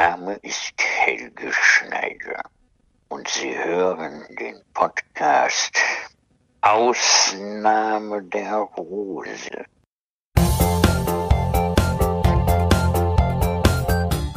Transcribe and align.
Name 0.00 0.38
ist 0.40 0.72
Helge 0.78 1.52
Schneider 1.52 2.40
und 3.08 3.28
Sie 3.28 3.54
hören 3.54 4.24
den 4.40 4.54
Podcast 4.72 5.78
Ausnahme 6.62 8.22
der 8.22 8.54
Rose. 8.78 9.66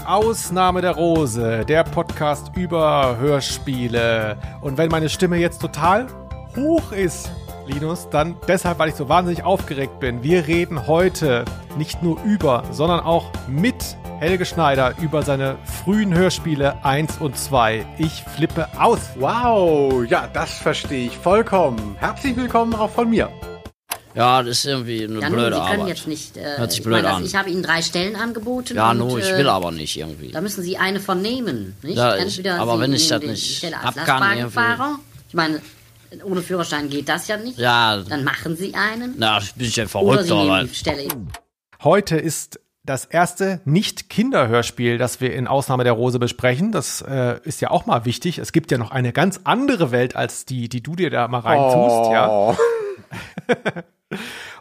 Ausnahme 0.06 0.82
der 0.82 0.96
Rose, 0.96 1.64
der 1.66 1.86
Podcast 1.86 2.52
über 2.58 3.16
Hörspiele. 3.18 4.38
Und 4.60 4.78
wenn 4.78 4.90
meine 4.90 5.08
Stimme 5.08 5.38
jetzt 5.38 5.62
total 5.62 6.08
hoch 6.58 6.92
ist, 6.92 7.32
Linus, 7.68 8.10
dann 8.10 8.36
deshalb, 8.50 8.80
weil 8.80 8.90
ich 8.90 8.96
so 8.96 9.08
wahnsinnig 9.08 9.46
aufgeregt 9.46 10.02
bin. 10.02 10.24
Wir 10.24 10.46
reden 10.46 10.88
heute 10.88 11.46
nicht 11.78 12.04
nur 12.04 12.22
über, 12.26 12.66
sondern 12.72 13.00
auch 13.00 13.32
mit 13.48 13.96
Helge 14.24 14.46
Schneider 14.46 14.96
über 15.02 15.22
seine 15.22 15.58
frühen 15.84 16.14
Hörspiele 16.14 16.82
1 16.86 17.18
und 17.18 17.38
2. 17.38 17.86
Ich 17.98 18.24
flippe 18.38 18.70
aus. 18.80 19.00
Wow, 19.16 20.06
ja, 20.10 20.30
das 20.34 20.54
verstehe 20.60 21.08
ich 21.08 21.18
vollkommen. 21.18 21.98
Herzlich 22.00 22.34
willkommen 22.38 22.74
auch 22.74 22.90
von 22.90 23.10
mir. 23.10 23.30
Ja, 24.16 24.42
das 24.42 24.60
ist 24.60 24.66
irgendwie 24.68 25.04
eine 25.04 25.20
Ja, 25.20 25.30
nun, 25.30 25.40
blöde 25.40 25.56
Sie 25.58 25.62
können 25.64 25.82
Arbeit. 25.82 25.88
jetzt 25.90 26.08
nicht. 26.08 26.38
Äh, 26.38 26.58
Hört 26.58 26.72
sich 26.72 26.80
ich 26.80 26.86
blöd 26.86 27.02
meine, 27.04 27.16
an. 27.16 27.26
Ich 27.26 27.36
habe 27.36 27.50
Ihnen 27.50 27.64
drei 27.64 27.82
Stellen 27.82 28.16
angeboten. 28.16 28.78
ja, 28.78 28.92
und, 28.92 29.00
no, 29.00 29.18
ich 29.18 29.30
äh, 29.30 29.38
will 29.40 29.50
aber 29.50 29.72
nicht 29.72 29.98
irgendwie. 29.98 30.32
Da 30.32 30.40
müssen 30.40 30.64
Sie 30.64 30.78
eine 30.78 31.02
von 31.02 31.22
nehmen, 31.22 31.76
nicht? 31.82 31.98
Ja, 31.98 32.16
ich- 32.16 32.50
aber 32.50 32.76
Sie 32.76 32.80
wenn 32.80 32.94
ich 32.94 33.06
das 33.10 33.22
nicht 33.22 33.46
die 33.46 33.56
Stelle 33.56 33.76
als 33.78 33.98
ab 33.98 34.06
kann, 34.06 34.20
Lastwagenfahrer. 34.22 35.00
Ich 35.28 35.34
meine, 35.34 35.62
ohne 36.24 36.42
Führerschein 36.42 36.90
geht 36.90 37.10
das 37.10 37.28
ja 37.28 37.36
nicht. 37.36 37.58
Ja. 37.60 37.98
Dann 37.98 38.24
machen 38.24 38.56
Sie 38.56 38.74
einen. 38.74 39.16
Na, 39.18 39.40
bin 39.58 39.68
ich 39.68 39.76
ja 39.76 39.84
oder 39.84 39.90
verrückt, 39.90 40.24
Sie 40.28 40.34
nehmen 40.34 40.70
die 40.70 40.76
Stelle. 40.76 41.08
Heute 41.84 42.16
ist 42.16 42.62
das 42.86 43.06
erste 43.06 43.62
Nicht-Kinder-Hörspiel, 43.64 44.98
das 44.98 45.22
wir 45.22 45.34
in 45.34 45.48
Ausnahme 45.48 45.86
der 45.86 45.94
Rose 45.94 46.20
besprechen. 46.20 46.74
Das 46.74 47.02
äh, 47.02 47.40
ist 47.44 47.62
ja 47.62 47.72
auch 47.72 47.86
mal 47.86 48.04
wichtig. 48.06 48.40
Es 48.40 48.52
gibt 48.52 48.72
ja 48.72 48.78
noch 48.78 48.92
eine 48.92 49.14
ganz 49.14 49.42
andere 49.46 49.92
Welt 49.92 50.16
als 50.16 50.46
die, 50.46 50.68
die 50.68 50.84
du 50.84 50.96
dir 50.96 51.10
da 51.10 51.28
mal 51.30 51.40
reintust. 51.40 52.12
Ja. 52.12 52.30
Oh. 52.30 52.56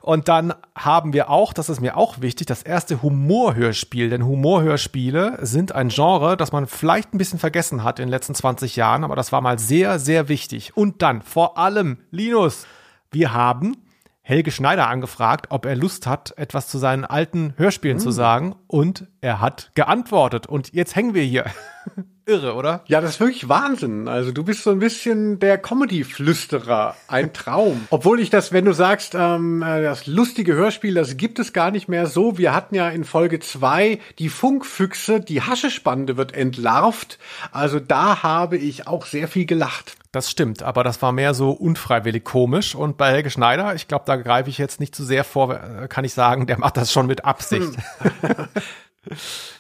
Und 0.02 0.28
dann 0.28 0.54
haben 0.76 1.12
wir 1.12 1.30
auch, 1.30 1.52
das 1.52 1.68
ist 1.68 1.80
mir 1.80 1.96
auch 1.96 2.20
wichtig, 2.20 2.46
das 2.46 2.62
erste 2.62 3.02
Humorhörspiel. 3.02 4.10
Denn 4.10 4.24
Humorhörspiele 4.24 5.38
sind 5.42 5.72
ein 5.72 5.88
Genre, 5.88 6.36
das 6.36 6.52
man 6.52 6.66
vielleicht 6.66 7.14
ein 7.14 7.18
bisschen 7.18 7.38
vergessen 7.38 7.84
hat 7.84 7.98
in 7.98 8.06
den 8.06 8.10
letzten 8.10 8.34
20 8.34 8.76
Jahren, 8.76 9.04
aber 9.04 9.16
das 9.16 9.32
war 9.32 9.40
mal 9.40 9.58
sehr, 9.58 9.98
sehr 9.98 10.28
wichtig. 10.28 10.76
Und 10.76 11.02
dann 11.02 11.22
vor 11.22 11.58
allem, 11.58 11.98
Linus, 12.10 12.66
wir 13.10 13.32
haben 13.32 13.76
Helge 14.24 14.52
Schneider 14.52 14.88
angefragt, 14.88 15.46
ob 15.50 15.66
er 15.66 15.74
Lust 15.74 16.06
hat, 16.06 16.32
etwas 16.36 16.68
zu 16.68 16.78
seinen 16.78 17.04
alten 17.04 17.54
Hörspielen 17.56 17.98
zu 17.98 18.12
sagen. 18.12 18.54
Und 18.68 19.08
er 19.20 19.40
hat 19.40 19.72
geantwortet. 19.74 20.46
Und 20.46 20.72
jetzt 20.72 20.94
hängen 20.94 21.12
wir 21.12 21.24
hier. 21.24 21.44
Irre, 22.24 22.54
oder? 22.54 22.84
Ja, 22.86 23.00
das 23.00 23.12
ist 23.12 23.20
wirklich 23.20 23.48
Wahnsinn. 23.48 24.06
Also 24.06 24.30
du 24.30 24.44
bist 24.44 24.62
so 24.62 24.70
ein 24.70 24.78
bisschen 24.78 25.40
der 25.40 25.58
Comedy-Flüsterer. 25.58 26.94
Ein 27.08 27.32
Traum. 27.32 27.88
Obwohl 27.90 28.20
ich 28.20 28.30
das, 28.30 28.52
wenn 28.52 28.64
du 28.64 28.72
sagst, 28.72 29.16
ähm, 29.16 29.60
äh, 29.60 29.82
das 29.82 30.06
lustige 30.06 30.54
Hörspiel, 30.54 30.94
das 30.94 31.16
gibt 31.16 31.40
es 31.40 31.52
gar 31.52 31.72
nicht 31.72 31.88
mehr 31.88 32.06
so. 32.06 32.38
Wir 32.38 32.54
hatten 32.54 32.76
ja 32.76 32.88
in 32.90 33.02
Folge 33.02 33.40
zwei 33.40 33.98
die 34.20 34.28
Funkfüchse, 34.28 35.18
die 35.18 35.42
Haschespande 35.42 36.16
wird 36.16 36.32
entlarvt. 36.32 37.18
Also 37.50 37.80
da 37.80 38.22
habe 38.22 38.56
ich 38.56 38.86
auch 38.86 39.06
sehr 39.06 39.26
viel 39.26 39.46
gelacht. 39.46 39.96
Das 40.12 40.30
stimmt, 40.30 40.62
aber 40.62 40.84
das 40.84 41.00
war 41.00 41.10
mehr 41.10 41.32
so 41.32 41.52
unfreiwillig 41.52 42.22
komisch. 42.22 42.74
Und 42.74 42.98
bei 42.98 43.10
Helge 43.10 43.30
Schneider, 43.30 43.74
ich 43.74 43.88
glaube, 43.88 44.04
da 44.06 44.16
greife 44.16 44.50
ich 44.50 44.58
jetzt 44.58 44.78
nicht 44.78 44.94
zu 44.94 45.04
sehr 45.04 45.24
vor, 45.24 45.54
äh, 45.54 45.88
kann 45.88 46.04
ich 46.04 46.12
sagen, 46.12 46.46
der 46.46 46.58
macht 46.58 46.76
das 46.76 46.92
schon 46.92 47.06
mit 47.06 47.24
Absicht. 47.24 47.72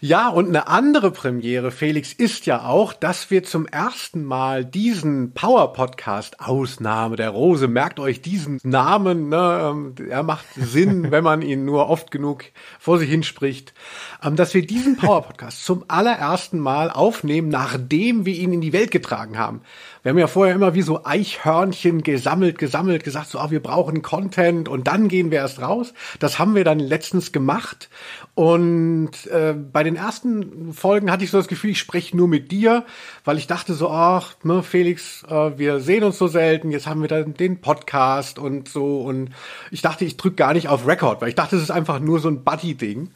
Ja, 0.00 0.28
und 0.28 0.46
eine 0.46 0.68
andere 0.68 1.10
Premiere, 1.10 1.72
Felix, 1.72 2.12
ist 2.12 2.46
ja 2.46 2.64
auch, 2.64 2.92
dass 2.92 3.32
wir 3.32 3.42
zum 3.42 3.66
ersten 3.66 4.22
Mal 4.22 4.64
diesen 4.64 5.34
Power-Podcast 5.34 6.38
Ausnahme 6.38 7.16
der 7.16 7.30
Rose, 7.30 7.66
merkt 7.66 7.98
euch 7.98 8.22
diesen 8.22 8.60
Namen, 8.62 9.30
ne, 9.30 9.72
ähm, 9.72 9.94
er 10.08 10.22
macht 10.22 10.46
Sinn, 10.54 11.10
wenn 11.10 11.24
man 11.24 11.42
ihn 11.42 11.64
nur 11.64 11.88
oft 11.88 12.12
genug 12.12 12.44
vor 12.78 12.98
sich 12.98 13.10
hinspricht, 13.10 13.74
ähm, 14.22 14.36
dass 14.36 14.54
wir 14.54 14.64
diesen 14.64 14.96
Power-Podcast 14.96 15.64
zum 15.64 15.84
allerersten 15.88 16.60
Mal 16.60 16.88
aufnehmen, 16.92 17.48
nachdem 17.48 18.24
wir 18.24 18.34
ihn 18.34 18.52
in 18.52 18.60
die 18.60 18.72
Welt 18.72 18.92
getragen 18.92 19.38
haben. 19.38 19.62
Wir 20.02 20.10
haben 20.10 20.18
ja 20.18 20.26
vorher 20.26 20.56
immer 20.56 20.74
wie 20.74 20.82
so 20.82 21.04
Eichhörnchen 21.04 22.02
gesammelt, 22.02 22.58
gesammelt, 22.58 23.04
gesagt, 23.04 23.28
so, 23.30 23.38
ah, 23.38 23.52
wir 23.52 23.62
brauchen 23.62 24.02
Content 24.02 24.68
und 24.68 24.88
dann 24.88 25.06
gehen 25.06 25.30
wir 25.30 25.38
erst 25.38 25.62
raus. 25.62 25.94
Das 26.18 26.40
haben 26.40 26.56
wir 26.56 26.64
dann 26.64 26.80
letztens 26.80 27.30
gemacht. 27.30 27.88
Und 28.34 29.28
äh, 29.28 29.54
bei 29.54 29.84
den 29.84 29.94
ersten 29.94 30.72
Folgen 30.72 31.12
hatte 31.12 31.22
ich 31.22 31.30
so 31.30 31.38
das 31.38 31.46
Gefühl, 31.46 31.70
ich 31.70 31.78
spreche 31.78 32.16
nur 32.16 32.26
mit 32.26 32.50
dir, 32.50 32.84
weil 33.24 33.38
ich 33.38 33.46
dachte 33.46 33.74
so, 33.74 33.90
ach, 33.90 34.34
ne, 34.42 34.64
Felix, 34.64 35.22
äh, 35.30 35.56
wir 35.56 35.78
sehen 35.78 36.02
uns 36.02 36.18
so 36.18 36.26
selten, 36.26 36.72
jetzt 36.72 36.88
haben 36.88 37.02
wir 37.02 37.08
dann 37.08 37.34
den 37.34 37.60
Podcast 37.60 38.40
und 38.40 38.68
so. 38.68 39.02
Und 39.02 39.30
ich 39.70 39.82
dachte, 39.82 40.04
ich 40.04 40.16
drück 40.16 40.36
gar 40.36 40.52
nicht 40.52 40.66
auf 40.66 40.84
Record, 40.84 41.20
weil 41.20 41.28
ich 41.28 41.36
dachte, 41.36 41.54
es 41.54 41.62
ist 41.62 41.70
einfach 41.70 42.00
nur 42.00 42.18
so 42.18 42.26
ein 42.26 42.42
Buddy-Ding. 42.42 43.10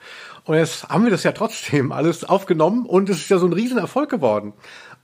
Und 0.44 0.54
jetzt 0.54 0.88
haben 0.88 1.02
wir 1.02 1.10
das 1.10 1.24
ja 1.24 1.32
trotzdem 1.32 1.90
alles 1.90 2.22
aufgenommen 2.22 2.86
und 2.86 3.08
es 3.10 3.16
ist 3.16 3.30
ja 3.30 3.38
so 3.38 3.46
ein 3.46 3.52
Riesenerfolg 3.52 4.08
geworden. 4.08 4.52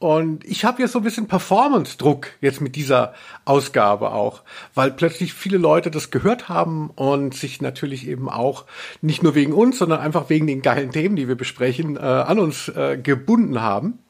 Und 0.02 0.44
ich 0.44 0.64
habe 0.64 0.82
jetzt 0.82 0.90
so 0.90 0.98
ein 0.98 1.04
bisschen 1.04 1.28
Performance-Druck 1.28 2.26
jetzt 2.40 2.60
mit 2.60 2.74
dieser 2.74 3.14
Ausgabe 3.44 4.10
auch, 4.10 4.42
weil 4.74 4.90
plötzlich 4.90 5.32
viele 5.32 5.58
Leute 5.58 5.92
das 5.92 6.10
gehört 6.10 6.48
haben 6.48 6.90
und 6.90 7.34
sich 7.36 7.62
natürlich 7.62 8.08
eben 8.08 8.28
auch 8.28 8.64
nicht 9.00 9.22
nur 9.22 9.36
wegen 9.36 9.52
uns, 9.52 9.78
sondern 9.78 10.00
einfach 10.00 10.28
wegen 10.28 10.48
den 10.48 10.60
geilen 10.60 10.90
Themen, 10.90 11.14
die 11.14 11.28
wir 11.28 11.36
besprechen, 11.36 11.96
äh, 11.96 12.00
an 12.00 12.40
uns 12.40 12.66
äh, 12.66 12.98
gebunden 13.00 13.62
haben. 13.62 14.00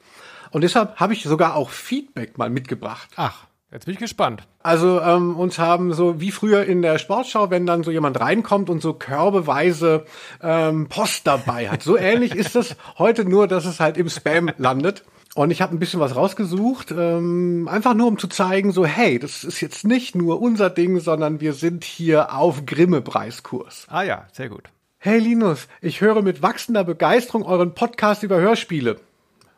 Und 0.51 0.65
deshalb 0.65 0.97
habe 0.97 1.13
ich 1.13 1.25
sogar 1.25 1.57
auch 1.57 1.69
Feedback 1.69 2.39
mal 2.39 2.49
mitgebracht. 2.49 3.11
Ach, 3.17 3.45
jetzt 3.71 3.85
bin 3.85 3.93
ich 3.93 4.01
gespannt. 4.01 4.45
Also 4.63 4.99
ähm, 5.03 5.37
uns 5.37 5.59
haben 5.59 5.93
so 5.93 6.23
wie 6.23 6.31
früher 6.31 6.65
in 6.65 6.81
der 6.81 6.97
Sportschau, 6.97 7.51
wenn 7.51 7.67
dann 7.67 7.83
so 7.83 7.91
jemand 7.91 8.19
reinkommt 8.19 8.71
und 8.71 8.81
so 8.81 8.95
körbeweise 8.95 10.07
ähm, 10.43 10.89
Post 10.89 11.27
dabei 11.27 11.69
hat. 11.69 11.83
So 11.83 11.99
ähnlich 11.99 12.35
ist 12.35 12.57
es 12.57 12.77
heute 12.97 13.27
nur, 13.27 13.47
dass 13.47 13.67
es 13.67 13.79
halt 13.79 13.99
im 13.99 14.09
Spam 14.09 14.51
landet. 14.57 15.05
Und 15.35 15.51
ich 15.51 15.63
habe 15.63 15.75
ein 15.75 15.79
bisschen 15.79 16.01
was 16.01 16.15
rausgesucht, 16.15 16.91
ähm, 16.91 17.67
einfach 17.71 17.95
nur 17.95 18.09
um 18.09 18.19
zu 18.19 18.29
zeigen, 18.29 18.71
so 18.73 18.85
hey, 18.85 19.19
das 19.19 19.45
ist 19.45 19.61
jetzt 19.63 19.87
nicht 19.87 20.15
nur 20.15 20.43
unser 20.43 20.69
Ding, 20.69 21.01
sondern 21.01 21.41
wir 21.41 21.55
sind 21.55 21.85
hier 21.85 22.35
auf 22.35 22.67
Grimme-Preiskurs. 22.67 23.87
Ah 23.89 24.03
ja, 24.03 24.27
sehr 24.33 24.51
gut. 24.51 24.65
Hey 24.99 25.19
Linus, 25.19 25.69
ich 25.81 26.01
höre 26.01 26.23
mit 26.23 26.43
wachsender 26.43 26.85
Begeisterung 26.85 27.45
euren 27.45 27.75
Podcast 27.75 28.23
über 28.23 28.37
Hörspiele. 28.41 29.01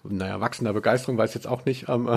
Naja, 0.07 0.39
wachsender 0.39 0.75
Begeisterung 0.75 1.17
weiß 1.17 1.33
jetzt 1.33 1.47
auch 1.47 1.65
nicht. 1.65 1.89
Ähm, 1.89 2.11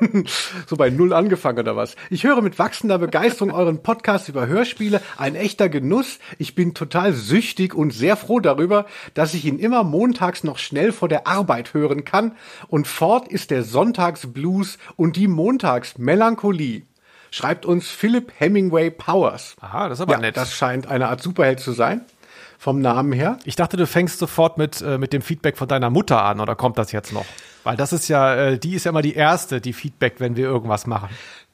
so 0.66 0.76
bei 0.76 0.90
Null 0.90 1.14
angefangen 1.14 1.58
oder 1.58 1.74
was. 1.74 1.96
Ich 2.10 2.24
höre 2.24 2.42
mit 2.42 2.58
wachsender 2.58 2.98
Begeisterung 2.98 3.50
euren 3.50 3.82
Podcast 3.82 4.28
über 4.28 4.46
Hörspiele. 4.46 5.00
Ein 5.16 5.34
echter 5.34 5.70
Genuss. 5.70 6.18
Ich 6.38 6.54
bin 6.54 6.74
total 6.74 7.14
süchtig 7.14 7.74
und 7.74 7.92
sehr 7.92 8.18
froh 8.18 8.40
darüber, 8.40 8.84
dass 9.14 9.32
ich 9.32 9.46
ihn 9.46 9.58
immer 9.58 9.84
montags 9.84 10.44
noch 10.44 10.58
schnell 10.58 10.92
vor 10.92 11.08
der 11.08 11.26
Arbeit 11.26 11.72
hören 11.72 12.04
kann. 12.04 12.32
Und 12.68 12.86
fort 12.86 13.28
ist 13.28 13.50
der 13.50 13.62
Sonntagsblues 13.62 14.76
und 14.96 15.16
die 15.16 15.28
Montagsmelancholie. 15.28 16.82
Schreibt 17.30 17.64
uns 17.64 17.88
Philip 17.88 18.32
Hemingway 18.36 18.90
Powers. 18.90 19.56
Aha, 19.60 19.88
das 19.88 19.98
ist 19.98 20.02
aber 20.02 20.12
ja, 20.12 20.20
nett. 20.20 20.36
Das 20.36 20.54
scheint 20.54 20.86
eine 20.86 21.08
Art 21.08 21.22
Superheld 21.22 21.58
zu 21.58 21.72
sein. 21.72 22.02
Vom 22.64 22.80
Namen 22.80 23.12
her. 23.12 23.36
Ich 23.44 23.56
dachte, 23.56 23.76
du 23.76 23.86
fängst 23.86 24.18
sofort 24.18 24.56
mit, 24.56 24.80
äh, 24.80 24.96
mit 24.96 25.12
dem 25.12 25.20
Feedback 25.20 25.58
von 25.58 25.68
deiner 25.68 25.90
Mutter 25.90 26.24
an, 26.24 26.40
oder 26.40 26.56
kommt 26.56 26.78
das 26.78 26.92
jetzt 26.92 27.12
noch? 27.12 27.26
Weil 27.62 27.76
das 27.76 27.92
ist 27.92 28.08
ja, 28.08 28.34
äh, 28.34 28.58
die 28.58 28.74
ist 28.74 28.84
ja 28.84 28.88
immer 28.88 29.02
die 29.02 29.12
erste, 29.12 29.60
die 29.60 29.74
Feedback, 29.74 30.14
wenn 30.16 30.34
wir 30.34 30.46
irgendwas 30.46 30.86
machen. 30.86 31.10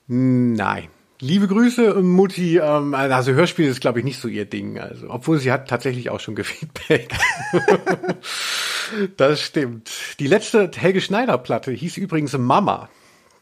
Nein. 0.06 0.86
Liebe 1.18 1.48
Grüße, 1.48 1.94
Mutti. 1.94 2.58
Ähm, 2.58 2.94
also 2.94 3.32
Hörspiel 3.32 3.66
ist, 3.66 3.80
glaube 3.80 3.98
ich, 3.98 4.04
nicht 4.04 4.20
so 4.20 4.28
ihr 4.28 4.44
Ding. 4.44 4.78
Also, 4.78 5.10
obwohl 5.10 5.40
sie 5.40 5.50
hat 5.50 5.68
tatsächlich 5.68 6.10
auch 6.10 6.20
schon 6.20 6.36
gefeedback. 6.36 7.12
das 9.16 9.42
stimmt. 9.42 9.90
Die 10.20 10.28
letzte 10.28 10.70
Helge 10.76 11.00
Schneider 11.00 11.38
Platte 11.38 11.72
hieß 11.72 11.96
übrigens 11.96 12.38
Mama, 12.38 12.88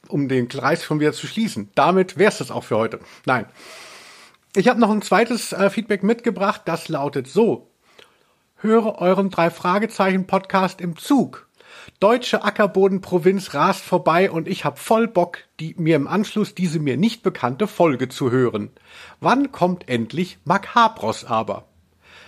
um 0.09 0.31
den 0.31 0.49
Kreis 0.49 0.85
schon 0.85 1.01
wieder 1.01 1.13
zu 1.13 1.27
schließen. 1.27 1.69
Damit 1.75 2.17
wär's 2.17 2.39
das 2.39 2.51
auch 2.51 2.65
für 2.65 2.79
heute. 2.79 2.99
Nein. 3.27 3.45
Ich 4.57 4.67
habe 4.69 4.81
noch 4.81 4.91
ein 4.91 5.03
zweites 5.03 5.53
äh, 5.53 5.71
Feedback 5.71 6.03
mitgebracht. 6.03 6.63
Das 6.65 6.89
lautet 6.89 7.29
so: 7.29 7.68
Höre 8.61 8.99
euren 8.99 9.31
drei 9.31 9.51
Fragezeichen 9.51 10.27
Podcast 10.27 10.81
im 10.81 10.97
Zug. 10.97 11.47
Deutsche 12.01 12.43
Ackerbodenprovinz 12.43 13.55
rast 13.55 13.85
vorbei 13.85 14.33
und 14.33 14.49
ich 14.49 14.65
hab 14.65 14.81
voll 14.81 15.07
Bock, 15.07 15.39
die, 15.61 15.77
mir 15.79 15.95
im 15.95 16.09
Anschluss 16.09 16.57
diese 16.57 16.81
mir 16.81 16.97
nicht 16.97 17.23
bekannte 17.23 17.69
Folge 17.69 18.09
zu 18.09 18.33
hören. 18.33 18.71
Wann 19.21 19.53
kommt 19.53 19.89
endlich 19.89 20.39
Macabros 20.45 21.25
aber? 21.25 21.67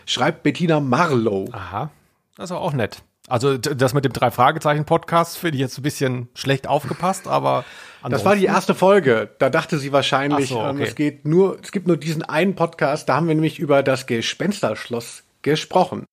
Schreibt 0.06 0.44
Bettina 0.44 0.78
Marlow. 0.78 1.48
Aha, 1.50 1.90
das 2.36 2.52
ist 2.52 2.56
auch 2.56 2.74
nett. 2.74 3.02
Also 3.26 3.58
das 3.58 3.92
mit 3.92 4.04
dem 4.04 4.12
Drei-Fragezeichen-Podcast 4.12 5.36
finde 5.36 5.56
ich 5.56 5.60
jetzt 5.62 5.78
ein 5.78 5.82
bisschen 5.82 6.28
schlecht 6.34 6.68
aufgepasst, 6.68 7.26
aber 7.26 7.64
Das 8.08 8.24
war 8.24 8.36
die 8.36 8.44
erste 8.44 8.76
Folge. 8.76 9.30
Da 9.40 9.50
dachte 9.50 9.78
sie 9.78 9.90
wahrscheinlich, 9.90 10.48
so, 10.48 10.60
ähm, 10.60 10.76
okay. 10.76 10.84
es 10.84 10.94
geht 10.94 11.26
nur, 11.26 11.58
es 11.60 11.72
gibt 11.72 11.88
nur 11.88 11.96
diesen 11.96 12.22
einen 12.22 12.54
Podcast. 12.54 13.08
Da 13.08 13.16
haben 13.16 13.26
wir 13.26 13.34
nämlich 13.34 13.58
über 13.58 13.82
das 13.82 14.06
Gespensterschloss 14.06 15.24
gesprochen. 15.42 16.04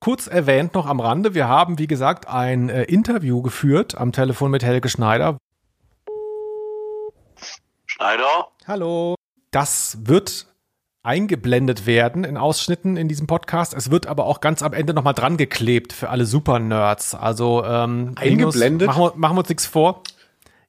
Kurz 0.00 0.26
erwähnt 0.26 0.72
noch 0.72 0.86
am 0.86 1.00
Rande, 1.00 1.34
wir 1.34 1.46
haben, 1.48 1.78
wie 1.78 1.86
gesagt, 1.86 2.26
ein 2.26 2.70
äh, 2.70 2.84
Interview 2.84 3.42
geführt 3.42 3.98
am 3.98 4.12
Telefon 4.12 4.50
mit 4.50 4.62
Helge 4.62 4.88
Schneider. 4.88 5.36
Schneider? 7.84 8.48
Hallo. 8.66 9.16
Das 9.50 9.98
wird 10.04 10.46
eingeblendet 11.02 11.84
werden 11.84 12.24
in 12.24 12.38
Ausschnitten 12.38 12.96
in 12.96 13.06
diesem 13.06 13.26
Podcast. 13.26 13.74
Es 13.74 13.90
wird 13.90 14.06
aber 14.06 14.24
auch 14.24 14.40
ganz 14.40 14.62
am 14.62 14.72
Ende 14.72 14.94
nochmal 14.94 15.12
dran 15.12 15.36
geklebt 15.36 15.92
für 15.92 16.08
alle 16.08 16.24
Super-Nerds. 16.24 17.14
Also 17.14 17.62
ähm, 17.66 18.14
eingeblendet? 18.16 18.54
Linus, 18.54 18.86
machen, 18.86 19.02
wir, 19.02 19.12
machen 19.16 19.36
wir 19.36 19.40
uns 19.40 19.48
nichts 19.50 19.66
vor. 19.66 20.02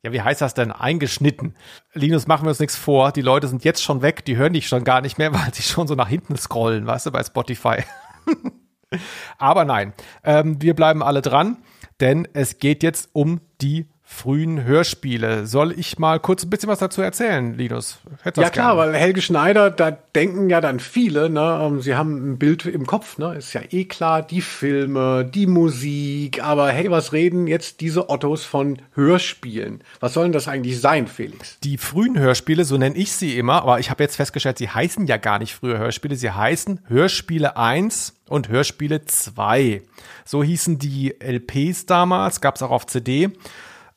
Ja, 0.04 0.12
wie 0.12 0.22
heißt 0.22 0.42
das 0.42 0.56
denn? 0.56 0.72
Eingeschnitten. 0.72 1.56
Linus, 1.94 2.26
machen 2.26 2.46
wir 2.46 2.50
uns 2.50 2.60
nichts 2.60 2.76
vor. 2.76 3.12
Die 3.12 3.22
Leute 3.22 3.48
sind 3.48 3.64
jetzt 3.64 3.84
schon 3.84 4.02
weg, 4.02 4.26
die 4.26 4.36
hören 4.36 4.54
dich 4.54 4.68
schon 4.68 4.84
gar 4.84 5.02
nicht 5.02 5.18
mehr, 5.18 5.34
weil 5.34 5.54
sie 5.54 5.64
schon 5.64 5.88
so 5.88 5.96
nach 5.96 6.08
hinten 6.08 6.38
scrollen, 6.38 6.88
weißt 6.88 7.06
du, 7.06 7.12
bei 7.12 7.24
Spotify. 7.24 7.84
aber 9.38 9.64
nein, 9.66 9.94
ähm, 10.24 10.62
wir 10.62 10.74
bleiben 10.74 11.04
alle 11.04 11.22
dran, 11.22 11.58
denn 12.00 12.28
es 12.34 12.58
geht 12.58 12.82
jetzt 12.82 13.10
um 13.14 13.42
die 13.62 13.91
frühen 14.12 14.66
Hörspiele. 14.66 15.48
Soll 15.48 15.72
ich 15.72 15.98
mal 15.98 16.20
kurz 16.20 16.44
ein 16.44 16.50
bisschen 16.50 16.70
was 16.70 16.80
dazu 16.80 17.02
erzählen, 17.02 17.58
Linus? 17.58 18.00
ja 18.24 18.32
klar, 18.32 18.52
gerne. 18.52 18.78
weil 18.78 18.94
Helge 18.94 19.22
Schneider, 19.22 19.72
da 19.72 19.92
denken 19.92 20.50
ja 20.50 20.62
dann 20.62 20.80
viele, 20.80 21.30
ne, 21.30 21.60
ähm, 21.64 21.82
sie 21.82 21.96
haben 21.96 22.34
ein 22.34 22.38
Bild 22.38 22.66
im 22.66 22.86
Kopf, 22.86 23.18
ne, 23.18 23.36
ist 23.36 23.54
ja 23.54 23.62
eh 23.72 23.86
klar, 23.86 24.22
die 24.22 24.42
Filme, 24.42 25.26
die 25.26 25.48
Musik, 25.48 26.44
aber 26.44 26.70
hey, 26.70 26.92
was 26.92 27.14
reden 27.14 27.48
jetzt 27.48 27.80
diese 27.82 28.10
Ottos 28.10 28.44
von 28.44 28.80
Hörspielen? 28.94 29.82
Was 30.02 30.14
sollen 30.14 30.34
das 30.34 30.48
eigentlich 30.48 30.80
sein, 30.80 31.08
Felix? 31.08 31.58
Die 31.64 31.78
frühen 31.78 32.20
Hörspiele, 32.20 32.66
so 32.66 32.78
nenne 32.78 32.98
ich 32.98 33.14
sie 33.14 33.38
immer, 33.38 33.64
aber 33.64 33.80
ich 33.80 33.90
habe 33.90 34.04
jetzt 34.04 34.18
festgestellt, 34.18 34.58
sie 34.58 34.70
heißen 34.70 35.08
ja 35.08 35.18
gar 35.18 35.40
nicht 35.40 35.56
frühe 35.56 35.80
Hörspiele, 35.80 36.16
sie 36.16 36.30
heißen 36.30 36.82
Hörspiele 36.88 37.58
1 37.58 38.22
und 38.28 38.50
Hörspiele 38.50 39.06
2. 39.06 39.82
So 40.26 40.44
hießen 40.44 40.78
die 40.78 41.16
LPs 41.20 41.86
damals, 41.88 42.42
gab 42.42 42.58
es 42.58 42.62
auch 42.62 42.72
auf 42.72 42.86
CD 42.86 43.32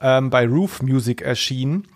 ähm, 0.04 0.30
bei 0.30 0.46
Roof 0.46 0.82
Music 0.82 1.22
erschienen. 1.22 1.88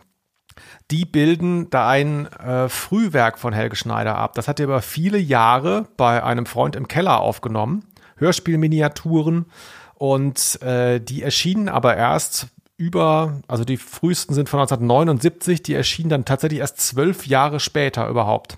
Die 0.90 1.04
bilden 1.04 1.70
da 1.70 1.88
ein 1.88 2.26
äh, 2.26 2.68
Frühwerk 2.68 3.38
von 3.38 3.52
Helge 3.52 3.76
Schneider 3.76 4.16
ab. 4.16 4.34
Das 4.34 4.48
hat 4.48 4.58
er 4.58 4.64
über 4.64 4.82
viele 4.82 5.18
Jahre 5.18 5.86
bei 5.96 6.24
einem 6.24 6.46
Freund 6.46 6.74
im 6.74 6.88
Keller 6.88 7.20
aufgenommen. 7.20 7.84
Hörspielminiaturen. 8.16 9.46
Und 9.94 10.60
äh, 10.62 11.00
die 11.00 11.22
erschienen 11.22 11.68
aber 11.68 11.96
erst 11.96 12.48
über, 12.76 13.40
also 13.46 13.64
die 13.64 13.76
frühesten 13.76 14.34
sind 14.34 14.48
von 14.48 14.60
1979, 14.60 15.62
die 15.62 15.74
erschienen 15.74 16.08
dann 16.08 16.24
tatsächlich 16.24 16.60
erst 16.60 16.80
zwölf 16.80 17.26
Jahre 17.26 17.60
später 17.60 18.08
überhaupt. 18.08 18.56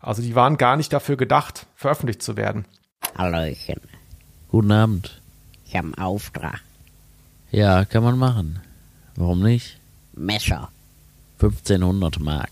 Also 0.00 0.22
die 0.22 0.34
waren 0.34 0.56
gar 0.56 0.76
nicht 0.76 0.92
dafür 0.92 1.16
gedacht, 1.16 1.66
veröffentlicht 1.76 2.22
zu 2.22 2.36
werden. 2.36 2.64
Hallöchen. 3.16 3.80
Guten 4.50 4.72
Abend. 4.72 5.20
Ich 5.66 5.76
habe 5.76 5.86
einen 5.86 5.98
Auftrag. 5.98 6.60
Ja, 7.50 7.84
kann 7.84 8.02
man 8.02 8.18
machen. 8.18 8.60
Warum 9.16 9.42
nicht? 9.42 9.78
Messer. 10.14 10.70
1500 11.42 12.20
Mark. 12.20 12.50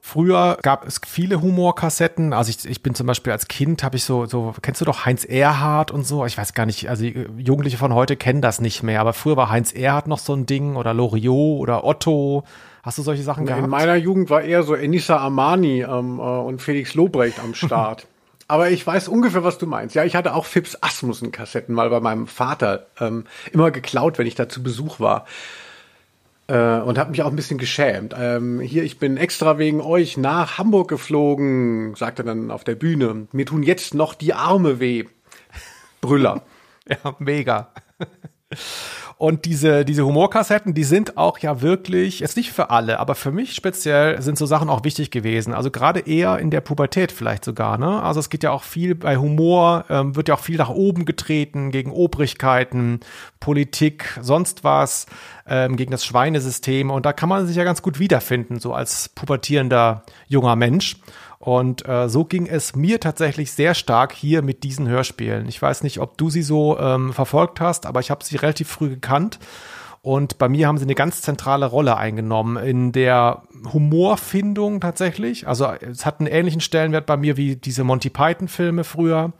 Früher 0.00 0.58
gab 0.62 0.86
es 0.86 1.00
viele 1.06 1.42
Humorkassetten. 1.42 2.32
Also 2.32 2.50
ich, 2.50 2.64
ich 2.68 2.82
bin 2.82 2.94
zum 2.94 3.06
Beispiel 3.06 3.32
als 3.32 3.48
Kind 3.48 3.82
habe 3.82 3.96
ich 3.96 4.04
so, 4.04 4.26
so, 4.26 4.54
kennst 4.62 4.80
du 4.80 4.84
doch 4.84 5.04
Heinz 5.04 5.24
Erhardt 5.24 5.90
und 5.90 6.06
so? 6.06 6.24
Ich 6.24 6.38
weiß 6.38 6.54
gar 6.54 6.66
nicht, 6.66 6.88
also 6.88 7.04
Jugendliche 7.04 7.78
von 7.78 7.92
heute 7.92 8.16
kennen 8.16 8.40
das 8.40 8.60
nicht 8.60 8.82
mehr, 8.82 9.00
aber 9.00 9.12
früher 9.12 9.36
war 9.36 9.50
Heinz 9.50 9.72
Erhardt 9.72 10.06
noch 10.06 10.20
so 10.20 10.34
ein 10.34 10.46
Ding 10.46 10.76
oder 10.76 10.94
Loriot 10.94 11.60
oder 11.60 11.84
Otto. 11.84 12.44
Hast 12.82 12.98
du 12.98 13.02
solche 13.02 13.22
Sachen 13.22 13.40
In 13.40 13.46
gehabt? 13.46 13.64
In 13.64 13.70
meiner 13.70 13.96
Jugend 13.96 14.30
war 14.30 14.42
eher 14.42 14.62
so 14.62 14.74
Enisa 14.74 15.16
Armani 15.16 15.82
ähm, 15.82 16.18
äh, 16.18 16.22
und 16.22 16.62
Felix 16.62 16.94
Lobrecht 16.94 17.40
am 17.40 17.54
Start. 17.54 18.06
Aber 18.50 18.70
ich 18.70 18.86
weiß 18.86 19.08
ungefähr, 19.08 19.44
was 19.44 19.58
du 19.58 19.66
meinst. 19.66 19.94
Ja, 19.94 20.04
ich 20.04 20.16
hatte 20.16 20.34
auch 20.34 20.46
Fips 20.46 20.78
Asmussen-Kassetten 20.80 21.74
mal 21.74 21.90
bei 21.90 22.00
meinem 22.00 22.26
Vater 22.26 22.86
ähm, 22.98 23.24
immer 23.52 23.70
geklaut, 23.70 24.16
wenn 24.16 24.26
ich 24.26 24.36
da 24.36 24.48
zu 24.48 24.62
Besuch 24.62 25.00
war. 25.00 25.26
Äh, 26.48 26.80
und 26.80 26.96
habe 26.96 27.10
mich 27.10 27.22
auch 27.22 27.28
ein 27.28 27.36
bisschen 27.36 27.58
geschämt. 27.58 28.14
Ähm, 28.18 28.60
hier, 28.60 28.82
ich 28.82 28.98
bin 28.98 29.18
extra 29.18 29.58
wegen 29.58 29.82
euch 29.82 30.16
nach 30.16 30.56
Hamburg 30.56 30.88
geflogen, 30.88 31.94
sagte 31.94 32.24
dann 32.24 32.50
auf 32.50 32.64
der 32.64 32.74
Bühne. 32.74 33.28
Mir 33.32 33.44
tun 33.44 33.62
jetzt 33.62 33.94
noch 33.94 34.14
die 34.14 34.32
Arme 34.32 34.80
weh. 34.80 35.04
Brüller. 36.00 36.42
ja, 36.88 37.14
mega. 37.18 37.72
Und 39.18 39.46
diese, 39.46 39.84
diese 39.84 40.06
Humorkassetten, 40.06 40.74
die 40.74 40.84
sind 40.84 41.16
auch 41.16 41.40
ja 41.40 41.60
wirklich, 41.60 42.20
jetzt 42.20 42.36
nicht 42.36 42.52
für 42.52 42.70
alle, 42.70 43.00
aber 43.00 43.16
für 43.16 43.32
mich 43.32 43.52
speziell 43.52 44.22
sind 44.22 44.38
so 44.38 44.46
Sachen 44.46 44.68
auch 44.70 44.84
wichtig 44.84 45.10
gewesen. 45.10 45.52
Also 45.52 45.72
gerade 45.72 45.98
eher 45.98 46.38
in 46.38 46.52
der 46.52 46.60
Pubertät 46.60 47.10
vielleicht 47.10 47.44
sogar, 47.44 47.78
ne? 47.78 48.00
Also 48.00 48.20
es 48.20 48.30
geht 48.30 48.44
ja 48.44 48.52
auch 48.52 48.62
viel 48.62 48.94
bei 48.94 49.16
Humor, 49.16 49.86
ähm, 49.90 50.14
wird 50.14 50.28
ja 50.28 50.36
auch 50.36 50.40
viel 50.40 50.56
nach 50.56 50.68
oben 50.68 51.04
getreten, 51.04 51.72
gegen 51.72 51.90
Obrigkeiten, 51.90 53.00
Politik, 53.40 54.16
sonst 54.22 54.62
was, 54.62 55.06
ähm, 55.48 55.76
gegen 55.76 55.90
das 55.90 56.04
Schweinesystem. 56.04 56.92
Und 56.92 57.04
da 57.04 57.12
kann 57.12 57.28
man 57.28 57.44
sich 57.44 57.56
ja 57.56 57.64
ganz 57.64 57.82
gut 57.82 57.98
wiederfinden, 57.98 58.60
so 58.60 58.72
als 58.72 59.08
pubertierender 59.08 60.04
junger 60.28 60.54
Mensch. 60.54 60.96
Und 61.38 61.88
äh, 61.88 62.08
so 62.08 62.24
ging 62.24 62.46
es 62.46 62.74
mir 62.74 62.98
tatsächlich 62.98 63.52
sehr 63.52 63.74
stark 63.74 64.12
hier 64.12 64.42
mit 64.42 64.64
diesen 64.64 64.88
Hörspielen. 64.88 65.48
Ich 65.48 65.60
weiß 65.62 65.84
nicht, 65.84 66.00
ob 66.00 66.18
du 66.18 66.30
sie 66.30 66.42
so 66.42 66.78
ähm, 66.78 67.12
verfolgt 67.12 67.60
hast, 67.60 67.86
aber 67.86 68.00
ich 68.00 68.10
habe 68.10 68.24
sie 68.24 68.36
relativ 68.36 68.68
früh 68.68 68.88
gekannt. 68.88 69.38
Und 70.02 70.38
bei 70.38 70.48
mir 70.48 70.66
haben 70.66 70.78
sie 70.78 70.84
eine 70.84 70.94
ganz 70.94 71.22
zentrale 71.22 71.66
Rolle 71.66 71.96
eingenommen 71.96 72.56
in 72.56 72.92
der 72.92 73.42
Humorfindung 73.72 74.80
tatsächlich. 74.80 75.46
Also 75.46 75.66
es 75.80 76.06
hat 76.06 76.20
einen 76.20 76.28
ähnlichen 76.28 76.60
Stellenwert 76.60 77.06
bei 77.06 77.16
mir 77.16 77.36
wie 77.36 77.56
diese 77.56 77.84
Monty 77.84 78.10
Python-Filme 78.10 78.84
früher 78.84 79.32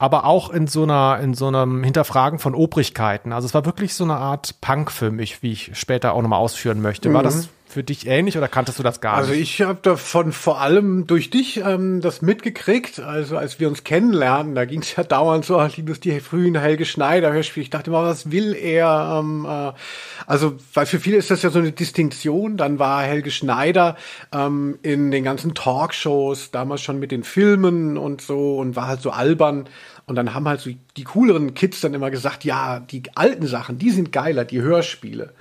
aber 0.00 0.24
auch 0.24 0.48
in 0.48 0.66
so 0.66 0.84
einer, 0.84 1.20
in 1.22 1.34
so 1.34 1.48
einem 1.48 1.84
Hinterfragen 1.84 2.38
von 2.38 2.54
Obrigkeiten. 2.54 3.34
Also 3.34 3.44
es 3.44 3.52
war 3.52 3.66
wirklich 3.66 3.92
so 3.92 4.04
eine 4.04 4.16
Art 4.16 4.58
Punk 4.62 4.90
für 4.90 5.10
mich, 5.10 5.42
wie 5.42 5.52
ich 5.52 5.72
später 5.74 6.14
auch 6.14 6.22
nochmal 6.22 6.38
ausführen 6.38 6.80
möchte. 6.80 7.12
War 7.12 7.20
mhm. 7.20 7.24
das 7.24 7.48
für 7.70 7.84
dich 7.84 8.06
ähnlich 8.06 8.36
oder 8.36 8.48
kanntest 8.48 8.78
du 8.78 8.82
das 8.82 9.00
gar 9.00 9.14
also 9.14 9.30
nicht? 9.30 9.38
Also 9.38 9.42
ich 9.42 9.62
habe 9.62 9.78
davon 9.82 10.32
vor 10.32 10.60
allem 10.60 11.06
durch 11.06 11.30
dich 11.30 11.58
ähm, 11.58 12.00
das 12.00 12.20
mitgekriegt. 12.20 12.98
Also 12.98 13.36
als 13.36 13.60
wir 13.60 13.68
uns 13.68 13.84
kennenlernen, 13.84 14.54
da 14.54 14.64
ging 14.64 14.80
es 14.82 14.96
ja 14.96 15.04
dauernd 15.04 15.44
so, 15.44 15.58
ach, 15.58 15.76
liebes 15.76 16.00
die 16.00 16.18
frühen 16.20 16.58
Helge 16.58 16.84
Schneider 16.84 17.32
Hörspiel. 17.32 17.62
Ich 17.62 17.70
dachte 17.70 17.90
immer, 17.90 18.02
was 18.02 18.32
will 18.32 18.54
er? 18.54 19.20
Ähm, 19.20 19.46
äh, 19.48 19.72
also 20.26 20.56
weil 20.74 20.86
für 20.86 20.98
viele 20.98 21.16
ist 21.16 21.30
das 21.30 21.42
ja 21.42 21.50
so 21.50 21.60
eine 21.60 21.70
Distinktion. 21.70 22.56
Dann 22.56 22.78
war 22.78 23.02
Helge 23.02 23.30
Schneider 23.30 23.96
ähm, 24.32 24.78
in 24.82 25.12
den 25.12 25.22
ganzen 25.22 25.54
Talkshows 25.54 26.50
damals 26.50 26.82
schon 26.82 26.98
mit 26.98 27.12
den 27.12 27.22
Filmen 27.22 27.96
und 27.96 28.20
so 28.20 28.58
und 28.58 28.74
war 28.74 28.88
halt 28.88 29.00
so 29.00 29.10
albern. 29.10 29.68
Und 30.06 30.16
dann 30.16 30.34
haben 30.34 30.48
halt 30.48 30.60
so 30.60 30.70
die 30.96 31.04
cooleren 31.04 31.54
Kids 31.54 31.80
dann 31.80 31.94
immer 31.94 32.10
gesagt, 32.10 32.44
ja, 32.44 32.80
die 32.80 33.04
alten 33.14 33.46
Sachen, 33.46 33.78
die 33.78 33.90
sind 33.90 34.10
geiler, 34.10 34.44
die 34.44 34.60
Hörspiele. 34.60 35.32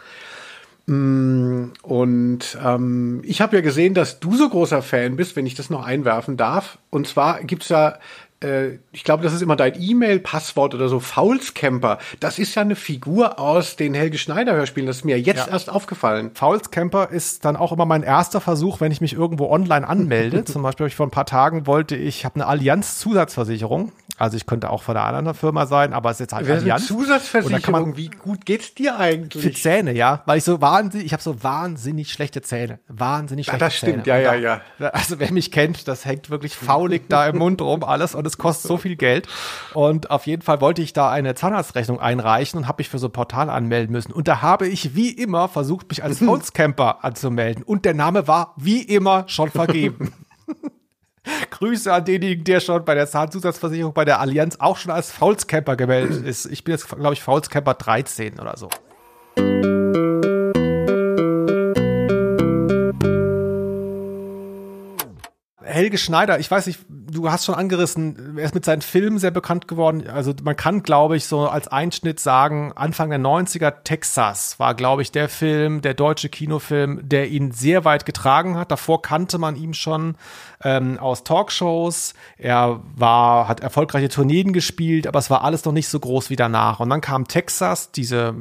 Mm, 0.89 1.71
und 1.83 2.57
ähm, 2.65 3.21
ich 3.23 3.41
habe 3.41 3.55
ja 3.55 3.61
gesehen, 3.61 3.93
dass 3.93 4.19
du 4.19 4.35
so 4.35 4.49
großer 4.49 4.81
Fan 4.81 5.15
bist, 5.15 5.35
wenn 5.35 5.45
ich 5.45 5.53
das 5.53 5.69
noch 5.69 5.85
einwerfen 5.85 6.35
darf. 6.35 6.79
Und 6.89 7.07
zwar 7.07 7.43
gibt's 7.43 7.69
ja 7.69 7.99
äh, 8.41 8.79
ich 8.91 9.03
glaube, 9.03 9.23
das 9.23 9.33
ist 9.33 9.41
immer 9.41 9.55
dein 9.55 9.79
E-Mail-Passwort 9.79 10.73
oder 10.73 10.89
so, 10.89 10.99
Faulscamper. 10.99 11.99
Das 12.19 12.39
ist 12.39 12.55
ja 12.55 12.61
eine 12.61 12.75
Figur 12.75 13.39
aus 13.39 13.75
den 13.75 13.93
Helge 13.93 14.17
Schneider-Hörspielen. 14.17 14.87
Das 14.87 14.97
ist 14.97 15.05
mir 15.05 15.19
jetzt 15.19 15.47
ja. 15.47 15.53
erst 15.53 15.69
aufgefallen. 15.69 16.31
Faulscamper 16.33 17.09
ist 17.09 17.45
dann 17.45 17.55
auch 17.55 17.71
immer 17.71 17.85
mein 17.85 18.03
erster 18.03 18.41
Versuch, 18.41 18.79
wenn 18.79 18.91
ich 18.91 19.01
mich 19.01 19.13
irgendwo 19.13 19.49
online 19.49 19.87
anmelde. 19.87 20.43
Zum 20.45 20.63
Beispiel 20.63 20.87
ich 20.87 20.95
vor 20.95 21.07
ein 21.07 21.11
paar 21.11 21.25
Tagen 21.25 21.67
wollte 21.67 21.95
ich, 21.95 22.25
habe 22.25 22.35
eine 22.35 22.47
Allianz-Zusatzversicherung. 22.47 23.91
Also 24.19 24.35
ich 24.35 24.45
könnte 24.45 24.69
auch 24.69 24.83
von 24.83 24.97
einer 24.97 25.17
anderen 25.17 25.37
Firma 25.37 25.65
sein, 25.65 25.93
aber 25.93 26.09
es 26.09 26.17
ist 26.17 26.19
jetzt 26.19 26.33
halt 26.33 26.45
Wer 26.45 26.57
Allianz. 26.57 26.87
Zusatzversicherung, 26.87 27.71
man, 27.71 27.97
wie 27.97 28.09
gut 28.09 28.45
geht's 28.45 28.75
dir 28.75 28.97
eigentlich? 28.97 29.41
Für 29.41 29.53
Zähne, 29.53 29.93
ja, 29.93 30.23
weil 30.25 30.39
ich 30.39 30.43
so 30.43 30.59
wahnsinnig, 30.59 31.05
ich 31.05 31.13
habe 31.13 31.23
so 31.23 31.41
wahnsinnig 31.41 32.11
schlechte 32.11 32.41
Zähne, 32.41 32.79
wahnsinnig 32.89 33.45
schlechte 33.45 33.59
Zähne. 33.59 33.69
Das 33.69 33.75
stimmt, 33.75 34.03
Zähne. 34.03 34.23
ja, 34.23 34.33
ja, 34.35 34.61
ja. 34.77 34.87
Also 34.89 35.19
wer 35.19 35.31
mich 35.31 35.51
kennt, 35.51 35.87
das 35.87 36.03
hängt 36.05 36.29
wirklich 36.29 36.55
faulig 36.55 37.03
da 37.07 37.27
im 37.27 37.37
Mund 37.37 37.61
rum 37.61 37.83
alles 37.83 38.13
und 38.13 38.27
es 38.27 38.37
kostet 38.37 38.67
so 38.67 38.77
viel 38.77 38.97
Geld. 38.97 39.27
Und 39.73 40.11
auf 40.11 40.27
jeden 40.27 40.41
Fall 40.41 40.59
wollte 40.59 40.81
ich 40.81 40.91
da 40.91 41.09
eine 41.09 41.33
Zahnarztrechnung 41.35 42.01
einreichen 42.01 42.59
und 42.59 42.67
habe 42.67 42.81
mich 42.81 42.89
für 42.89 42.99
so 42.99 43.07
ein 43.07 43.13
Portal 43.13 43.49
anmelden 43.49 43.93
müssen. 43.93 44.11
Und 44.11 44.27
da 44.27 44.41
habe 44.41 44.67
ich 44.67 44.95
wie 44.95 45.11
immer 45.11 45.47
versucht, 45.47 45.87
mich 45.89 46.03
als 46.03 46.19
Holzcamper 46.27 47.05
anzumelden. 47.05 47.63
Und 47.63 47.85
der 47.85 47.93
Name 47.93 48.27
war 48.27 48.53
wie 48.57 48.81
immer 48.81 49.23
schon 49.27 49.49
vergeben. 49.49 50.13
Grüße 51.51 51.91
an 51.91 52.05
denjenigen, 52.05 52.43
der 52.43 52.59
schon 52.59 52.85
bei 52.85 52.95
der 52.95 53.07
Zahnzusatzversicherung 53.07 53.93
bei 53.93 54.05
der 54.05 54.19
Allianz 54.19 54.57
auch 54.59 54.77
schon 54.77 54.91
als 54.91 55.11
Faulscamper 55.11 55.75
gemeldet 55.75 56.25
ist. 56.25 56.45
Ich 56.45 56.63
bin 56.63 56.73
jetzt, 56.73 56.87
glaube 56.87 57.13
ich, 57.13 57.21
Faulscamper 57.21 57.73
13 57.73 58.39
oder 58.39 58.57
so. 58.57 58.69
Helge 65.61 65.97
Schneider, 65.97 66.39
ich 66.39 66.49
weiß 66.49 66.67
nicht, 66.67 66.79
du 67.11 67.31
hast 67.31 67.45
schon 67.45 67.55
angerissen, 67.55 68.37
er 68.37 68.45
ist 68.45 68.55
mit 68.55 68.65
seinen 68.65 68.81
Filmen 68.81 69.19
sehr 69.19 69.31
bekannt 69.31 69.67
geworden. 69.67 70.07
Also 70.07 70.33
man 70.43 70.55
kann, 70.55 70.83
glaube 70.83 71.17
ich, 71.17 71.25
so 71.25 71.47
als 71.47 71.67
Einschnitt 71.67 72.19
sagen, 72.19 72.71
Anfang 72.75 73.09
der 73.09 73.19
90er 73.19 73.83
Texas 73.83 74.59
war, 74.59 74.75
glaube 74.75 75.01
ich, 75.01 75.11
der 75.11 75.29
Film, 75.29 75.81
der 75.81 75.93
deutsche 75.93 76.29
Kinofilm, 76.29 77.01
der 77.03 77.29
ihn 77.29 77.51
sehr 77.51 77.85
weit 77.85 78.05
getragen 78.05 78.57
hat. 78.57 78.71
Davor 78.71 79.01
kannte 79.01 79.37
man 79.37 79.55
ihn 79.55 79.73
schon 79.73 80.15
ähm, 80.63 80.97
aus 80.99 81.23
Talkshows. 81.23 82.13
Er 82.37 82.81
war, 82.95 83.47
hat 83.47 83.61
erfolgreiche 83.61 84.09
Tourneen 84.09 84.53
gespielt, 84.53 85.07
aber 85.07 85.19
es 85.19 85.29
war 85.29 85.43
alles 85.43 85.65
noch 85.65 85.73
nicht 85.73 85.89
so 85.89 85.99
groß 85.99 86.29
wie 86.29 86.35
danach. 86.35 86.79
Und 86.79 86.89
dann 86.89 87.01
kam 87.01 87.27
Texas, 87.27 87.91
diese 87.91 88.35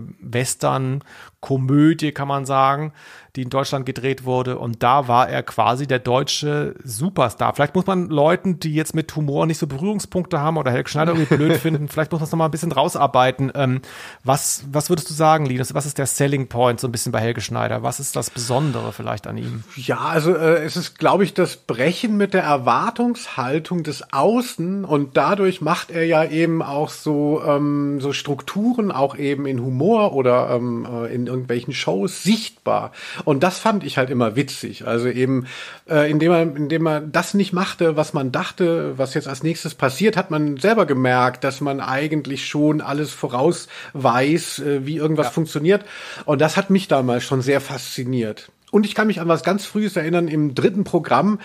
Western-Komödie, 1.41 2.13
kann 2.13 2.29
man 2.29 2.47
sagen, 2.47 2.93
die 3.37 3.43
in 3.43 3.51
Deutschland 3.51 3.87
gedreht 3.87 4.25
wurde. 4.25 4.59
Und 4.59 4.83
da 4.83 5.07
war 5.07 5.29
er 5.29 5.43
quasi 5.43 5.87
der 5.87 6.01
deutsche 6.01 6.75
Superstar. 6.83 7.55
Vielleicht 7.55 7.75
muss 7.75 7.87
man 7.87 8.09
Leuten, 8.09 8.59
die 8.59 8.75
jetzt 8.75 8.95
mit 8.95 9.15
Humor 9.15 9.47
nicht 9.47 9.59
so 9.59 9.67
Berührungspunkte 9.67 10.41
haben 10.41 10.57
oder 10.57 10.73
Helge 10.73 10.91
Schneider 10.91 11.13
irgendwie 11.13 11.37
blöd 11.37 11.57
finden, 11.59 11.89
vielleicht 11.89 12.11
muss 12.11 12.21
man 12.21 12.25
es 12.25 12.33
nochmal 12.33 12.49
ein 12.49 12.51
bisschen 12.51 12.73
rausarbeiten. 12.73 13.53
Ähm, 13.55 13.81
was, 14.25 14.65
was 14.73 14.91
würdest 14.91 15.09
du 15.11 15.15
sagen, 15.15 15.47
Linus? 15.47 15.75
Was 15.75 15.87
ist 15.87 15.99
der 15.99 16.07
Selling 16.07 16.49
Point 16.49 16.81
so 16.81 16.89
ein 16.89 16.93
bisschen 16.93 17.13
bei 17.13 17.21
Helge 17.21 17.41
Schneider? 17.41 17.83
Was 17.83 18.01
ist 18.01 18.17
das 18.17 18.31
Besondere 18.31 18.93
vielleicht 18.93 19.27
an 19.27 19.37
ihm? 19.37 19.63
Ja, 19.77 19.99
also 19.99 20.35
äh, 20.35 20.65
es 20.65 20.77
ist, 20.77 20.99
glaube 20.99 21.23
ich, 21.25 21.35
das 21.35 21.57
Brechen 21.57 22.17
mit 22.17 22.35
der 22.35 22.43
Erwartungshaltung 22.43 23.85
des 23.85 24.13
Außen 24.13 24.85
und 24.85 25.17
dadurch 25.17 25.61
macht 25.61 25.91
er 25.91 26.05
ja 26.05 26.25
eben 26.25 26.63
auch 26.63 26.89
so, 26.89 27.41
ähm, 27.47 28.01
so 28.01 28.13
Strukturen 28.13 28.91
auch 28.91 29.17
eben 29.17 29.47
in 29.47 29.61
Humor 29.61 30.15
oder 30.15 30.51
ähm, 30.51 30.87
äh, 30.91 31.15
in 31.15 31.28
irgendwelchen 31.29 31.73
Shows 31.73 32.23
sichtbar. 32.25 32.93
Und 33.25 33.43
das 33.43 33.59
fand 33.59 33.85
ich 33.85 33.99
halt 33.99 34.11
immer 34.11 34.35
witzig. 34.35 34.87
Also 34.87 35.09
eben, 35.09 35.47
äh, 35.89 36.11
indem 36.11 36.33
man, 36.33 36.57
indem 36.57 36.83
man 36.83 37.13
das 37.13 37.35
nicht 37.35 37.53
machte, 37.53 37.97
was 37.97 38.13
man 38.13 38.33
dachte, 38.33 38.99
was 38.99 39.15
jetzt 39.15 39.29
als 39.29 39.43
nächstes 39.43 39.75
passiert, 39.75 40.17
hat 40.17 40.31
man 40.31 40.57
selber 40.57 40.87
gemerkt, 40.87 41.45
dass 41.45 41.61
man 41.61 41.81
eigentlich 41.81 42.47
schon 42.47 42.81
alles 42.81 43.13
voraus 43.13 43.69
weiß, 43.93 44.59
äh, 44.59 44.87
wie 44.87 44.97
irgendwas 44.97 45.27
ja. 45.27 45.33
funktioniert. 45.33 45.85
Und 46.25 46.41
das 46.41 46.57
hat 46.57 46.71
mich 46.71 46.89
damals 46.89 47.25
schon 47.25 47.43
sehr 47.43 47.61
fasziniert. 47.61 48.51
Und 48.71 48.85
ich 48.85 48.95
kann 48.95 49.07
mich 49.07 49.21
an 49.21 49.29
was 49.29 49.43
ganz 49.43 49.65
Frühes 49.65 49.97
erinnern 49.97 50.29
im 50.29 50.55
dritten 50.55 50.85
Programm. 50.85 51.41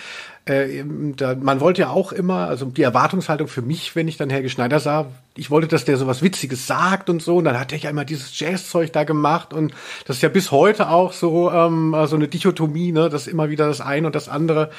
Äh, 0.45 0.83
da, 1.15 1.35
man 1.35 1.61
wollte 1.61 1.81
ja 1.81 1.89
auch 1.89 2.11
immer, 2.11 2.47
also 2.47 2.65
die 2.65 2.81
Erwartungshaltung 2.81 3.47
für 3.47 3.61
mich, 3.61 3.95
wenn 3.95 4.07
ich 4.07 4.17
dann 4.17 4.29
Helge 4.29 4.49
Schneider 4.49 4.79
sah, 4.79 5.07
ich 5.35 5.49
wollte, 5.49 5.67
dass 5.67 5.83
der 5.83 5.97
so 5.97 6.05
was 6.05 6.21
Witziges 6.21 6.67
sagt 6.67 7.09
und 7.09 7.21
so. 7.21 7.37
Und 7.37 7.45
dann 7.45 7.59
hat 7.59 7.71
er 7.71 7.79
ja 7.79 7.89
immer 7.89 8.05
dieses 8.05 8.39
Jazzzeug 8.39 8.93
da 8.93 9.03
gemacht. 9.03 9.51
Und 9.51 9.73
das 10.05 10.17
ist 10.17 10.21
ja 10.21 10.29
bis 10.29 10.51
heute 10.51 10.89
auch 10.89 11.11
so, 11.11 11.51
ähm, 11.51 11.95
so 12.05 12.15
eine 12.15 12.27
Dichotomie, 12.27 12.91
ne? 12.91 13.09
Das 13.09 13.25
immer 13.25 13.49
wieder 13.49 13.65
das 13.67 13.81
eine 13.81 14.05
und 14.05 14.15
das 14.15 14.29
andere. 14.29 14.69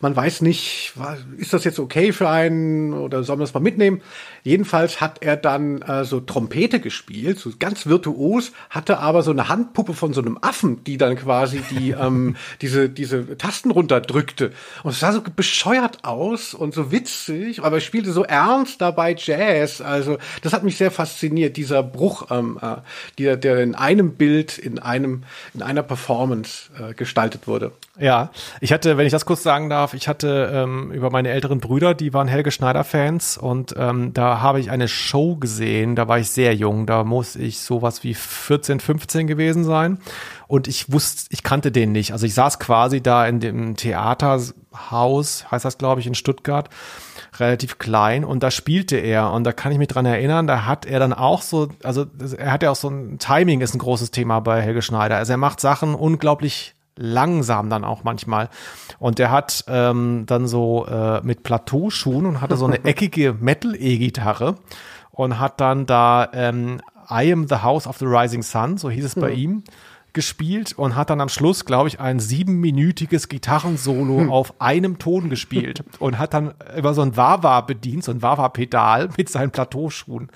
Man 0.00 0.16
weiß 0.16 0.40
nicht, 0.42 0.94
ist 1.36 1.52
das 1.52 1.62
jetzt 1.62 1.78
okay 1.78 2.12
für 2.12 2.28
einen 2.28 2.92
oder 2.92 3.22
soll 3.22 3.36
man 3.36 3.44
das 3.44 3.54
mal 3.54 3.60
mitnehmen? 3.60 4.02
Jedenfalls 4.42 5.00
hat 5.00 5.22
er 5.22 5.36
dann 5.36 5.82
äh, 5.82 6.04
so 6.04 6.18
Trompete 6.18 6.80
gespielt, 6.80 7.38
so 7.38 7.50
ganz 7.58 7.86
virtuos, 7.86 8.50
hatte 8.68 8.98
aber 8.98 9.22
so 9.22 9.30
eine 9.30 9.48
Handpuppe 9.48 9.94
von 9.94 10.12
so 10.12 10.20
einem 10.20 10.38
Affen, 10.40 10.82
die 10.82 10.96
dann 10.96 11.14
quasi 11.14 11.62
die 11.70 11.90
ähm, 12.00 12.34
diese 12.60 12.88
diese 12.88 13.38
Tasten 13.38 13.70
runterdrückte. 13.70 14.50
Und 14.82 14.90
es 14.90 15.00
sah 15.00 15.12
so 15.12 15.22
bescheuert 15.36 16.04
aus 16.04 16.52
und 16.52 16.74
so 16.74 16.90
witzig, 16.90 17.62
aber 17.62 17.76
er 17.76 17.80
spielte 17.80 18.10
so 18.10 18.24
ernst 18.24 18.80
dabei 18.80 19.14
Jazz. 19.16 19.80
Also 19.80 19.99
das 20.42 20.52
hat 20.52 20.62
mich 20.62 20.76
sehr 20.76 20.90
fasziniert, 20.90 21.56
dieser 21.56 21.82
Bruch, 21.82 22.30
ähm, 22.30 22.58
äh, 22.60 22.76
der, 23.18 23.36
der 23.36 23.58
in 23.60 23.74
einem 23.74 24.14
Bild, 24.14 24.58
in 24.58 24.78
einem 24.78 25.24
in 25.54 25.62
einer 25.62 25.82
Performance 25.82 26.70
äh, 26.78 26.94
gestaltet 26.94 27.46
wurde. 27.46 27.72
Ja, 27.98 28.30
ich 28.60 28.72
hatte, 28.72 28.96
wenn 28.96 29.06
ich 29.06 29.12
das 29.12 29.26
kurz 29.26 29.42
sagen 29.42 29.68
darf, 29.68 29.94
ich 29.94 30.08
hatte 30.08 30.50
ähm, 30.54 30.90
über 30.92 31.10
meine 31.10 31.28
älteren 31.30 31.60
Brüder, 31.60 31.94
die 31.94 32.14
waren 32.14 32.28
Helge 32.28 32.50
Schneider 32.50 32.84
Fans 32.84 33.36
und 33.36 33.74
ähm, 33.76 34.14
da 34.14 34.40
habe 34.40 34.60
ich 34.60 34.70
eine 34.70 34.88
Show 34.88 35.36
gesehen, 35.36 35.96
da 35.96 36.08
war 36.08 36.18
ich 36.18 36.30
sehr 36.30 36.54
jung, 36.54 36.86
da 36.86 37.04
muss 37.04 37.36
ich 37.36 37.60
sowas 37.60 38.02
wie 38.04 38.14
14, 38.14 38.80
15 38.80 39.26
gewesen 39.26 39.64
sein. 39.64 39.98
Und 40.46 40.66
ich 40.66 40.90
wusste, 40.92 41.28
ich 41.30 41.44
kannte 41.44 41.70
den 41.70 41.92
nicht. 41.92 42.12
Also 42.12 42.26
ich 42.26 42.34
saß 42.34 42.58
quasi 42.58 43.00
da 43.00 43.24
in 43.26 43.38
dem 43.38 43.76
Theaterhaus, 43.76 45.44
heißt 45.48 45.64
das, 45.64 45.78
glaube 45.78 46.00
ich, 46.00 46.08
in 46.08 46.16
Stuttgart, 46.16 46.68
relativ 47.40 47.78
klein 47.78 48.24
und 48.24 48.42
da 48.42 48.50
spielte 48.50 48.96
er. 48.96 49.32
Und 49.32 49.44
da 49.44 49.52
kann 49.52 49.72
ich 49.72 49.78
mich 49.78 49.88
dran 49.88 50.06
erinnern, 50.06 50.46
da 50.46 50.66
hat 50.66 50.86
er 50.86 50.98
dann 50.98 51.12
auch 51.12 51.42
so, 51.42 51.68
also 51.82 52.06
er 52.36 52.52
hat 52.52 52.62
ja 52.62 52.70
auch 52.70 52.76
so 52.76 52.88
ein 52.88 53.18
Timing 53.18 53.60
ist 53.60 53.74
ein 53.74 53.78
großes 53.78 54.10
Thema 54.10 54.40
bei 54.40 54.60
Helge 54.60 54.82
Schneider. 54.82 55.16
Also 55.16 55.32
er 55.32 55.38
macht 55.38 55.60
Sachen 55.60 55.94
unglaublich 55.94 56.74
langsam 56.96 57.70
dann 57.70 57.84
auch 57.84 58.04
manchmal. 58.04 58.48
Und 58.98 59.18
der 59.18 59.30
hat 59.30 59.64
ähm, 59.68 60.24
dann 60.26 60.46
so 60.46 60.86
äh, 60.86 61.20
mit 61.22 61.42
Plateauschuhen 61.42 62.26
und 62.26 62.40
hatte 62.40 62.56
so 62.56 62.66
eine 62.66 62.84
eckige 62.84 63.34
Metal-E-Gitarre 63.38 64.56
und 65.10 65.38
hat 65.38 65.60
dann 65.60 65.86
da 65.86 66.28
ähm, 66.32 66.80
I 67.10 67.32
Am 67.32 67.48
the 67.48 67.56
House 67.56 67.86
of 67.86 67.98
the 67.98 68.06
Rising 68.06 68.42
Sun, 68.42 68.76
so 68.76 68.88
hieß 68.90 69.04
es 69.04 69.14
bei 69.14 69.30
mhm. 69.30 69.36
ihm, 69.36 69.64
gespielt 70.12 70.72
und 70.76 70.96
hat 70.96 71.10
dann 71.10 71.20
am 71.20 71.28
Schluss, 71.28 71.64
glaube 71.64 71.88
ich, 71.88 72.00
ein 72.00 72.20
siebenminütiges 72.20 73.28
Gitarrensolo 73.28 74.20
hm. 74.20 74.30
auf 74.30 74.60
einem 74.60 74.98
Ton 74.98 75.30
gespielt 75.30 75.82
und 75.98 76.18
hat 76.18 76.34
dann 76.34 76.54
über 76.76 76.94
so 76.94 77.02
ein 77.02 77.16
Wawa 77.16 77.60
bedient, 77.60 78.04
so 78.04 78.12
ein 78.12 78.22
Wawa-Pedal 78.22 79.10
mit 79.16 79.28
seinen 79.28 79.50
Plateauschuhen. 79.50 80.30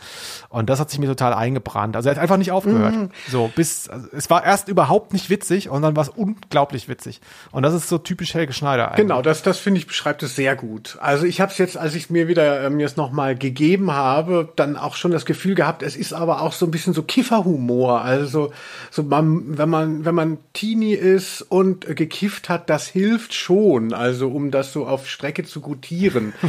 Und 0.49 0.71
das 0.71 0.81
hat 0.81 0.91
sich 0.91 0.99
mir 0.99 1.07
total 1.07 1.35
eingebrannt. 1.35 1.97
Also 1.97 2.09
er 2.09 2.17
hat 2.17 2.23
einfach 2.23 2.37
nicht 2.37 2.53
aufgehört. 2.53 2.95
Mhm. 2.95 3.11
So, 3.29 3.51
bis, 3.55 3.89
also 3.89 4.09
es 4.13 4.31
war 4.31 4.45
erst 4.45 4.69
überhaupt 4.69 5.13
nicht 5.13 5.31
witzig 5.31 5.69
und 5.69 5.83
dann 5.83 5.97
war 5.97 6.03
es 6.03 6.09
unglaublich 6.09 6.89
witzig. 6.89 7.21
Und 7.51 7.63
das 7.63 7.75
ist 7.75 7.89
so 7.89 7.99
typisch 7.99 8.35
Helge 8.35 8.53
Schneider. 8.53 8.89
Eigentlich. 8.89 9.07
Genau, 9.07 9.23
das, 9.23 9.43
das 9.43 9.59
finde 9.59 9.79
ich 9.79 9.87
beschreibt 9.87 10.23
es 10.23 10.37
sehr 10.37 10.57
gut. 10.57 10.99
Also 11.01 11.25
ich 11.27 11.41
habe 11.41 11.53
es 11.53 11.59
jetzt, 11.59 11.77
als 11.77 11.95
ich 11.95 12.11
mir 12.11 12.29
wieder 12.29 12.65
äh, 12.65 12.71
mir 12.71 12.87
es 12.87 12.97
nochmal 12.97 13.37
gegeben 13.37 13.93
habe, 13.93 14.53
dann 14.57 14.77
auch 14.77 14.97
schon 14.97 15.11
das 15.11 15.27
Gefühl 15.27 15.55
gehabt, 15.55 15.83
es 15.83 15.97
ist 15.97 16.13
aber 16.13 16.43
auch 16.43 16.53
so 16.53 16.67
ein 16.67 16.71
bisschen 16.71 16.95
so 16.95 17.03
Kifferhumor. 17.03 18.01
Also 18.01 18.53
so 18.91 19.03
man, 19.03 19.57
wenn 19.65 19.71
man, 19.71 20.05
wenn 20.05 20.15
man 20.15 20.39
Teenie 20.53 20.93
ist 20.93 21.41
und 21.41 21.97
gekifft 21.97 22.51
hat, 22.51 22.69
das 22.69 22.87
hilft 22.87 23.33
schon, 23.33 23.95
also 23.95 24.29
um 24.29 24.51
das 24.51 24.75
so 24.75 24.87
auf 24.87 25.09
Strecke 25.09 25.45
zu 25.45 25.61
gutieren. 25.61 26.35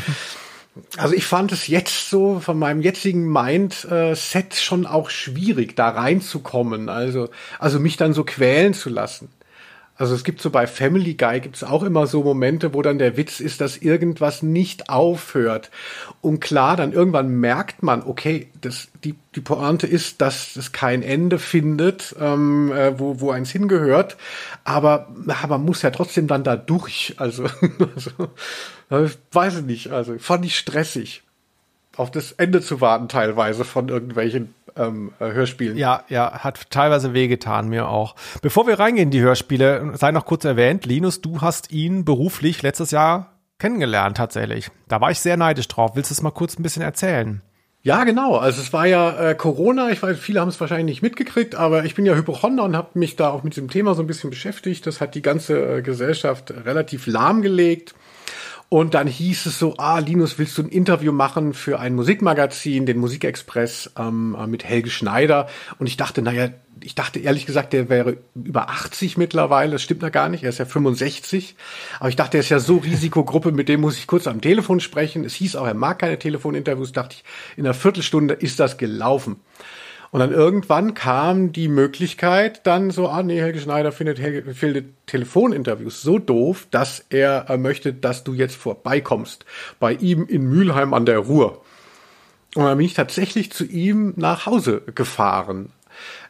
Also 0.97 1.15
ich 1.15 1.25
fand 1.25 1.53
es 1.53 1.67
jetzt 1.67 2.09
so 2.09 2.41
von 2.41 2.59
meinem 2.59 2.81
jetzigen 2.81 3.31
Mindset 3.31 4.55
schon 4.55 4.85
auch 4.85 5.09
schwierig, 5.09 5.77
da 5.77 5.87
reinzukommen. 5.87 6.89
Also, 6.89 7.29
also 7.59 7.79
mich 7.79 7.95
dann 7.95 8.11
so 8.11 8.25
quälen 8.25 8.73
zu 8.73 8.89
lassen. 8.89 9.29
Also 9.97 10.13
es 10.13 10.23
gibt 10.25 10.41
so 10.41 10.49
bei 10.49 10.67
Family 10.67 11.13
Guy 11.13 11.39
gibt 11.39 11.55
es 11.55 11.63
auch 11.63 11.83
immer 11.83 12.05
so 12.05 12.23
Momente, 12.23 12.73
wo 12.73 12.81
dann 12.81 12.97
der 12.97 13.15
Witz 13.15 13.39
ist, 13.39 13.61
dass 13.61 13.77
irgendwas 13.77 14.43
nicht 14.43 14.89
aufhört. 14.89 15.71
Und 16.21 16.41
klar, 16.41 16.75
dann 16.75 16.91
irgendwann 16.91 17.29
merkt 17.29 17.81
man, 17.81 18.03
okay, 18.03 18.49
das, 18.59 18.89
die, 19.05 19.15
die 19.35 19.41
Pointe 19.41 19.87
ist, 19.87 20.19
dass 20.19 20.57
es 20.57 20.73
kein 20.73 21.01
Ende 21.01 21.39
findet, 21.39 22.13
ähm, 22.19 22.73
äh, 22.73 22.99
wo, 22.99 23.21
wo 23.21 23.31
eins 23.31 23.51
hingehört. 23.51 24.17
Aber 24.65 25.07
ja, 25.27 25.47
man 25.47 25.63
muss 25.63 25.81
ja 25.81 25.91
trotzdem 25.91 26.27
dann 26.27 26.43
da 26.43 26.57
durch. 26.57 27.15
Also, 27.17 27.45
also 28.89 29.09
weiß 29.31 29.59
ich 29.59 29.65
nicht. 29.65 29.91
Also 29.91 30.17
fand 30.19 30.45
ich 30.45 30.57
stressig 30.57 31.23
auf 31.97 32.11
das 32.11 32.31
Ende 32.33 32.61
zu 32.61 32.81
warten 32.81 33.07
teilweise 33.07 33.63
von 33.63 33.89
irgendwelchen 33.89 34.53
ähm, 34.75 35.13
äh, 35.19 35.31
Hörspielen. 35.31 35.77
Ja, 35.77 36.03
ja, 36.09 36.39
hat 36.39 36.69
teilweise 36.69 37.13
wehgetan, 37.13 37.69
mir 37.69 37.87
auch. 37.87 38.15
Bevor 38.41 38.67
wir 38.67 38.79
reingehen 38.79 39.07
in 39.07 39.11
die 39.11 39.21
Hörspiele, 39.21 39.91
sei 39.95 40.11
noch 40.11 40.25
kurz 40.25 40.45
erwähnt, 40.45 40.85
Linus, 40.85 41.21
du 41.21 41.41
hast 41.41 41.71
ihn 41.71 42.05
beruflich 42.05 42.61
letztes 42.61 42.91
Jahr 42.91 43.31
kennengelernt 43.59 44.17
tatsächlich. 44.17 44.69
Da 44.87 45.01
war 45.01 45.11
ich 45.11 45.19
sehr 45.19 45.37
neidisch 45.37 45.67
drauf. 45.67 45.91
Willst 45.95 46.11
du 46.11 46.13
es 46.13 46.21
mal 46.21 46.31
kurz 46.31 46.59
ein 46.59 46.63
bisschen 46.63 46.81
erzählen? 46.81 47.41
Ja, 47.85 48.03
genau. 48.03 48.37
Also 48.37 48.61
es 48.61 48.73
war 48.73 48.87
ja 48.87 49.29
äh, 49.29 49.35
Corona. 49.35 49.91
Ich 49.91 50.01
weiß, 50.01 50.17
viele 50.17 50.41
haben 50.41 50.49
es 50.49 50.59
wahrscheinlich 50.59 50.87
nicht 50.87 51.01
mitgekriegt, 51.03 51.53
aber 51.53 51.85
ich 51.85 51.93
bin 51.93 52.03
ja 52.05 52.15
Hypochonder 52.15 52.63
und 52.63 52.75
habe 52.75 52.97
mich 52.97 53.15
da 53.15 53.29
auch 53.29 53.43
mit 53.43 53.55
dem 53.55 53.69
Thema 53.69 53.93
so 53.93 54.01
ein 54.01 54.07
bisschen 54.07 54.31
beschäftigt. 54.31 54.87
Das 54.87 55.01
hat 55.01 55.13
die 55.13 55.21
ganze 55.21 55.77
äh, 55.77 55.81
Gesellschaft 55.83 56.51
relativ 56.65 57.05
lahmgelegt. 57.05 57.93
Und 58.75 58.93
dann 58.93 59.07
hieß 59.07 59.45
es 59.45 59.57
so, 59.57 59.75
ah, 59.77 59.99
Linus, 59.99 60.37
willst 60.37 60.57
du 60.57 60.63
ein 60.63 60.67
Interview 60.67 61.13
machen 61.13 61.53
für 61.53 61.79
ein 61.79 61.95
Musikmagazin, 61.95 62.85
den 62.85 62.97
Musikexpress 62.97 63.91
ähm, 63.97 64.35
mit 64.49 64.65
Helge 64.65 64.89
Schneider? 64.89 65.47
Und 65.79 65.87
ich 65.87 65.95
dachte, 65.95 66.21
naja, 66.21 66.49
ich 66.81 66.93
dachte 66.93 67.19
ehrlich 67.19 67.45
gesagt, 67.45 67.71
der 67.71 67.87
wäre 67.87 68.17
über 68.35 68.69
80 68.69 69.15
mittlerweile. 69.15 69.71
Das 69.71 69.81
stimmt 69.81 70.03
ja 70.03 70.09
gar 70.09 70.27
nicht. 70.27 70.43
Er 70.43 70.49
ist 70.49 70.57
ja 70.57 70.65
65. 70.65 71.55
Aber 72.01 72.09
ich 72.09 72.17
dachte, 72.17 72.35
er 72.35 72.41
ist 72.41 72.49
ja 72.49 72.59
so 72.59 72.75
Risikogruppe, 72.75 73.53
mit 73.53 73.69
dem 73.69 73.79
muss 73.79 73.97
ich 73.97 74.07
kurz 74.07 74.27
am 74.27 74.41
Telefon 74.41 74.81
sprechen. 74.81 75.23
Es 75.23 75.35
hieß 75.35 75.55
auch, 75.55 75.65
er 75.65 75.73
mag 75.73 75.99
keine 75.99 76.19
Telefoninterviews. 76.19 76.91
Dachte 76.91 77.15
ich, 77.15 77.23
in 77.55 77.65
einer 77.65 77.73
Viertelstunde 77.73 78.33
ist 78.33 78.59
das 78.59 78.77
gelaufen. 78.77 79.37
Und 80.15 80.21
dann 80.21 80.31
irgendwann 80.31 80.93
kam 80.93 81.51
die 81.51 81.67
Möglichkeit 81.67 82.65
dann 82.65 82.89
so, 82.89 83.09
ah 83.09 83.21
nee, 83.21 83.41
Helge 83.41 83.59
Schneider 83.59 83.91
findet, 83.91 84.17
Helge, 84.17 84.53
findet 84.53 85.05
Telefoninterviews 85.07 86.01
so 86.01 86.19
doof, 86.19 86.67
dass 86.71 87.03
er 87.09 87.49
äh, 87.49 87.57
möchte, 87.57 87.91
dass 87.91 88.23
du 88.23 88.31
jetzt 88.31 88.55
vorbeikommst. 88.55 89.43
Bei 89.77 89.91
ihm 89.91 90.25
in 90.25 90.43
Mülheim 90.43 90.93
an 90.93 91.05
der 91.05 91.19
Ruhr. 91.19 91.61
Und 92.55 92.63
dann 92.63 92.77
bin 92.77 92.85
ich 92.85 92.93
tatsächlich 92.93 93.51
zu 93.51 93.65
ihm 93.65 94.13
nach 94.15 94.45
Hause 94.45 94.83
gefahren. 94.95 95.73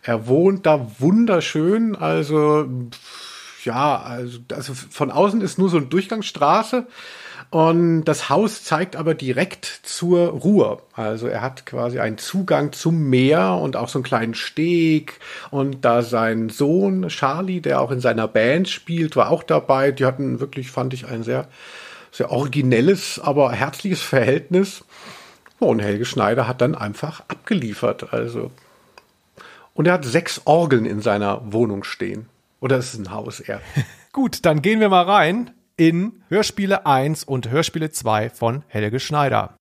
Er 0.01 0.25
wohnt 0.25 0.65
da 0.65 0.89
wunderschön, 0.97 1.95
also 1.95 2.67
ja, 3.65 4.01
also, 4.01 4.39
also 4.51 4.73
von 4.73 5.11
außen 5.11 5.41
ist 5.41 5.59
nur 5.59 5.69
so 5.69 5.77
eine 5.77 5.85
Durchgangsstraße 5.85 6.87
und 7.55 8.03
das 8.03 8.27
Haus 8.27 8.65
zeigt 8.65 8.97
aber 8.97 9.13
direkt 9.13 9.63
zur 9.83 10.27
Ruhr. 10.27 10.81
Also 10.91 11.27
er 11.27 11.39
hat 11.39 11.65
quasi 11.65 11.99
einen 12.01 12.17
Zugang 12.17 12.73
zum 12.73 13.09
Meer 13.09 13.53
und 13.53 13.77
auch 13.77 13.87
so 13.87 13.99
einen 13.99 14.03
kleinen 14.03 14.33
Steg. 14.33 15.21
Und 15.51 15.85
da 15.85 16.01
sein 16.01 16.49
Sohn 16.49 17.07
Charlie, 17.07 17.61
der 17.61 17.79
auch 17.79 17.91
in 17.91 18.01
seiner 18.01 18.27
Band 18.27 18.67
spielt, 18.67 19.15
war 19.15 19.29
auch 19.29 19.41
dabei. 19.41 19.91
Die 19.91 20.03
hatten 20.03 20.41
wirklich, 20.41 20.69
fand 20.69 20.93
ich, 20.93 21.07
ein 21.07 21.23
sehr, 21.23 21.47
sehr 22.11 22.29
originelles, 22.29 23.21
aber 23.23 23.53
herzliches 23.53 24.01
Verhältnis. 24.01 24.83
Und 25.57 25.79
Helge 25.79 26.03
Schneider 26.03 26.49
hat 26.49 26.59
dann 26.59 26.75
einfach 26.75 27.21
abgeliefert. 27.29 28.11
Also. 28.11 28.51
Und 29.73 29.87
er 29.87 29.93
hat 29.93 30.03
sechs 30.03 30.41
Orgeln 30.43 30.85
in 30.85 30.99
seiner 30.99 31.53
Wohnung 31.53 31.85
stehen. 31.85 32.27
Oder 32.59 32.79
ist 32.79 32.95
es 32.95 32.99
ein 32.99 33.11
Haus 33.11 33.39
eher? 33.39 33.61
Gut, 34.11 34.43
dann 34.43 34.61
gehen 34.61 34.81
wir 34.81 34.89
mal 34.89 35.03
rein 35.03 35.51
in 35.77 36.23
Hörspiele 36.29 36.85
1 36.85 37.25
und 37.25 37.49
Hörspiele 37.49 37.89
2 37.89 38.29
von 38.29 38.63
Helge 38.67 38.99
Schneider. 38.99 39.57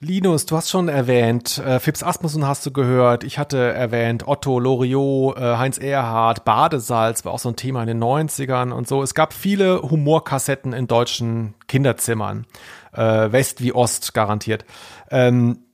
Linus, 0.00 0.46
du 0.46 0.56
hast 0.56 0.70
schon 0.70 0.88
erwähnt, 0.88 1.58
äh, 1.58 1.80
Fips 1.80 2.02
Asmussen 2.02 2.46
hast 2.46 2.64
du 2.66 2.70
gehört, 2.70 3.24
ich 3.24 3.38
hatte 3.38 3.58
erwähnt, 3.58 4.26
Otto, 4.26 4.58
Loriot, 4.60 5.36
äh, 5.36 5.56
Heinz 5.56 5.78
Erhardt, 5.78 6.44
Badesalz 6.44 7.24
war 7.24 7.32
auch 7.32 7.38
so 7.38 7.48
ein 7.48 7.56
Thema 7.56 7.82
in 7.82 7.88
den 7.88 7.98
90ern 7.98 8.72
und 8.72 8.86
so. 8.86 9.02
Es 9.02 9.14
gab 9.14 9.32
viele 9.32 9.82
Humorkassetten 9.82 10.72
in 10.72 10.86
deutschen 10.86 11.54
Kinderzimmern, 11.66 12.46
äh, 12.92 13.32
West 13.32 13.62
wie 13.62 13.72
Ost 13.72 14.14
garantiert. 14.14 14.64
Ähm, 15.10 15.65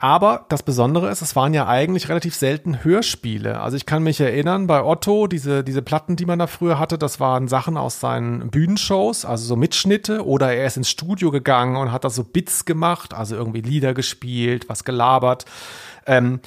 aber 0.00 0.46
das 0.48 0.62
Besondere 0.62 1.10
ist, 1.10 1.22
es 1.22 1.34
waren 1.34 1.52
ja 1.54 1.66
eigentlich 1.66 2.08
relativ 2.08 2.36
selten 2.36 2.84
Hörspiele. 2.84 3.60
Also 3.60 3.76
ich 3.76 3.84
kann 3.84 4.04
mich 4.04 4.20
erinnern, 4.20 4.68
bei 4.68 4.84
Otto, 4.84 5.26
diese, 5.26 5.64
diese 5.64 5.82
Platten, 5.82 6.14
die 6.14 6.24
man 6.24 6.38
da 6.38 6.46
früher 6.46 6.78
hatte, 6.78 6.98
das 6.98 7.18
waren 7.18 7.48
Sachen 7.48 7.76
aus 7.76 7.98
seinen 7.98 8.48
Bühnenshows, 8.48 9.24
also 9.24 9.44
so 9.44 9.56
Mitschnitte, 9.56 10.24
oder 10.24 10.54
er 10.54 10.66
ist 10.66 10.76
ins 10.76 10.88
Studio 10.88 11.32
gegangen 11.32 11.74
und 11.74 11.90
hat 11.90 12.04
da 12.04 12.10
so 12.10 12.22
Bits 12.22 12.64
gemacht, 12.64 13.12
also 13.12 13.34
irgendwie 13.34 13.60
Lieder 13.60 13.92
gespielt, 13.92 14.68
was 14.68 14.84
gelabert. 14.84 15.46
Ähm, 16.06 16.38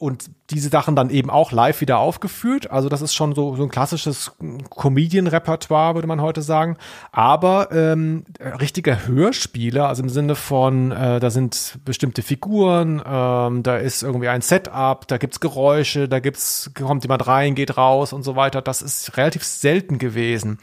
und 0.00 0.30
diese 0.48 0.70
Sachen 0.70 0.96
dann 0.96 1.10
eben 1.10 1.28
auch 1.28 1.52
live 1.52 1.82
wieder 1.82 1.98
aufgeführt. 1.98 2.70
Also 2.70 2.88
das 2.88 3.02
ist 3.02 3.12
schon 3.12 3.34
so, 3.34 3.54
so 3.54 3.64
ein 3.64 3.68
klassisches 3.68 4.32
Comedian-Repertoire, 4.70 5.94
würde 5.94 6.08
man 6.08 6.22
heute 6.22 6.40
sagen. 6.40 6.78
Aber 7.12 7.70
ähm, 7.70 8.24
richtige 8.40 9.06
Hörspiele, 9.06 9.86
also 9.86 10.02
im 10.02 10.08
Sinne 10.08 10.36
von, 10.36 10.90
äh, 10.90 11.20
da 11.20 11.28
sind 11.28 11.80
bestimmte 11.84 12.22
Figuren, 12.22 13.02
ähm, 13.06 13.62
da 13.62 13.76
ist 13.76 14.02
irgendwie 14.02 14.28
ein 14.28 14.40
Setup, 14.40 15.06
da 15.06 15.18
gibt's 15.18 15.38
Geräusche, 15.38 16.08
da 16.08 16.18
gibt's, 16.18 16.70
kommt 16.74 17.04
jemand 17.04 17.26
rein, 17.26 17.54
geht 17.54 17.76
raus 17.76 18.14
und 18.14 18.22
so 18.22 18.36
weiter. 18.36 18.62
Das 18.62 18.80
ist 18.80 19.18
relativ 19.18 19.44
selten 19.44 19.98
gewesen. 19.98 20.60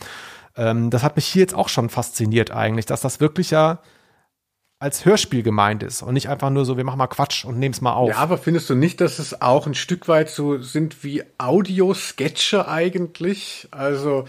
Ähm, 0.56 0.90
das 0.90 1.04
hat 1.04 1.16
mich 1.16 1.28
hier 1.28 1.44
jetzt 1.44 1.54
auch 1.54 1.70
schon 1.70 1.90
fasziniert 1.90 2.50
eigentlich, 2.50 2.88
dass 2.88 3.02
das 3.02 3.20
wirklich 3.20 3.52
ja 3.52 3.78
als 4.80 5.06
Hörspiel 5.06 5.42
gemeint 5.42 5.82
ist 5.82 6.04
und 6.04 6.14
nicht 6.14 6.30
einfach 6.30 6.52
nur 6.52 6.64
so, 6.64 6.78
wir 6.78 6.84
machen 6.84 7.00
mal 7.00 7.08
Quatsch 7.08 7.46
und 7.46 7.58
nehmen 7.58 7.74
es 7.74 7.82
mal 7.82 7.94
auf. 7.94 8.10
Ja, 8.10 8.18
aber 8.18 8.38
findest 8.38 8.70
du 8.70 8.76
nicht, 8.76 9.02
dass 9.02 9.18
es 9.18 9.42
auch 9.42 9.66
ein 9.66 9.74
Stück 9.74 10.08
weit 10.08 10.30
so 10.30 10.60
sind 10.60 11.04
wie 11.04 11.24
Audiosketche 11.40 12.68
eigentlich? 12.68 13.68
Also 13.72 14.26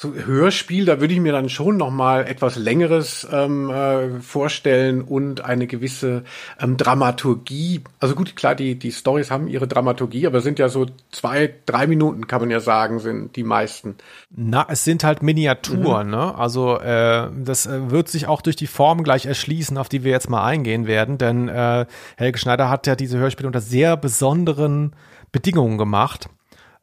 so 0.00 0.14
Hörspiel, 0.14 0.84
da 0.84 1.00
würde 1.00 1.12
ich 1.12 1.18
mir 1.18 1.32
dann 1.32 1.48
schon 1.48 1.76
noch 1.76 1.90
mal 1.90 2.24
etwas 2.24 2.54
längeres 2.54 3.26
ähm, 3.32 3.68
äh, 3.68 4.20
vorstellen 4.20 5.02
und 5.02 5.44
eine 5.44 5.66
gewisse 5.66 6.22
ähm, 6.60 6.76
Dramaturgie. 6.76 7.82
Also 7.98 8.14
gut, 8.14 8.36
klar, 8.36 8.54
die 8.54 8.78
die 8.78 8.92
Stories 8.92 9.32
haben 9.32 9.48
ihre 9.48 9.66
Dramaturgie, 9.66 10.28
aber 10.28 10.40
sind 10.40 10.60
ja 10.60 10.68
so 10.68 10.86
zwei, 11.10 11.52
drei 11.66 11.88
Minuten, 11.88 12.28
kann 12.28 12.40
man 12.40 12.48
ja 12.48 12.60
sagen, 12.60 13.00
sind 13.00 13.34
die 13.34 13.42
meisten. 13.42 13.96
Na, 14.30 14.68
es 14.70 14.84
sind 14.84 15.02
halt 15.02 15.24
Miniaturen, 15.24 16.06
mhm. 16.06 16.12
ne? 16.12 16.34
Also 16.36 16.78
äh, 16.78 17.28
das 17.36 17.66
äh, 17.66 17.90
wird 17.90 18.06
sich 18.06 18.28
auch 18.28 18.40
durch 18.40 18.54
die 18.54 18.68
Form 18.68 19.02
gleich 19.02 19.26
erschließen, 19.26 19.76
auf 19.76 19.88
die 19.88 20.04
wir 20.04 20.12
jetzt 20.12 20.30
mal 20.30 20.44
eingehen 20.44 20.86
werden, 20.86 21.18
denn 21.18 21.48
äh, 21.48 21.86
Helge 22.16 22.38
Schneider 22.38 22.70
hat 22.70 22.86
ja 22.86 22.94
diese 22.94 23.18
Hörspiele 23.18 23.48
unter 23.48 23.60
sehr 23.60 23.96
besonderen 23.96 24.92
Bedingungen 25.32 25.76
gemacht. 25.76 26.28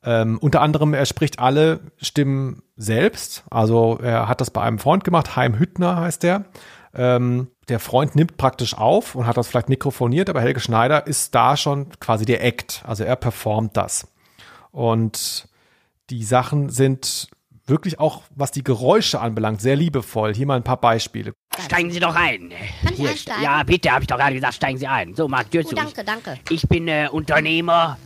Ähm, 0.05 0.37
unter 0.37 0.61
anderem, 0.61 0.93
er 0.93 1.05
spricht 1.05 1.39
alle 1.39 1.79
Stimmen 1.97 2.61
selbst. 2.77 3.43
Also 3.49 3.97
er 4.01 4.27
hat 4.27 4.39
das 4.39 4.51
bei 4.51 4.61
einem 4.61 4.79
Freund 4.79 5.03
gemacht, 5.03 5.35
Heim 5.35 5.57
Hüttner 5.57 5.97
heißt 5.97 6.23
der. 6.23 6.45
Ähm, 6.93 7.47
der 7.67 7.79
Freund 7.79 8.15
nimmt 8.15 8.37
praktisch 8.37 8.77
auf 8.77 9.15
und 9.15 9.25
hat 9.25 9.37
das 9.37 9.47
vielleicht 9.47 9.67
mikrofoniert, 9.67 10.29
aber 10.29 10.41
Helge 10.41 10.59
Schneider 10.59 11.07
ist 11.07 11.33
da 11.33 11.57
schon 11.57 11.89
quasi 11.99 12.25
der 12.25 12.43
Act. 12.43 12.83
Also 12.85 13.03
er 13.03 13.15
performt 13.15 13.75
das. 13.75 14.07
Und 14.71 15.47
die 16.11 16.23
Sachen 16.23 16.69
sind 16.69 17.29
wirklich 17.67 17.99
auch, 17.99 18.23
was 18.35 18.51
die 18.51 18.63
Geräusche 18.63 19.19
anbelangt, 19.19 19.61
sehr 19.61 19.75
liebevoll. 19.75 20.33
Hier 20.33 20.45
mal 20.45 20.55
ein 20.55 20.63
paar 20.63 20.79
Beispiele. 20.79 21.33
Steigen 21.65 21.91
Sie 21.91 21.99
doch 21.99 22.15
ein. 22.15 22.51
Kann 22.83 22.93
ich 22.93 23.07
einsteigen? 23.07 23.43
Ja, 23.43 23.63
bitte, 23.63 23.91
habe 23.91 24.03
ich 24.03 24.07
doch 24.07 24.17
gerade 24.17 24.35
gesagt, 24.35 24.55
steigen 24.55 24.77
Sie 24.77 24.87
ein. 24.87 25.15
So, 25.15 25.27
Marc, 25.27 25.51
Tür 25.51 25.63
Oh, 25.65 25.69
zu. 25.69 25.75
danke, 25.75 26.03
danke. 26.03 26.37
Ich 26.49 26.67
bin 26.67 26.87
äh, 26.87 27.07
Unternehmer 27.11 27.97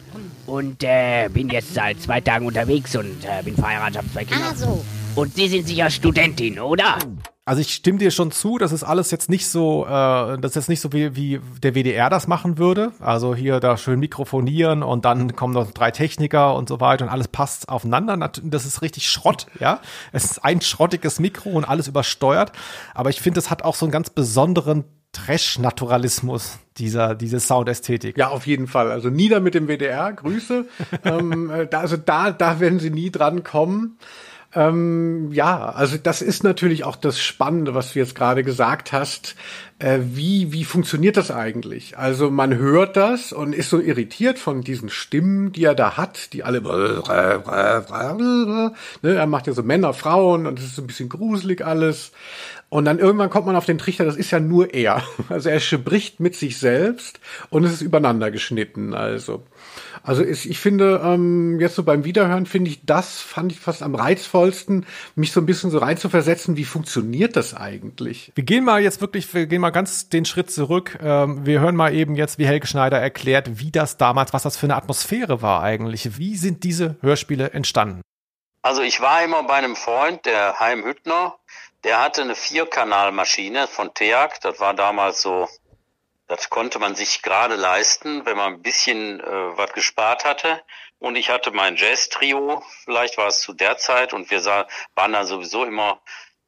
und 0.46 0.84
äh, 0.84 1.30
bin 1.30 1.50
jetzt 1.50 1.74
seit 1.74 2.02
zwei 2.02 2.22
Tagen 2.22 2.46
unterwegs 2.46 2.96
und 2.96 3.24
äh, 3.24 3.44
bin 3.44 3.56
verheiratet, 3.56 3.98
habe 3.98 4.12
zwei 4.12 4.26
Kinder. 4.26 4.48
Ah, 4.52 4.56
so. 4.56 4.84
Und 5.20 5.36
Sie 5.36 5.50
sind 5.50 5.68
sicher 5.68 5.90
Studentin, 5.90 6.62
oder? 6.62 6.98
Also 7.44 7.60
ich 7.60 7.74
stimme 7.74 7.98
dir 7.98 8.10
schon 8.10 8.32
zu, 8.32 8.58
das 8.58 8.72
ist 8.72 8.86
alles 8.86 9.12
jetzt 9.12 9.30
nicht 9.30 9.48
so, 9.48 9.86
äh, 9.86 9.90
das 9.90 10.52
ist 10.52 10.56
jetzt 10.56 10.70
nicht 10.70 10.80
so 10.80 10.94
wie, 10.94 11.14
wie 11.14 11.42
der 11.62 11.76
WDR 11.76 12.10
das 12.10 12.28
machen 12.28 12.58
würde. 12.58 12.94
Also 13.02 13.36
hier 13.36 13.60
da 13.60 13.76
schön 13.76 14.00
mikrofonieren 14.00 14.82
und 14.82 15.04
dann 15.04 15.36
kommen 15.36 15.54
noch 15.54 15.72
drei 15.72 15.92
Techniker 15.92 16.56
und 16.56 16.70
so 16.70 16.80
weiter 16.80 17.04
und 17.04 17.12
alles 17.12 17.28
passt 17.28 17.68
aufeinander. 17.68 18.32
Das 18.44 18.66
ist 18.66 18.82
richtig 18.82 19.10
Schrott, 19.10 19.48
ja. 19.60 19.82
Es 20.14 20.24
ist 20.24 20.46
ein 20.46 20.62
schrottiges 20.62 21.20
Mikro 21.20 21.50
und 21.50 21.66
alles 21.66 21.90
übersteuert. 21.90 22.54
Aber 22.94 23.10
ich 23.10 23.20
finde, 23.20 23.42
es 23.42 23.50
hat 23.50 23.64
auch 23.64 23.76
so 23.76 23.86
einen 23.86 23.92
ganz 23.92 24.12
besonderen 24.12 24.86
Trash-Naturalismus, 25.12 26.60
dieser, 26.78 27.14
diese 27.16 27.42
Soundästhetik. 27.42 28.18
Ja, 28.18 28.30
auf 28.30 28.48
jeden 28.48 28.68
Fall. 28.68 28.90
Also 28.90 29.10
nieder 29.10 29.42
mit 29.42 29.54
dem 29.54 29.68
WDR, 29.68 30.14
Grüße. 30.14 30.66
ähm, 31.04 31.50
äh, 31.50 31.68
da, 31.68 31.82
also 31.82 31.98
da, 31.98 32.32
da 32.32 32.62
werden 32.62 32.80
sie 32.80 32.92
nie 32.92 33.12
dran 33.12 33.44
kommen. 33.44 33.98
Ähm, 34.56 35.32
ja, 35.32 35.70
also 35.70 35.98
das 35.98 36.24
ist 36.24 36.44
natürlich 36.44 36.84
auch 36.84 36.96
das 36.96 37.20
Spannende, 37.20 37.76
was 37.76 37.94
du 37.94 38.00
jetzt 38.00 38.16
gerade 38.16 38.44
gesagt 38.44 38.92
hast. 38.92 39.36
Äh, 39.78 40.00
wie, 40.02 40.52
wie 40.52 40.66
funktioniert 40.66 41.18
das 41.18 41.30
eigentlich? 41.30 42.00
Also 42.00 42.32
man 42.32 42.58
hört 42.58 42.98
das 42.98 43.32
und 43.32 43.54
ist 43.54 43.70
so 43.70 43.80
irritiert 43.80 44.40
von 44.40 44.62
diesen 44.62 44.90
Stimmen, 44.90 45.52
die 45.52 45.66
er 45.66 45.76
da 45.76 45.98
hat, 45.98 46.34
die 46.34 46.44
alle, 46.44 46.62
ne, 46.62 48.74
er 49.04 49.28
macht 49.28 49.46
ja 49.46 49.54
so 49.54 49.62
Männer, 49.62 49.94
Frauen 49.94 50.48
und 50.48 50.58
es 50.58 50.66
ist 50.66 50.76
so 50.76 50.82
ein 50.82 50.88
bisschen 50.88 51.10
gruselig 51.10 51.64
alles. 51.64 52.12
Und 52.70 52.86
dann 52.86 53.00
irgendwann 53.00 53.30
kommt 53.30 53.48
man 53.48 53.56
auf 53.56 53.66
den 53.66 53.78
Trichter, 53.78 54.06
das 54.06 54.16
ist 54.16 54.32
ja 54.32 54.40
nur 54.40 54.74
er. 54.74 55.04
Also 55.30 55.50
er 55.50 55.60
spricht 55.60 56.20
mit 56.20 56.36
sich 56.36 56.58
selbst 56.58 57.20
und 57.50 57.64
es 57.64 57.72
ist 57.72 57.82
übereinander 57.82 58.32
geschnitten. 58.32 58.94
Also, 58.94 59.44
also 60.04 60.24
ist, 60.24 60.46
ich 60.46 60.60
finde, 60.60 61.02
ähm, 61.04 61.60
jetzt 61.60 61.76
so 61.76 61.84
beim 61.84 62.04
Wiederhören 62.04 62.46
finde 62.46 62.72
ich, 62.72 62.86
das 62.86 63.20
fand 63.20 63.52
ich 63.52 63.60
fast 63.60 63.84
am 63.84 63.96
reizvollsten, 63.96 64.86
mich 65.16 65.32
so 65.32 65.40
ein 65.40 65.46
bisschen 65.46 65.72
so 65.72 65.80
reinzuversetzen, 65.80 66.58
wie 66.58 66.66
funktioniert 66.66 67.36
das 67.36 67.54
eigentlich? 67.54 68.32
Wir 68.36 68.44
gehen 68.44 68.64
mal 68.64 68.82
jetzt 68.82 69.02
wirklich, 69.02 69.34
wir 69.34 69.48
gehen 69.48 69.62
mal 69.62 69.70
ganz 69.70 70.10
den 70.10 70.26
Schritt 70.26 70.52
zurück. 70.52 70.98
Ähm, 71.02 71.46
wir 71.46 71.60
hören 71.60 71.76
mal 71.76 71.94
eben 71.94 72.16
jetzt, 72.16 72.40
wie 72.40 72.48
Helge 72.48 72.68
Schneider 72.68 73.00
erklärt, 73.00 73.60
wie 73.60 73.72
das 73.72 73.98
damals, 73.98 74.34
was 74.34 74.44
das 74.44 74.58
für 74.58 74.66
eine 74.66 74.76
Atmosphäre 74.76 75.42
war 75.42 75.62
eigentlich. 75.64 76.18
Wie 76.18 76.36
sind 76.36 76.64
diese 76.64 76.98
Hörspiele 77.02 77.52
entstanden? 77.52 78.02
Also 78.62 78.82
ich 78.82 79.00
war 79.00 79.24
immer 79.24 79.44
bei 79.44 79.56
einem 79.56 79.76
Freund, 79.76 80.26
der 80.26 80.60
Heim 80.60 80.84
Hüttner, 80.84 81.36
der 81.84 82.04
hatte 82.04 82.22
eine 82.22 82.36
Vierkanalmaschine 82.36 83.68
von 83.68 83.94
TEAG, 83.94 84.42
das 84.42 84.60
war 84.60 84.74
damals 84.74 85.22
so, 85.22 85.48
das 86.30 86.50
konnte 86.50 86.78
man 86.78 86.96
sich 86.96 87.24
gerade 87.24 87.56
leisten, 87.56 88.26
wenn 88.26 88.38
man 88.38 88.54
ein 88.54 88.62
bisschen 88.62 89.20
äh, 89.20 89.58
was 89.58 89.74
gespart 89.74 90.26
hatte. 90.26 90.62
Und 91.00 91.16
ich 91.16 91.30
hatte 91.30 91.52
mein 91.52 91.76
Jazz-Trio, 91.76 92.64
vielleicht 92.84 93.18
war 93.18 93.28
es 93.28 93.42
zu 93.42 93.54
der 93.54 93.78
Zeit, 93.78 94.14
und 94.14 94.30
wir 94.30 94.40
sah, 94.40 94.68
waren 94.96 95.14
dann 95.14 95.26
sowieso 95.26 95.66
immer 95.66 96.02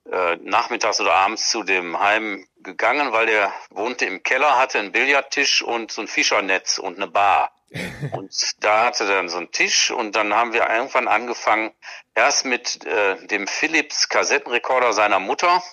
äh, 0.10 0.36
nachmittags 0.36 1.02
oder 1.02 1.14
abends 1.14 1.50
zu 1.50 1.64
dem 1.64 2.00
Heim 2.00 2.48
gegangen, 2.58 3.12
weil 3.12 3.26
der 3.26 3.52
wohnte 3.72 4.06
im 4.06 4.22
Keller, 4.22 4.60
hatte 4.60 4.78
einen 4.78 4.92
Billardtisch 4.92 5.64
und 5.64 5.92
so 5.92 6.02
ein 6.02 6.08
Fischernetz 6.08 6.78
und 6.78 6.98
eine 6.98 7.08
Bar. 7.08 7.52
Und 8.12 8.34
da 8.60 8.86
hatte 8.86 9.06
er 9.06 9.16
dann 9.16 9.30
so 9.30 9.38
einen 9.38 9.52
Tisch 9.52 9.92
und 9.92 10.14
dann 10.18 10.34
haben 10.34 10.52
wir 10.52 10.70
irgendwann 10.70 11.08
angefangen, 11.08 11.72
erst 12.14 12.44
mit 12.44 12.86
äh, 12.86 13.16
dem 13.28 13.48
Philips 13.48 14.10
Kassettenrekorder 14.10 14.92
seiner 14.92 15.20
Mutter 15.22 15.64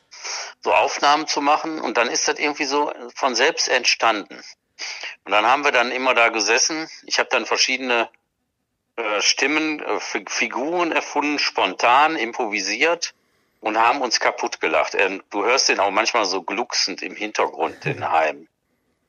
so 0.61 0.74
Aufnahmen 0.74 1.26
zu 1.26 1.40
machen 1.40 1.81
und 1.81 1.96
dann 1.96 2.09
ist 2.09 2.28
das 2.28 2.38
irgendwie 2.38 2.64
so 2.64 2.92
von 3.14 3.35
selbst 3.35 3.68
entstanden. 3.68 4.42
Und 5.24 5.33
dann 5.33 5.46
haben 5.46 5.64
wir 5.64 5.72
dann 5.72 5.90
immer 5.90 6.14
da 6.14 6.28
gesessen. 6.28 6.88
Ich 7.04 7.18
habe 7.18 7.28
dann 7.31 7.46
verschiedene 7.46 8.09
äh, 8.96 9.20
Stimmen, 9.20 9.81
äh, 9.81 10.00
Fi- 10.00 10.24
Figuren 10.28 10.92
erfunden, 10.92 11.38
spontan, 11.38 12.16
improvisiert 12.16 13.14
und 13.61 13.76
haben 13.78 14.00
uns 14.00 14.20
kaputt 14.20 14.61
gelacht. 14.61 14.94
Ähm, 14.94 15.22
du 15.31 15.44
hörst 15.44 15.68
den 15.68 15.81
auch 15.81 15.90
manchmal 15.90 16.24
so 16.26 16.42
glucksend 16.42 17.02
im 17.02 17.16
Hintergrund, 17.16 17.85
den 17.85 18.09
Heim. 18.11 18.48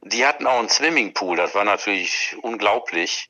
die 0.01 0.25
hatten 0.25 0.47
auch 0.47 0.59
einen 0.59 0.69
Swimmingpool. 0.69 1.37
Das 1.37 1.53
war 1.55 1.65
natürlich 1.65 2.35
unglaublich 2.41 3.29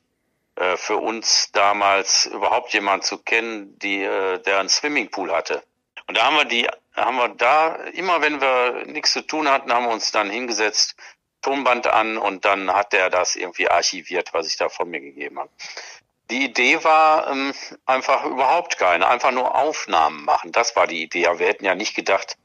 äh, 0.56 0.76
für 0.76 0.96
uns 0.96 1.50
damals 1.52 2.26
überhaupt 2.26 2.72
jemand 2.72 3.04
zu 3.04 3.18
kennen, 3.18 3.78
die, 3.78 4.02
äh, 4.02 4.38
der 4.38 4.60
einen 4.60 4.68
Swimmingpool 4.68 5.32
hatte. 5.32 5.62
Und 6.06 6.16
da 6.16 6.24
haben 6.24 6.36
wir 6.36 6.44
die, 6.44 6.68
haben 6.94 7.16
wir 7.16 7.28
da, 7.28 7.74
immer 7.92 8.20
wenn 8.20 8.40
wir 8.40 8.84
nichts 8.86 9.12
zu 9.12 9.22
tun 9.22 9.48
hatten, 9.48 9.72
haben 9.72 9.86
wir 9.86 9.92
uns 9.92 10.10
dann 10.12 10.30
hingesetzt, 10.30 10.96
Tonband 11.42 11.86
an 11.86 12.18
und 12.18 12.44
dann 12.44 12.72
hat 12.72 12.92
der 12.92 13.08
das 13.10 13.36
irgendwie 13.36 13.70
archiviert, 13.70 14.34
was 14.34 14.46
ich 14.46 14.56
da 14.56 14.68
von 14.68 14.90
mir 14.90 15.00
gegeben 15.00 15.38
habe. 15.38 15.50
Die 16.30 16.44
Idee 16.44 16.84
war 16.84 17.28
ähm, 17.28 17.52
einfach 17.86 18.24
überhaupt 18.24 18.78
keine, 18.78 19.08
einfach 19.08 19.32
nur 19.32 19.54
Aufnahmen 19.56 20.24
machen. 20.24 20.52
Das 20.52 20.76
war 20.76 20.86
die 20.86 21.02
Idee. 21.02 21.26
Aber 21.26 21.40
wir 21.40 21.48
hätten 21.48 21.64
ja 21.64 21.74
nicht 21.74 21.96
gedacht, 21.96 22.36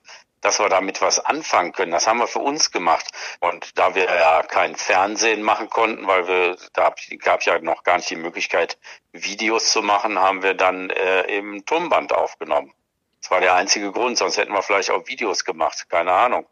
dass 0.41 0.59
wir 0.59 0.69
damit 0.69 1.01
was 1.01 1.19
anfangen 1.23 1.71
können. 1.71 1.91
Das 1.91 2.07
haben 2.07 2.17
wir 2.17 2.27
für 2.27 2.39
uns 2.39 2.71
gemacht. 2.71 3.05
Und 3.41 3.77
da 3.77 3.93
wir 3.93 4.05
ja 4.05 4.41
kein 4.43 4.75
Fernsehen 4.75 5.43
machen 5.43 5.69
konnten, 5.69 6.07
weil 6.07 6.27
wir, 6.27 6.57
da 6.73 6.95
gab 7.19 7.41
es 7.41 7.45
ja 7.45 7.59
noch 7.59 7.83
gar 7.83 7.97
nicht 7.97 8.09
die 8.09 8.15
Möglichkeit, 8.15 8.77
Videos 9.11 9.71
zu 9.71 9.83
machen, 9.83 10.19
haben 10.19 10.41
wir 10.41 10.55
dann 10.55 10.89
äh, 10.89 11.27
eben 11.27 11.65
Tonband 11.65 12.11
aufgenommen. 12.11 12.73
Das 13.25 13.31
war 13.31 13.41
der 13.41 13.55
einzige 13.55 13.91
Grund, 13.91 14.19
sonst 14.19 14.37
hätten 14.37 14.53
wir 14.53 14.61
vielleicht 14.61 14.91
auch 14.91 15.07
Videos 15.07 15.43
gemacht, 15.43 15.89
keine 15.89 16.11
Ahnung. 16.11 16.45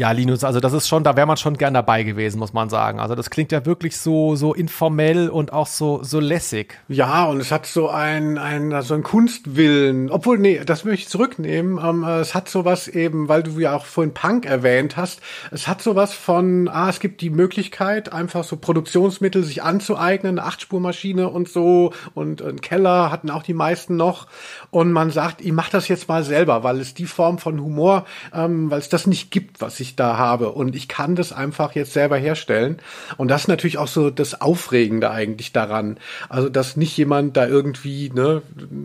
Ja, 0.00 0.12
Linus, 0.12 0.44
also 0.44 0.60
das 0.60 0.72
ist 0.72 0.88
schon, 0.88 1.04
da 1.04 1.14
wäre 1.14 1.26
man 1.26 1.36
schon 1.36 1.58
gern 1.58 1.74
dabei 1.74 2.04
gewesen, 2.04 2.38
muss 2.38 2.54
man 2.54 2.70
sagen. 2.70 3.00
Also 3.00 3.14
das 3.14 3.28
klingt 3.28 3.52
ja 3.52 3.66
wirklich 3.66 3.98
so, 3.98 4.34
so 4.34 4.54
informell 4.54 5.28
und 5.28 5.52
auch 5.52 5.66
so, 5.66 6.02
so 6.02 6.20
lässig. 6.20 6.78
Ja, 6.88 7.26
und 7.26 7.38
es 7.38 7.52
hat 7.52 7.66
so 7.66 7.90
ein, 7.90 8.38
ein, 8.38 8.80
so 8.80 8.94
ein 8.94 9.02
Kunstwillen. 9.02 10.10
Obwohl, 10.10 10.38
nee, 10.38 10.62
das 10.64 10.86
möchte 10.86 11.02
ich 11.02 11.08
zurücknehmen. 11.08 11.78
Ähm, 11.84 12.04
es 12.04 12.34
hat 12.34 12.48
sowas 12.48 12.88
eben, 12.88 13.28
weil 13.28 13.42
du 13.42 13.58
ja 13.58 13.76
auch 13.76 13.84
vorhin 13.84 14.14
Punk 14.14 14.46
erwähnt 14.46 14.96
hast, 14.96 15.20
es 15.50 15.68
hat 15.68 15.82
sowas 15.82 16.14
von, 16.14 16.68
ah, 16.68 16.88
es 16.88 17.00
gibt 17.00 17.20
die 17.20 17.28
Möglichkeit, 17.28 18.10
einfach 18.10 18.44
so 18.44 18.56
Produktionsmittel 18.56 19.44
sich 19.44 19.62
anzueignen, 19.62 20.38
eine 20.38 20.48
Achtspurmaschine 20.48 21.28
und 21.28 21.50
so 21.50 21.92
und 22.14 22.40
ein 22.40 22.62
Keller 22.62 23.12
hatten 23.12 23.28
auch 23.28 23.42
die 23.42 23.52
meisten 23.52 23.96
noch. 23.96 24.28
Und 24.70 24.92
man 24.92 25.10
sagt, 25.10 25.42
ich 25.42 25.52
mach 25.52 25.68
das 25.68 25.88
jetzt 25.88 26.08
mal 26.08 26.24
selber, 26.24 26.62
weil 26.64 26.80
es 26.80 26.94
die 26.94 27.04
Form 27.04 27.36
von 27.36 27.60
Humor, 27.60 28.06
ähm, 28.32 28.70
weil 28.70 28.78
es 28.78 28.88
das 28.88 29.06
nicht 29.06 29.30
gibt, 29.30 29.60
was 29.60 29.78
ich 29.78 29.89
da 29.96 30.16
habe. 30.16 30.50
Und 30.50 30.76
ich 30.76 30.88
kann 30.88 31.16
das 31.16 31.32
einfach 31.32 31.74
jetzt 31.74 31.92
selber 31.92 32.16
herstellen. 32.16 32.78
Und 33.16 33.28
das 33.28 33.42
ist 33.42 33.48
natürlich 33.48 33.78
auch 33.78 33.88
so 33.88 34.10
das 34.10 34.40
Aufregende 34.40 35.10
eigentlich 35.10 35.52
daran. 35.52 35.98
Also, 36.28 36.48
dass 36.48 36.76
nicht 36.76 36.96
jemand 36.96 37.36
da 37.36 37.46
irgendwie 37.46 38.10
ne, 38.14 38.42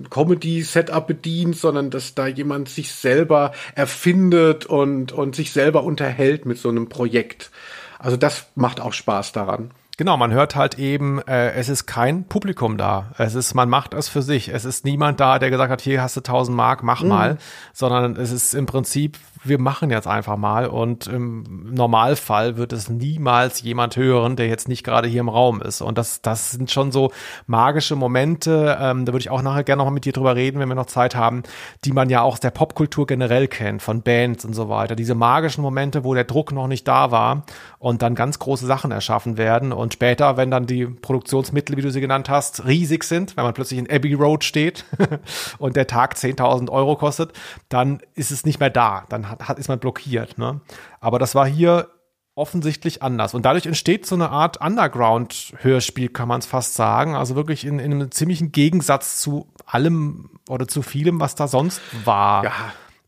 Comedy-Setup 0.10 1.08
bedient, 1.08 1.58
sondern 1.58 1.90
dass 1.90 2.16
da 2.16 2.28
jemand 2.28 2.70
sich 2.70 2.92
selber 2.92 3.52
erfindet 3.76 4.66
und, 4.66 5.12
und 5.12 5.36
sich 5.36 5.52
selber 5.52 5.84
unterhält 5.84 6.46
mit 6.46 6.58
so 6.58 6.70
einem 6.70 6.90
Projekt. 6.90 7.52
Also 8.00 8.18
das 8.18 8.48
macht 8.56 8.80
auch 8.82 8.94
Spaß 8.94 9.32
daran. 9.32 9.72
Genau, 9.98 10.18
man 10.18 10.34
hört 10.34 10.58
halt 10.58 10.78
eben, 10.78 11.22
äh, 11.22 11.52
es 11.54 11.70
ist 11.70 11.86
kein 11.86 12.26
Publikum 12.26 12.78
da. 12.78 13.12
Es 13.18 13.34
ist, 13.34 13.54
man 13.54 13.70
macht 13.70 13.94
es 13.94 14.10
für 14.10 14.22
sich. 14.22 14.50
Es 14.50 14.66
ist 14.66 14.84
niemand 14.84 15.22
da, 15.22 15.40
der 15.40 15.50
gesagt 15.50 15.72
hat, 15.72 15.82
hier 15.82 16.02
hast 16.02 16.18
du 16.18 16.20
1000 16.20 16.56
Mark, 16.56 16.84
mach 16.84 17.02
mhm. 17.02 17.10
mal, 17.10 17.38
sondern 17.72 18.18
es 18.18 18.32
ist 18.32 18.54
im 18.54 18.66
Prinzip 18.66 19.18
wir 19.46 19.60
machen 19.60 19.90
jetzt 19.90 20.08
einfach 20.08 20.38
mal 20.38 20.68
und 20.68 21.08
im 21.08 21.74
Normalfall 21.74 22.58
wird 22.58 22.74
es 22.74 22.90
niemals 22.90 23.62
jemand 23.62 23.96
hören, 23.96 24.36
der 24.36 24.48
jetzt 24.48 24.68
nicht 24.68 24.84
gerade 24.84 25.08
hier 25.08 25.22
im 25.22 25.30
Raum 25.30 25.62
ist. 25.62 25.82
Und 25.82 25.98
das, 25.98 26.22
das 26.22 26.52
sind 26.52 26.72
schon 26.72 26.92
so 26.92 27.12
magische 27.48 27.96
Momente, 27.96 28.78
ähm, 28.80 29.06
da 29.06 29.14
würde 29.14 29.22
ich 29.22 29.30
auch 29.30 29.42
nachher 29.42 29.64
gerne 29.64 29.84
noch 29.84 29.92
mit 29.92 30.06
dir 30.06 30.14
drüber 30.14 30.36
reden, 30.36 30.60
wenn 30.60 30.70
wir 30.70 30.76
noch 30.76 30.86
Zeit 30.86 31.16
haben, 31.16 31.44
die 31.84 31.92
man 31.92 32.10
ja 32.10 32.22
auch 32.22 32.36
aus 32.36 32.40
der 32.42 32.52
Popkultur 32.52 33.08
generell 33.08 33.48
kennt, 33.48 33.82
von 33.82 34.02
Bands 34.02 34.44
und 34.44 34.54
so 34.54 34.68
weiter. 34.68 34.96
Diese 34.96 35.16
magischen 35.16 35.62
Momente, 35.62 36.04
wo 36.04 36.14
der 36.14 36.26
Druck 36.26 36.52
noch 36.52 36.68
nicht 36.68 36.86
da 36.86 37.12
war 37.12 37.46
und 37.80 38.02
dann 38.02 38.14
ganz 38.14 38.40
große 38.40 38.66
Sachen 38.66 38.92
erschaffen 38.92 39.38
werden 39.38 39.72
und 39.72 39.94
später, 39.94 40.36
wenn 40.36 40.52
dann 40.52 40.66
die 40.66 40.86
Produktionsmittel, 40.86 41.78
wie 41.78 41.82
du 41.82 41.92
sie 41.92 42.02
genannt 42.02 42.30
hast, 42.30 42.66
riesig 42.66 43.06
sind, 43.06 43.38
wenn 43.38 43.46
man 43.46 43.54
plötzlich 43.54 43.80
in 43.80 43.90
Abbey 43.90 44.14
Road 44.16 44.44
steht 44.44 44.84
und 45.60 45.78
der 45.78 45.88
Tag 45.88 46.16
10.000 46.16 46.70
Euro 46.70 46.98
kostet, 46.98 47.32
dann 47.70 48.00
ist 48.16 48.32
es 48.32 48.46
nicht 48.46 48.60
mehr 48.60 48.70
da. 48.70 49.06
Dann 49.08 49.30
hat, 49.42 49.60
ist 49.60 49.68
man 49.68 49.80
blockiert. 49.80 50.38
Ne? 50.38 50.62
Aber 51.00 51.20
das 51.20 51.36
war 51.36 51.48
hier 51.48 51.90
offensichtlich 52.36 53.02
anders. 53.02 53.34
Und 53.34 53.46
dadurch 53.46 53.66
entsteht 53.66 54.06
so 54.06 54.16
eine 54.16 54.30
Art 54.30 54.60
Underground-Hörspiel, 54.60 56.10
kann 56.10 56.28
man 56.28 56.40
es 56.40 56.46
fast 56.46 56.76
sagen. 56.76 57.16
Also 57.16 57.36
wirklich 57.36 57.66
in, 57.66 57.80
in 57.80 57.94
einem 57.94 58.12
ziemlichen 58.12 58.52
Gegensatz 58.52 59.22
zu 59.22 59.48
allem 59.66 60.30
oder 60.50 60.68
zu 60.68 60.82
vielem, 60.82 61.20
was 61.20 61.36
da 61.36 61.48
sonst 61.48 61.82
war. 62.04 62.44
Ja, 62.44 62.52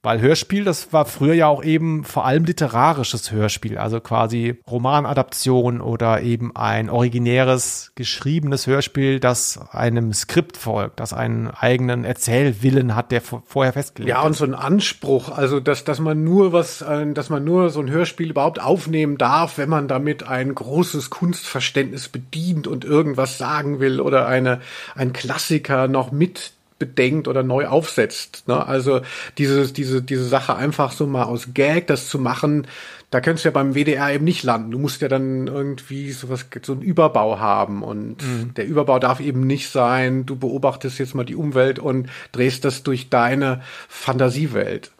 weil 0.07 0.21
Hörspiel, 0.21 0.63
das 0.63 0.93
war 0.93 1.03
früher 1.03 1.33
ja 1.33 1.47
auch 1.47 1.61
eben 1.61 2.05
vor 2.05 2.25
allem 2.25 2.45
literarisches 2.45 3.29
Hörspiel, 3.29 3.77
also 3.77 3.99
quasi 3.99 4.55
Romanadaption 4.65 5.81
oder 5.81 6.21
eben 6.21 6.55
ein 6.55 6.89
originäres 6.89 7.91
geschriebenes 7.95 8.67
Hörspiel, 8.67 9.19
das 9.19 9.59
einem 9.71 10.13
Skript 10.13 10.55
folgt, 10.55 11.01
das 11.01 11.11
einen 11.11 11.49
eigenen 11.49 12.05
Erzählwillen 12.05 12.95
hat, 12.95 13.11
der 13.11 13.19
vorher 13.19 13.73
festgelegt 13.73 14.07
ist. 14.09 14.15
Ja, 14.15 14.21
und 14.21 14.33
so 14.33 14.45
ein 14.45 14.55
Anspruch, 14.55 15.27
also 15.27 15.59
dass, 15.59 15.83
dass 15.83 15.99
man 15.99 16.23
nur 16.23 16.53
was, 16.53 16.81
äh, 16.81 17.11
dass 17.11 17.29
man 17.29 17.43
nur 17.43 17.69
so 17.69 17.81
ein 17.81 17.89
Hörspiel 17.89 18.29
überhaupt 18.29 18.61
aufnehmen 18.61 19.17
darf, 19.17 19.57
wenn 19.57 19.67
man 19.67 19.89
damit 19.89 20.25
ein 20.25 20.55
großes 20.55 21.09
Kunstverständnis 21.09 22.07
bedient 22.07 22.65
und 22.65 22.85
irgendwas 22.85 23.37
sagen 23.37 23.81
will 23.81 23.99
oder 23.99 24.25
eine, 24.25 24.61
ein 24.95 25.11
Klassiker 25.11 25.89
noch 25.89 26.13
mit 26.13 26.53
bedenkt 26.79 27.27
oder 27.27 27.43
neu 27.43 27.67
aufsetzt. 27.67 28.47
Ne? 28.47 28.65
Also 28.65 29.01
diese, 29.37 29.71
diese, 29.71 30.01
diese 30.01 30.25
Sache 30.25 30.55
einfach 30.55 30.91
so 30.91 31.07
mal 31.07 31.23
aus 31.23 31.49
Gag 31.53 31.87
das 31.87 32.07
zu 32.07 32.19
machen, 32.19 32.67
da 33.09 33.21
könntest 33.21 33.45
du 33.45 33.49
ja 33.49 33.53
beim 33.53 33.73
WDR 33.73 34.11
eben 34.11 34.25
nicht 34.25 34.43
landen. 34.43 34.71
Du 34.71 34.79
musst 34.79 35.01
ja 35.01 35.07
dann 35.07 35.47
irgendwie 35.47 36.11
sowas, 36.11 36.45
so 36.61 36.73
einen 36.73 36.81
Überbau 36.81 37.39
haben 37.39 37.81
und 37.83 38.21
mhm. 38.21 38.53
der 38.55 38.67
Überbau 38.67 38.99
darf 38.99 39.19
eben 39.19 39.47
nicht 39.47 39.69
sein, 39.69 40.25
du 40.25 40.35
beobachtest 40.35 40.99
jetzt 40.99 41.15
mal 41.15 41.23
die 41.23 41.35
Umwelt 41.35 41.79
und 41.79 42.09
drehst 42.31 42.65
das 42.65 42.83
durch 42.83 43.09
deine 43.09 43.61
Fantasiewelt. 43.87 44.91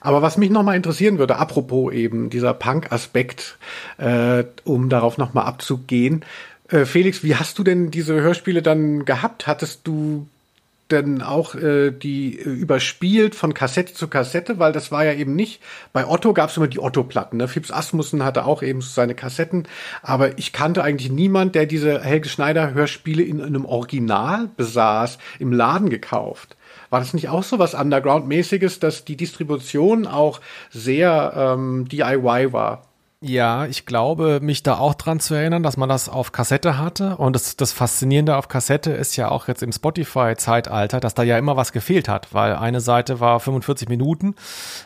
Aber 0.00 0.20
was 0.20 0.36
mich 0.36 0.50
nochmal 0.50 0.76
interessieren 0.76 1.18
würde, 1.18 1.36
apropos 1.36 1.92
eben 1.92 2.28
dieser 2.28 2.54
Punk-Aspekt, 2.54 3.56
äh, 3.98 4.44
um 4.64 4.88
darauf 4.88 5.16
nochmal 5.16 5.46
abzugehen, 5.46 6.24
äh, 6.68 6.84
Felix, 6.84 7.22
wie 7.22 7.36
hast 7.36 7.58
du 7.58 7.64
denn 7.64 7.90
diese 7.90 8.14
Hörspiele 8.14 8.62
dann 8.62 9.04
gehabt? 9.04 9.46
Hattest 9.46 9.86
du 9.86 10.26
denn 10.92 11.22
auch 11.22 11.54
äh, 11.54 11.90
die 11.90 12.38
äh, 12.38 12.44
überspielt 12.44 13.34
von 13.34 13.54
Kassette 13.54 13.94
zu 13.94 14.08
Kassette, 14.08 14.58
weil 14.58 14.72
das 14.72 14.92
war 14.92 15.04
ja 15.04 15.14
eben 15.14 15.34
nicht. 15.34 15.60
Bei 15.92 16.06
Otto 16.06 16.32
gab 16.32 16.50
es 16.50 16.56
immer 16.56 16.68
die 16.68 16.78
Otto-Platten. 16.78 17.38
Ne? 17.38 17.48
Fips 17.48 17.70
Asmussen 17.70 18.24
hatte 18.24 18.44
auch 18.44 18.62
eben 18.62 18.80
seine 18.80 19.14
Kassetten, 19.14 19.66
aber 20.02 20.38
ich 20.38 20.52
kannte 20.52 20.84
eigentlich 20.84 21.10
niemand, 21.10 21.54
der 21.54 21.66
diese 21.66 22.00
Helge 22.02 22.28
Schneider 22.28 22.74
Hörspiele 22.74 23.22
in 23.22 23.40
einem 23.42 23.64
Original 23.64 24.48
besaß, 24.56 25.18
im 25.38 25.52
Laden 25.52 25.90
gekauft. 25.90 26.56
War 26.90 27.00
das 27.00 27.14
nicht 27.14 27.28
auch 27.28 27.42
so 27.42 27.58
was 27.58 27.74
Underground-mäßiges, 27.74 28.78
dass 28.78 29.04
die 29.04 29.16
Distribution 29.16 30.06
auch 30.06 30.40
sehr 30.70 31.32
ähm, 31.34 31.88
DIY 31.88 32.52
war? 32.52 32.91
Ja, 33.24 33.66
ich 33.66 33.86
glaube, 33.86 34.40
mich 34.42 34.64
da 34.64 34.78
auch 34.78 34.94
dran 34.94 35.20
zu 35.20 35.34
erinnern, 35.34 35.62
dass 35.62 35.76
man 35.76 35.88
das 35.88 36.08
auf 36.08 36.32
Kassette 36.32 36.76
hatte. 36.76 37.16
Und 37.18 37.34
das, 37.34 37.56
das 37.56 37.70
Faszinierende 37.70 38.36
auf 38.36 38.48
Kassette 38.48 38.90
ist 38.90 39.14
ja 39.14 39.30
auch 39.30 39.46
jetzt 39.46 39.62
im 39.62 39.70
Spotify-Zeitalter, 39.70 40.98
dass 40.98 41.14
da 41.14 41.22
ja 41.22 41.38
immer 41.38 41.56
was 41.56 41.70
gefehlt 41.70 42.08
hat, 42.08 42.34
weil 42.34 42.56
eine 42.56 42.80
Seite 42.80 43.20
war 43.20 43.38
45 43.38 43.88
Minuten 43.88 44.34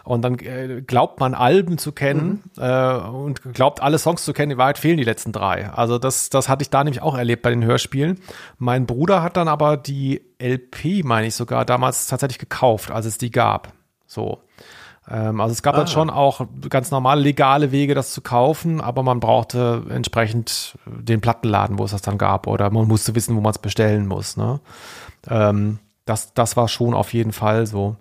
und 0.05 0.21
dann 0.21 0.39
äh, 0.41 0.83
glaubt 0.87 1.19
man 1.19 1.33
Alben 1.33 1.79
zu 1.79 1.93
kennen 1.93 2.43
mhm. 2.57 2.63
äh, 2.63 2.97
und 2.97 3.55
glaubt 3.55 3.81
alle 3.83 3.99
Songs 3.99 4.23
zu 4.23 4.35
kennen. 4.35 4.53
In 4.53 4.59
Wahrheit 4.59 4.77
fehlen 4.77 4.99
die 4.99 5.05
letzten 5.05 5.33
drei. 5.33 5.71
Also 5.71 5.99
das, 5.99 6.29
das 6.29 6.51
hatte 6.51 6.61
ich 6.61 6.69
da 6.69 6.85
nämlich 6.85 7.01
auch 7.01 7.17
erlebt 7.17 7.41
bei 7.41 7.51
den 7.51 7.65
Hörspielen. 7.65 8.21
Mein 8.59 8.85
Bruder 8.85 9.23
hat 9.23 9.39
dann 9.39 9.49
aber 9.49 9.79
die 9.79 10.21
LP, 10.39 11.05
meine 11.05 11.27
ich 11.29 11.35
sogar, 11.35 11.65
damals 11.65 12.07
tatsächlich 12.07 12.39
gekauft, 12.39 12.91
als 12.91 13.07
es 13.07 13.17
die 13.17 13.31
gab. 13.31 13.73
So. 14.07 14.43
Ähm, 15.09 15.41
also 15.41 15.53
es 15.53 15.63
gab 15.63 15.75
ah. 15.75 15.79
dann 15.79 15.89
schon 15.89 16.11
auch 16.11 16.47
ganz 16.69 16.91
normale 16.91 17.21
legale 17.21 17.73
Wege, 17.73 17.95
das 17.95 18.13
zu 18.13 18.21
kaufen, 18.21 18.81
aber 18.81 19.03
man 19.03 19.21
brauchte 19.21 19.85
entsprechend 19.89 20.79
den 20.87 21.21
Plattenladen, 21.21 21.79
wo 21.79 21.85
es 21.85 21.93
das 21.93 22.03
dann 22.03 22.19
gab, 22.19 22.47
oder 22.47 22.71
man 22.71 22.89
musste 22.89 23.15
wissen, 23.15 23.37
wo 23.37 23.41
man 23.41 23.51
es 23.51 23.59
bestellen 23.59 24.07
muss. 24.07 24.37
Ne? 24.37 24.61
Ähm, 25.29 25.79
das, 26.05 26.35
das 26.35 26.57
war 26.57 26.69
schon 26.69 26.95
auf 26.95 27.13
jeden 27.13 27.33
Fall 27.33 27.67
so. 27.67 27.97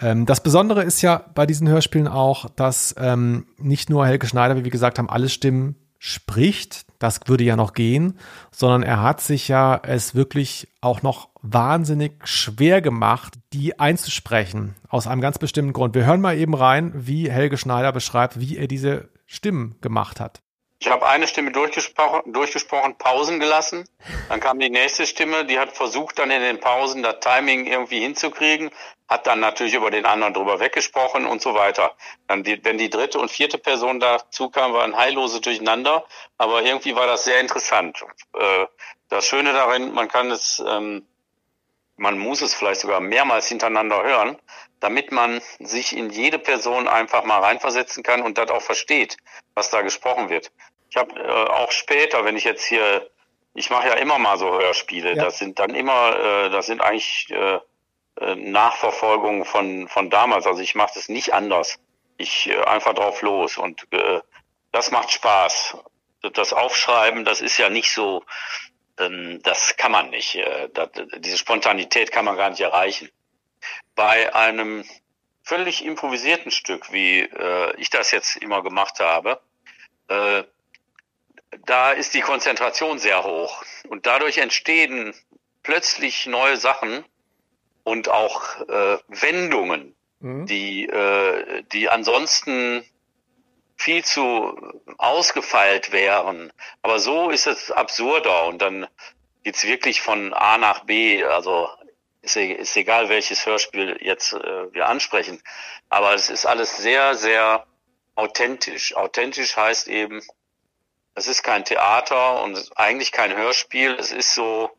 Ähm, 0.00 0.26
das 0.26 0.42
Besondere 0.42 0.82
ist 0.82 1.02
ja 1.02 1.24
bei 1.34 1.46
diesen 1.46 1.68
Hörspielen 1.68 2.08
auch, 2.08 2.48
dass 2.56 2.94
ähm, 2.98 3.46
nicht 3.58 3.90
nur 3.90 4.06
Helge 4.06 4.26
Schneider, 4.26 4.56
wie 4.56 4.64
wir 4.64 4.70
gesagt 4.70 4.98
haben, 4.98 5.08
alle 5.08 5.28
Stimmen 5.28 5.76
spricht, 5.98 6.84
das 7.02 7.20
würde 7.26 7.44
ja 7.44 7.56
noch 7.56 7.74
gehen, 7.74 8.18
sondern 8.50 8.82
er 8.82 9.02
hat 9.02 9.20
sich 9.20 9.48
ja 9.48 9.80
es 9.82 10.14
wirklich 10.14 10.68
auch 10.80 11.02
noch 11.02 11.28
wahnsinnig 11.42 12.12
schwer 12.24 12.80
gemacht, 12.80 13.34
die 13.52 13.78
einzusprechen, 13.78 14.76
aus 14.88 15.06
einem 15.06 15.20
ganz 15.20 15.38
bestimmten 15.38 15.72
Grund. 15.72 15.94
Wir 15.94 16.06
hören 16.06 16.20
mal 16.20 16.38
eben 16.38 16.54
rein, 16.54 16.92
wie 16.94 17.30
Helge 17.30 17.58
Schneider 17.58 17.92
beschreibt, 17.92 18.38
wie 18.40 18.56
er 18.56 18.68
diese 18.68 19.08
Stimmen 19.26 19.76
gemacht 19.80 20.20
hat. 20.20 20.40
Ich 20.78 20.90
habe 20.90 21.06
eine 21.06 21.28
Stimme 21.28 21.52
durchgesprochen, 21.52 22.32
durchgesprochen, 22.32 22.96
Pausen 22.98 23.38
gelassen. 23.38 23.84
Dann 24.28 24.40
kam 24.40 24.58
die 24.58 24.68
nächste 24.68 25.06
Stimme, 25.06 25.44
die 25.44 25.58
hat 25.58 25.76
versucht, 25.76 26.18
dann 26.18 26.30
in 26.32 26.40
den 26.40 26.58
Pausen 26.58 27.04
das 27.04 27.20
Timing 27.20 27.66
irgendwie 27.66 28.00
hinzukriegen, 28.00 28.70
hat 29.12 29.26
dann 29.26 29.40
natürlich 29.40 29.74
über 29.74 29.90
den 29.90 30.06
anderen 30.06 30.34
drüber 30.34 30.58
weggesprochen 30.58 31.26
und 31.26 31.42
so 31.42 31.54
weiter. 31.54 31.94
Dann 32.26 32.42
die, 32.42 32.64
wenn 32.64 32.78
die 32.78 32.90
dritte 32.90 33.18
und 33.18 33.30
vierte 33.30 33.58
Person 33.58 34.00
dazu 34.00 34.50
kam, 34.50 34.72
war 34.72 34.84
ein 34.84 34.96
heilloses 34.96 35.40
Durcheinander, 35.42 36.04
aber 36.38 36.62
irgendwie 36.62 36.96
war 36.96 37.06
das 37.06 37.24
sehr 37.24 37.40
interessant. 37.40 38.02
Äh, 38.34 38.66
das 39.08 39.26
Schöne 39.26 39.52
darin, 39.52 39.92
man 39.92 40.08
kann 40.08 40.30
es, 40.30 40.62
ähm, 40.66 41.06
man 41.96 42.18
muss 42.18 42.40
es 42.40 42.54
vielleicht 42.54 42.80
sogar 42.80 43.00
mehrmals 43.00 43.46
hintereinander 43.48 44.02
hören, 44.02 44.38
damit 44.80 45.12
man 45.12 45.40
sich 45.60 45.96
in 45.96 46.10
jede 46.10 46.38
Person 46.38 46.88
einfach 46.88 47.24
mal 47.24 47.38
reinversetzen 47.40 48.02
kann 48.02 48.22
und 48.22 48.38
das 48.38 48.50
auch 48.50 48.62
versteht, 48.62 49.18
was 49.54 49.70
da 49.70 49.82
gesprochen 49.82 50.30
wird. 50.30 50.50
Ich 50.90 50.96
habe 50.96 51.14
äh, 51.20 51.28
auch 51.50 51.70
später, 51.70 52.24
wenn 52.24 52.36
ich 52.36 52.44
jetzt 52.44 52.64
hier, 52.64 53.08
ich 53.54 53.70
mache 53.70 53.88
ja 53.88 53.94
immer 53.94 54.18
mal 54.18 54.38
so 54.38 54.50
Hörspiele, 54.50 55.14
Ja. 55.14 55.24
das 55.24 55.38
sind 55.38 55.58
dann 55.58 55.74
immer, 55.74 56.16
äh, 56.18 56.50
das 56.50 56.66
sind 56.66 56.80
eigentlich 56.80 57.30
äh, 57.30 57.60
äh, 58.22 58.36
Nachverfolgungen 58.36 59.44
von 59.44 59.88
von 59.88 60.10
damals. 60.10 60.46
Also 60.46 60.60
ich 60.60 60.74
mache 60.74 60.92
das 60.94 61.08
nicht 61.08 61.34
anders. 61.34 61.78
Ich 62.16 62.48
äh, 62.48 62.62
einfach 62.64 62.94
drauf 62.94 63.22
los 63.22 63.58
und 63.58 63.86
äh, 63.92 64.20
das 64.72 64.90
macht 64.90 65.10
Spaß. 65.10 65.76
Das 66.34 66.52
Aufschreiben, 66.52 67.24
das 67.24 67.40
ist 67.40 67.58
ja 67.58 67.68
nicht 67.68 67.92
so, 67.92 68.24
ähm, 68.98 69.40
das 69.42 69.76
kann 69.76 69.92
man 69.92 70.10
nicht. 70.10 70.36
Äh, 70.36 70.68
das, 70.72 70.90
diese 71.18 71.38
Spontanität 71.38 72.12
kann 72.12 72.24
man 72.24 72.36
gar 72.36 72.50
nicht 72.50 72.60
erreichen. 72.60 73.10
Bei 73.94 74.34
einem 74.34 74.84
völlig 75.42 75.84
improvisierten 75.84 76.50
Stück, 76.50 76.92
wie 76.92 77.20
äh, 77.20 77.74
ich 77.76 77.90
das 77.90 78.12
jetzt 78.12 78.36
immer 78.36 78.62
gemacht 78.62 79.00
habe, 79.00 79.40
äh, 80.08 80.44
da 81.66 81.92
ist 81.92 82.14
die 82.14 82.20
Konzentration 82.20 82.98
sehr 82.98 83.24
hoch 83.24 83.62
und 83.88 84.06
dadurch 84.06 84.38
entstehen 84.38 85.14
plötzlich 85.62 86.26
neue 86.26 86.56
Sachen 86.56 87.04
und 87.84 88.08
auch 88.08 88.60
äh, 88.68 88.98
Wendungen, 89.08 89.94
Mhm. 90.20 90.46
die, 90.46 90.86
äh, 90.88 91.64
die 91.72 91.88
ansonsten 91.88 92.84
viel 93.76 94.04
zu 94.04 94.56
ausgefeilt 94.98 95.90
wären. 95.90 96.52
Aber 96.82 97.00
so 97.00 97.30
ist 97.30 97.48
es 97.48 97.72
absurder 97.72 98.46
und 98.46 98.62
dann 98.62 98.86
geht's 99.42 99.64
wirklich 99.64 100.00
von 100.00 100.32
A 100.32 100.58
nach 100.58 100.84
B. 100.84 101.24
Also 101.24 101.68
ist, 102.20 102.36
e- 102.36 102.52
ist 102.52 102.76
egal, 102.76 103.08
welches 103.08 103.44
Hörspiel 103.46 103.98
jetzt 104.00 104.32
äh, 104.32 104.72
wir 104.72 104.86
ansprechen. 104.88 105.42
Aber 105.88 106.14
es 106.14 106.30
ist 106.30 106.46
alles 106.46 106.76
sehr, 106.76 107.16
sehr 107.16 107.66
authentisch. 108.14 108.94
Authentisch 108.94 109.56
heißt 109.56 109.88
eben, 109.88 110.22
es 111.16 111.26
ist 111.26 111.42
kein 111.42 111.64
Theater 111.64 112.42
und 112.44 112.70
eigentlich 112.76 113.10
kein 113.10 113.36
Hörspiel. 113.36 113.96
Es 113.98 114.12
ist 114.12 114.34
so 114.34 114.70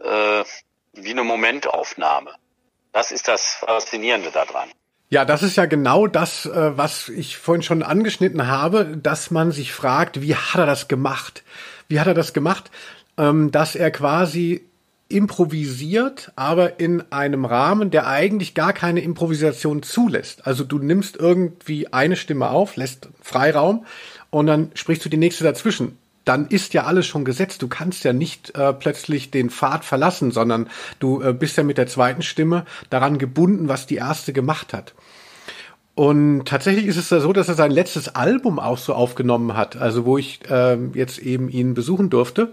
äh, 0.00 0.44
wie 0.96 1.10
eine 1.10 1.24
Momentaufnahme. 1.24 2.30
Das 2.92 3.10
ist 3.10 3.28
das 3.28 3.56
Faszinierende 3.60 4.30
daran. 4.30 4.68
Ja, 5.10 5.24
das 5.24 5.42
ist 5.42 5.56
ja 5.56 5.66
genau 5.66 6.06
das, 6.06 6.46
äh, 6.46 6.76
was 6.76 7.08
ich 7.08 7.36
vorhin 7.36 7.62
schon 7.62 7.82
angeschnitten 7.82 8.46
habe, 8.46 8.96
dass 8.96 9.30
man 9.30 9.52
sich 9.52 9.72
fragt, 9.72 10.20
wie 10.22 10.34
hat 10.34 10.58
er 10.58 10.66
das 10.66 10.88
gemacht? 10.88 11.42
Wie 11.88 12.00
hat 12.00 12.06
er 12.06 12.14
das 12.14 12.32
gemacht? 12.32 12.70
Ähm, 13.16 13.50
dass 13.50 13.76
er 13.76 13.90
quasi 13.90 14.64
improvisiert, 15.08 16.32
aber 16.34 16.80
in 16.80 17.04
einem 17.12 17.44
Rahmen, 17.44 17.90
der 17.90 18.06
eigentlich 18.08 18.54
gar 18.54 18.72
keine 18.72 19.00
Improvisation 19.00 19.82
zulässt. 19.82 20.46
Also 20.46 20.64
du 20.64 20.78
nimmst 20.78 21.16
irgendwie 21.16 21.92
eine 21.92 22.16
Stimme 22.16 22.48
auf, 22.48 22.76
lässt 22.76 23.08
Freiraum 23.20 23.86
und 24.30 24.46
dann 24.46 24.70
sprichst 24.74 25.04
du 25.04 25.08
die 25.08 25.16
nächste 25.16 25.44
dazwischen. 25.44 25.98
Dann 26.24 26.46
ist 26.46 26.74
ja 26.74 26.84
alles 26.84 27.06
schon 27.06 27.24
gesetzt. 27.24 27.62
Du 27.62 27.68
kannst 27.68 28.04
ja 28.04 28.12
nicht 28.12 28.56
äh, 28.56 28.72
plötzlich 28.72 29.30
den 29.30 29.50
Pfad 29.50 29.84
verlassen, 29.84 30.30
sondern 30.30 30.68
du 30.98 31.22
äh, 31.22 31.32
bist 31.32 31.56
ja 31.56 31.64
mit 31.64 31.78
der 31.78 31.86
zweiten 31.86 32.22
Stimme 32.22 32.64
daran 32.90 33.18
gebunden, 33.18 33.68
was 33.68 33.86
die 33.86 33.96
erste 33.96 34.32
gemacht 34.32 34.72
hat. 34.72 34.94
Und 35.94 36.46
tatsächlich 36.46 36.86
ist 36.86 36.96
es 36.96 37.10
ja 37.10 37.20
so, 37.20 37.32
dass 37.32 37.48
er 37.48 37.54
sein 37.54 37.70
letztes 37.70 38.16
Album 38.16 38.58
auch 38.58 38.78
so 38.78 38.94
aufgenommen 38.94 39.56
hat, 39.56 39.76
also 39.76 40.04
wo 40.04 40.18
ich 40.18 40.40
ähm, 40.50 40.90
jetzt 40.94 41.18
eben 41.20 41.48
ihn 41.48 41.74
besuchen 41.74 42.10
durfte. 42.10 42.52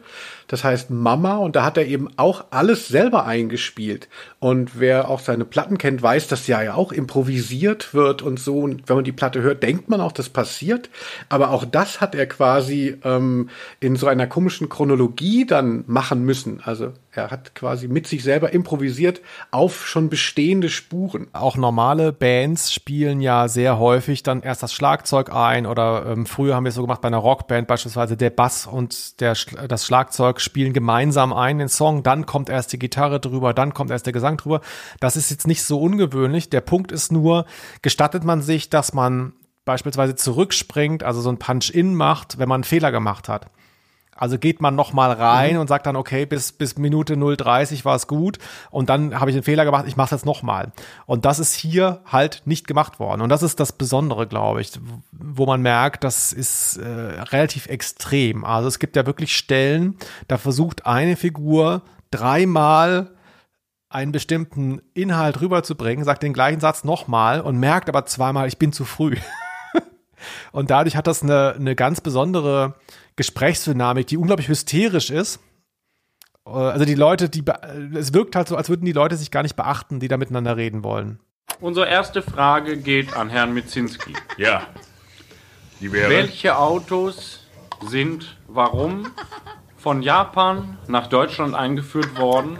Das 0.51 0.65
heißt 0.65 0.89
Mama 0.89 1.37
und 1.37 1.55
da 1.55 1.63
hat 1.63 1.77
er 1.77 1.85
eben 1.85 2.09
auch 2.17 2.43
alles 2.51 2.89
selber 2.89 3.25
eingespielt. 3.25 4.09
Und 4.39 4.81
wer 4.81 5.07
auch 5.07 5.21
seine 5.21 5.45
Platten 5.45 5.77
kennt, 5.77 6.01
weiß, 6.01 6.27
dass 6.27 6.45
ja 6.45 6.61
ja 6.61 6.73
auch 6.73 6.91
improvisiert 6.91 7.93
wird 7.93 8.21
und 8.21 8.37
so. 8.37 8.59
Und 8.59 8.89
wenn 8.89 8.97
man 8.97 9.05
die 9.05 9.13
Platte 9.13 9.41
hört, 9.41 9.63
denkt 9.63 9.87
man 9.87 10.01
auch, 10.01 10.11
das 10.11 10.27
passiert. 10.27 10.89
Aber 11.29 11.51
auch 11.51 11.63
das 11.63 12.01
hat 12.01 12.15
er 12.15 12.25
quasi 12.25 12.97
ähm, 13.05 13.49
in 13.79 13.95
so 13.95 14.07
einer 14.07 14.27
komischen 14.27 14.67
Chronologie 14.67 15.45
dann 15.45 15.85
machen 15.87 16.25
müssen. 16.25 16.59
Also 16.65 16.91
er 17.13 17.29
hat 17.31 17.55
quasi 17.55 17.87
mit 17.87 18.07
sich 18.07 18.23
selber 18.23 18.51
improvisiert 18.51 19.21
auf 19.51 19.87
schon 19.87 20.09
bestehende 20.09 20.67
Spuren. 20.67 21.27
Auch 21.31 21.55
normale 21.55 22.11
Bands 22.11 22.73
spielen 22.73 23.21
ja 23.21 23.47
sehr 23.47 23.79
häufig 23.79 24.23
dann 24.23 24.41
erst 24.41 24.63
das 24.63 24.73
Schlagzeug 24.73 25.33
ein 25.33 25.65
oder 25.65 26.05
ähm, 26.07 26.25
früher 26.25 26.55
haben 26.55 26.65
wir 26.65 26.69
es 26.69 26.75
so 26.75 26.81
gemacht 26.81 27.01
bei 27.01 27.07
einer 27.07 27.17
Rockband 27.17 27.67
beispielsweise 27.67 28.17
der 28.17 28.29
Bass 28.31 28.65
und 28.65 29.19
der, 29.21 29.35
das 29.67 29.85
Schlagzeug 29.85 30.40
spielen 30.41 30.73
gemeinsam 30.73 31.33
ein 31.33 31.59
den 31.59 31.69
Song, 31.69 32.03
dann 32.03 32.25
kommt 32.25 32.49
erst 32.49 32.73
die 32.73 32.79
Gitarre 32.79 33.19
drüber, 33.19 33.53
dann 33.53 33.73
kommt 33.73 33.91
erst 33.91 34.05
der 34.05 34.13
Gesang 34.13 34.37
drüber. 34.37 34.61
Das 34.99 35.15
ist 35.15 35.31
jetzt 35.31 35.47
nicht 35.47 35.63
so 35.63 35.81
ungewöhnlich. 35.81 36.49
Der 36.49 36.61
Punkt 36.61 36.91
ist 36.91 37.11
nur, 37.11 37.45
gestattet 37.81 38.23
man 38.23 38.41
sich, 38.41 38.69
dass 38.69 38.93
man 38.93 39.33
beispielsweise 39.65 40.15
zurückspringt, 40.15 41.03
also 41.03 41.21
so 41.21 41.29
ein 41.29 41.37
Punch-In 41.37 41.95
macht, 41.95 42.39
wenn 42.39 42.49
man 42.49 42.57
einen 42.57 42.63
Fehler 42.63 42.91
gemacht 42.91 43.29
hat. 43.29 43.51
Also 44.21 44.37
geht 44.37 44.61
man 44.61 44.75
noch 44.75 44.93
mal 44.93 45.11
rein 45.11 45.57
und 45.57 45.65
sagt 45.65 45.87
dann, 45.87 45.95
okay, 45.95 46.27
bis, 46.27 46.51
bis 46.51 46.77
Minute 46.77 47.15
0,30 47.15 47.85
war 47.85 47.95
es 47.95 48.05
gut 48.05 48.37
und 48.69 48.87
dann 48.87 49.19
habe 49.19 49.31
ich 49.31 49.35
einen 49.35 49.43
Fehler 49.43 49.65
gemacht, 49.65 49.85
ich 49.87 49.97
mache 49.97 50.13
es 50.13 50.21
jetzt 50.21 50.27
noch 50.27 50.43
mal. 50.43 50.71
Und 51.07 51.25
das 51.25 51.39
ist 51.39 51.55
hier 51.55 52.01
halt 52.05 52.43
nicht 52.45 52.67
gemacht 52.67 52.99
worden. 52.99 53.21
Und 53.21 53.29
das 53.29 53.41
ist 53.41 53.59
das 53.59 53.71
Besondere, 53.71 54.27
glaube 54.27 54.61
ich, 54.61 54.73
wo 55.11 55.47
man 55.47 55.63
merkt, 55.63 56.03
das 56.03 56.33
ist 56.33 56.77
äh, 56.77 56.85
relativ 56.85 57.65
extrem. 57.65 58.45
Also 58.45 58.67
es 58.67 58.77
gibt 58.77 58.95
ja 58.95 59.07
wirklich 59.07 59.35
Stellen, 59.35 59.97
da 60.27 60.37
versucht 60.37 60.85
eine 60.85 61.15
Figur 61.15 61.81
dreimal 62.11 63.15
einen 63.89 64.11
bestimmten 64.11 64.83
Inhalt 64.93 65.41
rüberzubringen, 65.41 66.05
sagt 66.05 66.21
den 66.21 66.33
gleichen 66.33 66.59
Satz 66.59 66.83
nochmal 66.83 67.41
und 67.41 67.57
merkt 67.57 67.89
aber 67.89 68.05
zweimal, 68.05 68.47
ich 68.47 68.59
bin 68.59 68.71
zu 68.71 68.85
früh. 68.85 69.15
Und 70.51 70.69
dadurch 70.69 70.95
hat 70.95 71.07
das 71.07 71.23
eine, 71.23 71.55
eine 71.57 71.75
ganz 71.75 72.01
besondere 72.01 72.75
Gesprächsdynamik, 73.15 74.07
die 74.07 74.17
unglaublich 74.17 74.47
hysterisch 74.47 75.09
ist. 75.09 75.39
Äh, 76.45 76.49
Also 76.49 76.85
die 76.85 76.95
Leute, 76.95 77.29
die 77.29 77.43
es 77.95 78.13
wirkt 78.13 78.35
halt 78.35 78.47
so, 78.47 78.55
als 78.55 78.69
würden 78.69 78.85
die 78.85 78.91
Leute 78.93 79.15
sich 79.15 79.31
gar 79.31 79.43
nicht 79.43 79.55
beachten, 79.55 79.99
die 79.99 80.07
da 80.07 80.17
miteinander 80.17 80.57
reden 80.57 80.83
wollen. 80.83 81.19
Unsere 81.59 81.87
erste 81.87 82.21
Frage 82.21 82.77
geht 82.77 83.15
an 83.15 83.29
Herrn 83.29 83.53
Mitzinski. 83.53 84.13
Ja. 84.37 84.63
Die 85.79 85.91
wäre. 85.91 86.09
Welche 86.09 86.57
Autos 86.57 87.39
sind 87.87 88.37
warum 88.47 89.07
von 89.77 90.01
Japan 90.01 90.77
nach 90.87 91.07
Deutschland 91.07 91.55
eingeführt 91.55 92.17
worden 92.19 92.57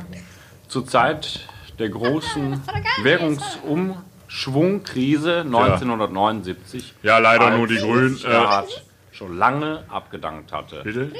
zur 0.67 0.85
Zeit 0.87 1.47
der 1.79 1.89
großen 1.89 2.61
Währungsumschwungkrise 3.03 5.41
1979? 5.41 6.93
Ja, 7.03 7.19
leider 7.19 7.55
nur 7.57 7.67
die 7.67 7.77
Grünen, 7.77 8.17
äh, 8.25 8.61
schon 9.21 9.37
lange 9.37 9.83
abgedankt 9.89 10.51
hatte. 10.51 10.81
Bitte? 10.83 11.11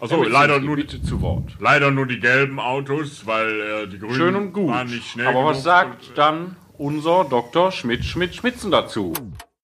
Achso, 0.00 0.22
leider 0.24 0.58
nur, 0.58 0.76
bitte 0.76 1.00
zu 1.02 1.20
Wort. 1.22 1.52
leider 1.60 1.90
nur 1.90 2.06
die 2.06 2.18
gelben 2.18 2.58
Autos, 2.58 3.26
weil 3.26 3.60
äh, 3.60 3.86
die 3.86 3.98
Grünen 3.98 4.14
Schön 4.14 4.36
und 4.36 4.52
gut. 4.52 4.68
waren 4.68 4.88
nicht 4.88 5.08
schnell 5.08 5.28
Aber 5.28 5.44
was 5.44 5.62
genug 5.62 5.64
sagt 5.64 6.08
und, 6.08 6.18
dann 6.18 6.56
unser 6.76 7.24
Dr. 7.24 7.70
Schmidt-Schmidt-Schmitzen 7.70 8.70
dazu? 8.72 9.12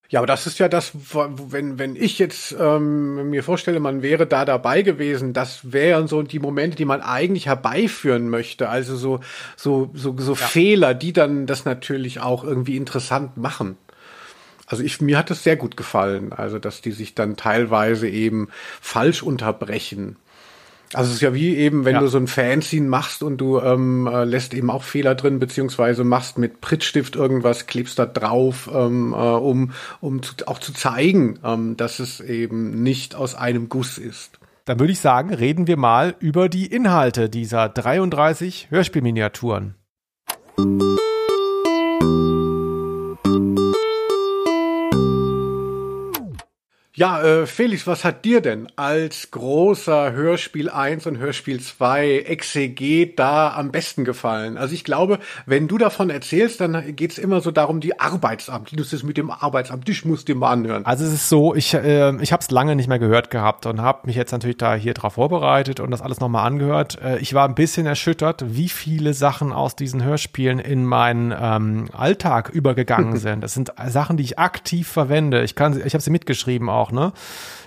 Ja, 0.08 0.20
aber 0.20 0.26
das 0.26 0.46
ist 0.46 0.58
ja 0.58 0.68
das, 0.68 0.92
wenn, 0.92 1.78
wenn 1.78 1.94
ich 1.94 2.18
jetzt 2.18 2.56
ähm, 2.58 3.30
mir 3.30 3.44
vorstelle, 3.44 3.78
man 3.78 4.02
wäre 4.02 4.26
da 4.26 4.44
dabei 4.44 4.82
gewesen, 4.82 5.32
das 5.32 5.72
wären 5.72 6.08
so 6.08 6.22
die 6.22 6.40
Momente, 6.40 6.76
die 6.76 6.84
man 6.84 7.00
eigentlich 7.00 7.46
herbeiführen 7.46 8.28
möchte. 8.28 8.68
Also 8.68 8.96
so, 8.96 9.20
so, 9.56 9.90
so, 9.94 10.16
so 10.18 10.34
Fehler, 10.34 10.94
die 10.94 11.12
dann 11.12 11.46
das 11.46 11.64
natürlich 11.64 12.20
auch 12.20 12.42
irgendwie 12.42 12.76
interessant 12.76 13.36
machen. 13.36 13.76
Also 14.70 14.84
ich, 14.84 15.00
mir 15.00 15.18
hat 15.18 15.32
es 15.32 15.42
sehr 15.42 15.56
gut 15.56 15.76
gefallen, 15.76 16.32
also 16.32 16.60
dass 16.60 16.80
die 16.80 16.92
sich 16.92 17.16
dann 17.16 17.36
teilweise 17.36 18.08
eben 18.08 18.48
falsch 18.80 19.20
unterbrechen. 19.20 20.14
Also 20.94 21.08
es 21.10 21.16
ist 21.16 21.22
ja 21.22 21.34
wie 21.34 21.56
eben, 21.56 21.84
wenn 21.84 21.94
Ja. 21.94 22.00
du 22.00 22.06
so 22.06 22.18
ein 22.18 22.28
Fanzine 22.28 22.88
machst 22.88 23.24
und 23.24 23.38
du 23.38 23.58
ähm, 23.58 24.06
äh, 24.06 24.22
lässt 24.24 24.54
eben 24.54 24.70
auch 24.70 24.84
Fehler 24.84 25.16
drin, 25.16 25.40
beziehungsweise 25.40 26.04
machst 26.04 26.38
mit 26.38 26.60
Prittstift 26.60 27.16
irgendwas, 27.16 27.66
klebst 27.66 27.98
da 27.98 28.06
drauf, 28.06 28.70
ähm, 28.72 29.12
äh, 29.12 29.16
um, 29.16 29.72
um 30.00 30.22
zu, 30.22 30.34
auch 30.46 30.60
zu 30.60 30.72
zeigen, 30.72 31.40
ähm, 31.44 31.76
dass 31.76 31.98
es 31.98 32.20
eben 32.20 32.80
nicht 32.84 33.16
aus 33.16 33.34
einem 33.34 33.68
Guss 33.68 33.98
ist. 33.98 34.38
Dann 34.66 34.78
würde 34.78 34.92
ich 34.92 35.00
sagen, 35.00 35.34
reden 35.34 35.66
wir 35.66 35.76
mal 35.78 36.14
über 36.20 36.48
die 36.48 36.66
Inhalte 36.66 37.28
dieser 37.28 37.68
33 37.68 38.68
Hörspielminiaturen. 38.70 39.74
Ja, 47.00 47.22
äh, 47.22 47.46
Felix, 47.46 47.86
was 47.86 48.04
hat 48.04 48.26
dir 48.26 48.42
denn 48.42 48.68
als 48.76 49.30
großer 49.30 50.12
Hörspiel 50.12 50.68
1 50.68 51.06
und 51.06 51.16
Hörspiel 51.16 51.58
2 51.58 52.24
Exeget 52.26 53.18
da 53.18 53.54
am 53.54 53.70
besten 53.70 54.04
gefallen? 54.04 54.58
Also 54.58 54.74
ich 54.74 54.84
glaube, 54.84 55.18
wenn 55.46 55.66
du 55.66 55.78
davon 55.78 56.10
erzählst, 56.10 56.60
dann 56.60 56.94
geht's 56.96 57.16
immer 57.16 57.40
so 57.40 57.52
darum, 57.52 57.80
die 57.80 57.98
Arbeitsamt. 57.98 58.78
Du 58.78 58.82
ist 58.82 59.02
mit 59.02 59.16
dem 59.16 59.30
Arbeitsamt, 59.30 59.88
ich 59.88 60.04
muss 60.04 60.26
dir 60.26 60.34
mal 60.34 60.50
anhören. 60.50 60.84
Also 60.84 61.06
es 61.06 61.14
ist 61.14 61.30
so, 61.30 61.54
ich, 61.54 61.72
äh, 61.72 62.14
ich 62.22 62.32
habe 62.32 62.42
es 62.42 62.50
lange 62.50 62.76
nicht 62.76 62.86
mehr 62.86 62.98
gehört 62.98 63.30
gehabt 63.30 63.64
und 63.64 63.80
habe 63.80 64.06
mich 64.06 64.16
jetzt 64.16 64.32
natürlich 64.32 64.58
da 64.58 64.74
hier 64.74 64.92
drauf 64.92 65.14
vorbereitet 65.14 65.80
und 65.80 65.90
das 65.92 66.02
alles 66.02 66.20
nochmal 66.20 66.46
angehört. 66.46 66.98
Äh, 67.02 67.18
ich 67.20 67.32
war 67.32 67.48
ein 67.48 67.54
bisschen 67.54 67.86
erschüttert, 67.86 68.44
wie 68.46 68.68
viele 68.68 69.14
Sachen 69.14 69.54
aus 69.54 69.74
diesen 69.74 70.04
Hörspielen 70.04 70.58
in 70.58 70.84
meinen 70.84 71.34
ähm, 71.34 71.88
Alltag 71.94 72.50
übergegangen 72.50 73.16
sind. 73.16 73.40
Das 73.40 73.54
sind 73.54 73.72
Sachen, 73.88 74.18
die 74.18 74.24
ich 74.24 74.38
aktiv 74.38 74.86
verwende. 74.86 75.42
Ich 75.44 75.54
kann, 75.54 75.80
ich 75.82 75.94
habe 75.94 76.02
sie 76.02 76.10
mitgeschrieben 76.10 76.68
auch 76.68 76.89
auch, 76.90 76.92
ne? 76.92 77.12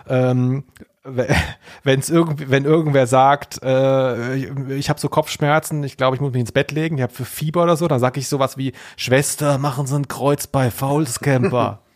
Ähm, 0.07 0.63
wenn's 1.83 2.09
irgendwie, 2.09 2.49
wenn 2.49 2.63
irgendwer 2.63 3.07
sagt, 3.07 3.61
äh, 3.61 4.35
ich, 4.35 4.49
ich 4.69 4.89
habe 4.89 5.01
so 5.01 5.09
Kopfschmerzen, 5.09 5.83
ich 5.83 5.97
glaube, 5.97 6.15
ich 6.15 6.21
muss 6.21 6.31
mich 6.31 6.39
ins 6.39 6.53
Bett 6.53 6.71
legen, 6.71 6.97
ich 6.97 7.03
habe 7.03 7.13
für 7.13 7.25
Fieber 7.25 7.63
oder 7.63 7.75
so, 7.75 7.87
dann 7.89 7.99
sage 7.99 8.21
ich 8.21 8.29
sowas 8.29 8.57
wie 8.57 8.71
Schwester, 8.95 9.57
machen 9.57 9.85
Sie 9.85 9.95
ein 9.97 10.07
Kreuz 10.07 10.47
bei 10.47 10.71
Faulscamper. 10.71 11.79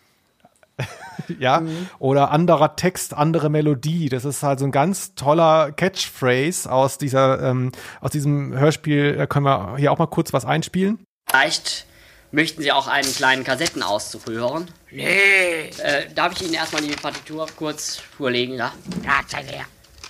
ja, 1.40 1.62
mhm. 1.62 1.88
oder 1.98 2.30
anderer 2.30 2.76
Text, 2.76 3.16
andere 3.16 3.50
Melodie. 3.50 4.10
Das 4.10 4.26
ist 4.26 4.44
halt 4.44 4.60
so 4.60 4.66
ein 4.66 4.72
ganz 4.72 5.16
toller 5.16 5.72
Catchphrase 5.72 6.72
aus 6.72 7.00
dieser, 7.00 7.42
ähm, 7.42 7.72
aus 8.02 8.12
diesem 8.12 8.54
Hörspiel. 8.54 9.16
Da 9.16 9.26
können 9.26 9.46
wir 9.46 9.78
hier 9.78 9.92
auch 9.92 9.98
mal 9.98 10.06
kurz 10.06 10.34
was 10.34 10.46
einspielen. 10.46 11.00
Vielleicht 11.28 11.87
Möchten 12.32 12.62
Sie 12.62 12.72
auch 12.72 12.88
einen 12.88 13.13
kleinen 13.13 13.44
Kassettenauszug 13.44 14.28
hören? 14.28 14.70
Nee. 14.92 15.70
Äh, 15.78 16.10
darf 16.13 16.34
ich 16.34 16.44
Ihnen 16.44 16.54
erstmal 16.54 16.82
die 16.82 16.94
Partitur 16.96 17.48
kurz 17.56 18.02
vorlegen? 18.18 18.56
Ja, 18.56 18.74
ja 19.04 19.22
zeig 19.28 19.50
her. 19.50 19.66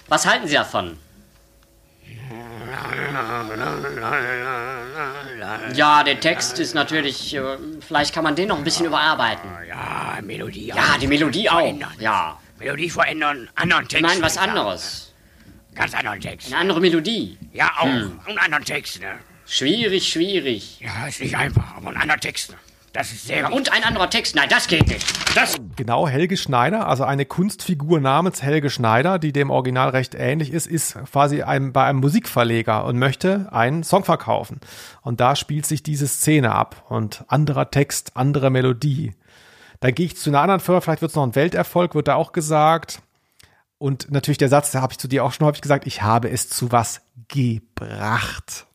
Was 0.07 0.25
halten 0.25 0.47
Sie 0.47 0.55
davon? 0.55 0.97
Ja, 5.73 6.03
der 6.03 6.19
Text 6.19 6.59
ist 6.59 6.73
natürlich. 6.73 7.35
Äh, 7.35 7.57
vielleicht 7.81 8.13
kann 8.13 8.23
man 8.23 8.35
den 8.35 8.47
noch 8.47 8.57
ein 8.57 8.63
bisschen 8.63 8.87
überarbeiten. 8.87 9.49
Ja, 9.67 10.17
Melodie 10.23 10.73
auch. 10.73 10.77
Ja, 10.77 10.97
die 10.99 11.07
Melodie 11.07 11.49
auch. 11.49 11.59
Verändern. 11.59 11.93
Ja. 11.99 12.39
Melodie 12.59 12.89
verändern, 12.89 13.49
anderen 13.55 13.87
Text. 13.87 14.03
Nein, 14.03 14.21
was 14.21 14.37
anderes. 14.37 15.13
Ganz 15.75 15.93
anderen 15.93 16.19
Text. 16.19 16.47
Eine 16.47 16.57
andere 16.57 16.81
Melodie. 16.81 17.37
Ja, 17.53 17.71
auch. 17.77 17.85
Hm. 17.85 18.19
Und 18.25 18.37
anderen 18.39 18.65
Text, 18.65 18.99
ne? 18.99 19.19
Schwierig, 19.47 20.11
schwierig. 20.11 20.81
Ja, 20.81 21.07
ist 21.07 21.21
nicht 21.21 21.37
einfach, 21.37 21.77
aber 21.77 21.89
ein 21.89 21.97
anderer 21.97 22.19
Text. 22.19 22.53
Das 22.91 23.11
ist 23.11 23.27
sehr 23.27 23.39
ja, 23.39 23.49
Und 23.49 23.71
ein 23.71 23.83
anderer 23.83 24.09
Text. 24.09 24.35
Nein, 24.35 24.49
das 24.49 24.67
geht 24.67 24.87
nicht. 24.87 25.05
Das 25.35 25.55
genau, 25.75 26.07
Helge 26.07 26.35
Schneider, 26.35 26.87
also 26.87 27.03
eine 27.03 27.25
Kunstfigur 27.25 27.99
namens 27.99 28.41
Helge 28.41 28.69
Schneider, 28.69 29.19
die 29.19 29.31
dem 29.31 29.49
Original 29.49 29.89
recht 29.89 30.15
ähnlich 30.15 30.51
ist, 30.51 30.67
ist 30.67 30.97
quasi 31.11 31.43
ein, 31.43 31.73
bei 31.73 31.85
einem 31.85 31.99
Musikverleger 31.99 32.85
und 32.85 32.97
möchte 32.97 33.47
einen 33.53 33.83
Song 33.83 34.03
verkaufen. 34.03 34.59
Und 35.01 35.19
da 35.21 35.35
spielt 35.35 35.65
sich 35.65 35.83
diese 35.83 36.07
Szene 36.07 36.53
ab. 36.53 36.85
Und 36.89 37.23
anderer 37.27 37.71
Text, 37.71 38.11
andere 38.15 38.49
Melodie. 38.49 39.13
Dann 39.79 39.93
gehe 39.93 40.07
ich 40.07 40.17
zu 40.17 40.29
einer 40.29 40.41
anderen 40.41 40.59
Firma, 40.59 40.81
vielleicht 40.81 41.01
wird 41.01 41.11
es 41.11 41.15
noch 41.15 41.23
ein 41.23 41.35
Welterfolg, 41.35 41.93
wird 41.95 42.07
da 42.07 42.15
auch 42.15 42.31
gesagt. 42.31 43.01
Und 43.77 44.11
natürlich 44.11 44.39
der 44.39 44.49
Satz, 44.49 44.71
da 44.71 44.81
habe 44.81 44.93
ich 44.93 44.97
zu 44.97 45.07
dir 45.07 45.23
auch 45.23 45.31
schon 45.31 45.45
häufig 45.45 45.61
gesagt, 45.61 45.85
ich 45.85 46.01
habe 46.01 46.29
es 46.29 46.49
zu 46.49 46.71
was 46.71 47.01
gebracht. 47.27 48.66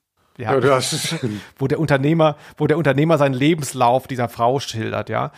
Ja, 0.42 0.58
ja 0.58 0.80
wo 1.58 1.66
der 1.66 1.78
Unternehmer, 1.78 2.36
wo 2.56 2.66
der 2.66 2.78
Unternehmer 2.78 3.18
seinen 3.18 3.34
Lebenslauf 3.34 4.06
dieser 4.06 4.28
Frau 4.28 4.60
schildert, 4.60 5.08
ja. 5.08 5.32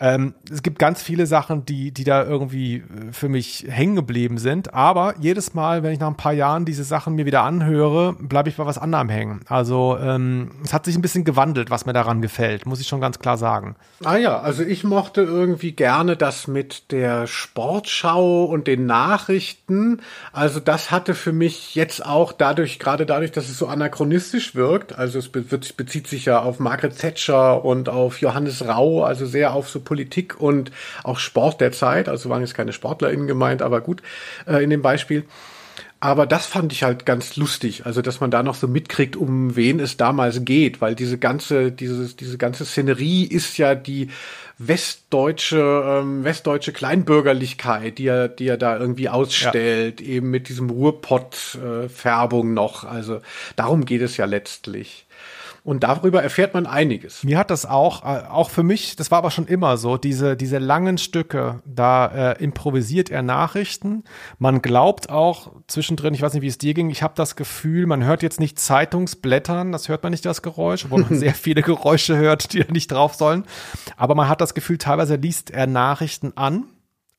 Ähm, 0.00 0.34
es 0.50 0.62
gibt 0.62 0.78
ganz 0.78 1.02
viele 1.02 1.26
Sachen, 1.26 1.64
die, 1.64 1.92
die 1.92 2.04
da 2.04 2.24
irgendwie 2.24 2.76
äh, 2.76 3.12
für 3.12 3.28
mich 3.28 3.66
hängen 3.68 3.94
geblieben 3.94 4.38
sind. 4.38 4.74
Aber 4.74 5.14
jedes 5.20 5.54
Mal, 5.54 5.82
wenn 5.82 5.92
ich 5.92 6.00
nach 6.00 6.08
ein 6.08 6.16
paar 6.16 6.32
Jahren 6.32 6.64
diese 6.64 6.84
Sachen 6.84 7.14
mir 7.14 7.26
wieder 7.26 7.42
anhöre, 7.42 8.14
bleibe 8.14 8.48
ich 8.48 8.56
bei 8.56 8.66
was 8.66 8.78
anderem 8.78 9.08
hängen. 9.08 9.40
Also 9.48 9.96
ähm, 10.00 10.50
es 10.64 10.72
hat 10.72 10.84
sich 10.84 10.96
ein 10.96 11.02
bisschen 11.02 11.24
gewandelt, 11.24 11.70
was 11.70 11.86
mir 11.86 11.92
daran 11.92 12.22
gefällt, 12.22 12.66
muss 12.66 12.80
ich 12.80 12.88
schon 12.88 13.00
ganz 13.00 13.18
klar 13.18 13.36
sagen. 13.38 13.76
Ah 14.02 14.16
ja, 14.16 14.40
also 14.40 14.62
ich 14.62 14.82
mochte 14.82 15.22
irgendwie 15.22 15.72
gerne 15.72 16.16
das 16.16 16.48
mit 16.48 16.90
der 16.90 17.26
Sportschau 17.26 18.44
und 18.44 18.66
den 18.66 18.86
Nachrichten. 18.86 20.00
Also 20.32 20.58
das 20.58 20.90
hatte 20.90 21.14
für 21.14 21.32
mich 21.32 21.74
jetzt 21.76 22.04
auch 22.04 22.32
dadurch, 22.32 22.78
gerade 22.78 23.06
dadurch, 23.06 23.30
dass 23.30 23.48
es 23.48 23.58
so 23.58 23.68
anachronistisch 23.68 24.54
wirkt, 24.56 24.98
also 24.98 25.18
es 25.18 25.28
bezieht 25.28 26.08
sich 26.08 26.24
ja 26.24 26.40
auf 26.40 26.58
Margaret 26.58 26.98
Thatcher 26.98 27.64
und 27.64 27.88
auf 27.88 28.20
Johannes 28.20 28.66
Rau, 28.66 29.04
also 29.04 29.24
sehr 29.26 29.54
auf 29.54 29.68
so 29.68 29.83
Politik 29.84 30.40
und 30.40 30.72
auch 31.02 31.18
Sport 31.18 31.60
der 31.60 31.72
Zeit. 31.72 32.08
Also 32.08 32.28
waren 32.30 32.40
jetzt 32.40 32.54
keine 32.54 32.72
SportlerInnen 32.72 33.26
gemeint, 33.26 33.62
aber 33.62 33.80
gut, 33.80 34.02
äh, 34.46 34.62
in 34.62 34.70
dem 34.70 34.82
Beispiel. 34.82 35.24
Aber 36.04 36.26
das 36.26 36.44
fand 36.44 36.70
ich 36.70 36.82
halt 36.82 37.06
ganz 37.06 37.36
lustig, 37.36 37.86
also 37.86 38.02
dass 38.02 38.20
man 38.20 38.30
da 38.30 38.42
noch 38.42 38.56
so 38.56 38.68
mitkriegt, 38.68 39.16
um 39.16 39.56
wen 39.56 39.80
es 39.80 39.96
damals 39.96 40.44
geht, 40.44 40.82
weil 40.82 40.94
diese 40.94 41.16
ganze, 41.16 41.72
diese, 41.72 42.14
diese 42.14 42.36
ganze 42.36 42.66
Szenerie 42.66 43.24
ist 43.24 43.56
ja 43.56 43.74
die 43.74 44.10
westdeutsche, 44.58 45.82
ähm, 45.86 46.22
westdeutsche 46.22 46.74
Kleinbürgerlichkeit, 46.74 47.96
die 47.96 48.06
er, 48.06 48.28
die 48.28 48.48
er 48.48 48.58
da 48.58 48.78
irgendwie 48.78 49.08
ausstellt, 49.08 50.02
ja. 50.02 50.06
eben 50.06 50.30
mit 50.30 50.50
diesem 50.50 50.68
Ruhrpott-Färbung 50.68 52.50
äh, 52.50 52.54
noch. 52.54 52.84
Also 52.84 53.22
darum 53.56 53.86
geht 53.86 54.02
es 54.02 54.18
ja 54.18 54.26
letztlich. 54.26 55.06
Und 55.64 55.82
darüber 55.82 56.22
erfährt 56.22 56.52
man 56.52 56.66
einiges. 56.66 57.24
Mir 57.24 57.38
hat 57.38 57.48
das 57.48 57.64
auch, 57.64 58.04
äh, 58.04 58.26
auch 58.28 58.50
für 58.50 58.62
mich, 58.62 58.96
das 58.96 59.10
war 59.10 59.16
aber 59.16 59.30
schon 59.30 59.46
immer 59.46 59.78
so, 59.78 59.96
diese, 59.96 60.36
diese 60.36 60.58
langen 60.58 60.98
Stücke, 60.98 61.62
da 61.64 62.32
äh, 62.32 62.42
improvisiert 62.44 63.08
er 63.08 63.22
Nachrichten. 63.22 64.04
Man 64.38 64.60
glaubt 64.60 65.08
auch 65.08 65.52
zwischendrin, 65.66 66.12
ich 66.12 66.20
weiß 66.20 66.34
nicht, 66.34 66.42
wie 66.42 66.48
es 66.48 66.58
dir 66.58 66.74
ging, 66.74 66.90
ich 66.90 67.02
habe 67.02 67.14
das 67.16 67.34
Gefühl, 67.34 67.86
man 67.86 68.04
hört 68.04 68.22
jetzt 68.22 68.40
nicht 68.40 68.58
Zeitungsblättern, 68.58 69.72
das 69.72 69.88
hört 69.88 70.02
man 70.02 70.10
nicht 70.10 70.26
das 70.26 70.42
Geräusch, 70.42 70.84
obwohl 70.84 71.00
man 71.00 71.18
sehr 71.18 71.34
viele 71.34 71.62
Geräusche 71.62 72.14
hört, 72.18 72.52
die 72.52 72.60
da 72.60 72.70
nicht 72.70 72.92
drauf 72.92 73.14
sollen. 73.14 73.44
Aber 73.96 74.14
man 74.14 74.28
hat 74.28 74.42
das 74.42 74.52
Gefühl, 74.52 74.76
teilweise 74.76 75.14
liest 75.14 75.50
er 75.50 75.66
Nachrichten 75.66 76.34
an 76.36 76.64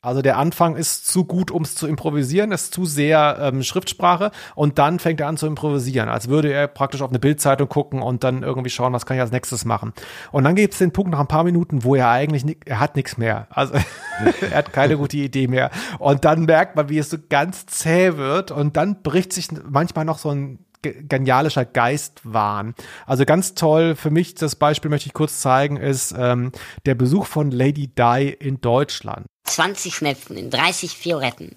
also 0.06 0.22
der 0.22 0.38
Anfang 0.38 0.76
ist 0.76 1.08
zu 1.08 1.26
gut, 1.26 1.52
um 1.52 1.64
es 1.64 1.76
zu 1.76 1.88
improvisieren, 1.88 2.52
ist 2.52 2.74
zu 2.74 2.86
sehr 2.86 3.38
ähm, 3.42 3.64
Schriftsprache 3.64 4.32
und 4.54 4.78
dann 4.78 5.00
fängt 5.00 5.20
er 5.20 5.28
an 5.28 5.38
zu 5.38 5.48
improvisieren, 5.48 6.10
als 6.10 6.28
würde 6.30 6.52
er 6.54 6.68
praktisch 6.68 7.02
auf 7.02 7.10
eine 7.10 7.20
Bildzeitung 7.20 7.68
gucken 7.68 8.02
und 8.02 8.24
dann 8.24 8.44
irgendwie 8.44 8.70
schauen, 8.70 8.94
was 8.94 9.06
kann 9.06 9.18
ich 9.18 9.22
als 9.22 9.32
nächstes 9.32 9.66
machen. 9.66 9.94
Und 10.32 10.44
dann 10.44 10.56
gibt 10.56 10.74
es 10.74 10.80
den 10.80 10.92
Punkt 10.92 11.12
nach 11.12 11.20
ein 11.20 11.28
paar 11.28 11.44
Minuten, 11.44 11.84
wo 11.84 11.96
er 11.96 12.10
eigentlich, 12.10 12.58
er 12.66 12.80
hat 12.80 12.96
nichts 12.96 13.18
mehr. 13.18 13.48
Also 13.50 13.74
er 14.42 14.58
hat 14.58 14.74
keine 14.74 14.98
gute 14.98 15.18
Idee 15.18 15.48
mehr. 15.48 15.72
Und 16.00 16.26
dann 16.26 16.46
merkt 16.46 16.76
man, 16.76 16.90
wie 16.90 17.00
es 17.00 17.10
so 17.10 17.18
ganz 17.30 17.66
zäh 17.66 18.18
wird 18.18 18.52
und 18.52 18.78
dann 18.78 19.02
bricht 19.02 19.34
sich 19.34 19.48
manchmal 19.68 20.06
noch 20.06 20.20
so 20.20 20.30
ein 20.30 20.60
genialischer 20.82 21.66
Geistwahn. 21.66 22.76
Also 23.08 23.26
ganz 23.26 23.56
toll, 23.56 23.96
für 23.96 24.12
mich 24.12 24.36
das 24.36 24.56
Beispiel 24.56 24.92
möchte 24.92 25.08
ich 25.08 25.14
kurz 25.14 25.40
zeigen, 25.40 25.78
ist 25.78 26.14
ähm, 26.18 26.52
der 26.86 26.94
Besuch 26.96 27.26
von 27.26 27.50
Lady 27.50 27.88
Di 27.88 28.30
in 28.30 28.62
Deutschland. 28.62 29.26
20 29.46 29.96
Schnepfen 29.96 30.38
in 30.38 30.50
30 30.50 30.98
Fioretten 30.98 31.56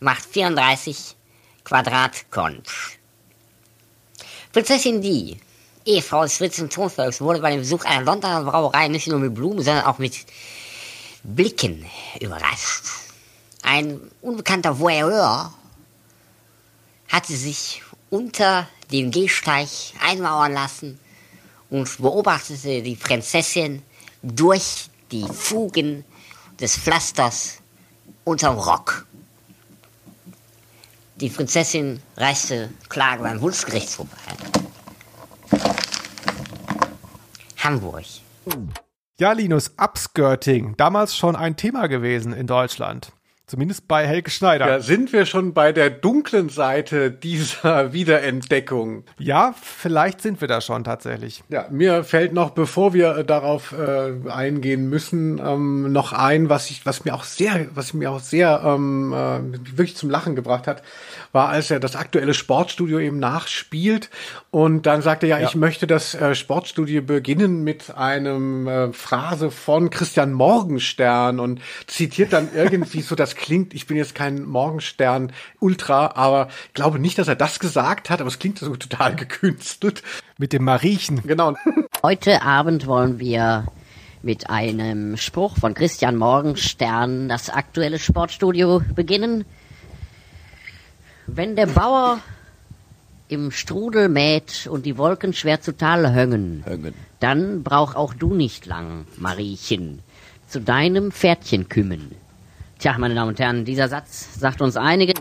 macht 0.00 0.24
34 0.24 1.16
Quadratkonch. 1.64 2.98
Prinzessin 4.52 5.00
Di, 5.00 5.36
Ehefrau 5.84 6.22
des 6.22 6.40
und 6.60 6.72
Thronfolgs, 6.72 7.20
wurde 7.20 7.40
bei 7.40 7.50
dem 7.50 7.60
Besuch 7.60 7.84
einer 7.84 8.04
Londoner 8.04 8.44
Brauerei 8.44 8.88
nicht 8.88 9.08
nur 9.08 9.18
mit 9.18 9.34
Blumen, 9.34 9.62
sondern 9.62 9.86
auch 9.86 9.98
mit 9.98 10.26
Blicken 11.22 11.84
überrascht. 12.20 12.84
Ein 13.62 14.00
unbekannter 14.20 14.78
Voyeur 14.78 15.52
hatte 17.08 17.32
sich 17.34 17.82
unter 18.10 18.68
dem 18.92 19.10
Gehsteig 19.10 19.68
einmauern 20.00 20.52
lassen 20.52 21.00
und 21.70 21.96
beobachtete 21.98 22.82
die 22.82 22.96
Prinzessin 22.96 23.82
durch 24.22 24.88
die 25.10 25.26
Fugen 25.32 26.04
des 26.60 26.76
Pflasters 26.76 27.60
unterm 28.24 28.58
Rock. 28.58 29.06
Die 31.16 31.28
Prinzessin 31.28 32.00
reichte 32.16 32.70
Klage 32.88 33.22
beim 33.22 33.40
Bundesgerichtshof 33.40 34.08
ein. 34.26 34.36
Hamburg. 37.58 38.04
Ja, 39.18 39.32
Linus, 39.32 39.72
Upskirting, 39.78 40.76
damals 40.76 41.16
schon 41.16 41.36
ein 41.36 41.56
Thema 41.56 41.86
gewesen 41.86 42.32
in 42.32 42.46
Deutschland. 42.46 43.12
Zumindest 43.46 43.86
bei 43.88 44.06
Helge 44.06 44.30
Schneider. 44.30 44.66
Ja, 44.66 44.80
sind 44.80 45.12
wir 45.12 45.26
schon 45.26 45.52
bei 45.52 45.72
der 45.72 45.90
dunklen 45.90 46.48
Seite 46.48 47.10
dieser 47.10 47.92
Wiederentdeckung? 47.92 49.04
Ja, 49.18 49.54
vielleicht 49.60 50.22
sind 50.22 50.40
wir 50.40 50.48
da 50.48 50.62
schon 50.62 50.82
tatsächlich. 50.82 51.44
Ja, 51.50 51.66
mir 51.70 52.04
fällt 52.04 52.32
noch, 52.32 52.50
bevor 52.50 52.94
wir 52.94 53.16
äh, 53.18 53.24
darauf 53.24 53.72
äh, 53.72 54.30
eingehen 54.30 54.88
müssen, 54.88 55.38
ähm, 55.44 55.92
noch 55.92 56.14
ein, 56.14 56.48
was 56.48 56.70
ich, 56.70 56.86
was 56.86 57.04
mir 57.04 57.14
auch 57.14 57.24
sehr, 57.24 57.66
was 57.74 57.92
mir 57.92 58.10
auch 58.10 58.20
sehr 58.20 58.62
ähm, 58.64 59.12
äh, 59.12 59.76
wirklich 59.76 59.96
zum 59.96 60.08
Lachen 60.08 60.34
gebracht 60.36 60.66
hat, 60.66 60.82
war, 61.32 61.50
als 61.50 61.70
er 61.70 61.80
das 61.80 61.96
aktuelle 61.96 62.32
Sportstudio 62.32 62.98
eben 62.98 63.18
nachspielt 63.18 64.08
und 64.50 64.86
dann 64.86 65.02
sagte 65.02 65.26
er, 65.26 65.36
ja, 65.36 65.42
Ja. 65.42 65.48
ich 65.48 65.54
möchte 65.54 65.86
das 65.86 66.14
äh, 66.14 66.34
Sportstudio 66.34 67.02
beginnen 67.02 67.62
mit 67.62 67.94
einem 67.94 68.66
äh, 68.68 68.92
Phrase 68.94 69.50
von 69.50 69.90
Christian 69.90 70.32
Morgenstern 70.32 71.40
und 71.40 71.60
zitiert 71.86 72.32
dann 72.32 72.48
irgendwie 72.54 73.02
so, 73.02 73.14
das 73.14 73.33
klingt, 73.36 73.74
ich 73.74 73.86
bin 73.86 73.96
jetzt 73.96 74.14
kein 74.14 74.44
Morgenstern 74.44 75.32
Ultra, 75.60 76.12
aber 76.14 76.48
ich 76.68 76.74
glaube 76.74 76.98
nicht, 76.98 77.18
dass 77.18 77.28
er 77.28 77.36
das 77.36 77.58
gesagt 77.58 78.10
hat, 78.10 78.20
aber 78.20 78.28
es 78.28 78.38
klingt 78.38 78.58
so 78.58 78.74
total 78.76 79.16
gekünstelt. 79.16 80.02
Mit 80.38 80.52
dem 80.52 80.64
Mariechen. 80.64 81.22
Genau. 81.22 81.54
Heute 82.02 82.42
Abend 82.42 82.86
wollen 82.86 83.18
wir 83.18 83.66
mit 84.22 84.50
einem 84.50 85.16
Spruch 85.16 85.56
von 85.58 85.74
Christian 85.74 86.16
Morgenstern 86.16 87.28
das 87.28 87.50
aktuelle 87.50 87.98
Sportstudio 87.98 88.82
beginnen. 88.94 89.44
Wenn 91.26 91.56
der 91.56 91.66
Bauer 91.66 92.20
im 93.28 93.50
Strudel 93.50 94.08
mäht 94.08 94.66
und 94.70 94.86
die 94.86 94.98
Wolken 94.98 95.32
schwer 95.32 95.60
zu 95.60 95.76
Tal 95.76 96.14
höngen, 96.14 96.64
dann 97.20 97.62
brauch 97.62 97.94
auch 97.94 98.14
du 98.14 98.34
nicht 98.34 98.66
lang, 98.66 99.06
Mariechen, 99.16 100.00
zu 100.46 100.60
deinem 100.60 101.12
Pferdchen 101.12 101.68
kümmen. 101.68 102.14
Tja, 102.84 102.98
meine 102.98 103.14
Damen 103.14 103.30
und 103.30 103.40
Herren, 103.40 103.64
dieser 103.64 103.88
Satz 103.88 104.38
sagt 104.38 104.60
uns 104.60 104.76
einige. 104.76 105.14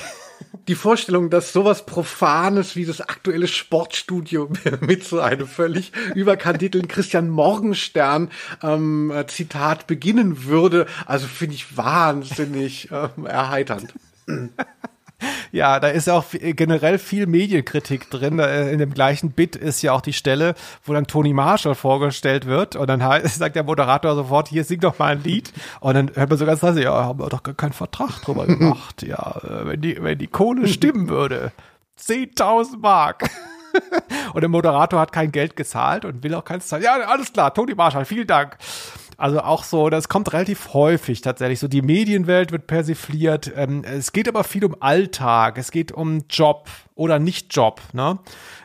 die 0.68 0.74
Vorstellung, 0.74 1.28
dass 1.28 1.52
sowas 1.52 1.84
Profanes 1.84 2.76
wie 2.76 2.86
das 2.86 3.02
aktuelle 3.02 3.46
Sportstudio 3.46 4.50
mit 4.80 5.04
so 5.04 5.20
einem 5.20 5.46
völlig 5.46 5.92
überkandidelten 6.14 6.88
Christian 6.88 7.28
Morgenstern 7.28 8.30
ähm, 8.62 9.10
äh, 9.10 9.26
Zitat 9.26 9.86
beginnen 9.86 10.44
würde, 10.44 10.86
also 11.04 11.26
finde 11.26 11.56
ich 11.56 11.76
wahnsinnig 11.76 12.88
ähm, 12.90 13.26
erheiternd. 13.26 13.92
Ja, 15.52 15.80
da 15.80 15.88
ist 15.88 16.06
ja 16.06 16.14
auch 16.14 16.24
generell 16.32 16.98
viel 16.98 17.26
Medienkritik 17.26 18.10
drin. 18.10 18.38
Äh, 18.38 18.70
In 18.72 18.78
dem 18.78 18.92
gleichen 18.94 19.30
Bit 19.32 19.56
ist 19.56 19.82
ja 19.82 19.92
auch 19.92 20.00
die 20.00 20.12
Stelle, 20.12 20.54
wo 20.84 20.92
dann 20.92 21.06
Tony 21.06 21.32
Marshall 21.32 21.74
vorgestellt 21.74 22.46
wird 22.46 22.76
und 22.76 22.86
dann 22.88 23.00
sagt 23.24 23.56
der 23.56 23.64
Moderator 23.64 24.14
sofort, 24.14 24.48
hier 24.48 24.64
sing 24.64 24.80
doch 24.80 24.98
mal 24.98 25.12
ein 25.12 25.22
Lied 25.22 25.52
und 25.80 25.94
dann 25.94 26.10
hört 26.14 26.30
man 26.30 26.38
so 26.38 26.46
ganz 26.46 26.62
leise, 26.62 26.82
ja, 26.82 26.92
haben 26.92 27.18
wir 27.18 27.28
doch 27.28 27.42
gar 27.42 27.54
keinen 27.54 27.72
Vertrag 27.72 28.20
drüber 28.22 28.46
gemacht. 28.46 29.02
Ja, 29.02 29.40
äh, 29.42 29.66
wenn 29.66 29.80
die, 29.80 30.02
wenn 30.02 30.18
die 30.18 30.26
Kohle 30.26 30.66
stimmen 30.68 31.08
würde. 31.08 31.52
10.000 32.00 32.78
Mark. 32.80 33.28
Und 34.34 34.40
der 34.40 34.48
Moderator 34.48 35.00
hat 35.00 35.10
kein 35.10 35.32
Geld 35.32 35.56
gezahlt 35.56 36.04
und 36.04 36.22
will 36.22 36.32
auch 36.34 36.44
keins 36.44 36.68
zahlen. 36.68 36.84
Ja, 36.84 36.94
alles 37.08 37.32
klar, 37.32 37.52
Tony 37.52 37.74
Marshall, 37.74 38.04
vielen 38.04 38.26
Dank. 38.28 38.56
Also 39.16 39.40
auch 39.40 39.64
so, 39.64 39.90
das 39.90 40.08
kommt 40.08 40.32
relativ 40.32 40.74
häufig 40.74 41.20
tatsächlich. 41.20 41.60
So 41.60 41.68
die 41.68 41.82
Medienwelt 41.82 42.52
wird 42.52 42.66
persifliert. 42.66 43.52
Ähm, 43.56 43.84
es 43.84 44.12
geht 44.12 44.28
aber 44.28 44.44
viel 44.44 44.64
um 44.64 44.76
Alltag. 44.80 45.58
Es 45.58 45.70
geht 45.70 45.92
um 45.92 46.24
Job 46.28 46.68
oder 46.94 47.18
Nicht-Job. 47.18 47.80
Ne? 47.92 48.18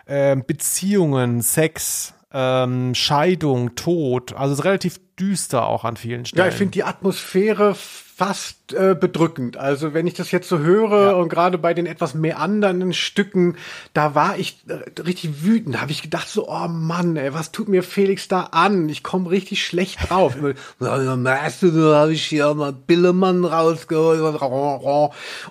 Ähm, 0.08 0.44
Beziehungen, 0.46 1.42
Sex, 1.42 2.14
ähm, 2.32 2.96
Scheidung, 2.96 3.76
Tod. 3.76 4.34
Also 4.34 4.54
es 4.54 4.60
ist 4.60 4.66
relativ 4.66 5.00
düster 5.20 5.68
auch 5.68 5.84
an 5.84 5.98
vielen 5.98 6.26
Stellen. 6.26 6.46
Ja, 6.46 6.52
ich 6.52 6.58
finde 6.58 6.72
die 6.72 6.84
Atmosphäre 6.84 7.76
fast 8.20 8.74
äh, 8.74 8.98
bedrückend. 9.00 9.56
Also 9.56 9.94
wenn 9.94 10.06
ich 10.06 10.14
das 10.14 10.32
jetzt 10.32 10.50
so 10.50 10.60
höre 10.60 11.16
und 11.16 11.30
gerade 11.30 11.58
bei 11.58 11.74
den 11.74 11.86
etwas 11.86 12.16
meandernden 12.16 12.92
Stücken, 12.92 13.56
da 13.94 14.14
war 14.14 14.38
ich 14.38 14.62
äh, 14.68 15.00
richtig 15.02 15.46
wütend. 15.46 15.76
Da 15.76 15.80
habe 15.80 15.92
ich 15.94 16.02
gedacht 16.02 16.28
so, 16.28 16.50
oh 16.50 16.68
Mann, 16.68 17.16
ey, 17.16 17.34
was 17.34 17.54
tut 17.54 17.70
mir 17.70 17.82
Felix 17.82 18.28
da 18.28 18.50
an? 18.52 18.90
Ich 18.90 19.04
komme 19.04 19.30
richtig 19.32 19.66
schlecht 19.66 20.10
drauf. 20.10 20.36
Immer, 20.36 20.54
"Ja, 20.82 21.16
merkst 21.16 21.62
du, 21.64 21.72
da 21.72 22.02
habe 22.02 22.12
ich 22.12 22.26
hier 22.26 22.54
mal 22.56 22.74
Billemann 22.74 23.46
rausgeholt. 23.46 24.20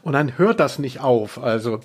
Und 0.03 0.13
dann 0.13 0.37
hört 0.37 0.61
das 0.61 0.79
nicht 0.79 1.01
auf. 1.01 1.43
Also 1.43 1.81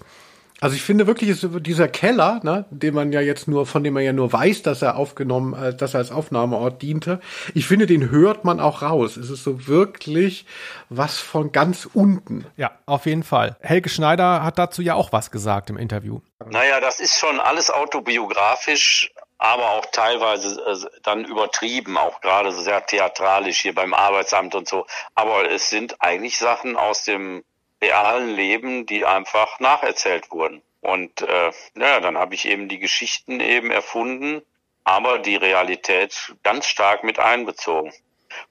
also 0.64 0.78
ich 0.78 0.82
finde 0.82 1.08
wirklich, 1.08 1.30
ist 1.30 1.46
dieser 1.60 1.90
Keller, 1.90 2.40
ne, 2.42 2.64
den 2.70 2.94
man 2.94 3.12
ja 3.12 3.20
jetzt 3.20 3.50
nur, 3.50 3.66
von 3.66 3.84
dem 3.84 3.96
man 3.96 4.04
ja 4.04 4.14
nur 4.14 4.32
weiß, 4.32 4.62
dass 4.62 4.82
er 4.82 4.96
aufgenommen, 4.96 5.62
äh, 5.62 5.76
dass 5.76 5.94
er 5.94 5.98
als 5.98 6.10
Aufnahmeort 6.10 6.82
diente, 6.82 7.20
ich 7.54 7.68
finde, 7.68 7.86
den 7.86 8.12
hört 8.12 8.46
man 8.46 8.62
auch 8.62 8.82
raus. 8.82 9.18
Es 9.18 9.30
ist 9.30 9.44
so 9.44 9.68
wirklich 9.68 10.46
was 10.88 11.18
von 11.18 11.52
ganz 11.52 11.86
unten. 11.94 12.46
Ja, 12.56 12.72
auf 12.86 13.08
jeden 13.08 13.24
Fall. 13.24 13.58
Helge 13.60 13.90
Schneider 13.90 14.42
hat 14.42 14.58
dazu 14.58 14.82
ja 14.82 14.96
auch 14.96 15.12
was 15.12 15.32
gesagt 15.32 15.70
im 15.70 15.76
Interview. 15.76 16.22
Naja, 16.50 16.80
das 16.80 17.02
ist 17.02 17.20
schon 17.20 17.42
alles 17.42 17.70
autobiografisch, 17.70 19.12
aber 19.40 19.72
auch 19.72 19.88
teilweise 19.92 20.62
äh, 20.62 20.78
dann 21.04 21.26
übertrieben, 21.26 21.98
auch 21.98 22.22
gerade 22.22 22.54
sehr 22.54 22.86
theatralisch 22.86 23.58
hier 23.58 23.76
beim 23.76 23.94
Arbeitsamt 23.94 24.56
und 24.56 24.70
so. 24.70 24.86
Aber 25.14 25.52
es 25.52 25.70
sind 25.70 25.98
eigentlich 26.00 26.38
Sachen 26.38 26.78
aus 26.78 27.04
dem 27.04 27.44
realen 27.84 28.36
Leben, 28.36 28.86
die 28.86 29.06
einfach 29.06 29.60
nacherzählt 29.60 30.32
wurden. 30.32 30.62
Und 30.82 31.22
äh, 31.22 31.52
naja, 31.76 32.00
dann 32.00 32.18
habe 32.18 32.36
ich 32.36 32.48
eben 32.48 32.68
die 32.68 32.80
Geschichten 32.80 33.40
eben 33.40 33.72
erfunden, 33.72 34.42
aber 34.84 35.20
die 35.20 35.36
Realität 35.36 36.34
ganz 36.44 36.66
stark 36.66 37.04
mit 37.04 37.20
einbezogen. 37.20 37.92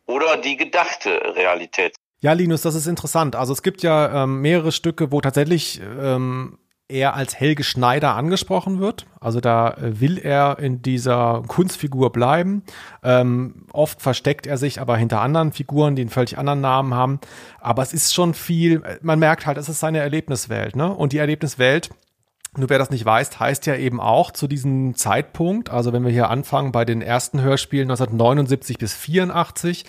Oder 0.06 0.36
die 0.36 0.56
gedachte 0.56 1.34
Realität. 1.34 1.94
Ja, 2.20 2.32
Linus, 2.32 2.62
das 2.62 2.74
ist 2.74 2.86
interessant. 2.86 3.34
Also 3.34 3.52
es 3.52 3.62
gibt 3.62 3.82
ja 3.82 4.22
ähm, 4.22 4.40
mehrere 4.40 4.70
Stücke, 4.70 5.10
wo 5.10 5.20
tatsächlich 5.20 5.80
ähm, 5.80 6.58
er 6.92 7.14
als 7.14 7.38
Helge 7.40 7.64
Schneider 7.64 8.14
angesprochen 8.14 8.78
wird. 8.78 9.06
Also 9.20 9.40
da 9.40 9.70
äh, 9.70 10.00
will 10.00 10.18
er 10.18 10.58
in 10.58 10.82
dieser 10.82 11.42
Kunstfigur 11.48 12.12
bleiben. 12.12 12.62
Ähm, 13.02 13.66
oft 13.72 14.02
versteckt 14.02 14.46
er 14.46 14.58
sich 14.58 14.80
aber 14.80 14.96
hinter 14.96 15.20
anderen 15.20 15.52
Figuren, 15.52 15.96
die 15.96 16.02
einen 16.02 16.10
völlig 16.10 16.38
anderen 16.38 16.60
Namen 16.60 16.94
haben. 16.94 17.20
Aber 17.60 17.82
es 17.82 17.92
ist 17.92 18.14
schon 18.14 18.34
viel, 18.34 18.82
man 19.00 19.18
merkt 19.18 19.46
halt, 19.46 19.58
es 19.58 19.68
ist 19.68 19.80
seine 19.80 19.98
Erlebniswelt. 19.98 20.76
Ne? 20.76 20.92
Und 20.92 21.12
die 21.12 21.18
Erlebniswelt, 21.18 21.90
nur 22.56 22.68
wer 22.68 22.78
das 22.78 22.90
nicht 22.90 23.04
weiß, 23.04 23.40
heißt 23.40 23.64
ja 23.66 23.76
eben 23.76 23.98
auch 23.98 24.30
zu 24.30 24.46
diesem 24.46 24.94
Zeitpunkt, 24.94 25.70
also 25.70 25.92
wenn 25.94 26.04
wir 26.04 26.10
hier 26.12 26.28
anfangen 26.28 26.70
bei 26.70 26.84
den 26.84 27.00
ersten 27.00 27.40
Hörspielen 27.40 27.90
1979 27.90 28.76
bis 28.76 28.92
84 28.94 29.86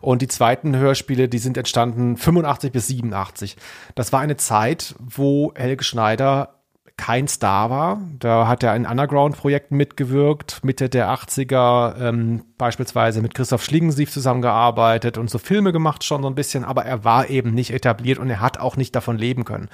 und 0.00 0.22
die 0.22 0.28
zweiten 0.28 0.76
Hörspiele, 0.76 1.28
die 1.28 1.38
sind 1.38 1.56
entstanden 1.56 2.16
85 2.16 2.70
bis 2.70 2.86
87. 2.86 3.56
Das 3.96 4.12
war 4.12 4.20
eine 4.20 4.36
Zeit, 4.36 4.94
wo 5.00 5.52
Helge 5.56 5.82
Schneider 5.82 6.53
kein 6.96 7.26
Star 7.26 7.70
war. 7.70 8.00
Da 8.20 8.46
hat 8.46 8.62
er 8.62 8.76
in 8.76 8.86
Underground-Projekten 8.86 9.76
mitgewirkt, 9.76 10.62
Mitte 10.62 10.88
der 10.88 11.10
80er, 11.10 11.96
ähm, 12.00 12.44
beispielsweise 12.56 13.20
mit 13.20 13.34
Christoph 13.34 13.64
Schlingensief 13.64 14.12
zusammengearbeitet 14.12 15.18
und 15.18 15.28
so 15.28 15.38
Filme 15.38 15.72
gemacht 15.72 16.04
schon 16.04 16.22
so 16.22 16.28
ein 16.28 16.36
bisschen, 16.36 16.64
aber 16.64 16.84
er 16.84 17.04
war 17.04 17.28
eben 17.28 17.52
nicht 17.52 17.72
etabliert 17.72 18.18
und 18.18 18.30
er 18.30 18.40
hat 18.40 18.58
auch 18.58 18.76
nicht 18.76 18.94
davon 18.94 19.18
leben 19.18 19.44
können. 19.44 19.68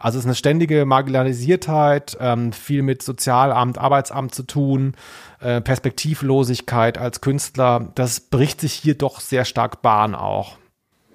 Also 0.00 0.18
es 0.18 0.24
ist 0.24 0.28
eine 0.28 0.34
ständige 0.34 0.84
Marginalisiertheit, 0.84 2.16
ähm, 2.20 2.52
viel 2.52 2.82
mit 2.82 3.02
Sozialamt, 3.02 3.78
Arbeitsamt 3.78 4.34
zu 4.34 4.42
tun, 4.42 4.96
äh, 5.40 5.60
Perspektivlosigkeit 5.60 6.98
als 6.98 7.20
Künstler. 7.20 7.92
Das 7.94 8.18
bricht 8.18 8.60
sich 8.60 8.72
hier 8.72 8.98
doch 8.98 9.20
sehr 9.20 9.44
stark 9.44 9.80
Bahn 9.80 10.16
auch. 10.16 10.56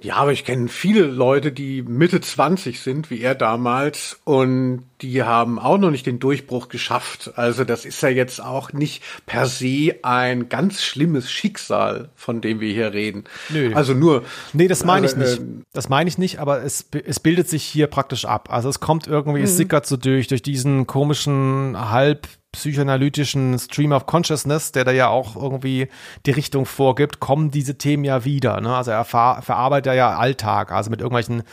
Ja, 0.01 0.15
aber 0.15 0.31
ich 0.31 0.45
kenne 0.45 0.69
viele 0.69 1.01
Leute, 1.01 1.51
die 1.51 1.81
Mitte 1.81 2.21
20 2.21 2.79
sind, 2.79 3.09
wie 3.09 3.19
er 3.21 3.35
damals, 3.35 4.19
und 4.23 4.83
die 5.01 5.23
haben 5.23 5.59
auch 5.59 5.77
noch 5.77 5.91
nicht 5.91 6.05
den 6.05 6.19
Durchbruch 6.19 6.69
geschafft. 6.69 7.31
Also 7.35 7.63
das 7.65 7.83
ist 7.85 8.01
ja 8.01 8.09
jetzt 8.09 8.41
auch 8.41 8.71
nicht 8.73 9.03
per 9.25 9.45
se 9.45 9.95
ein 10.03 10.47
ganz 10.49 10.81
schlimmes 10.83 11.29
Schicksal, 11.31 12.09
von 12.15 12.39
dem 12.41 12.59
wir 12.61 12.71
hier 12.73 12.93
reden. 12.93 13.25
Nö. 13.49 13.71
Also 13.73 13.93
nur. 13.93 14.23
Nee, 14.53 14.67
das 14.69 14.85
meine 14.85 15.05
ich 15.05 15.15
also, 15.17 15.41
nicht. 15.41 15.65
Das 15.73 15.89
meine 15.89 16.07
ich 16.07 16.17
nicht, 16.17 16.39
aber 16.39 16.63
es, 16.63 16.85
es 17.05 17.19
bildet 17.19 17.49
sich 17.49 17.63
hier 17.63 17.87
praktisch 17.87 18.25
ab. 18.25 18.49
Also 18.51 18.69
es 18.69 18.79
kommt 18.79 19.07
irgendwie, 19.07 19.41
es 19.41 19.51
Mhm. 19.51 19.57
sickert 19.57 19.85
so 19.85 19.97
durch, 19.97 20.27
durch 20.27 20.41
diesen 20.41 20.87
komischen, 20.87 21.75
halb 21.91 22.27
psychoanalytischen 22.51 23.59
Stream 23.59 23.91
of 23.91 24.05
Consciousness, 24.05 24.71
der 24.71 24.83
da 24.83 24.91
ja 24.91 25.07
auch 25.07 25.35
irgendwie 25.35 25.87
die 26.25 26.31
Richtung 26.31 26.65
vorgibt, 26.65 27.19
kommen 27.19 27.51
diese 27.51 27.77
Themen 27.77 28.03
ja 28.03 28.25
wieder. 28.25 28.59
Ne? 28.61 28.75
Also 28.75 28.91
er 28.91 29.05
ver 29.05 29.41
verarbeitet 29.43 29.93
ja 29.93 30.17
Alltag, 30.17 30.71
also 30.71 30.89
mit 30.89 30.99
irgendwelchen 30.99 31.43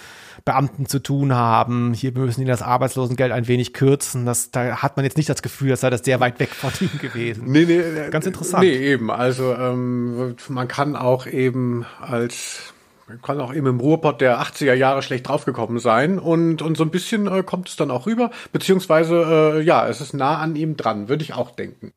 Beamten 0.47 0.87
zu 0.87 1.01
tun 1.01 1.35
haben. 1.35 1.93
Hier 1.93 2.13
müssen 2.13 2.41
die 2.41 2.47
das 2.47 2.63
Arbeitslosengeld 2.63 3.33
ein 3.33 3.49
wenig 3.49 3.73
kürzen. 3.73 4.25
Das, 4.25 4.51
da 4.51 4.83
hat 4.83 4.97
man 4.97 5.05
jetzt 5.05 5.17
nicht 5.17 5.29
das 5.29 5.43
Gefühl, 5.43 5.73
als 5.73 5.81
sei 5.81 5.91
das 5.91 6.05
sehr 6.05 6.21
weit 6.21 6.41
weg 6.41 6.51
von 6.51 6.71
ihm 6.81 6.99
gewesen. 6.99 7.45
Nee, 7.47 7.65
nee, 7.67 7.79
äh, 7.79 8.11
Ganz 8.11 8.27
interessant. 8.27 8.63
Nee, 8.63 8.77
eben. 8.77 9.11
Also 9.11 9.55
ähm, 9.55 10.37
man 10.49 10.69
kann 10.69 10.97
auch 10.97 11.27
eben 11.27 11.85
als 12.01 12.75
kann 13.23 13.41
auch 13.41 13.55
eben 13.55 13.67
im 13.67 13.81
Ruhrpott 13.81 14.21
der 14.21 14.41
80er 14.41 14.75
Jahre 14.75 15.03
schlecht 15.03 15.29
draufgekommen 15.29 15.79
sein 15.79 16.19
und, 16.19 16.61
und 16.63 16.77
so 16.77 16.85
ein 16.85 16.91
bisschen 16.91 17.27
äh, 17.27 17.43
kommt 17.43 17.69
es 17.69 17.77
dann 17.77 17.91
auch 17.91 18.07
rüber, 18.07 18.31
beziehungsweise 18.53 19.59
äh, 19.59 19.63
ja, 19.63 19.87
es 19.87 20.01
ist 20.01 20.13
nah 20.13 20.39
an 20.39 20.57
ihm 20.57 20.77
dran, 20.77 21.09
würde 21.09 21.23
ich 21.23 21.35
auch 21.35 21.51
denken. 21.51 21.93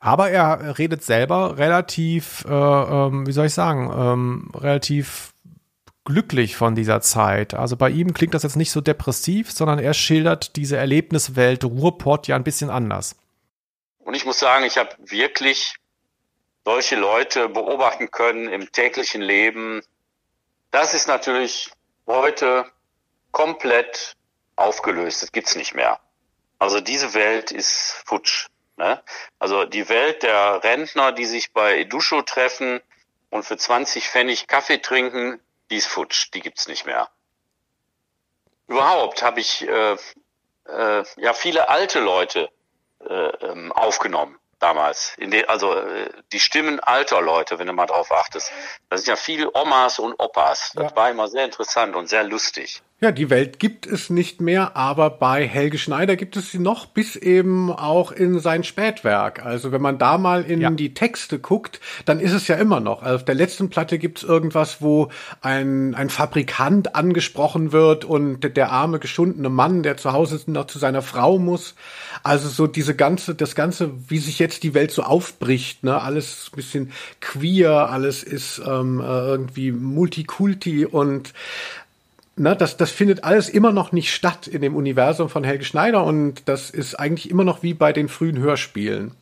Aber 0.00 0.30
er 0.30 0.78
redet 0.78 1.02
selber 1.02 1.58
relativ, 1.58 2.44
äh, 2.46 2.52
ähm, 2.52 3.26
wie 3.26 3.32
soll 3.32 3.46
ich 3.46 3.54
sagen, 3.54 3.90
ähm, 3.96 4.50
relativ 4.54 5.32
glücklich 6.04 6.56
von 6.56 6.74
dieser 6.74 7.00
Zeit. 7.00 7.54
Also 7.54 7.76
bei 7.76 7.88
ihm 7.88 8.12
klingt 8.12 8.34
das 8.34 8.42
jetzt 8.42 8.56
nicht 8.56 8.70
so 8.70 8.80
depressiv, 8.80 9.50
sondern 9.50 9.78
er 9.78 9.94
schildert 9.94 10.56
diese 10.56 10.76
Erlebniswelt 10.76 11.64
Ruhrpott 11.64 12.28
ja 12.28 12.36
ein 12.36 12.44
bisschen 12.44 12.68
anders. 12.68 13.16
Und 13.98 14.14
ich 14.14 14.26
muss 14.26 14.38
sagen, 14.38 14.66
ich 14.66 14.76
habe 14.76 14.90
wirklich 15.06 15.76
solche 16.64 16.96
Leute 16.96 17.48
beobachten 17.48 18.10
können 18.10 18.48
im 18.48 18.72
täglichen 18.72 19.20
Leben. 19.20 19.82
Das 20.70 20.94
ist 20.94 21.06
natürlich 21.06 21.70
heute 22.06 22.70
komplett 23.32 24.16
aufgelöst. 24.56 25.22
Das 25.22 25.32
gibt's 25.32 25.56
nicht 25.56 25.74
mehr. 25.74 26.00
Also 26.58 26.80
diese 26.80 27.14
Welt 27.14 27.50
ist 27.50 28.02
futsch. 28.06 28.48
Ne? 28.76 29.02
Also 29.38 29.64
die 29.64 29.88
Welt 29.88 30.22
der 30.22 30.64
Rentner, 30.64 31.12
die 31.12 31.26
sich 31.26 31.52
bei 31.52 31.78
Edusho 31.78 32.22
treffen 32.22 32.80
und 33.30 33.44
für 33.44 33.56
20 33.56 34.08
Pfennig 34.08 34.46
Kaffee 34.46 34.78
trinken, 34.78 35.40
die 35.70 35.76
ist 35.76 35.86
futsch, 35.86 36.30
die 36.32 36.40
gibt's 36.40 36.66
nicht 36.66 36.86
mehr. 36.86 37.08
Überhaupt 38.66 39.22
habe 39.22 39.40
ich 39.40 39.68
äh, 39.68 39.96
äh, 40.66 41.04
ja 41.16 41.34
viele 41.34 41.68
alte 41.68 42.00
Leute 42.00 42.48
äh, 43.00 43.12
ähm, 43.12 43.70
aufgenommen 43.72 44.38
damals. 44.64 45.14
In 45.18 45.30
de, 45.30 45.44
also 45.46 45.74
äh, 45.74 46.10
die 46.32 46.40
Stimmen 46.40 46.80
alter 46.80 47.20
Leute, 47.20 47.58
wenn 47.58 47.66
du 47.66 47.72
mal 47.72 47.86
drauf 47.86 48.10
achtest. 48.10 48.50
Das 48.88 49.02
sind 49.02 49.08
ja 49.08 49.16
viele 49.16 49.54
Omas 49.54 49.98
und 49.98 50.14
Opas. 50.18 50.72
Das 50.74 50.90
ja. 50.90 50.96
war 50.96 51.10
immer 51.10 51.28
sehr 51.28 51.44
interessant 51.44 51.94
und 51.94 52.08
sehr 52.08 52.24
lustig. 52.24 52.82
Ja, 53.00 53.10
die 53.10 53.28
Welt 53.28 53.58
gibt 53.58 53.88
es 53.88 54.08
nicht 54.08 54.40
mehr, 54.40 54.76
aber 54.76 55.10
bei 55.10 55.48
Helge 55.48 55.78
Schneider 55.78 56.14
gibt 56.14 56.36
es 56.36 56.52
sie 56.52 56.60
noch, 56.60 56.86
bis 56.86 57.16
eben 57.16 57.72
auch 57.72 58.12
in 58.12 58.38
sein 58.38 58.62
Spätwerk. 58.62 59.44
Also 59.44 59.72
wenn 59.72 59.82
man 59.82 59.98
da 59.98 60.16
mal 60.16 60.44
in 60.44 60.60
ja. 60.60 60.70
die 60.70 60.94
Texte 60.94 61.40
guckt, 61.40 61.80
dann 62.04 62.20
ist 62.20 62.32
es 62.32 62.46
ja 62.46 62.54
immer 62.54 62.78
noch. 62.78 63.02
Also 63.02 63.16
auf 63.16 63.24
der 63.24 63.34
letzten 63.34 63.68
Platte 63.68 63.98
gibt 63.98 64.18
es 64.18 64.24
irgendwas, 64.24 64.80
wo 64.80 65.08
ein, 65.40 65.96
ein 65.96 66.08
Fabrikant 66.08 66.94
angesprochen 66.94 67.72
wird 67.72 68.04
und 68.04 68.56
der 68.56 68.70
arme, 68.70 69.00
geschundene 69.00 69.50
Mann, 69.50 69.82
der 69.82 69.96
zu 69.96 70.12
Hause 70.12 70.40
noch 70.46 70.68
zu 70.68 70.78
seiner 70.78 71.02
Frau 71.02 71.40
muss. 71.40 71.74
Also 72.22 72.48
so 72.48 72.68
diese 72.68 72.94
ganze, 72.94 73.34
das 73.34 73.56
Ganze, 73.56 73.90
wie 74.08 74.18
sich 74.18 74.38
jetzt 74.38 74.62
die 74.62 74.72
Welt 74.72 74.92
so 74.92 75.02
aufbricht, 75.02 75.82
ne, 75.82 76.00
alles 76.00 76.48
ein 76.52 76.56
bisschen 76.56 76.92
queer, 77.20 77.90
alles 77.90 78.22
ist 78.22 78.62
ähm, 78.64 79.00
äh, 79.00 79.02
irgendwie 79.02 79.72
Multikulti 79.72 80.86
und 80.86 81.34
na, 82.36 82.54
das, 82.54 82.76
das 82.76 82.90
findet 82.90 83.24
alles 83.24 83.48
immer 83.48 83.72
noch 83.72 83.92
nicht 83.92 84.12
statt 84.12 84.46
in 84.46 84.62
dem 84.62 84.74
Universum 84.74 85.28
von 85.28 85.44
Helge 85.44 85.64
Schneider 85.64 86.04
und 86.04 86.42
das 86.46 86.70
ist 86.70 86.96
eigentlich 86.96 87.30
immer 87.30 87.44
noch 87.44 87.62
wie 87.62 87.74
bei 87.74 87.92
den 87.92 88.08
frühen 88.08 88.38
Hörspielen. 88.38 89.12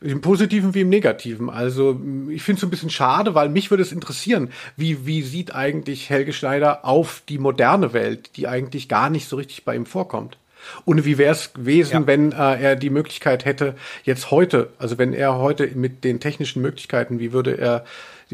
Im 0.00 0.20
Positiven 0.20 0.74
wie 0.74 0.80
im 0.80 0.88
Negativen. 0.88 1.48
Also 1.48 2.00
ich 2.28 2.42
finde 2.42 2.58
es 2.58 2.64
ein 2.64 2.70
bisschen 2.70 2.90
schade, 2.90 3.36
weil 3.36 3.48
mich 3.48 3.70
würde 3.70 3.84
es 3.84 3.92
interessieren, 3.92 4.50
wie, 4.76 5.06
wie 5.06 5.22
sieht 5.22 5.54
eigentlich 5.54 6.10
Helge 6.10 6.32
Schneider 6.32 6.84
auf 6.84 7.22
die 7.28 7.38
moderne 7.38 7.92
Welt, 7.92 8.30
die 8.36 8.48
eigentlich 8.48 8.88
gar 8.88 9.10
nicht 9.10 9.28
so 9.28 9.36
richtig 9.36 9.64
bei 9.64 9.76
ihm 9.76 9.86
vorkommt. 9.86 10.38
Und 10.84 11.04
wie 11.04 11.18
wäre 11.18 11.32
es 11.32 11.52
gewesen, 11.52 11.92
ja. 11.92 12.06
wenn 12.06 12.32
äh, 12.32 12.60
er 12.60 12.76
die 12.76 12.90
Möglichkeit 12.90 13.44
hätte, 13.44 13.74
jetzt 14.04 14.30
heute, 14.30 14.70
also 14.78 14.98
wenn 14.98 15.12
er 15.12 15.38
heute 15.38 15.66
mit 15.74 16.04
den 16.04 16.18
technischen 16.18 16.62
Möglichkeiten, 16.62 17.18
wie 17.18 17.32
würde 17.32 17.58
er 17.58 17.84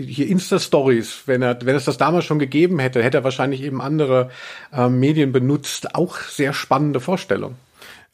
hier 0.07 0.27
Insta-Stories, 0.29 1.23
wenn 1.27 1.43
er, 1.43 1.59
wenn 1.63 1.77
es 1.77 1.85
das 1.85 1.99
damals 1.99 2.25
schon 2.25 2.39
gegeben 2.39 2.79
hätte, 2.79 3.03
hätte 3.03 3.19
er 3.19 3.25
wahrscheinlich 3.25 3.63
eben 3.63 3.81
andere 3.81 4.31
äh, 4.73 4.89
Medien 4.89 5.33
benutzt. 5.33 5.95
Auch 5.95 6.19
sehr 6.19 6.53
spannende 6.53 7.01
Vorstellung. 7.01 7.57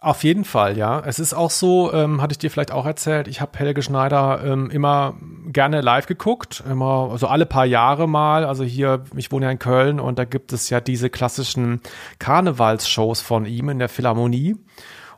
Auf 0.05 0.23
jeden 0.23 0.45
Fall, 0.45 0.77
ja. 0.77 1.01
Es 1.07 1.19
ist 1.19 1.33
auch 1.33 1.51
so, 1.51 1.91
ähm, 1.95 2.21
hatte 2.21 2.33
ich 2.33 2.39
dir 2.39 2.51
vielleicht 2.51 2.73
auch 2.73 2.85
erzählt, 2.85 3.27
ich 3.27 3.41
habe 3.41 3.59
Helge 3.59 3.81
Schneider 3.81 4.43
ähm, 4.45 4.69
immer 4.69 5.15
gerne 5.47 5.81
live 5.81 6.05
geguckt, 6.05 6.63
immer, 6.71 7.09
also 7.11 7.27
alle 7.27 7.47
paar 7.47 7.65
Jahre 7.65 8.07
mal. 8.07 8.45
Also 8.45 8.65
hier, 8.65 9.05
ich 9.17 9.33
wohne 9.33 9.47
ja 9.47 9.51
in 9.51 9.59
Köln 9.59 10.01
und 10.01 10.19
da 10.19 10.27
gibt 10.27 10.53
es 10.53 10.69
ja 10.69 10.83
diese 10.83 11.09
klassischen 11.09 11.81
Karnevalsshows 12.19 13.23
von 13.23 13.47
ihm 13.47 13.71
in 13.71 13.79
der 13.79 13.89
Philharmonie. 13.89 14.57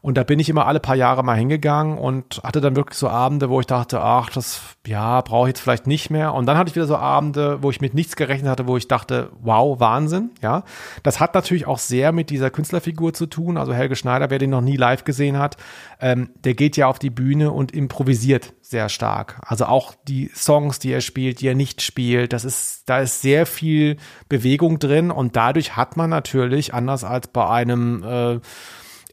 Und 0.06 0.16
da 0.16 0.22
bin 0.22 0.38
ich 0.38 0.48
immer 0.48 0.68
alle 0.68 0.78
paar 0.78 0.94
Jahre 0.94 1.24
mal 1.24 1.36
hingegangen 1.36 1.98
und 1.98 2.40
hatte 2.44 2.60
dann 2.60 2.76
wirklich 2.76 2.96
so 2.96 3.08
Abende, 3.08 3.50
wo 3.50 3.58
ich 3.58 3.66
dachte, 3.66 4.00
ach, 4.00 4.30
das, 4.30 4.60
ja, 4.86 5.20
brauche 5.20 5.48
ich 5.48 5.54
jetzt 5.54 5.60
vielleicht 5.60 5.88
nicht 5.88 6.10
mehr. 6.10 6.32
Und 6.32 6.46
dann 6.46 6.56
hatte 6.56 6.68
ich 6.68 6.76
wieder 6.76 6.86
so 6.86 6.94
Abende, 6.94 7.60
wo 7.60 7.70
ich 7.70 7.80
mit 7.80 7.92
nichts 7.92 8.14
gerechnet 8.14 8.48
hatte, 8.48 8.68
wo 8.68 8.76
ich 8.76 8.86
dachte, 8.86 9.32
wow, 9.40 9.80
Wahnsinn, 9.80 10.30
ja. 10.42 10.62
Das 11.02 11.18
hat 11.18 11.34
natürlich 11.34 11.66
auch 11.66 11.78
sehr 11.78 12.12
mit 12.12 12.30
dieser 12.30 12.50
Künstlerfigur 12.50 13.14
zu 13.14 13.26
tun. 13.26 13.56
Also 13.56 13.74
Helge 13.74 13.96
Schneider, 13.96 14.30
wer 14.30 14.38
den 14.38 14.50
noch 14.50 14.60
nie 14.60 14.76
live 14.76 15.02
gesehen 15.02 15.40
hat, 15.40 15.56
ähm, 16.00 16.30
der 16.44 16.54
geht 16.54 16.76
ja 16.76 16.86
auf 16.86 17.00
die 17.00 17.10
Bühne 17.10 17.50
und 17.50 17.72
improvisiert 17.72 18.52
sehr 18.60 18.88
stark. 18.88 19.40
Also 19.44 19.64
auch 19.64 19.92
die 20.06 20.30
Songs, 20.32 20.78
die 20.78 20.92
er 20.92 21.00
spielt, 21.00 21.40
die 21.40 21.48
er 21.48 21.56
nicht 21.56 21.82
spielt, 21.82 22.32
das 22.32 22.44
ist, 22.44 22.88
da 22.88 23.00
ist 23.00 23.22
sehr 23.22 23.44
viel 23.44 23.96
Bewegung 24.28 24.78
drin 24.78 25.10
und 25.10 25.34
dadurch 25.34 25.74
hat 25.74 25.96
man 25.96 26.10
natürlich, 26.10 26.74
anders 26.74 27.02
als 27.02 27.26
bei 27.26 27.48
einem, 27.48 28.04
äh, 28.04 28.40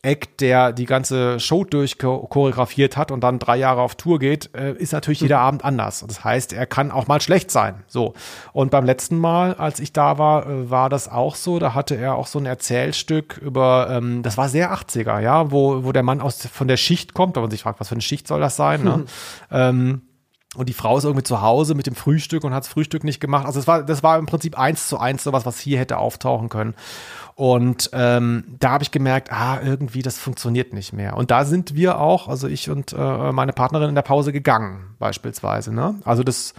Eck, 0.03 0.37
der 0.37 0.73
die 0.73 0.85
ganze 0.85 1.39
Show 1.39 1.63
durchchoreografiert 1.63 2.97
hat 2.97 3.09
und 3.09 3.21
dann 3.21 3.39
drei 3.39 3.55
Jahre 3.55 3.81
auf 3.81 3.95
Tour 3.95 4.19
geht, 4.19 4.53
äh, 4.53 4.73
ist 4.73 4.91
natürlich 4.91 5.21
jeder 5.21 5.37
mhm. 5.37 5.43
Abend 5.45 5.65
anders. 5.65 6.03
Das 6.05 6.23
heißt, 6.23 6.51
er 6.51 6.65
kann 6.65 6.91
auch 6.91 7.07
mal 7.07 7.21
schlecht 7.21 7.49
sein. 7.49 7.83
So. 7.87 8.13
Und 8.51 8.69
beim 8.69 8.85
letzten 8.85 9.17
Mal, 9.17 9.53
als 9.53 9.79
ich 9.79 9.93
da 9.93 10.17
war, 10.17 10.45
äh, 10.45 10.69
war 10.69 10.89
das 10.89 11.07
auch 11.09 11.35
so. 11.35 11.57
Da 11.57 11.73
hatte 11.73 11.95
er 11.95 12.15
auch 12.15 12.27
so 12.27 12.37
ein 12.37 12.45
Erzählstück 12.45 13.37
über, 13.37 13.87
ähm, 13.89 14.23
das 14.23 14.37
war 14.37 14.49
sehr 14.49 14.73
80er, 14.73 15.19
ja, 15.19 15.51
wo, 15.51 15.85
wo 15.85 15.93
der 15.93 16.03
Mann 16.03 16.19
aus 16.19 16.45
von 16.47 16.67
der 16.67 16.77
Schicht 16.77 17.13
kommt, 17.13 17.37
aber 17.37 17.45
man 17.45 17.51
sich 17.51 17.63
fragt, 17.63 17.79
was 17.79 17.87
für 17.87 17.95
eine 17.95 18.01
Schicht 18.01 18.27
soll 18.27 18.41
das 18.41 18.57
sein, 18.57 18.83
ne? 18.83 19.05
ähm, 19.51 20.01
und 20.55 20.69
die 20.69 20.73
Frau 20.73 20.97
ist 20.97 21.03
irgendwie 21.03 21.23
zu 21.23 21.41
Hause 21.41 21.73
mit 21.73 21.87
dem 21.87 21.95
Frühstück 21.95 22.43
und 22.43 22.53
hat 22.53 22.63
das 22.63 22.71
Frühstück 22.71 23.03
nicht 23.03 23.19
gemacht. 23.19 23.45
Also 23.45 23.59
das 23.59 23.67
war, 23.67 23.83
das 23.83 24.03
war 24.03 24.19
im 24.19 24.25
Prinzip 24.25 24.57
eins 24.57 24.87
zu 24.87 24.99
eins 24.99 25.23
sowas, 25.23 25.45
was 25.45 25.59
hier 25.59 25.79
hätte 25.79 25.97
auftauchen 25.97 26.49
können. 26.49 26.75
Und 27.35 27.89
ähm, 27.93 28.43
da 28.59 28.71
habe 28.71 28.83
ich 28.83 28.91
gemerkt, 28.91 29.31
ah, 29.31 29.59
irgendwie 29.63 30.03
das 30.03 30.19
funktioniert 30.19 30.73
nicht 30.73 30.93
mehr. 30.93 31.17
Und 31.17 31.31
da 31.31 31.45
sind 31.45 31.73
wir 31.73 31.99
auch, 31.99 32.27
also 32.27 32.47
ich 32.47 32.69
und 32.69 32.93
äh, 32.93 33.31
meine 33.31 33.53
Partnerin 33.53 33.89
in 33.89 33.95
der 33.95 34.03
Pause 34.03 34.31
gegangen, 34.31 34.95
beispielsweise. 34.99 35.73
Ne? 35.73 35.95
Also 36.05 36.23
das 36.23 36.53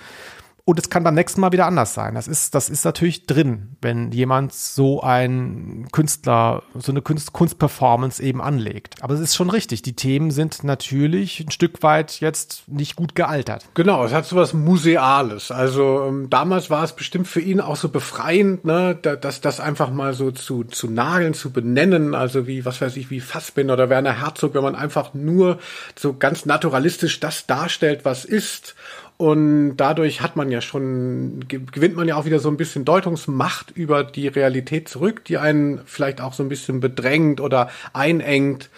und 0.67 0.79
es 0.79 0.89
kann 0.89 1.05
beim 1.05 1.15
nächsten 1.15 1.43
Mal 1.43 1.53
wieder 1.53 1.67
anders 1.67 1.93
sein. 1.93 2.15
Das 2.15 2.27
ist, 2.27 2.55
das 2.55 2.71
ist 2.71 2.87
natürlich 2.87 3.27
drin, 3.27 3.77
wenn 3.83 4.13
jemand 4.13 4.55
so 4.55 5.03
ein 5.03 5.89
Künstler, 5.93 6.63
so 6.75 6.91
eine 6.91 7.03
Kunst, 7.03 7.35
Kunstperformance 7.35 8.23
eben 8.23 8.41
anlegt. 8.41 9.03
Aber 9.03 9.13
es 9.13 9.21
ist 9.21 9.35
schon 9.35 9.51
richtig. 9.51 9.83
Die 9.83 9.95
Themen 9.95 10.31
sind 10.31 10.65
natürlich 10.65 11.41
ein 11.41 11.51
Stück 11.51 11.83
weit 11.83 12.19
jetzt 12.21 12.67
nicht 12.67 12.97
gut 12.97 13.15
gealtert. 13.15 13.67
Genau, 13.75 14.07
es 14.07 14.15
hat 14.15 14.25
so 14.25 14.37
was 14.37 14.55
Museales. 14.55 15.51
Also 15.51 16.07
ähm, 16.09 16.31
damals 16.31 16.71
war 16.71 16.83
es 16.83 16.95
bestimmt 16.95 17.29
für 17.29 17.43
ihn 17.43 17.61
auch 17.61 17.77
so 17.77 17.91
befreiend, 17.91 18.65
ne, 18.65 18.95
dass 18.95 19.43
das 19.43 19.61
einfach 19.61 19.91
mal 19.91 20.15
so 20.15 20.31
zu, 20.31 20.65
zu 20.65 20.89
nageln, 20.89 21.35
zu 21.35 21.51
benennen. 21.51 22.15
Also 22.15 22.47
wie, 22.47 22.65
was 22.65 22.81
weiß 22.81 22.97
ich, 22.97 23.11
wie 23.11 23.21
Fassbinder 23.21 23.75
oder 23.75 23.91
Werner 23.91 24.19
Herzog, 24.19 24.55
wenn 24.55 24.63
man 24.63 24.77
einfach 24.77 25.13
nur 25.13 25.59
so 25.95 26.15
ganz 26.15 26.47
naturalistisch 26.47 27.21
das 27.21 27.45
darstellt, 27.47 28.07
was 28.07 28.25
ist 28.25 28.75
und 29.17 29.77
dadurch 29.77 30.23
hat 30.23 30.35
man 30.35 30.51
ja 30.51 30.61
schon, 30.61 31.45
gewinnt 31.49 31.95
man 31.95 32.09
ja 32.09 32.17
auch 32.17 32.25
wieder 32.25 32.41
so 32.41 32.49
ein 32.49 32.57
bisschen 32.57 32.85
Deutungsmacht 32.85 33.71
über 33.71 34.03
die 34.03 34.27
Realität 34.27 34.89
zurück, 34.89 35.25
die 35.25 35.39
einen 35.39 35.81
vielleicht 35.87 36.21
auch 36.21 36.33
so 36.33 36.43
ein 36.43 36.49
bisschen 36.49 36.81
bedrängt 36.81 37.41
oder 37.41 37.71
einengt. 37.93 38.71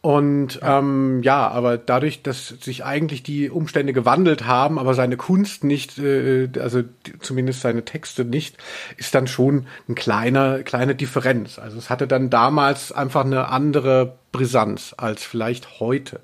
Und 0.00 0.60
ähm, 0.62 1.22
ja, 1.24 1.48
aber 1.48 1.76
dadurch, 1.78 2.22
dass 2.22 2.48
sich 2.48 2.84
eigentlich 2.84 3.22
die 3.22 3.50
Umstände 3.50 3.92
gewandelt 3.92 4.46
haben, 4.46 4.78
aber 4.78 4.94
seine 4.94 5.16
Kunst 5.16 5.64
nicht, 5.64 5.98
äh, 5.98 6.48
also 6.60 6.84
zumindest 7.20 7.60
seine 7.60 7.84
Texte 7.84 8.24
nicht, 8.24 8.56
ist 8.96 9.14
dann 9.14 9.26
schon 9.26 9.66
ein 9.88 9.94
kleiner, 9.94 10.62
kleine 10.62 10.94
Differenz. 10.94 11.58
Also 11.58 11.76
es 11.76 11.90
hatte 11.90 12.06
dann 12.06 12.30
damals 12.30 12.92
einfach 12.92 13.24
eine 13.24 13.48
andere 13.48 14.14
Brisanz 14.32 14.94
als 14.96 15.24
vielleicht 15.24 15.80
heute. 15.80 16.20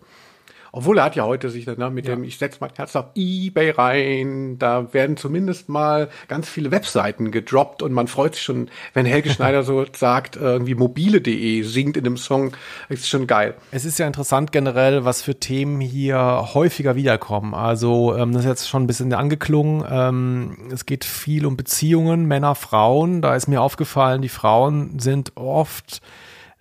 Obwohl 0.74 0.96
er 0.96 1.04
hat 1.04 1.16
ja 1.16 1.24
heute 1.24 1.50
sich 1.50 1.66
dann 1.66 1.78
ne, 1.78 1.90
mit 1.90 2.06
ja. 2.06 2.14
dem, 2.14 2.24
ich 2.24 2.38
setze 2.38 2.56
mein 2.60 2.70
Herz 2.74 2.96
auf 2.96 3.04
Ebay 3.14 3.72
rein, 3.72 4.58
da 4.58 4.90
werden 4.94 5.18
zumindest 5.18 5.68
mal 5.68 6.08
ganz 6.28 6.48
viele 6.48 6.70
Webseiten 6.70 7.30
gedroppt 7.30 7.82
und 7.82 7.92
man 7.92 8.08
freut 8.08 8.34
sich 8.36 8.42
schon, 8.42 8.70
wenn 8.94 9.04
Helge 9.04 9.28
Schneider 9.34 9.64
so 9.64 9.84
sagt, 9.92 10.36
irgendwie 10.36 10.74
mobile.de 10.74 11.62
singt 11.62 11.98
in 11.98 12.04
dem 12.04 12.16
Song, 12.16 12.56
ist 12.88 13.06
schon 13.06 13.26
geil. 13.26 13.54
Es 13.70 13.84
ist 13.84 13.98
ja 13.98 14.06
interessant 14.06 14.50
generell, 14.50 15.04
was 15.04 15.20
für 15.20 15.38
Themen 15.38 15.82
hier 15.82 16.48
häufiger 16.54 16.96
wiederkommen. 16.96 17.52
Also 17.52 18.16
ähm, 18.16 18.32
das 18.32 18.44
ist 18.44 18.48
jetzt 18.48 18.68
schon 18.70 18.84
ein 18.84 18.86
bisschen 18.86 19.12
angeklungen. 19.12 19.84
Ähm, 19.86 20.56
es 20.72 20.86
geht 20.86 21.04
viel 21.04 21.44
um 21.44 21.58
Beziehungen, 21.58 22.24
Männer, 22.24 22.54
Frauen. 22.54 23.20
Da 23.20 23.36
ist 23.36 23.46
mir 23.46 23.60
aufgefallen, 23.60 24.22
die 24.22 24.30
Frauen 24.30 24.98
sind 24.98 25.36
oft 25.36 26.00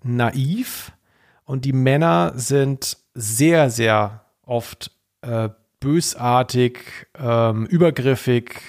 naiv 0.04 0.92
und 1.46 1.64
die 1.64 1.74
Männer 1.74 2.34
sind 2.36 2.98
sehr, 3.14 3.70
sehr 3.70 4.22
oft 4.46 4.92
äh, 5.22 5.50
bösartig, 5.80 7.08
ähm, 7.20 7.66
übergriffig, 7.66 8.62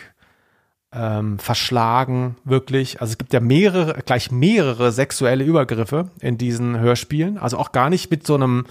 ähm, 0.92 1.38
verschlagen, 1.38 2.36
wirklich. 2.44 3.00
Also 3.00 3.12
es 3.12 3.18
gibt 3.18 3.32
ja 3.32 3.40
mehrere, 3.40 4.02
gleich 4.04 4.30
mehrere 4.30 4.92
sexuelle 4.92 5.44
Übergriffe 5.44 6.10
in 6.20 6.36
diesen 6.38 6.78
Hörspielen. 6.78 7.38
Also 7.38 7.58
auch 7.58 7.72
gar 7.72 7.88
nicht 7.88 8.10
mit 8.10 8.26
so 8.26 8.34
einem 8.34 8.66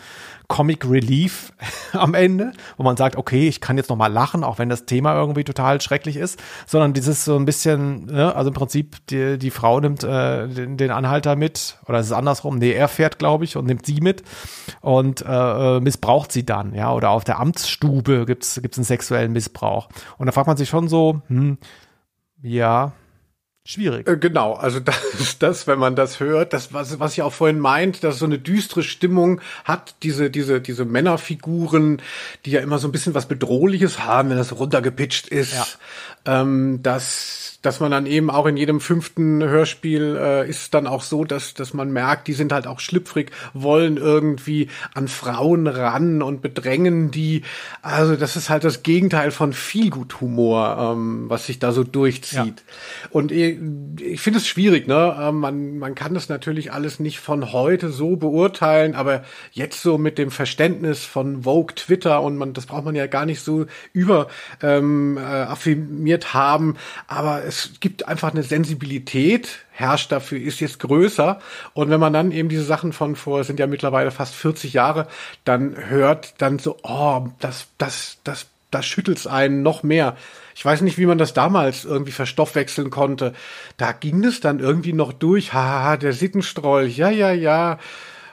Comic 0.52 0.86
Relief 0.86 1.54
am 1.94 2.14
Ende, 2.14 2.52
wo 2.76 2.84
man 2.84 2.98
sagt, 2.98 3.16
okay, 3.16 3.48
ich 3.48 3.62
kann 3.62 3.78
jetzt 3.78 3.90
noch 3.90 3.96
mal 3.96 4.12
lachen, 4.12 4.44
auch 4.44 4.60
wenn 4.60 4.68
das 4.68 4.86
Thema 4.86 5.16
irgendwie 5.16 5.46
total 5.46 5.80
schrecklich 5.80 6.18
ist, 6.18 6.38
sondern 6.68 6.92
dieses 6.92 7.24
so 7.24 7.38
ein 7.38 7.46
bisschen, 7.46 8.08
ne, 8.08 8.36
also 8.36 8.50
im 8.50 8.54
Prinzip 8.54 8.98
die, 9.08 9.38
die 9.38 9.50
Frau 9.50 9.80
nimmt 9.80 10.04
äh, 10.04 10.50
den, 10.50 10.76
den 10.76 10.92
Anhalter 10.92 11.38
mit 11.38 11.78
oder 11.88 12.00
es 12.00 12.08
ist 12.08 12.12
andersrum, 12.12 12.58
nee, 12.58 12.74
er 12.74 12.90
fährt, 12.90 13.18
glaube 13.18 13.46
ich, 13.46 13.56
und 13.56 13.66
nimmt 13.66 13.86
sie 13.86 14.02
mit 14.02 14.24
und 14.82 15.24
äh, 15.26 15.80
missbraucht 15.80 16.34
sie 16.34 16.46
dann, 16.46 16.76
ja, 16.76 16.92
oder 16.92 17.12
auf 17.12 17.24
der 17.24 17.40
Amtsstube 17.40 18.26
gibt's 18.26 18.60
gibt's 18.62 18.78
einen 18.78 18.84
sexuellen 18.84 19.32
Missbrauch. 19.32 19.88
Und 20.18 20.26
da 20.26 20.34
fragt 20.34 20.48
man 20.48 20.58
sich 20.58 20.68
schon 20.68 20.90
so, 20.90 21.22
hm, 21.28 21.60
ja, 22.42 22.92
schwierig. 23.66 24.08
Äh, 24.08 24.18
Genau, 24.18 24.54
also 24.54 24.80
das 25.20 25.38
das, 25.40 25.68
wenn 25.68 25.80
man 25.80 25.96
das 25.96 26.20
hört, 26.20 26.54
das, 26.54 26.74
was, 26.74 27.00
was 27.00 27.14
ich 27.14 27.22
auch 27.22 27.34
vorhin 27.34 27.60
meint, 27.60 28.04
dass 28.04 28.20
so 28.20 28.26
eine 28.26 28.40
düstere 28.40 28.84
Stimmung 28.84 29.42
hat, 29.64 29.96
diese, 30.04 30.30
diese, 30.30 30.62
diese 30.62 30.86
Männerfiguren, 30.86 32.02
die 32.46 32.52
ja 32.52 32.62
immer 32.62 32.80
so 32.80 32.88
ein 32.88 32.92
bisschen 32.92 33.14
was 33.14 33.28
Bedrohliches 33.28 34.00
haben, 34.06 34.30
wenn 34.30 34.38
das 34.38 34.58
runtergepitcht 34.58 35.28
ist, 35.28 35.80
ähm, 36.26 36.82
dass 36.84 37.52
dass 37.62 37.80
man 37.80 37.92
dann 37.92 38.06
eben 38.06 38.30
auch 38.30 38.48
in 38.48 38.58
jedem 38.58 38.80
fünften 38.80 39.44
Hörspiel 39.44 40.18
äh, 40.20 40.50
ist 40.50 40.74
dann 40.74 40.88
auch 40.88 41.04
so, 41.04 41.26
dass, 41.26 41.54
dass 41.54 41.74
man 41.74 41.92
merkt, 41.92 42.28
die 42.28 42.34
sind 42.34 42.52
halt 42.52 42.66
auch 42.66 42.80
schlüpfrig, 42.80 43.32
wollen 43.54 43.98
irgendwie 43.98 44.70
an 44.94 45.08
Frauen 45.08 45.68
ran 45.68 46.22
und 46.22 46.42
bedrängen 46.42 47.12
die. 47.12 47.44
Also 47.82 48.16
das 48.16 48.36
ist 48.36 48.50
halt 48.50 48.64
das 48.64 48.82
Gegenteil 48.82 49.32
von 49.32 49.54
Feelgood-Humor, 49.54 50.94
ähm, 50.94 51.30
was 51.30 51.46
sich 51.46 51.60
da 51.60 51.72
so 51.72 51.84
durchzieht. 51.84 52.64
Und 53.12 53.32
ich, 53.32 53.51
ich 54.00 54.22
finde 54.22 54.40
es 54.40 54.48
schwierig, 54.48 54.88
ne? 54.88 55.18
Ähm, 55.20 55.40
man, 55.40 55.78
man 55.78 55.96
kann 55.96 56.14
das 56.14 56.30
natürlich 56.30 56.72
alles 56.72 57.00
nicht 57.00 57.20
von 57.20 57.52
heute 57.52 57.90
so 57.90 58.16
beurteilen, 58.16 58.96
aber 58.96 59.24
jetzt 59.52 59.82
so 59.82 59.98
mit 59.98 60.18
dem 60.18 60.32
Verständnis 60.32 61.06
von 61.06 61.44
Vogue, 61.44 61.76
Twitter 61.76 62.22
und 62.22 62.38
man, 62.38 62.54
das 62.54 62.66
braucht 62.66 62.86
man 62.86 62.96
ja 62.96 63.08
gar 63.08 63.26
nicht 63.26 63.42
so 63.42 63.66
über 63.94 64.28
ähm, 64.62 65.18
äh, 65.18 65.22
affirmiert 65.22 66.34
haben, 66.34 66.78
aber 67.08 67.44
es 67.44 67.74
gibt 67.80 68.08
einfach 68.08 68.32
eine 68.32 68.44
Sensibilität, 68.44 69.66
herrscht 69.72 70.12
dafür, 70.12 70.40
ist 70.40 70.60
jetzt 70.60 70.80
größer. 70.80 71.40
Und 71.74 71.90
wenn 71.90 72.00
man 72.00 72.14
dann 72.14 72.32
eben 72.32 72.50
diese 72.50 72.64
Sachen 72.64 72.94
von 72.94 73.16
vor, 73.16 73.44
sind 73.44 73.60
ja 73.60 73.68
mittlerweile 73.68 74.12
fast 74.12 74.36
40 74.36 74.74
Jahre, 74.74 75.08
dann 75.44 75.76
hört, 75.76 76.36
dann 76.38 76.60
so, 76.60 76.78
oh, 76.84 77.28
das, 77.40 77.68
das, 77.78 78.20
das, 78.24 78.48
das 78.72 78.86
schüttelt's 78.86 79.28
einen 79.28 79.62
noch 79.62 79.84
mehr. 79.84 80.16
Ich 80.56 80.66
weiß 80.66 80.82
nicht, 80.82 80.98
wie 80.98 81.06
man 81.06 81.18
das 81.18 81.34
damals 81.34 81.86
irgendwie 81.86 82.12
verstoffwechseln 82.12 82.90
konnte. 82.90 83.34
Da 83.78 83.92
ging 83.92 84.24
es 84.24 84.40
dann 84.40 84.60
irgendwie 84.60 84.94
noch 84.94 85.14
durch. 85.14 85.54
Haha, 85.54 85.98
der 85.98 86.14
Sittenstrolch, 86.14 86.98
ja, 86.98 87.10
ja, 87.10 87.32
ja. 87.32 87.78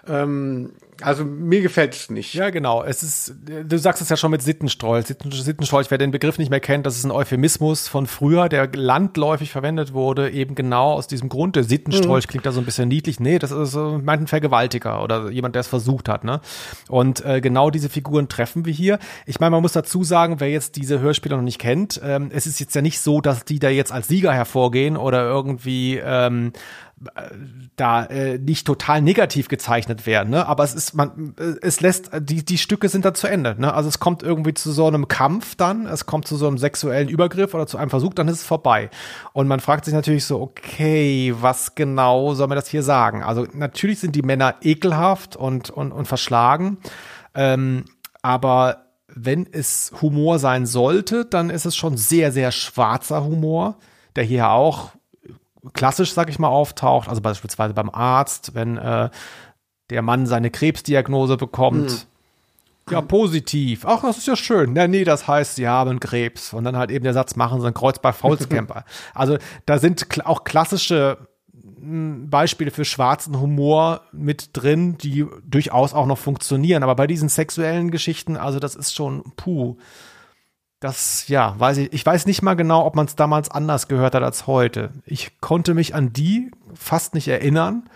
Ähm, 0.07 0.73
also 1.01 1.25
mir 1.25 1.63
gefällt's 1.63 2.11
nicht. 2.11 2.35
Ja, 2.35 2.51
genau. 2.51 2.83
Es 2.83 3.03
ist, 3.03 3.35
du 3.65 3.79
sagst 3.79 4.03
es 4.03 4.09
ja 4.09 4.17
schon 4.17 4.31
mit 4.31 4.43
Sittenstrolch. 4.43 5.07
Sitten, 5.07 5.31
Sittenstrolch, 5.31 5.91
wer 5.91 5.99
den 5.99 6.11
Begriff 6.11 6.39
nicht 6.39 6.51
mehr 6.51 6.61
kennt, 6.61 6.87
das 6.87 6.97
ist 6.97 7.05
ein 7.05 7.11
Euphemismus 7.11 7.89
von 7.89 8.07
früher, 8.07 8.49
der 8.49 8.69
landläufig 8.75 9.51
verwendet 9.53 9.93
wurde, 9.93 10.31
eben 10.31 10.55
genau 10.55 10.93
aus 10.93 11.07
diesem 11.07 11.29
Grund. 11.29 11.57
Der 11.57 11.65
Sittenstrolch 11.65 12.27
Mhm. 12.27 12.31
klingt 12.31 12.47
da 12.47 12.53
so 12.53 12.61
ein 12.61 12.65
bisschen 12.65 12.89
niedlich. 12.89 13.21
Nee, 13.21 13.39
das 13.39 13.51
ist 13.51 13.71
so, 13.73 14.01
meint 14.03 14.23
ein 14.23 14.27
Vergewaltiger 14.27 15.03
oder 15.03 15.31
jemand, 15.31 15.55
der 15.55 15.61
es 15.61 15.69
versucht 15.69 16.09
hat, 16.09 16.25
ne? 16.25 16.41
Und 16.89 17.25
äh, 17.25 17.41
genau 17.41 17.71
diese 17.71 17.89
Figuren 17.89 18.29
treffen 18.29 18.65
wir 18.65 18.73
hier. 18.73 18.99
Ich 19.27 19.41
meine, 19.41 19.51
man 19.51 19.63
muss 19.63 19.73
dazu 19.73 20.05
sagen, 20.05 20.41
wer 20.41 20.51
jetzt 20.51 20.77
diese 20.77 21.01
Hörspiele 21.01 21.37
noch 21.37 21.43
nicht 21.43 21.59
kennt, 21.61 22.01
ähm, 22.05 22.31
es 22.33 22.47
ist 22.47 22.61
jetzt 22.61 22.75
ja 22.75 22.83
nicht 22.83 23.01
so, 23.01 23.21
dass 23.21 23.45
die 23.45 23.59
da 23.59 23.69
jetzt 23.69 23.93
als 23.93 24.09
Sieger 24.09 24.33
hervorgehen 24.33 24.97
oder 24.97 25.23
irgendwie 25.23 26.01
ähm, 26.03 26.53
da 27.77 28.05
äh, 28.07 28.39
nicht 28.39 28.67
total 28.67 29.01
negativ 29.03 29.49
gezeichnet 29.49 30.05
werden, 30.07 30.31
ne? 30.31 30.47
Aber 30.47 30.65
es 30.65 30.75
ist 30.75 30.95
man 30.95 31.35
äh, 31.39 31.55
es 31.63 31.81
lässt 31.81 32.11
die 32.21 32.45
die 32.45 32.59
Stücke 32.59 32.89
sind 32.89 33.05
da 33.05 33.15
zu 33.15 33.29
Ende, 33.29 33.55
ne? 33.59 33.73
Also 33.73 33.89
es 33.89 34.01
kommt 34.01 34.23
irgendwie 34.23 34.55
zu 34.55 34.73
so 34.73 34.87
einem 34.87 35.07
Kampf 35.07 35.55
dann, 35.55 35.87
es 35.87 36.07
kommt 36.07 36.27
zu 36.27 36.37
so 36.37 36.49
einem 36.49 36.59
sexuellen 36.59 37.09
Übergriff 37.09 37.55
oder 37.55 37.67
zu 37.67 37.79
einem 37.79 37.91
Versuch, 37.91 38.15
dann 38.15 38.27
ist 38.27 38.39
es 38.39 38.45
vorbei. 38.45 38.91
Und 39.33 39.47
man 39.47 39.61
fragt 39.61 39.85
sich 39.85 39.95
natürlich 39.95 40.25
so, 40.25 40.41
okay, 40.41 41.35
was 41.39 41.77
genau 41.77 42.35
soll 42.35 42.49
man 42.49 42.57
das 42.57 42.69
hier 42.69 42.83
sagen? 42.83 43.23
Also 43.23 43.47
natürlich 43.53 44.01
sind 44.01 44.17
die 44.17 44.23
Männer 44.23 44.57
ekelhaft 44.63 45.37
und 45.37 45.71
und 45.71 45.93
und 45.93 46.07
verschlagen, 46.07 46.79
ähm, 47.35 47.85
aber 48.23 48.87
wenn 49.07 49.47
es 49.51 49.93
Humor 50.03 50.39
sein 50.39 50.67
sollte, 50.67 51.25
dann 51.25 51.51
ist 51.51 51.65
es 51.65 51.77
schon 51.77 51.97
sehr 51.97 52.33
sehr 52.33 52.51
schwarzer 52.51 53.25
Humor, 53.25 53.79
der 54.17 54.25
hier 54.25 54.51
auch 54.51 54.91
klassisch, 55.73 56.13
sag 56.13 56.29
ich 56.29 56.39
mal, 56.39 56.49
auftaucht. 56.49 57.09
Also 57.09 57.21
beispielsweise 57.21 57.75
beim 57.75 57.91
Arzt, 57.91 58.55
wenn 58.55 58.77
äh, 58.77 59.11
der 59.91 60.03
Mann 60.03 60.27
seine 60.27 60.51
Krebsdiagnose 60.51 61.37
bekommt. 61.37 61.91
Hm. 61.91 61.99
Ja, 62.91 63.01
positiv. 63.03 63.85
Ach, 63.87 64.01
das 64.01 64.19
ist 64.19 64.27
ja 64.27 64.37
schön. 64.37 64.75
Ja, 64.75 64.89
nee, 64.89 65.05
das 65.05 65.29
heißt, 65.29 65.57
sie 65.57 65.69
haben 65.69 66.01
Krebs. 66.01 66.55
Und 66.55 66.65
dann 66.65 66.77
halt 66.77 66.91
eben 66.91 67.05
der 67.05 67.13
Satz 67.13 67.37
machen, 67.37 67.61
sie 67.61 67.67
ein 67.67 67.75
Kreuz 67.75 67.99
bei 67.99 68.13
Faulscamper. 68.13 68.85
also 69.15 69.37
da 69.67 69.79
sind 69.79 70.07
auch 70.25 70.45
klassische 70.45 71.19
mh, 71.81 72.29
Beispiele 72.31 72.71
für 72.71 72.87
schwarzen 72.87 73.39
Humor 73.41 74.03
mit 74.13 74.51
drin, 74.55 74.97
die 74.97 75.27
durchaus 75.47 75.93
auch 75.93 76.07
noch 76.07 76.19
funktionieren. 76.19 76.83
Aber 76.83 76.95
bei 76.95 77.07
diesen 77.07 77.29
sexuellen 77.29 77.91
Geschichten, 77.91 78.37
also 78.37 78.59
das 78.59 78.75
ist 78.75 78.95
schon 78.95 79.23
puh. 79.37 79.77
Das, 80.81 81.27
ja, 81.27 81.55
weiß 81.59 81.79
ich, 81.79 81.93
ich 81.93 82.07
weiß 82.07 82.27
nicht 82.27 82.43
mal 82.43 82.55
genau, 82.55 82.87
ob 82.87 82.95
man 82.95 83.07
es 83.07 83.17
damals 83.17 83.51
anders 83.51 83.89
gehört 83.89 84.15
hat 84.15 84.23
als 84.23 84.47
heute. 84.47 84.91
Ich 85.07 85.41
konnte 85.41 85.75
mich 85.75 85.95
an 85.95 86.13
die 86.13 86.53
fast 86.73 87.15
nicht 87.15 87.27
erinnern, 87.27 87.89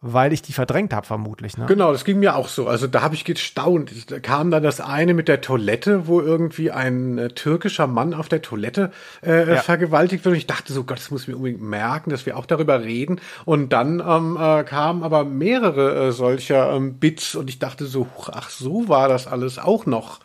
weil 0.00 0.32
ich 0.32 0.40
die 0.40 0.52
verdrängt 0.52 0.94
habe, 0.94 1.06
vermutlich. 1.06 1.58
Ne? 1.58 1.66
Genau, 1.66 1.90
das 1.92 2.04
ging 2.04 2.20
mir 2.20 2.36
auch 2.36 2.46
so. 2.48 2.68
Also 2.68 2.86
da 2.86 3.02
habe 3.02 3.16
ich 3.16 3.24
gestaunt. 3.24 4.10
Da 4.12 4.20
kam 4.20 4.50
dann 4.52 4.62
das 4.62 4.80
eine 4.80 5.12
mit 5.12 5.26
der 5.26 5.40
Toilette, 5.40 6.06
wo 6.06 6.20
irgendwie 6.20 6.70
ein 6.70 7.18
äh, 7.18 7.28
türkischer 7.30 7.88
Mann 7.88 8.14
auf 8.14 8.28
der 8.28 8.40
Toilette 8.42 8.92
äh, 9.26 9.56
Ja. 9.56 9.60
vergewaltigt 9.60 10.24
wird. 10.24 10.32
Und 10.32 10.38
ich 10.38 10.46
dachte 10.46 10.72
so, 10.72 10.84
Gott, 10.84 10.98
das 10.98 11.10
muss 11.10 11.22
ich 11.22 11.28
mir 11.28 11.36
unbedingt 11.36 11.60
merken, 11.62 12.10
dass 12.10 12.26
wir 12.26 12.36
auch 12.38 12.46
darüber 12.46 12.80
reden. 12.82 13.20
Und 13.44 13.72
dann 13.72 14.00
ähm, 14.06 14.38
äh, 14.40 14.62
kamen 14.62 15.02
aber 15.02 15.24
mehrere 15.24 16.06
äh, 16.06 16.12
solcher 16.12 16.72
ähm, 16.72 16.94
Bits 16.94 17.34
und 17.34 17.50
ich 17.50 17.58
dachte 17.58 17.86
so, 17.86 18.06
ach 18.32 18.48
so 18.50 18.88
war 18.88 19.08
das 19.08 19.26
alles 19.26 19.58
auch 19.58 19.84
noch. 19.84 20.20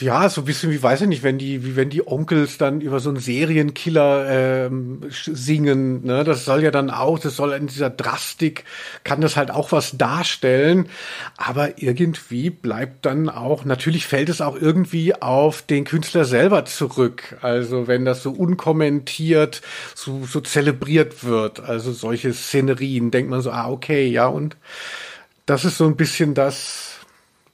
Ja, 0.00 0.28
so 0.28 0.40
ein 0.40 0.44
bisschen 0.44 0.72
wie, 0.72 0.82
weiß 0.82 1.02
ich 1.02 1.06
nicht, 1.06 1.22
wenn 1.22 1.38
die, 1.38 1.64
wie 1.64 1.76
wenn 1.76 1.88
die 1.88 2.04
Onkels 2.04 2.58
dann 2.58 2.80
über 2.80 2.98
so 2.98 3.10
einen 3.10 3.20
Serienkiller 3.20 4.26
ähm, 4.28 5.02
singen, 5.08 6.04
ne, 6.04 6.24
das 6.24 6.44
soll 6.44 6.64
ja 6.64 6.72
dann 6.72 6.90
auch, 6.90 7.20
das 7.20 7.36
soll 7.36 7.52
in 7.52 7.68
dieser 7.68 7.90
Drastik, 7.90 8.64
kann 9.04 9.20
das 9.20 9.36
halt 9.36 9.52
auch 9.52 9.70
was 9.70 9.96
darstellen, 9.96 10.88
aber 11.36 11.80
irgendwie 11.80 12.50
bleibt 12.50 13.06
dann 13.06 13.28
auch, 13.28 13.64
natürlich 13.64 14.06
fällt 14.06 14.30
es 14.30 14.40
auch 14.40 14.56
irgendwie 14.60 15.14
auf 15.14 15.62
den 15.62 15.84
Künstler 15.84 16.24
selber 16.24 16.64
zurück, 16.64 17.36
also 17.40 17.86
wenn 17.86 18.04
das 18.04 18.20
so 18.24 18.32
unkommentiert, 18.32 19.62
so, 19.94 20.24
so 20.26 20.40
zelebriert 20.40 21.22
wird, 21.22 21.60
also 21.60 21.92
solche 21.92 22.32
Szenerien, 22.32 23.12
denkt 23.12 23.30
man 23.30 23.42
so, 23.42 23.52
ah, 23.52 23.70
okay, 23.70 24.08
ja, 24.08 24.26
und 24.26 24.56
das 25.46 25.64
ist 25.64 25.78
so 25.78 25.86
ein 25.86 25.94
bisschen 25.96 26.34
das, 26.34 26.93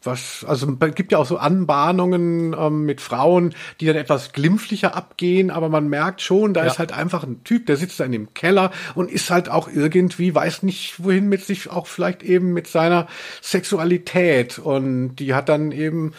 was, 0.03 0.45
also 0.49 0.67
es 0.81 0.95
gibt 0.95 1.13
ja 1.13 1.19
auch 1.19 1.27
so 1.27 1.37
Anbahnungen 1.37 2.55
ähm, 2.59 2.85
mit 2.87 3.01
Frauen, 3.01 3.55
die 3.81 3.87
dann 3.87 3.97
etwas 3.97 4.33
glimpflicher 4.33 4.95
abgehen, 4.97 5.51
aber 5.51 5.69
man 5.69 5.89
merkt 5.89 6.23
schon, 6.23 6.55
da 6.55 6.63
Ja. 6.65 6.71
ist 6.71 6.79
halt 6.79 6.93
einfach 6.93 7.23
ein 7.25 7.45
Typ, 7.45 7.67
der 7.67 7.77
sitzt 7.77 8.01
da 8.01 8.05
in 8.05 8.13
dem 8.13 8.33
Keller 8.35 8.71
und 8.95 9.11
ist 9.11 9.31
halt 9.31 9.49
auch 9.51 9.69
irgendwie, 9.69 10.35
weiß 10.35 10.63
nicht, 10.63 11.05
wohin 11.05 11.29
mit 11.29 11.45
sich, 11.45 11.71
auch 11.71 11.87
vielleicht 11.87 12.23
eben 12.23 12.53
mit 12.53 12.67
seiner 12.67 13.09
Sexualität 13.43 14.59
und 14.59 15.17
die 15.17 15.35
hat 15.35 15.49
dann 15.49 15.73
eben, 15.73 16.13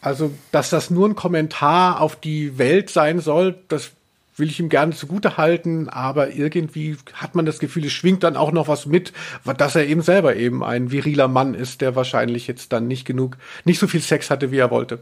also, 0.00 0.32
dass 0.50 0.68
das 0.68 0.90
nur 0.90 1.08
ein 1.08 1.14
Kommentar 1.14 2.00
auf 2.00 2.16
die 2.16 2.58
Welt 2.58 2.90
sein 2.90 3.20
soll, 3.20 3.56
das 3.68 3.92
will 4.36 4.48
ich 4.48 4.60
ihm 4.60 4.68
gerne 4.68 4.92
zugute 4.92 5.36
halten, 5.36 5.88
aber 5.88 6.32
irgendwie 6.32 6.96
hat 7.14 7.34
man 7.34 7.46
das 7.46 7.58
Gefühl, 7.58 7.84
es 7.84 7.92
schwingt 7.92 8.22
dann 8.22 8.36
auch 8.36 8.52
noch 8.52 8.68
was 8.68 8.86
mit, 8.86 9.12
dass 9.56 9.76
er 9.76 9.86
eben 9.86 10.02
selber 10.02 10.36
eben 10.36 10.64
ein 10.64 10.90
viriler 10.90 11.28
Mann 11.28 11.54
ist, 11.54 11.80
der 11.80 11.96
wahrscheinlich 11.96 12.46
jetzt 12.46 12.72
dann 12.72 12.88
nicht 12.88 13.04
genug, 13.04 13.36
nicht 13.64 13.78
so 13.78 13.86
viel 13.86 14.00
Sex 14.00 14.30
hatte, 14.30 14.50
wie 14.50 14.58
er 14.58 14.70
wollte. 14.70 15.00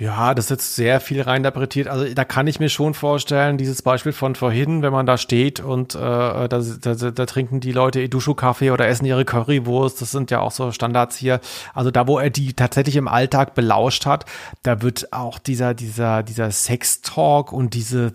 Ja, 0.00 0.32
das 0.32 0.44
ist 0.44 0.50
jetzt 0.50 0.76
sehr 0.76 1.00
viel 1.00 1.22
reininterpretiert. 1.22 1.88
Also 1.88 2.14
da 2.14 2.24
kann 2.24 2.46
ich 2.46 2.60
mir 2.60 2.68
schon 2.68 2.94
vorstellen, 2.94 3.58
dieses 3.58 3.82
Beispiel 3.82 4.12
von 4.12 4.36
vorhin, 4.36 4.80
wenn 4.82 4.92
man 4.92 5.06
da 5.06 5.18
steht 5.18 5.58
und 5.58 5.96
äh, 5.96 5.98
da, 5.98 6.48
da, 6.48 6.94
da 6.94 7.26
trinken 7.26 7.58
die 7.58 7.72
Leute 7.72 8.00
Edushu-Kaffee 8.02 8.70
oder 8.70 8.86
essen 8.86 9.06
ihre 9.06 9.24
Currywurst, 9.24 10.00
das 10.00 10.12
sind 10.12 10.30
ja 10.30 10.38
auch 10.38 10.52
so 10.52 10.70
Standards 10.70 11.16
hier. 11.16 11.40
Also 11.74 11.90
da, 11.90 12.06
wo 12.06 12.20
er 12.20 12.30
die 12.30 12.52
tatsächlich 12.52 12.94
im 12.94 13.08
Alltag 13.08 13.56
belauscht 13.56 14.06
hat, 14.06 14.24
da 14.62 14.82
wird 14.82 15.12
auch 15.12 15.40
dieser, 15.40 15.74
dieser, 15.74 16.22
dieser 16.22 16.52
Sex-Talk 16.52 17.52
und 17.52 17.74
diese 17.74 18.12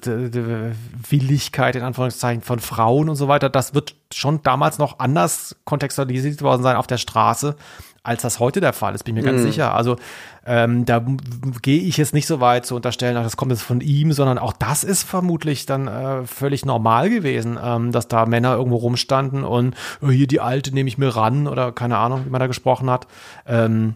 Willigkeit 1.10 1.76
in 1.76 1.84
Anführungszeichen 1.84 2.44
von 2.44 2.60
Frauen 2.60 3.10
und 3.10 3.18
so 3.18 3.28
weiter, 3.28 3.50
das 3.50 3.74
wird 3.74 3.96
schon 4.14 4.42
damals 4.42 4.78
noch 4.78 5.00
anders 5.00 5.58
kontextualisiert 5.66 6.42
worden 6.44 6.64
sein 6.64 6.78
auf 6.78 6.88
der 6.88 6.98
Straße 6.98 7.58
als 8.04 8.22
das 8.22 8.40
heute 8.40 8.60
der 8.60 8.74
Fall 8.74 8.94
ist, 8.96 9.04
bin 9.04 9.16
ich 9.16 9.24
mir 9.24 9.30
ganz 9.32 9.42
Mhm. 9.42 9.46
sicher. 9.46 9.74
Also 9.74 9.96
ähm, 10.46 10.84
da 10.86 11.06
gehe 11.62 11.82
ich 11.82 11.96
jetzt 11.96 12.14
nicht 12.14 12.28
so 12.28 12.42
weit 12.42 12.66
zu 12.66 12.76
unterstellen, 12.76 13.16
ach, 13.16 13.24
das 13.24 13.38
kommt 13.38 13.52
jetzt 13.52 13.62
von 13.62 13.80
ihm, 13.80 14.12
sondern 14.12 14.38
auch 14.38 14.52
das 14.52 14.84
ist 14.84 15.04
vermutlich 15.04 15.66
dann 15.66 15.88
äh, 15.88 16.26
völlig 16.26 16.66
normal 16.66 17.10
gewesen, 17.10 17.58
ähm, 17.64 17.94
dass 17.94 18.10
da 18.10 18.26
Männer 18.26 18.56
irgendwo 18.56 18.76
rumstanden 18.76 19.46
und 19.46 19.74
oh, 20.02 20.10
hier 20.10 20.28
die 20.28 20.42
Alte 20.42 20.74
nehme 20.74 20.90
ich 20.90 20.98
mir 20.98 21.16
ran 21.16 21.48
oder 21.48 21.72
keine 21.72 21.98
Ahnung, 21.98 22.26
wie 22.26 22.30
man 22.30 22.42
da 22.42 22.48
gesprochen 22.48 22.90
hat. 22.90 23.08
Ähm, 23.48 23.96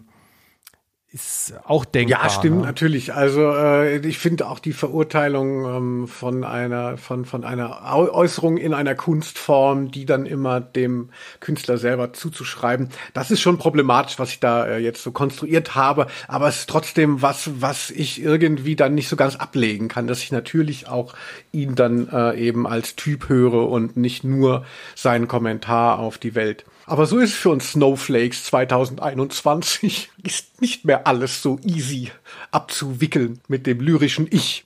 ist 1.10 1.54
auch 1.64 1.86
denkbar. 1.86 2.24
Ja, 2.24 2.28
stimmt 2.28 2.58
ne? 2.58 2.66
natürlich. 2.66 3.14
Also 3.14 3.54
äh, 3.54 3.96
ich 4.06 4.18
finde 4.18 4.46
auch 4.46 4.58
die 4.58 4.74
Verurteilung 4.74 5.64
ähm, 5.64 6.08
von 6.08 6.44
einer 6.44 6.98
von 6.98 7.24
von 7.24 7.44
einer 7.44 7.94
Äußerung 7.94 8.58
in 8.58 8.74
einer 8.74 8.94
Kunstform, 8.94 9.90
die 9.90 10.04
dann 10.04 10.26
immer 10.26 10.60
dem 10.60 11.08
Künstler 11.40 11.78
selber 11.78 12.12
zuzuschreiben, 12.12 12.90
das 13.14 13.30
ist 13.30 13.40
schon 13.40 13.56
problematisch, 13.56 14.18
was 14.18 14.30
ich 14.32 14.40
da 14.40 14.66
äh, 14.66 14.78
jetzt 14.78 15.02
so 15.02 15.10
konstruiert 15.10 15.74
habe. 15.74 16.08
Aber 16.26 16.46
es 16.48 16.60
ist 16.60 16.68
trotzdem 16.68 17.22
was, 17.22 17.62
was 17.62 17.90
ich 17.90 18.22
irgendwie 18.22 18.76
dann 18.76 18.94
nicht 18.94 19.08
so 19.08 19.16
ganz 19.16 19.36
ablegen 19.36 19.88
kann, 19.88 20.08
dass 20.08 20.22
ich 20.22 20.30
natürlich 20.30 20.88
auch 20.88 21.14
ihn 21.52 21.74
dann 21.74 22.08
äh, 22.08 22.36
eben 22.36 22.66
als 22.66 22.96
Typ 22.96 23.30
höre 23.30 23.70
und 23.70 23.96
nicht 23.96 24.24
nur 24.24 24.66
seinen 24.94 25.26
Kommentar 25.26 26.00
auf 26.00 26.18
die 26.18 26.34
Welt. 26.34 26.66
Aber 26.88 27.04
so 27.04 27.18
ist 27.18 27.32
es 27.32 27.36
für 27.36 27.50
uns 27.50 27.72
Snowflakes 27.72 28.44
2021. 28.44 30.10
Ist 30.22 30.62
nicht 30.62 30.86
mehr 30.86 31.06
alles 31.06 31.42
so 31.42 31.60
easy 31.62 32.10
abzuwickeln 32.50 33.40
mit 33.46 33.66
dem 33.66 33.80
lyrischen 33.80 34.26
Ich. 34.30 34.64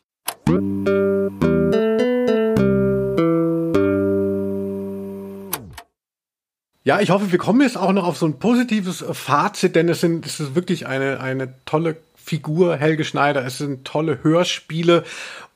Ja, 6.84 7.00
ich 7.00 7.10
hoffe, 7.10 7.32
wir 7.32 7.38
kommen 7.40 7.60
jetzt 7.60 7.76
auch 7.76 7.92
noch 7.92 8.06
auf 8.06 8.16
so 8.16 8.26
ein 8.26 8.38
positives 8.38 9.04
Fazit, 9.10 9.74
denn 9.74 9.88
es 9.88 10.00
sind, 10.00 10.24
es 10.24 10.38
ist 10.38 10.54
wirklich 10.54 10.86
eine, 10.86 11.18
eine 11.18 11.54
tolle 11.64 11.96
Figur, 12.24 12.76
Helge 12.76 13.04
Schneider. 13.04 13.44
Es 13.44 13.58
sind 13.58 13.84
tolle 13.84 14.22
Hörspiele 14.22 15.04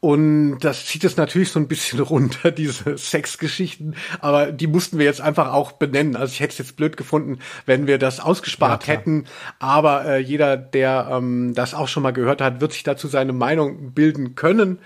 und 0.01 0.59
das 0.61 0.87
zieht 0.87 1.05
es 1.05 1.17
natürlich 1.17 1.51
so 1.51 1.59
ein 1.59 1.69
bisschen 1.69 2.01
runter, 2.01 2.51
diese 2.51 2.99
Sexgeschichten. 2.99 3.97
Aber 4.21 4.53
die 4.53 4.67
mussten 4.67 4.99
wir 4.99 5.05
jetzt 5.05 5.21
einfach 5.21 5.53
auch 5.53 5.73
benennen. 5.73 6.17
Also 6.17 6.33
ich 6.33 6.41
hätte 6.41 6.53
es 6.53 6.59
jetzt 6.59 6.77
blöd 6.77 6.97
gefunden, 6.97 7.39
wenn 7.65 7.87
wir 7.87 7.99
das 7.99 8.21
ausgespart 8.21 8.87
hätten. 8.87 9.25
Aber 9.59 10.05
äh, 10.05 10.19
jeder, 10.19 10.57
der 10.57 11.09
ähm, 11.11 11.55
das 11.55 11.75
auch 11.75 11.89
schon 11.89 12.03
mal 12.03 12.13
gehört 12.13 12.41
hat, 12.41 12.61
wird 12.61 12.73
sich 12.73 12.83
dazu 12.83 13.09
seine 13.09 13.33
Meinung 13.33 13.93
bilden 13.93 14.35
können. 14.35 14.79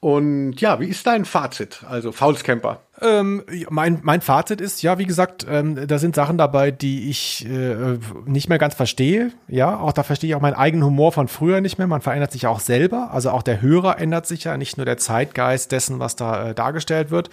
Und 0.00 0.58
ja, 0.60 0.80
wie 0.80 0.88
ist 0.88 1.06
dein 1.06 1.26
Fazit? 1.26 1.84
Also 1.86 2.10
Faulscamper. 2.10 2.80
Ähm, 3.02 3.42
mein, 3.70 4.00
mein 4.02 4.20
Fazit 4.20 4.60
ist, 4.60 4.82
ja, 4.82 4.98
wie 4.98 5.06
gesagt, 5.06 5.46
ähm, 5.48 5.86
da 5.86 5.98
sind 5.98 6.14
Sachen 6.14 6.36
dabei, 6.36 6.70
die 6.70 7.08
ich 7.08 7.46
äh, 7.48 7.98
nicht 8.26 8.48
mehr 8.48 8.58
ganz 8.58 8.74
verstehe. 8.74 9.32
Ja, 9.48 9.78
auch 9.78 9.92
da 9.92 10.02
verstehe 10.02 10.30
ich 10.30 10.36
auch 10.36 10.40
meinen 10.40 10.54
eigenen 10.54 10.84
Humor 10.84 11.12
von 11.12 11.28
früher 11.28 11.60
nicht 11.60 11.78
mehr. 11.78 11.86
Man 11.86 12.02
verändert 12.02 12.32
sich 12.32 12.46
auch 12.46 12.60
selber. 12.60 13.10
Also 13.12 13.30
auch 13.30 13.42
der 13.42 13.62
Hörer 13.62 13.98
ändert 13.98 14.26
sich 14.26 14.44
ja, 14.44 14.56
nicht 14.56 14.76
nur 14.76 14.84
der 14.84 14.98
Zeitgeist 14.98 15.72
dessen, 15.72 15.98
was 15.98 16.16
da 16.16 16.50
äh, 16.50 16.54
dargestellt 16.54 17.10
wird. 17.10 17.30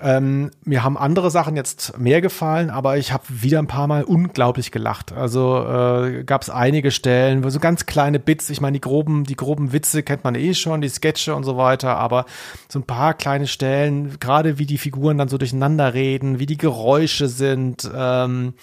Ähm, 0.00 0.50
mir 0.64 0.82
haben 0.82 0.96
andere 0.96 1.30
Sachen 1.30 1.56
jetzt 1.56 1.98
mehr 1.98 2.20
gefallen, 2.20 2.70
aber 2.70 2.96
ich 2.96 3.12
habe 3.12 3.24
wieder 3.28 3.58
ein 3.58 3.66
paar 3.66 3.86
Mal 3.86 4.04
unglaublich 4.04 4.72
gelacht. 4.72 5.12
Also 5.12 5.58
äh, 5.58 6.24
gab 6.24 6.42
es 6.42 6.50
einige 6.50 6.90
Stellen, 6.90 7.48
so 7.50 7.60
ganz 7.60 7.86
kleine 7.86 8.18
Bits, 8.18 8.48
ich 8.48 8.60
meine, 8.60 8.74
die 8.74 8.80
groben, 8.80 9.24
die 9.24 9.36
groben 9.36 9.72
Witze 9.72 10.02
kennt 10.02 10.24
man 10.24 10.34
eh 10.34 10.54
schon, 10.54 10.80
die 10.80 10.88
Sketche 10.88 11.34
und 11.34 11.44
so 11.44 11.56
weiter, 11.56 11.96
aber 11.96 12.24
so 12.68 12.78
ein 12.78 12.84
paar 12.84 13.14
kleine 13.14 13.46
Stellen, 13.46 14.18
gerade 14.18 14.58
wie 14.58 14.66
die 14.66 14.78
Figuren 15.02 15.18
dann 15.18 15.28
so 15.28 15.36
durcheinander 15.36 15.94
reden, 15.94 16.38
wie 16.38 16.46
die 16.46 16.56
Geräusche 16.56 17.26
sind, 17.26 17.90
ähm, 17.92 18.54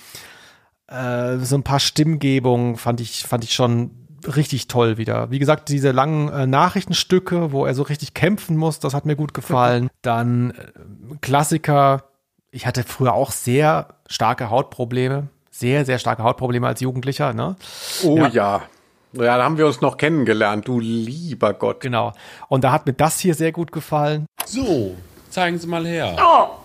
äh, 0.87 1.35
so 1.39 1.55
ein 1.55 1.63
paar 1.63 1.81
Stimmgebungen 1.81 2.77
fand 2.77 3.01
ich, 3.01 3.23
fand 3.23 3.43
ich 3.43 3.51
schon 3.51 3.91
richtig 4.25 4.69
toll 4.69 4.97
wieder. 4.97 5.31
Wie 5.31 5.39
gesagt, 5.39 5.67
diese 5.67 5.91
langen 5.91 6.29
äh, 6.29 6.47
Nachrichtenstücke, 6.47 7.51
wo 7.51 7.65
er 7.65 7.75
so 7.75 7.83
richtig 7.83 8.13
kämpfen 8.13 8.55
muss, 8.55 8.79
das 8.79 8.93
hat 8.93 9.05
mir 9.05 9.17
gut 9.17 9.33
gefallen. 9.33 9.89
Dann 10.01 10.51
äh, 10.51 11.17
Klassiker. 11.19 12.05
Ich 12.51 12.65
hatte 12.65 12.83
früher 12.83 13.13
auch 13.13 13.31
sehr 13.31 13.95
starke 14.07 14.49
Hautprobleme. 14.49 15.27
Sehr, 15.51 15.83
sehr 15.83 15.99
starke 15.99 16.23
Hautprobleme 16.23 16.67
als 16.67 16.79
Jugendlicher, 16.79 17.33
ne? 17.33 17.57
Oh 18.05 18.15
Ja. 18.15 18.27
ja. 18.29 18.61
ja. 19.11 19.37
da 19.37 19.43
haben 19.43 19.57
wir 19.57 19.67
uns 19.67 19.81
noch 19.81 19.97
kennengelernt, 19.97 20.69
du 20.69 20.79
lieber 20.79 21.53
Gott. 21.53 21.81
Genau. 21.81 22.13
Und 22.47 22.63
da 22.63 22.71
hat 22.71 22.85
mir 22.85 22.93
das 22.93 23.19
hier 23.19 23.35
sehr 23.35 23.51
gut 23.51 23.73
gefallen. 23.73 24.25
So, 24.45 24.95
zeigen 25.29 25.57
Sie 25.57 25.67
mal 25.67 25.85
her. 25.85 26.15
Oh, 26.19 26.55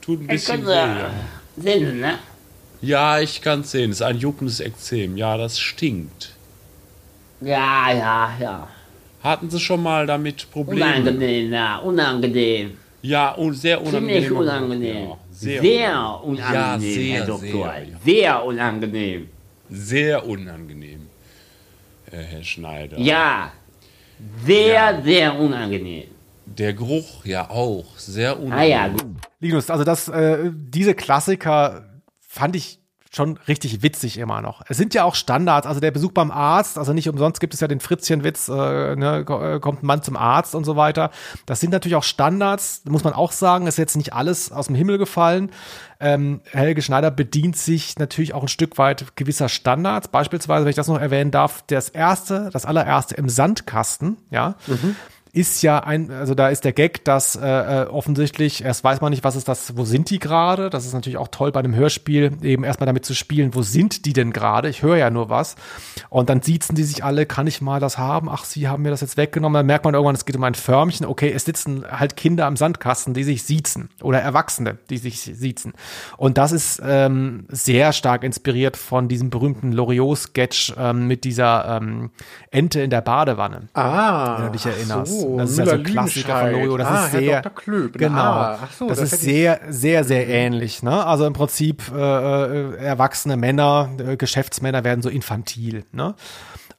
Tut 0.00 0.20
ein 0.20 0.24
ich 0.24 0.28
bisschen 0.28 0.66
weh. 0.66 0.70
ja. 0.72 1.10
sehen, 1.56 2.00
ne? 2.00 2.18
Ja, 2.82 3.20
ich 3.20 3.40
kann 3.42 3.60
es 3.60 3.70
sehen. 3.72 3.90
Es 3.90 3.96
ist 3.96 4.02
ein 4.02 4.16
juckendes 4.18 4.60
Ekzem. 4.60 5.16
Ja, 5.16 5.36
das 5.36 5.58
stinkt. 5.58 6.32
Ja, 7.40 7.92
ja, 7.92 8.30
ja. 8.40 8.68
Hatten 9.22 9.50
Sie 9.50 9.60
schon 9.60 9.82
mal 9.82 10.06
damit 10.06 10.50
Probleme? 10.50 10.84
Unangenehm, 10.86 11.52
ja, 11.52 11.76
unangenehm. 11.78 12.76
Ja, 13.02 13.30
und 13.32 13.54
sehr 13.54 13.80
unangenehm. 13.80 14.22
Ziemlich 14.22 14.30
unangenehm. 14.30 15.08
Ja, 15.10 15.16
sehr, 15.30 15.60
sehr, 15.62 16.20
unangenehm. 16.22 16.22
unangenehm, 16.22 16.52
Ja, 16.54 16.78
sehr, 16.78 17.18
Herr 17.18 17.26
Doktor. 17.26 17.72
sehr, 17.74 17.84
ja. 17.84 17.96
Sehr 18.04 18.44
unangenehm. 18.44 19.28
Sehr 19.70 20.26
unangenehm, 20.26 21.06
Herr 22.10 22.42
Schneider. 22.42 22.98
Ja, 22.98 23.52
sehr, 24.44 25.00
sehr 25.02 25.38
unangenehm. 25.38 26.04
Der 26.56 26.74
Geruch 26.74 27.24
ja 27.24 27.50
auch. 27.50 27.96
Sehr 27.96 28.32
Ah 28.32 28.40
unangenehm. 28.40 28.70
ja, 28.70 28.88
gut. 28.88 29.04
Linus, 29.40 29.70
also 29.70 29.84
das, 29.84 30.08
äh, 30.08 30.50
diese 30.52 30.94
Klassiker 30.94 32.02
fand 32.20 32.56
ich 32.56 32.80
schon 33.12 33.38
richtig 33.48 33.82
witzig 33.82 34.18
immer 34.18 34.40
noch. 34.40 34.62
Es 34.68 34.76
sind 34.76 34.94
ja 34.94 35.02
auch 35.02 35.16
Standards, 35.16 35.66
also 35.66 35.80
der 35.80 35.90
Besuch 35.90 36.12
beim 36.12 36.30
Arzt, 36.30 36.78
also 36.78 36.92
nicht 36.92 37.08
umsonst 37.08 37.40
gibt 37.40 37.54
es 37.54 37.60
ja 37.60 37.66
den 37.66 37.80
Fritzchenwitz, 37.80 38.48
äh, 38.48 38.52
ne, 38.94 39.24
äh, 39.28 39.58
kommt 39.58 39.82
ein 39.82 39.86
Mann 39.86 40.02
zum 40.02 40.16
Arzt 40.16 40.54
und 40.54 40.64
so 40.64 40.76
weiter. 40.76 41.10
Das 41.44 41.58
sind 41.58 41.72
natürlich 41.72 41.96
auch 41.96 42.04
Standards, 42.04 42.82
muss 42.88 43.02
man 43.02 43.12
auch 43.12 43.32
sagen, 43.32 43.66
ist 43.66 43.78
jetzt 43.78 43.96
nicht 43.96 44.12
alles 44.12 44.52
aus 44.52 44.68
dem 44.68 44.76
Himmel 44.76 44.98
gefallen. 44.98 45.50
Ähm, 45.98 46.40
Helge 46.52 46.82
Schneider 46.82 47.10
bedient 47.10 47.56
sich 47.56 47.98
natürlich 47.98 48.32
auch 48.32 48.42
ein 48.42 48.48
Stück 48.48 48.78
weit 48.78 49.16
gewisser 49.16 49.48
Standards. 49.48 50.06
Beispielsweise, 50.06 50.64
wenn 50.64 50.70
ich 50.70 50.76
das 50.76 50.88
noch 50.88 51.00
erwähnen 51.00 51.32
darf, 51.32 51.64
das 51.66 51.88
erste, 51.88 52.48
das 52.52 52.64
allererste 52.64 53.16
im 53.16 53.28
Sandkasten, 53.28 54.18
ja, 54.30 54.54
ist 55.32 55.62
ja 55.62 55.80
ein, 55.80 56.10
also 56.10 56.34
da 56.34 56.48
ist 56.48 56.64
der 56.64 56.72
Gag, 56.72 57.04
dass 57.04 57.36
äh, 57.36 57.46
äh, 57.82 57.86
offensichtlich, 57.86 58.64
erst 58.64 58.82
weiß 58.82 59.00
man 59.00 59.10
nicht, 59.10 59.22
was 59.22 59.36
ist 59.36 59.46
das, 59.48 59.76
wo 59.76 59.84
sind 59.84 60.10
die 60.10 60.18
gerade? 60.18 60.70
Das 60.70 60.86
ist 60.86 60.92
natürlich 60.92 61.18
auch 61.18 61.28
toll 61.28 61.52
bei 61.52 61.60
einem 61.60 61.74
Hörspiel, 61.74 62.32
eben 62.42 62.64
erstmal 62.64 62.86
damit 62.86 63.04
zu 63.04 63.14
spielen, 63.14 63.54
wo 63.54 63.62
sind 63.62 64.06
die 64.06 64.12
denn 64.12 64.32
gerade? 64.32 64.68
Ich 64.68 64.82
höre 64.82 64.96
ja 64.96 65.10
nur 65.10 65.28
was. 65.28 65.54
Und 66.08 66.30
dann 66.30 66.42
siezen 66.42 66.74
die 66.74 66.82
sich 66.82 67.04
alle, 67.04 67.26
kann 67.26 67.46
ich 67.46 67.60
mal 67.60 67.78
das 67.78 67.98
haben? 67.98 68.28
Ach, 68.28 68.44
sie 68.44 68.68
haben 68.68 68.82
mir 68.82 68.90
das 68.90 69.02
jetzt 69.02 69.16
weggenommen. 69.16 69.54
Dann 69.54 69.66
merkt 69.66 69.84
man 69.84 69.94
irgendwann, 69.94 70.16
es 70.16 70.24
geht 70.24 70.36
um 70.36 70.44
ein 70.44 70.54
Förmchen. 70.54 71.06
Okay, 71.06 71.32
es 71.34 71.44
sitzen 71.44 71.84
halt 71.90 72.16
Kinder 72.16 72.46
am 72.46 72.56
Sandkasten, 72.56 73.14
die 73.14 73.24
sich 73.24 73.44
siezen. 73.44 73.90
Oder 74.02 74.20
Erwachsene, 74.20 74.78
die 74.90 74.98
sich 74.98 75.20
siezen. 75.20 75.74
Und 76.16 76.38
das 76.38 76.52
ist 76.52 76.82
ähm, 76.84 77.46
sehr 77.48 77.92
stark 77.92 78.24
inspiriert 78.24 78.76
von 78.76 79.08
diesem 79.08 79.30
berühmten 79.30 79.72
Loriot-Sketch 79.72 80.74
ähm, 80.76 81.06
mit 81.06 81.24
dieser 81.24 81.76
ähm, 81.76 82.10
Ente 82.50 82.80
in 82.80 82.90
der 82.90 83.00
Badewanne. 83.00 83.68
Ah, 83.74 84.38
wenn 84.38 84.46
du 84.46 84.52
dich 84.52 84.66
erinnerst. 84.66 85.19
so, 85.19 85.19
das 85.36 85.50
ist 85.50 85.58
ja 85.58 85.66
so 85.66 85.72
ein 85.72 85.82
Klassiker 85.84 86.40
von. 86.40 86.52
Loriot. 86.52 86.80
Das 86.80 86.88
Ah, 86.88 87.04
ist 87.06 87.10
sehr, 87.12 87.42
genau. 87.92 88.20
Ah, 88.20 88.58
so, 88.78 88.88
das, 88.88 89.00
das 89.00 89.12
ist 89.12 89.22
sehr, 89.22 89.60
sehr, 89.68 90.04
sehr 90.04 90.28
ähnlich. 90.28 90.82
Ne? 90.82 91.04
Also 91.06 91.26
im 91.26 91.32
Prinzip 91.32 91.82
äh, 91.94 91.98
äh, 91.98 92.76
erwachsene 92.76 93.36
Männer, 93.36 93.90
äh, 93.98 94.16
Geschäftsmänner 94.16 94.84
werden 94.84 95.02
so 95.02 95.08
infantil. 95.08 95.84
Ne? 95.92 96.14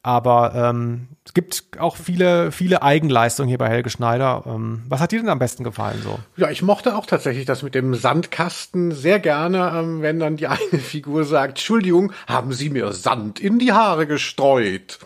Aber 0.03 0.53
ähm, 0.55 1.09
es 1.23 1.35
gibt 1.35 1.63
auch 1.79 1.95
viele, 1.95 2.51
viele 2.51 2.81
Eigenleistungen 2.81 3.47
hier 3.47 3.59
bei 3.59 3.69
Helge 3.69 3.91
Schneider. 3.91 4.43
Ähm, 4.47 4.81
was 4.89 4.99
hat 4.99 5.11
dir 5.11 5.19
denn 5.19 5.29
am 5.29 5.37
besten 5.37 5.63
gefallen 5.63 6.01
so? 6.01 6.17
Ja, 6.37 6.49
ich 6.49 6.63
mochte 6.63 6.95
auch 6.95 7.05
tatsächlich 7.05 7.45
das 7.45 7.61
mit 7.61 7.75
dem 7.75 7.93
Sandkasten 7.93 8.91
sehr 8.93 9.19
gerne, 9.19 9.71
ähm, 9.75 10.01
wenn 10.01 10.19
dann 10.19 10.37
die 10.37 10.47
eine 10.47 10.79
Figur 10.79 11.23
sagt, 11.23 11.51
Entschuldigung, 11.59 12.13
haben 12.27 12.51
Sie 12.51 12.71
mir 12.71 12.93
Sand 12.93 13.39
in 13.39 13.59
die 13.59 13.73
Haare 13.73 14.07
gestreut. 14.07 14.97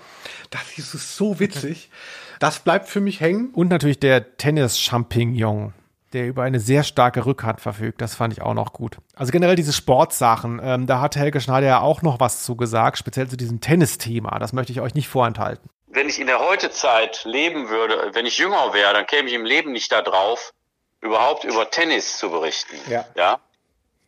Das 0.49 0.77
ist 0.77 1.17
so 1.17 1.39
witzig. 1.41 1.89
Das 2.39 2.59
bleibt 2.59 2.87
für 2.87 3.01
mich 3.01 3.19
hängen. 3.19 3.51
Und 3.53 3.69
natürlich 3.69 3.99
der 3.99 4.37
Tennis-Champignon, 4.37 5.73
der 6.13 6.27
über 6.27 6.43
eine 6.43 6.59
sehr 6.59 6.83
starke 6.83 7.25
Rückhand 7.25 7.61
verfügt. 7.61 8.01
Das 8.01 8.15
fand 8.15 8.33
ich 8.33 8.41
auch 8.41 8.53
noch 8.53 8.73
gut. 8.73 8.97
Also 9.15 9.31
generell 9.31 9.55
diese 9.55 9.73
Sportsachen, 9.73 10.59
ähm, 10.63 10.87
da 10.87 11.01
hat 11.01 11.15
Helge 11.15 11.41
Schneider 11.41 11.67
ja 11.67 11.81
auch 11.81 12.01
noch 12.01 12.19
was 12.19 12.43
zu 12.43 12.55
gesagt, 12.55 12.97
speziell 12.97 13.27
zu 13.27 13.37
diesem 13.37 13.61
Tennisthema. 13.61 14.39
Das 14.39 14.53
möchte 14.53 14.71
ich 14.71 14.81
euch 14.81 14.95
nicht 14.95 15.07
vorenthalten. 15.07 15.69
Wenn 15.87 16.09
ich 16.09 16.19
in 16.19 16.27
der 16.27 16.39
Heutezeit 16.39 17.23
leben 17.23 17.69
würde, 17.69 18.11
wenn 18.13 18.25
ich 18.25 18.37
jünger 18.37 18.73
wäre, 18.73 18.93
dann 18.93 19.07
käme 19.07 19.29
ich 19.29 19.33
im 19.33 19.45
Leben 19.45 19.71
nicht 19.71 19.91
da 19.91 20.01
drauf, 20.01 20.53
überhaupt 21.01 21.45
über 21.45 21.69
Tennis 21.69 22.17
zu 22.17 22.29
berichten. 22.29 22.75
Ja. 22.89 23.05
Ja. 23.15 23.39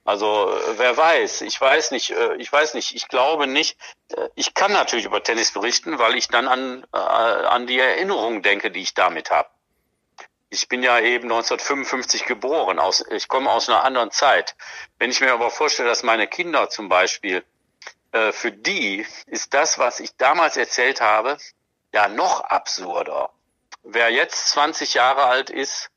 Also 0.07 0.49
äh, 0.49 0.79
wer 0.79 0.95
weiß, 0.95 1.41
ich 1.41 1.59
weiß 1.59 1.91
nicht, 1.91 2.11
äh, 2.11 2.35
ich 2.37 2.49
weiß 2.49 2.75
nicht, 2.75 2.95
ich 2.95 3.09
glaube 3.09 3.45
nicht. 3.45 3.77
Äh, 4.15 4.29
Ich 4.35 4.53
kann 4.53 4.71
natürlich 4.71 5.03
über 5.03 5.21
Tennis 5.21 5.51
berichten, 5.51 5.99
weil 5.99 6.15
ich 6.15 6.29
dann 6.29 6.47
an 6.47 6.85
an 6.93 7.67
die 7.67 7.77
Erinnerungen 7.77 8.41
denke, 8.41 8.71
die 8.71 8.81
ich 8.81 8.93
damit 8.93 9.31
habe. 9.31 9.49
Ich 10.49 10.69
bin 10.69 10.81
ja 10.81 10.97
eben 10.99 11.25
1955 11.25 12.23
geboren, 12.23 12.79
aus, 12.79 13.03
ich 13.11 13.27
komme 13.27 13.51
aus 13.51 13.67
einer 13.67 13.83
anderen 13.83 14.11
Zeit. 14.11 14.55
Wenn 14.97 15.11
ich 15.11 15.19
mir 15.19 15.33
aber 15.33 15.51
vorstelle, 15.51 15.89
dass 15.89 16.03
meine 16.03 16.27
Kinder 16.27 16.69
zum 16.69 16.87
Beispiel 16.87 17.43
für 18.31 18.51
die 18.53 19.05
ist 19.25 19.53
das, 19.53 19.77
was 19.77 19.99
ich 19.99 20.15
damals 20.15 20.55
erzählt 20.55 21.01
habe, 21.01 21.37
ja 21.93 22.07
noch 22.07 22.41
absurder. 22.41 23.31
Wer 23.83 24.09
jetzt 24.11 24.47
20 24.47 24.93
Jahre 24.93 25.25
alt 25.25 25.49
ist, 25.49 25.91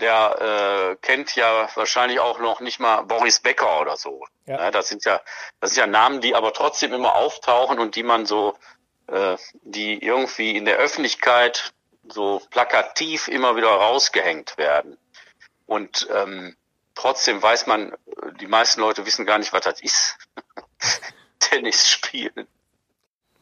der 0.00 0.90
äh, 0.92 0.96
kennt 0.96 1.36
ja 1.36 1.68
wahrscheinlich 1.74 2.18
auch 2.20 2.40
noch 2.40 2.60
nicht 2.60 2.80
mal 2.80 3.02
Boris 3.02 3.40
Becker 3.40 3.80
oder 3.80 3.96
so. 3.96 4.24
Ja. 4.46 4.64
Ja, 4.64 4.70
das 4.70 4.88
sind 4.88 5.04
ja, 5.04 5.20
das 5.60 5.70
sind 5.70 5.80
ja 5.80 5.86
Namen, 5.86 6.20
die 6.20 6.34
aber 6.34 6.52
trotzdem 6.52 6.92
immer 6.92 7.14
auftauchen 7.14 7.78
und 7.78 7.96
die 7.96 8.02
man 8.02 8.26
so, 8.26 8.54
äh, 9.06 9.36
die 9.62 10.02
irgendwie 10.04 10.56
in 10.56 10.64
der 10.64 10.76
Öffentlichkeit 10.76 11.72
so 12.08 12.42
plakativ 12.50 13.28
immer 13.28 13.56
wieder 13.56 13.68
rausgehängt 13.68 14.58
werden. 14.58 14.98
Und 15.66 16.08
ähm, 16.12 16.56
trotzdem 16.94 17.42
weiß 17.42 17.66
man, 17.66 17.94
die 18.40 18.46
meisten 18.46 18.80
Leute 18.80 19.06
wissen 19.06 19.24
gar 19.24 19.38
nicht, 19.38 19.52
was 19.52 19.62
das 19.62 19.80
ist. 19.80 20.18
Tennis 21.38 21.88
spielen. 21.88 22.46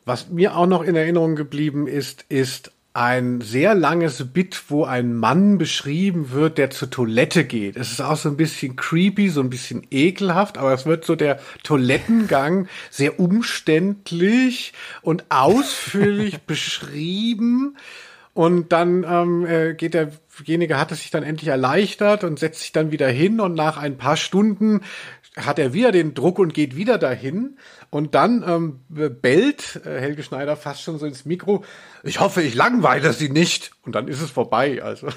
Was 0.05 0.29
mir 0.29 0.57
auch 0.57 0.67
noch 0.67 0.83
in 0.83 0.97
Erinnerung 0.97 1.37
geblieben 1.37 1.87
ist, 1.87 2.25
ist 2.29 2.73
ein 2.95 3.41
sehr 3.41 3.75
langes 3.75 4.33
Bit, 4.33 4.65
wo 4.69 4.85
ein 4.85 5.15
Mann 5.15 5.57
beschrieben 5.57 6.31
wird, 6.33 6.59
der 6.59 6.71
zur 6.71 6.91
Toilette 6.91 7.45
geht. 7.45 7.77
Es 7.77 7.91
ist 7.91 8.01
auch 8.01 8.17
so 8.17 8.29
ein 8.29 8.37
bisschen 8.37 8.77
creepy, 8.77 9.31
so 9.31 9.41
ein 9.41 9.49
bisschen 9.49 9.87
ekelhaft, 9.91 10.59
aber 10.59 10.75
es 10.75 10.85
wird 10.85 11.05
so 11.07 11.17
der 11.17 11.41
Toilettengang 11.63 12.69
sehr 12.91 13.19
umständlich 13.19 14.75
und 15.01 15.25
ausführlich 15.31 16.43
beschrieben. 16.47 17.77
Und 18.35 18.73
dann 18.73 19.05
ähm, 19.07 19.47
äh, 19.47 19.75
geht 19.75 19.93
derjenige, 19.93 20.79
hat 20.79 20.91
es 20.91 21.01
sich 21.01 21.11
dann 21.11 21.23
endlich 21.23 21.49
erleichtert 21.49 22.25
und 22.25 22.39
setzt 22.39 22.61
sich 22.61 22.73
dann 22.73 22.91
wieder 22.91 23.09
hin 23.09 23.41
und 23.41 23.55
nach 23.55 23.77
ein 23.77 23.99
paar 23.99 24.17
Stunden 24.17 24.81
hat 25.37 25.59
er 25.59 25.73
wieder 25.73 25.93
den 25.93 26.15
Druck 26.15 26.39
und 26.39 26.53
geht 26.55 26.77
wieder 26.77 26.99
dahin. 26.99 27.59
Und 27.91 28.15
dann 28.15 28.45
ähm, 28.47 28.81
bellt 28.89 29.81
äh, 29.85 30.01
Helge 30.01 30.23
Schneider 30.23 30.57
fast 30.57 30.83
schon 30.83 30.99
so 30.99 31.07
ins 31.07 31.25
Mikro, 31.25 31.65
ich 32.03 32.21
hoffe, 32.21 32.43
ich 32.43 32.55
langweile 32.55 33.13
sie 33.13 33.29
nicht. 33.29 33.73
Und 33.83 33.95
dann 33.95 34.09
ist 34.09 34.21
es 34.21 34.31
vorbei. 34.31 34.83
Also. 34.83 35.09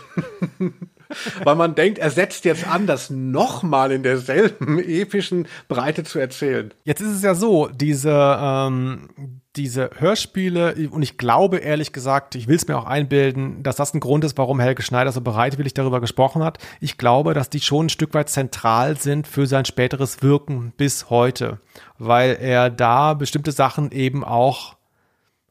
Weil 1.44 1.56
man 1.56 1.76
denkt, 1.76 2.00
er 2.00 2.10
setzt 2.10 2.46
jetzt 2.46 2.68
an, 2.68 2.88
das 2.88 3.10
nochmal 3.10 3.92
in 3.92 4.04
derselben 4.04 4.80
epischen 4.84 5.48
Breite 5.68 6.04
zu 6.04 6.20
erzählen. 6.20 6.74
Jetzt 6.84 7.02
ist 7.02 7.12
es 7.12 7.22
ja 7.22 7.36
so, 7.36 7.68
diese, 7.68 8.12
ähm, 8.12 9.10
diese 9.58 9.90
Hörspiele, 9.98 10.90
und 10.92 11.02
ich 11.02 11.18
glaube 11.18 11.58
ehrlich 11.58 11.94
gesagt, 11.94 12.36
ich 12.36 12.48
will 12.48 12.56
es 12.56 12.68
mir 12.68 12.78
auch 12.78 12.86
einbilden, 12.86 13.64
dass 13.64 13.76
das 13.76 13.94
ein 13.94 14.00
Grund 14.00 14.24
ist, 14.24 14.38
warum 14.38 14.60
Helge 14.60 14.82
Schneider 14.84 15.12
so 15.12 15.22
bereitwillig 15.22 15.74
darüber 15.74 16.02
gesprochen 16.02 16.44
hat. 16.44 16.58
Ich 16.80 16.98
glaube, 16.98 17.34
dass 17.34 17.50
die 17.50 17.62
schon 17.62 17.88
ein 17.88 17.90
Stück 17.90 18.14
weit 18.14 18.30
zentral 18.30 18.98
sind 18.98 19.28
für 19.28 19.48
sein 19.48 19.66
späteres 19.66 20.22
Wirken 20.22 20.74
bis 20.78 21.10
heute, 21.10 21.60
weil 21.98 22.38
er 22.40 22.70
da 22.70 23.14
bestimmte 23.14 23.52
Sachen 23.52 23.92
eben 23.92 24.24
auch 24.24 24.76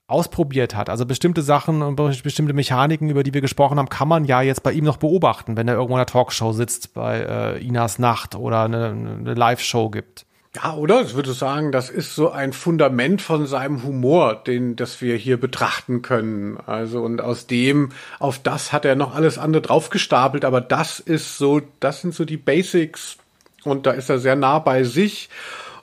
ausprobiert 0.07 0.75
hat. 0.75 0.91
Also 0.91 1.07
bestimmte 1.07 1.43
Sachen 1.43 1.83
und 1.83 1.97
bestimmte 1.97 2.53
Mechaniken, 2.53 3.09
über 3.09 3.23
die 3.23 3.33
wir 3.33 3.41
gesprochen 3.41 3.79
haben, 3.79 3.89
kann 3.89 4.09
man 4.09 4.25
ja 4.25 4.43
jetzt 4.43 4.63
bei 4.63 4.73
ihm 4.73 4.85
noch 4.85 4.99
beobachten, 4.99 5.57
wenn 5.57 5.67
er 5.67 5.75
irgendwo 5.75 5.95
in 5.95 6.01
einer 6.01 6.07
Talkshow 6.07 6.53
sitzt, 6.53 6.93
bei 6.95 7.21
äh, 7.21 7.67
Inas 7.67 7.99
Nacht 7.99 8.35
oder 8.35 8.65
eine, 8.65 8.89
eine 8.89 9.35
Live-Show 9.35 9.89
gibt. 9.89 10.27
Ja, 10.57 10.75
oder? 10.75 11.03
Ich 11.03 11.15
würde 11.15 11.33
sagen, 11.33 11.73
das 11.73 11.91
ist 11.91 12.15
so 12.15 12.31
ein 12.31 12.53
Fundament 12.53 13.21
von 13.21 13.47
seinem 13.47 13.83
Humor, 13.83 14.37
den, 14.37 14.77
das 14.77 15.01
wir 15.01 15.17
hier 15.17 15.37
betrachten 15.37 16.01
können. 16.01 16.59
Also, 16.65 17.03
und 17.03 17.21
aus 17.21 17.49
dem, 17.49 17.91
auf 18.21 18.39
das 18.39 18.73
hat 18.73 18.85
er 18.85 18.95
noch 18.95 19.17
alles 19.17 19.37
andere 19.37 19.63
draufgestapelt, 19.63 20.45
aber 20.45 20.61
das 20.61 21.01
ist 21.01 21.39
so, 21.39 21.61
das 21.81 22.03
sind 22.03 22.15
so 22.15 22.25
die 22.25 22.37
Basics. 22.37 23.17
Und 23.65 23.87
da 23.87 23.93
ist 23.93 24.11
er 24.11 24.21
sehr 24.21 24.37
nah 24.37 24.61
bei 24.61 24.85
sich. 24.85 25.29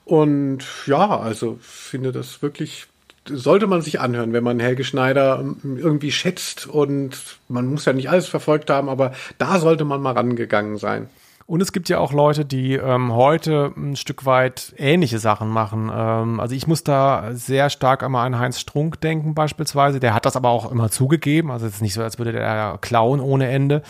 Und 0.06 0.64
ja, 0.86 1.20
also, 1.20 1.60
finde 1.62 2.12
das 2.14 2.42
wirklich 2.42 2.88
sollte 3.30 3.68
man 3.68 3.82
sich 3.82 4.00
anhören, 4.00 4.34
wenn 4.34 4.44
man 4.44 4.60
Helge 4.60 4.84
Schneider 4.84 5.46
irgendwie 5.64 6.12
schätzt 6.12 6.66
und 6.66 7.18
man 7.50 7.68
muss 7.68 7.86
ja 7.86 7.94
nicht 7.94 8.10
alles 8.10 8.28
verfolgt 8.28 8.70
haben, 8.72 8.90
aber 8.90 9.14
da 9.38 9.60
sollte 9.60 9.86
man 9.86 10.02
mal 10.02 10.14
rangegangen 10.14 10.78
sein. 10.78 11.08
Und 11.52 11.60
es 11.60 11.74
gibt 11.74 11.90
ja 11.90 12.00
auch 12.00 12.14
Leute, 12.14 12.46
die 12.46 12.76
ähm, 12.76 13.12
heute 13.12 13.74
ein 13.76 13.98
Stück 13.98 14.26
weit 14.26 14.74
ähnliche 14.78 15.20
Sachen 15.20 15.50
machen. 15.50 15.92
Ähm, 15.94 16.40
also 16.40 16.56
ich 16.56 16.66
muss 16.66 16.86
da 16.86 17.32
sehr 17.34 17.70
stark 17.70 18.04
einmal 18.04 18.26
an 18.26 18.40
Heinz 18.40 18.58
Strunk 18.58 19.02
denken 19.02 19.36
beispielsweise. 19.36 20.00
Der 20.00 20.14
hat 20.14 20.26
das 20.26 20.38
aber 20.38 20.48
auch 20.48 20.72
immer 20.72 20.90
zugegeben. 20.90 21.52
Also 21.52 21.66
es 21.66 21.74
ist 21.74 21.82
nicht 21.82 21.94
so, 21.94 22.04
als 22.04 22.18
würde 22.18 22.32
der 22.32 22.78
klauen 22.80 23.20
ohne 23.20 23.50
Ende. 23.50 23.82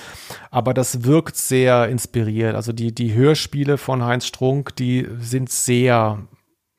Aber 0.49 0.73
das 0.73 1.03
wirkt 1.03 1.37
sehr 1.37 1.87
inspiriert. 1.87 2.55
Also 2.55 2.73
die, 2.73 2.95
die 2.95 3.13
Hörspiele 3.13 3.77
von 3.77 4.03
Heinz 4.03 4.25
Strunk, 4.25 4.75
die 4.77 5.07
sind 5.19 5.51
sehr 5.51 6.17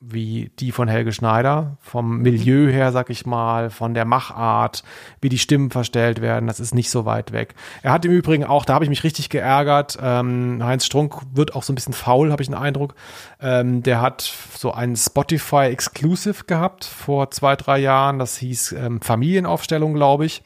wie 0.04 0.50
die 0.58 0.72
von 0.72 0.88
Helge 0.88 1.12
Schneider, 1.12 1.76
vom 1.80 2.18
Milieu 2.18 2.68
her, 2.68 2.90
sag 2.90 3.08
ich 3.08 3.24
mal, 3.24 3.70
von 3.70 3.94
der 3.94 4.04
Machart, 4.04 4.82
wie 5.20 5.28
die 5.28 5.38
Stimmen 5.38 5.70
verstellt 5.70 6.20
werden, 6.20 6.48
das 6.48 6.58
ist 6.58 6.74
nicht 6.74 6.90
so 6.90 7.04
weit 7.04 7.32
weg. 7.32 7.54
Er 7.82 7.92
hat 7.92 8.04
im 8.04 8.10
Übrigen 8.10 8.44
auch, 8.44 8.64
da 8.64 8.74
habe 8.74 8.84
ich 8.84 8.88
mich 8.88 9.04
richtig 9.04 9.28
geärgert, 9.28 9.96
ähm, 10.02 10.60
Heinz 10.62 10.84
Strunk 10.86 11.14
wird 11.32 11.54
auch 11.54 11.62
so 11.62 11.72
ein 11.72 11.76
bisschen 11.76 11.92
faul, 11.92 12.32
habe 12.32 12.42
ich 12.42 12.48
den 12.48 12.56
Eindruck. 12.56 12.96
Ähm, 13.40 13.84
der 13.84 14.00
hat 14.00 14.22
so 14.56 14.72
ein 14.72 14.96
Spotify 14.96 15.66
Exclusive 15.66 16.44
gehabt 16.44 16.84
vor 16.84 17.30
zwei, 17.30 17.54
drei 17.54 17.78
Jahren, 17.78 18.18
das 18.18 18.36
hieß 18.38 18.72
ähm, 18.72 19.00
Familienaufstellung, 19.00 19.94
glaube 19.94 20.26
ich. 20.26 20.42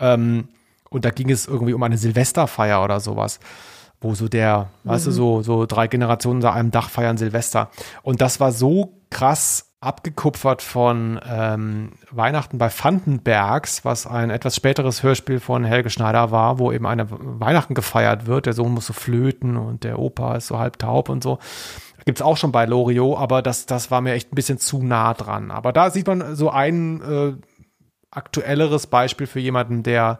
Ähm, 0.00 0.48
und 0.90 1.04
da 1.04 1.10
ging 1.10 1.30
es 1.30 1.46
irgendwie 1.46 1.74
um 1.74 1.82
eine 1.84 1.98
Silvesterfeier 1.98 2.82
oder 2.82 2.98
sowas 2.98 3.38
wo 4.00 4.14
so 4.14 4.28
der, 4.28 4.68
mhm. 4.84 4.90
weißt 4.90 5.06
du, 5.06 5.10
so, 5.10 5.42
so 5.42 5.66
drei 5.66 5.88
Generationen 5.88 6.38
unter 6.38 6.52
einem 6.52 6.70
Dach 6.70 6.90
feiern 6.90 7.16
Silvester. 7.16 7.70
Und 8.02 8.20
das 8.20 8.40
war 8.40 8.52
so 8.52 9.00
krass 9.10 9.68
abgekupfert 9.80 10.60
von 10.60 11.20
ähm, 11.28 11.92
Weihnachten 12.10 12.58
bei 12.58 12.68
Vandenbergs, 12.68 13.84
was 13.84 14.08
ein 14.08 14.30
etwas 14.30 14.56
späteres 14.56 15.04
Hörspiel 15.04 15.38
von 15.38 15.64
Helge 15.64 15.90
Schneider 15.90 16.32
war, 16.32 16.58
wo 16.58 16.72
eben 16.72 16.86
eine 16.86 17.06
Weihnachten 17.08 17.74
gefeiert 17.74 18.26
wird. 18.26 18.46
Der 18.46 18.54
Sohn 18.54 18.74
muss 18.74 18.86
so 18.86 18.92
flöten 18.92 19.56
und 19.56 19.84
der 19.84 20.00
Opa 20.00 20.36
ist 20.36 20.48
so 20.48 20.58
halb 20.58 20.78
taub 20.80 21.08
und 21.08 21.22
so. 21.22 21.38
Gibt's 22.04 22.22
auch 22.22 22.36
schon 22.36 22.50
bei 22.50 22.64
Loriot, 22.64 23.18
aber 23.18 23.40
das, 23.40 23.66
das 23.66 23.90
war 23.90 24.00
mir 24.00 24.14
echt 24.14 24.32
ein 24.32 24.34
bisschen 24.34 24.58
zu 24.58 24.82
nah 24.82 25.14
dran. 25.14 25.52
Aber 25.52 25.72
da 25.72 25.90
sieht 25.90 26.08
man 26.08 26.34
so 26.34 26.50
ein 26.50 27.00
äh, 27.02 27.34
aktuelleres 28.10 28.88
Beispiel 28.88 29.28
für 29.28 29.40
jemanden, 29.40 29.84
der 29.84 30.18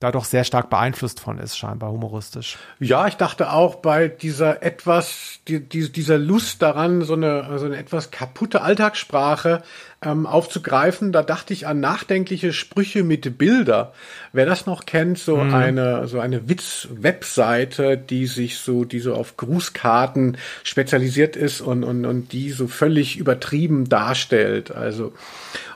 da 0.00 0.10
doch 0.10 0.24
sehr 0.24 0.44
stark 0.44 0.70
beeinflusst 0.70 1.20
von 1.20 1.38
ist, 1.38 1.58
scheinbar 1.58 1.90
humoristisch. 1.92 2.56
Ja, 2.78 3.06
ich 3.06 3.16
dachte 3.16 3.52
auch 3.52 3.76
bei 3.76 4.08
dieser 4.08 4.62
etwas, 4.62 5.40
die, 5.46 5.60
die, 5.60 5.92
dieser 5.92 6.16
Lust 6.16 6.62
daran, 6.62 7.02
so 7.02 7.12
eine, 7.12 7.58
so 7.58 7.66
eine 7.66 7.76
etwas 7.76 8.10
kaputte 8.10 8.62
Alltagssprache 8.62 9.62
ähm, 10.02 10.26
aufzugreifen, 10.26 11.12
da 11.12 11.22
dachte 11.22 11.52
ich 11.52 11.66
an 11.66 11.80
nachdenkliche 11.80 12.52
Sprüche 12.52 13.04
mit 13.04 13.36
Bilder. 13.36 13.92
Wer 14.32 14.46
das 14.46 14.64
noch 14.64 14.86
kennt, 14.86 15.18
so 15.18 15.36
mhm. 15.36 15.54
eine, 15.54 16.08
so 16.08 16.20
eine 16.20 16.48
Witz-Webseite, 16.48 17.98
die 17.98 18.26
sich 18.26 18.58
so, 18.58 18.84
die 18.84 19.00
so 19.00 19.14
auf 19.14 19.36
Grußkarten 19.36 20.38
spezialisiert 20.64 21.36
ist 21.36 21.60
und, 21.60 21.84
und, 21.84 22.06
und 22.06 22.32
die 22.32 22.50
so 22.50 22.66
völlig 22.66 23.18
übertrieben 23.18 23.88
darstellt. 23.88 24.70
Also, 24.70 25.12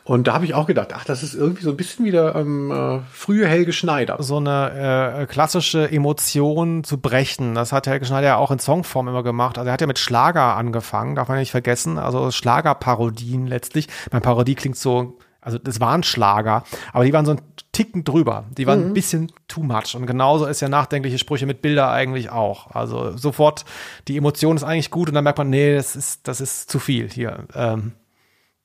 und 0.05 0.27
da 0.27 0.35
habe 0.35 0.45
ich 0.45 0.53
auch 0.53 0.66
gedacht, 0.66 0.91
ach, 0.95 1.05
das 1.07 1.22
ist 1.22 1.35
irgendwie 1.35 1.62
so 1.62 1.70
ein 1.70 1.79
bisschen 1.79 2.05
wieder 2.05 2.35
ähm, 2.35 2.70
äh, 2.70 3.01
frühe 3.11 3.49
Helge 3.49 3.72
Schneider. 3.72 4.16
So 4.20 4.37
eine 4.37 5.22
äh, 5.22 5.27
klassische 5.27 5.91
Emotion 5.91 6.85
zu 6.85 6.99
brechen, 6.99 7.55
das 7.55 7.72
hat 7.72 7.87
Helge 7.87 8.05
Schneider 8.05 8.27
ja 8.27 8.37
auch 8.37 8.51
in 8.51 8.59
Songform 8.59 9.09
immer 9.09 9.22
gemacht. 9.22 9.57
Also 9.57 9.68
er 9.68 9.72
hat 9.72 9.81
ja 9.81 9.87
mit 9.87 9.99
Schlager 9.99 10.57
angefangen, 10.57 11.14
darf 11.14 11.29
man 11.29 11.39
nicht 11.39 11.53
vergessen. 11.53 11.99
Also 11.99 12.31
Schlagerparodien 12.31 13.47
letztlich. 13.47 13.89
Mein 14.15 14.23
Parodie 14.23 14.55
klingt 14.55 14.77
so, 14.77 15.19
also 15.41 15.59
das 15.59 15.81
waren 15.81 16.05
Schlager, 16.05 16.62
aber 16.93 17.05
die 17.05 17.12
waren 17.12 17.27
so 17.27 17.33
ein 17.33 17.41
Ticken 17.73 18.05
drüber. 18.05 18.45
Die 18.57 18.65
waren 18.65 18.79
mhm. 18.79 18.87
ein 18.87 18.95
bisschen 18.95 19.33
too 19.49 19.65
much. 19.65 19.97
Und 19.97 20.07
genauso 20.07 20.47
ist 20.47 20.61
ja 20.61 20.69
nachdenkliche 20.69 21.19
Sprüche 21.19 21.47
mit 21.47 21.62
Bilder 21.62 21.91
eigentlich 21.91 22.31
auch. 22.31 22.71
Also 22.71 23.17
sofort, 23.17 23.65
die 24.07 24.17
Emotion 24.17 24.55
ist 24.55 24.62
eigentlich 24.62 24.93
gut 24.93 25.09
und 25.09 25.17
dann 25.17 25.25
merkt 25.25 25.39
man, 25.39 25.51
nee, 25.51 25.75
das 25.75 25.97
ist, 25.97 26.29
das 26.29 26.41
ist 26.41 26.71
zu 26.71 26.79
viel 26.79 27.11
hier. 27.11 27.49
Ähm, 27.57 27.95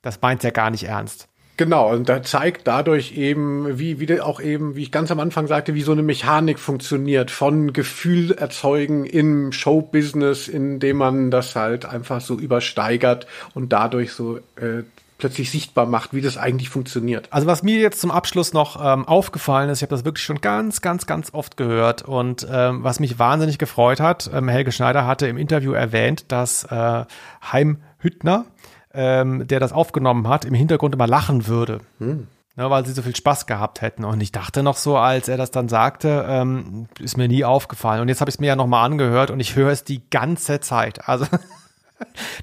das 0.04 0.22
meint 0.22 0.44
ja 0.44 0.52
gar 0.52 0.70
nicht 0.70 0.84
ernst. 0.84 1.28
Genau, 1.58 1.92
und 1.92 2.08
da 2.08 2.22
zeigt 2.22 2.68
dadurch 2.68 3.18
eben, 3.18 3.80
wie, 3.80 4.00
wie 4.00 4.22
auch 4.22 4.40
eben, 4.40 4.76
wie 4.76 4.84
ich 4.84 4.92
ganz 4.92 5.10
am 5.10 5.20
Anfang 5.20 5.48
sagte, 5.48 5.74
wie 5.74 5.82
so 5.82 5.94
eine 5.94 6.04
Mechanik 6.04 6.60
funktioniert 6.60 7.32
von 7.32 7.74
Gefühl 7.74 8.32
erzeugen 8.34 9.06
im 9.06 9.52
Showbusiness, 9.52 10.48
indem 10.48 10.98
man 10.98 11.32
das 11.32 11.56
halt 11.56 11.86
einfach 11.86 12.22
so 12.22 12.36
übersteigert 12.36 13.26
und 13.56 13.74
dadurch 13.74 14.14
so 14.14 14.38
äh, 14.56 14.84
plötzlich 15.20 15.52
sichtbar 15.52 15.86
macht, 15.86 16.14
wie 16.14 16.22
das 16.22 16.38
eigentlich 16.38 16.70
funktioniert. 16.70 17.28
Also 17.32 17.46
was 17.46 17.62
mir 17.62 17.80
jetzt 17.80 18.02
zum 18.02 18.10
Abschluss 18.10 18.54
noch 18.54 18.84
ähm, 18.84 19.08
aufgefallen 19.08 19.70
ist, 19.70 19.80
ich 19.80 19.84
habe 19.84 19.96
das 19.96 20.06
wirklich 20.06 20.26
schon 20.26 20.42
ganz, 20.42 20.82
ganz, 20.82 21.06
ganz 21.06 21.34
oft 21.34 21.58
gehört 21.58 22.02
und 22.02 22.48
ähm, 22.52 22.84
was 22.84 23.00
mich 23.00 23.20
wahnsinnig 23.20 23.60
gefreut 23.60 24.00
hat, 24.00 24.30
ähm, 24.34 24.48
Helge 24.48 24.72
Schneider 24.72 25.06
hatte 25.06 25.28
im 25.28 25.38
Interview 25.38 25.74
erwähnt, 25.74 26.32
dass 26.32 26.64
äh, 26.64 27.06
Heim 27.52 27.78
Hüttner, 28.00 28.46
ähm, 28.94 29.48
der 29.48 29.60
das 29.60 29.74
aufgenommen 29.74 30.28
hat, 30.28 30.46
im 30.46 30.54
Hintergrund 30.54 30.96
immer 30.96 31.08
lachen 31.08 31.48
würde. 31.48 31.82
Hm. 32.00 32.28
Ne, 32.56 32.70
weil 32.70 32.86
sie 32.86 32.92
so 32.92 33.02
viel 33.02 33.16
Spaß 33.16 33.46
gehabt 33.46 33.82
hätten. 33.82 34.04
Und 34.04 34.20
ich 34.20 34.34
dachte 34.34 34.64
noch 34.64 34.76
so, 34.76 34.98
als 34.98 35.30
er 35.30 35.38
das 35.38 35.50
dann 35.50 35.70
sagte, 35.70 36.26
ähm, 36.28 36.88
ist 37.00 37.16
mir 37.16 37.30
nie 37.30 37.46
aufgefallen. 37.46 38.02
Und 38.02 38.10
jetzt 38.10 38.20
habe 38.20 38.28
ich 38.28 38.36
es 38.36 38.40
mir 38.42 38.48
ja 38.48 38.58
nochmal 38.58 38.86
angehört 38.86 39.32
und 39.32 39.40
ich 39.40 39.56
höre 39.56 39.72
es 39.72 39.86
die 39.86 40.02
ganze 40.10 40.60
Zeit. 40.60 41.08
Also 41.08 41.26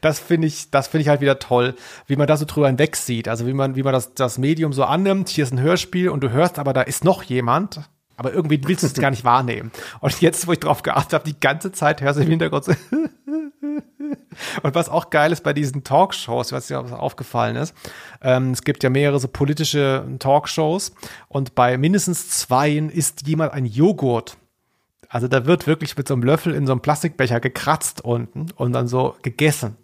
das 0.00 0.18
finde 0.18 0.46
ich, 0.46 0.70
das 0.70 0.88
finde 0.88 1.02
ich 1.02 1.08
halt 1.08 1.20
wieder 1.20 1.38
toll, 1.38 1.74
wie 2.06 2.16
man 2.16 2.26
da 2.26 2.36
so 2.36 2.44
drüber 2.44 2.68
hinweg 2.68 2.96
sieht. 2.96 3.28
Also 3.28 3.46
wie 3.46 3.52
man, 3.52 3.76
wie 3.76 3.82
man 3.82 3.92
das, 3.92 4.14
das 4.14 4.38
Medium 4.38 4.72
so 4.72 4.84
annimmt. 4.84 5.28
Hier 5.28 5.44
ist 5.44 5.52
ein 5.52 5.60
Hörspiel 5.60 6.08
und 6.08 6.22
du 6.22 6.30
hörst 6.30 6.58
aber, 6.58 6.72
da 6.72 6.82
ist 6.82 7.04
noch 7.04 7.22
jemand. 7.22 7.80
Aber 8.16 8.32
irgendwie 8.32 8.60
willst 8.64 8.82
du 8.82 8.86
es 8.86 8.94
gar 8.94 9.10
nicht 9.10 9.24
wahrnehmen. 9.24 9.70
Und 10.00 10.20
jetzt, 10.22 10.46
wo 10.46 10.52
ich 10.52 10.60
drauf 10.60 10.82
geachtet 10.82 11.12
habe, 11.12 11.24
die 11.24 11.38
ganze 11.38 11.70
Zeit 11.72 12.00
hörst 12.00 12.18
du 12.18 12.22
im 12.22 12.30
Hintergrund 12.30 12.64
so 12.64 12.72
Und 14.62 14.74
was 14.74 14.88
auch 14.88 15.10
geil 15.10 15.32
ist 15.32 15.42
bei 15.42 15.52
diesen 15.52 15.84
Talkshows, 15.84 16.52
was 16.52 16.68
dir 16.68 16.80
aufgefallen 16.80 17.56
ist, 17.56 17.74
ähm, 18.22 18.52
es 18.52 18.62
gibt 18.62 18.82
ja 18.82 18.90
mehrere 18.90 19.18
so 19.18 19.28
politische 19.28 20.04
Talkshows 20.18 20.92
und 21.28 21.54
bei 21.54 21.78
mindestens 21.78 22.28
zweien 22.30 22.90
isst 22.90 23.26
jemand 23.26 23.52
ein 23.52 23.66
Joghurt. 23.66 24.36
Also 25.08 25.28
da 25.28 25.46
wird 25.46 25.66
wirklich 25.66 25.96
mit 25.96 26.08
so 26.08 26.14
einem 26.14 26.22
Löffel 26.22 26.54
in 26.54 26.66
so 26.66 26.72
einem 26.72 26.80
Plastikbecher 26.80 27.40
gekratzt 27.40 28.04
unten 28.04 28.46
und 28.56 28.72
dann 28.72 28.88
so 28.88 29.16
gegessen 29.22 29.76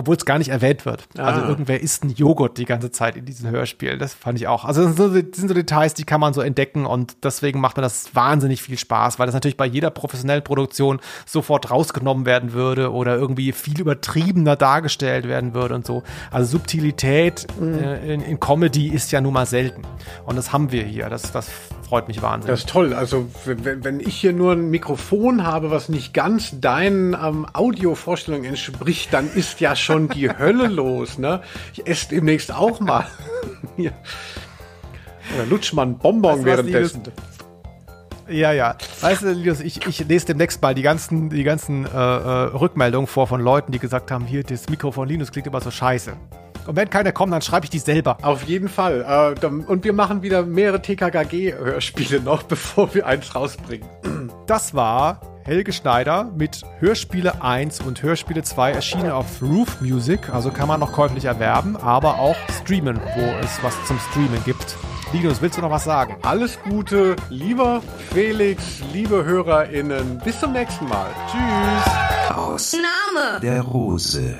obwohl 0.00 0.16
es 0.16 0.24
gar 0.24 0.38
nicht 0.38 0.48
erwähnt 0.48 0.84
wird. 0.84 1.06
Also 1.16 1.22
ah. 1.22 1.26
Also 1.30 1.48
irgendwer 1.48 1.80
isst 1.80 2.02
einen 2.02 2.14
Joghurt 2.14 2.58
die 2.58 2.64
ganze 2.64 2.90
Zeit 2.90 3.16
in 3.16 3.24
diesen 3.24 3.48
Hörspielen. 3.50 3.98
Das 3.98 4.14
fand 4.14 4.38
ich 4.38 4.48
auch. 4.48 4.64
Also 4.64 4.82
das 4.84 4.96
sind, 4.96 5.12
so, 5.12 5.22
das 5.22 5.38
sind 5.38 5.48
so 5.48 5.54
Details, 5.54 5.94
die 5.94 6.04
kann 6.04 6.20
man 6.20 6.34
so 6.34 6.40
entdecken 6.40 6.86
und 6.86 7.24
deswegen 7.24 7.60
macht 7.60 7.76
mir 7.76 7.82
das 7.82 8.14
wahnsinnig 8.14 8.62
viel 8.62 8.78
Spaß, 8.78 9.18
weil 9.18 9.26
das 9.26 9.34
natürlich 9.34 9.56
bei 9.56 9.66
jeder 9.66 9.90
professionellen 9.90 10.42
Produktion 10.42 11.00
sofort 11.26 11.70
rausgenommen 11.70 12.26
werden 12.26 12.52
würde 12.52 12.92
oder 12.92 13.16
irgendwie 13.16 13.52
viel 13.52 13.80
übertriebener 13.80 14.56
dargestellt 14.56 15.28
werden 15.28 15.54
würde 15.54 15.74
und 15.74 15.86
so. 15.86 16.02
Also 16.30 16.50
Subtilität 16.52 17.46
mhm. 17.60 17.78
äh, 17.78 18.14
in, 18.14 18.22
in, 18.22 18.40
Comedy 18.40 18.88
ist 18.88 19.12
ja 19.12 19.20
nun 19.20 19.34
mal 19.34 19.46
selten. 19.46 19.82
Und 20.24 20.36
das 20.36 20.52
haben 20.52 20.72
wir 20.72 20.84
hier. 20.84 21.08
Das, 21.08 21.32
das 21.32 21.50
freut 21.90 22.08
mich 22.08 22.22
wahnsinnig. 22.22 22.52
Das 22.52 22.60
ist 22.60 22.68
toll. 22.68 22.94
Also 22.94 23.28
wenn, 23.44 23.84
wenn 23.84 24.00
ich 24.00 24.16
hier 24.16 24.32
nur 24.32 24.52
ein 24.52 24.70
Mikrofon 24.70 25.44
habe, 25.44 25.70
was 25.70 25.88
nicht 25.88 26.14
ganz 26.14 26.60
deinen 26.60 27.14
ähm, 27.14 27.46
Audiovorstellungen 27.52 28.44
entspricht, 28.44 29.12
dann 29.12 29.28
ist 29.34 29.60
ja 29.60 29.74
schon 29.74 29.89
die 29.98 30.30
Hölle 30.30 30.68
los. 30.68 31.18
Ne? 31.18 31.40
Ich 31.72 31.86
esse 31.86 32.08
demnächst 32.08 32.52
auch 32.52 32.80
mal. 32.80 33.06
Oder 33.76 35.46
lutsch 35.48 35.72
mal 35.72 35.82
einen 35.82 35.98
Bonbon 35.98 36.44
währenddessen. 36.44 37.02
Ja, 38.28 38.52
ja. 38.52 38.76
Weißt 39.00 39.22
du, 39.22 39.32
Linus, 39.32 39.60
ich, 39.60 39.84
ich 39.86 40.06
lese 40.06 40.26
demnächst 40.26 40.62
mal 40.62 40.74
die 40.74 40.82
ganzen, 40.82 41.30
die 41.30 41.42
ganzen 41.42 41.84
äh, 41.84 41.88
äh, 41.88 42.44
Rückmeldungen 42.54 43.08
vor 43.08 43.26
von 43.26 43.40
Leuten, 43.40 43.72
die 43.72 43.80
gesagt 43.80 44.10
haben, 44.12 44.24
hier, 44.24 44.44
das 44.44 44.68
Mikro 44.68 44.92
von 44.92 45.08
Linus 45.08 45.32
klingt 45.32 45.48
immer 45.48 45.60
so 45.60 45.70
scheiße. 45.70 46.12
Und 46.66 46.76
wenn 46.76 46.88
keiner 46.88 47.10
kommt, 47.10 47.32
dann 47.32 47.42
schreibe 47.42 47.64
ich 47.64 47.70
die 47.70 47.80
selber. 47.80 48.18
Auf 48.22 48.44
jeden 48.44 48.68
Fall. 48.68 49.34
Äh, 49.42 49.46
und 49.46 49.82
wir 49.82 49.92
machen 49.92 50.22
wieder 50.22 50.44
mehrere 50.44 50.80
TKKG-Hörspiele 50.80 52.20
noch, 52.20 52.42
bevor 52.48 52.94
wir 52.94 53.06
eins 53.06 53.34
rausbringen. 53.34 53.88
Das 54.46 54.74
war 54.74 55.20
Helge 55.44 55.72
Schneider 55.72 56.30
mit 56.36 56.62
Hörspiele 56.78 57.42
1 57.42 57.80
und 57.80 58.02
Hörspiele 58.02 58.42
2 58.42 58.72
erschienen 58.72 59.10
auf 59.10 59.42
Roof 59.42 59.80
Music. 59.80 60.28
Also 60.30 60.50
kann 60.50 60.68
man 60.68 60.80
noch 60.80 60.92
käuflich 60.92 61.24
erwerben, 61.24 61.76
aber 61.76 62.18
auch 62.18 62.36
streamen, 62.62 63.00
wo 63.16 63.22
es 63.42 63.62
was 63.62 63.74
zum 63.86 63.98
Streamen 64.10 64.42
gibt. 64.44 64.76
Linus, 65.12 65.42
willst 65.42 65.58
du 65.58 65.62
noch 65.62 65.70
was 65.70 65.84
sagen? 65.84 66.16
Alles 66.22 66.58
Gute, 66.62 67.16
lieber 67.30 67.82
Felix, 68.12 68.80
liebe 68.92 69.24
HörerInnen. 69.24 70.20
Bis 70.24 70.38
zum 70.38 70.52
nächsten 70.52 70.86
Mal. 70.88 71.08
Tschüss. 71.30 72.36
Aus 72.36 72.72
Name 72.74 73.40
der 73.40 73.62
Rose. 73.62 74.36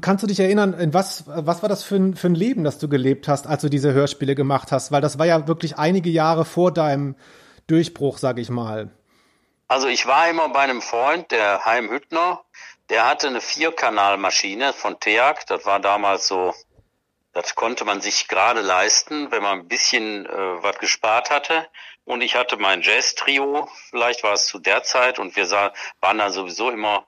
Kannst 0.00 0.22
du 0.22 0.26
dich 0.26 0.40
erinnern, 0.40 0.74
in 0.74 0.94
was, 0.94 1.24
was 1.26 1.62
war 1.62 1.68
das 1.68 1.84
für 1.84 1.96
ein, 1.96 2.14
für 2.14 2.28
ein 2.28 2.34
Leben, 2.34 2.64
das 2.64 2.78
du 2.78 2.88
gelebt 2.88 3.28
hast, 3.28 3.46
als 3.46 3.62
du 3.62 3.68
diese 3.68 3.92
Hörspiele 3.92 4.34
gemacht 4.34 4.72
hast? 4.72 4.92
Weil 4.92 5.00
das 5.00 5.18
war 5.18 5.26
ja 5.26 5.46
wirklich 5.46 5.78
einige 5.78 6.10
Jahre 6.10 6.44
vor 6.44 6.72
deinem 6.72 7.16
Durchbruch, 7.66 8.18
sag 8.18 8.38
ich 8.38 8.50
mal. 8.50 8.90
Also 9.68 9.88
ich 9.88 10.06
war 10.06 10.28
immer 10.28 10.48
bei 10.50 10.60
einem 10.60 10.82
Freund, 10.82 11.30
der 11.30 11.64
Heim 11.64 11.90
Hüttner, 11.90 12.42
der 12.90 13.08
hatte 13.08 13.28
eine 13.28 13.40
Vierkanalmaschine 13.40 14.72
von 14.74 15.00
TEAG, 15.00 15.46
das 15.46 15.64
war 15.64 15.80
damals 15.80 16.28
so, 16.28 16.52
das 17.32 17.54
konnte 17.54 17.84
man 17.86 18.02
sich 18.02 18.28
gerade 18.28 18.60
leisten, 18.60 19.30
wenn 19.30 19.42
man 19.42 19.60
ein 19.60 19.68
bisschen 19.68 20.26
äh, 20.26 20.62
was 20.62 20.78
gespart 20.78 21.30
hatte. 21.30 21.66
Und 22.04 22.20
ich 22.20 22.34
hatte 22.34 22.56
mein 22.56 22.82
Jazz-Trio, 22.82 23.68
vielleicht 23.88 24.24
war 24.24 24.34
es 24.34 24.46
zu 24.46 24.58
der 24.58 24.82
Zeit, 24.82 25.18
und 25.18 25.36
wir 25.36 25.46
sah, 25.46 25.72
waren 26.00 26.18
dann 26.18 26.32
sowieso 26.32 26.68
immer 26.68 27.06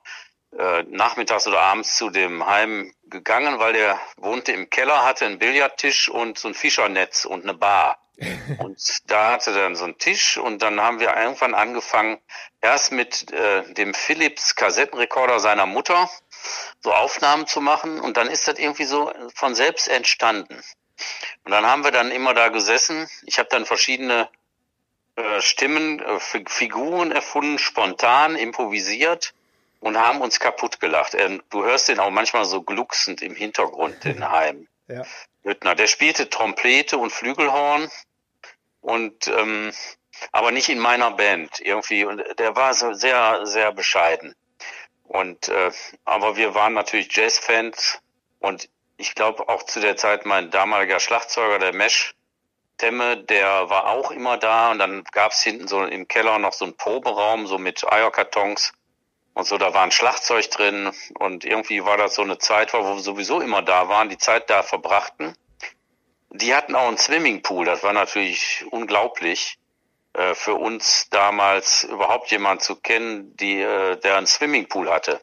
äh, 0.57 0.83
nachmittags 0.83 1.47
oder 1.47 1.59
abends 1.59 1.97
zu 1.97 2.09
dem 2.09 2.45
Heim 2.45 2.93
gegangen, 3.07 3.59
weil 3.59 3.73
der 3.73 3.99
wohnte 4.17 4.53
im 4.53 4.69
Keller, 4.69 5.03
hatte 5.03 5.25
einen 5.25 5.39
Billardtisch 5.39 6.09
und 6.09 6.37
so 6.37 6.47
ein 6.47 6.53
Fischernetz 6.53 7.25
und 7.25 7.43
eine 7.43 7.53
Bar. 7.53 7.99
und 8.59 8.77
da 9.07 9.33
hatte 9.33 9.51
er 9.51 9.63
dann 9.63 9.75
so 9.75 9.83
einen 9.83 9.97
Tisch 9.97 10.37
und 10.37 10.61
dann 10.61 10.79
haben 10.79 11.01
wir 11.01 11.15
irgendwann 11.17 11.53
angefangen, 11.53 12.19
erst 12.61 12.93
mit 12.93 13.31
äh, 13.33 13.73
dem 13.73 13.93
Philips 13.93 14.55
Kassettenrekorder 14.55 15.41
seiner 15.41 15.65
Mutter 15.65 16.09
so 16.81 16.93
Aufnahmen 16.93 17.47
zu 17.47 17.59
machen 17.59 17.99
und 17.99 18.15
dann 18.15 18.27
ist 18.27 18.47
das 18.47 18.57
irgendwie 18.57 18.85
so 18.85 19.11
von 19.33 19.55
selbst 19.55 19.89
entstanden. 19.89 20.61
Und 21.43 21.51
dann 21.51 21.65
haben 21.65 21.83
wir 21.83 21.91
dann 21.91 22.11
immer 22.11 22.33
da 22.33 22.47
gesessen. 22.47 23.09
Ich 23.25 23.37
habe 23.39 23.49
dann 23.49 23.65
verschiedene 23.65 24.29
äh, 25.17 25.41
Stimmen, 25.41 25.99
äh, 25.99 26.19
Figuren 26.47 27.11
erfunden, 27.11 27.59
spontan, 27.59 28.37
improvisiert 28.37 29.33
und 29.79 29.97
haben 29.97 30.21
uns 30.21 30.39
kaputt 30.39 30.79
gelacht. 30.79 31.15
Ähm, 31.15 31.41
du 31.49 31.63
hörst 31.63 31.87
den 31.87 31.99
auch 31.99 32.09
manchmal 32.09 32.45
so 32.45 32.61
glucksend 32.61 33.21
im 33.21 33.35
Hintergrund, 33.35 34.03
den 34.03 34.29
Heim. 34.29 34.67
Ja. 34.87 35.03
Hüttner. 35.43 35.75
Der 35.75 35.87
spielte 35.87 36.29
Trompete 36.29 36.97
und 36.97 37.11
Flügelhorn 37.11 37.89
und 38.81 39.27
ähm, 39.27 39.71
aber 40.31 40.51
nicht 40.51 40.69
in 40.69 40.79
meiner 40.79 41.11
Band 41.11 41.59
irgendwie. 41.59 42.05
Und 42.05 42.23
der 42.39 42.55
war 42.55 42.73
so 42.73 42.93
sehr, 42.93 43.45
sehr 43.45 43.71
bescheiden. 43.71 44.35
Und 45.03 45.49
äh, 45.49 45.71
aber 46.03 46.35
wir 46.35 46.55
waren 46.55 46.73
natürlich 46.73 47.15
Jazzfans 47.15 47.99
und 48.39 48.69
ich 48.97 49.13
glaube 49.13 49.49
auch 49.49 49.63
zu 49.63 49.79
der 49.79 49.97
Zeit 49.97 50.25
mein 50.25 50.51
damaliger 50.51 50.99
Schlagzeuger, 50.99 51.59
der 51.59 51.73
Mesh 51.73 52.15
Temme, 52.77 53.17
der 53.17 53.69
war 53.69 53.87
auch 53.87 54.11
immer 54.11 54.37
da 54.37 54.71
und 54.71 54.79
dann 54.79 55.03
gab's 55.13 55.41
hinten 55.43 55.67
so 55.67 55.83
im 55.83 56.09
Keller 56.09 56.39
noch 56.39 56.51
so 56.51 56.65
einen 56.65 56.75
Proberaum, 56.75 57.47
so 57.47 57.57
mit 57.57 57.89
Eierkartons 57.89 58.73
und 59.35 59.45
so, 59.45 59.57
da 59.57 59.73
war 59.73 59.83
ein 59.83 59.91
Schlagzeug 59.91 60.49
drin 60.49 60.91
und 61.19 61.43
irgendwie 61.43 61.83
war 61.83 61.97
das 61.97 62.15
so 62.15 62.21
eine 62.21 62.37
Zeit, 62.37 62.73
wo 62.73 62.79
wir 62.79 62.99
sowieso 62.99 63.41
immer 63.41 63.61
da 63.61 63.89
waren, 63.89 64.09
die 64.09 64.17
Zeit 64.17 64.49
da 64.49 64.63
verbrachten. 64.63 65.35
Die 66.29 66.55
hatten 66.55 66.73
auch 66.73 66.87
einen 66.87 66.97
Swimmingpool, 66.97 67.65
das 67.65 67.83
war 67.83 67.91
natürlich 67.91 68.65
unglaublich 68.71 69.59
äh, 70.13 70.33
für 70.35 70.55
uns 70.55 71.09
damals 71.09 71.83
überhaupt 71.83 72.31
jemand 72.31 72.61
zu 72.61 72.77
kennen, 72.77 73.35
die, 73.35 73.61
äh, 73.61 73.97
der 73.97 74.15
einen 74.15 74.25
Swimmingpool 74.25 74.89
hatte. 74.89 75.19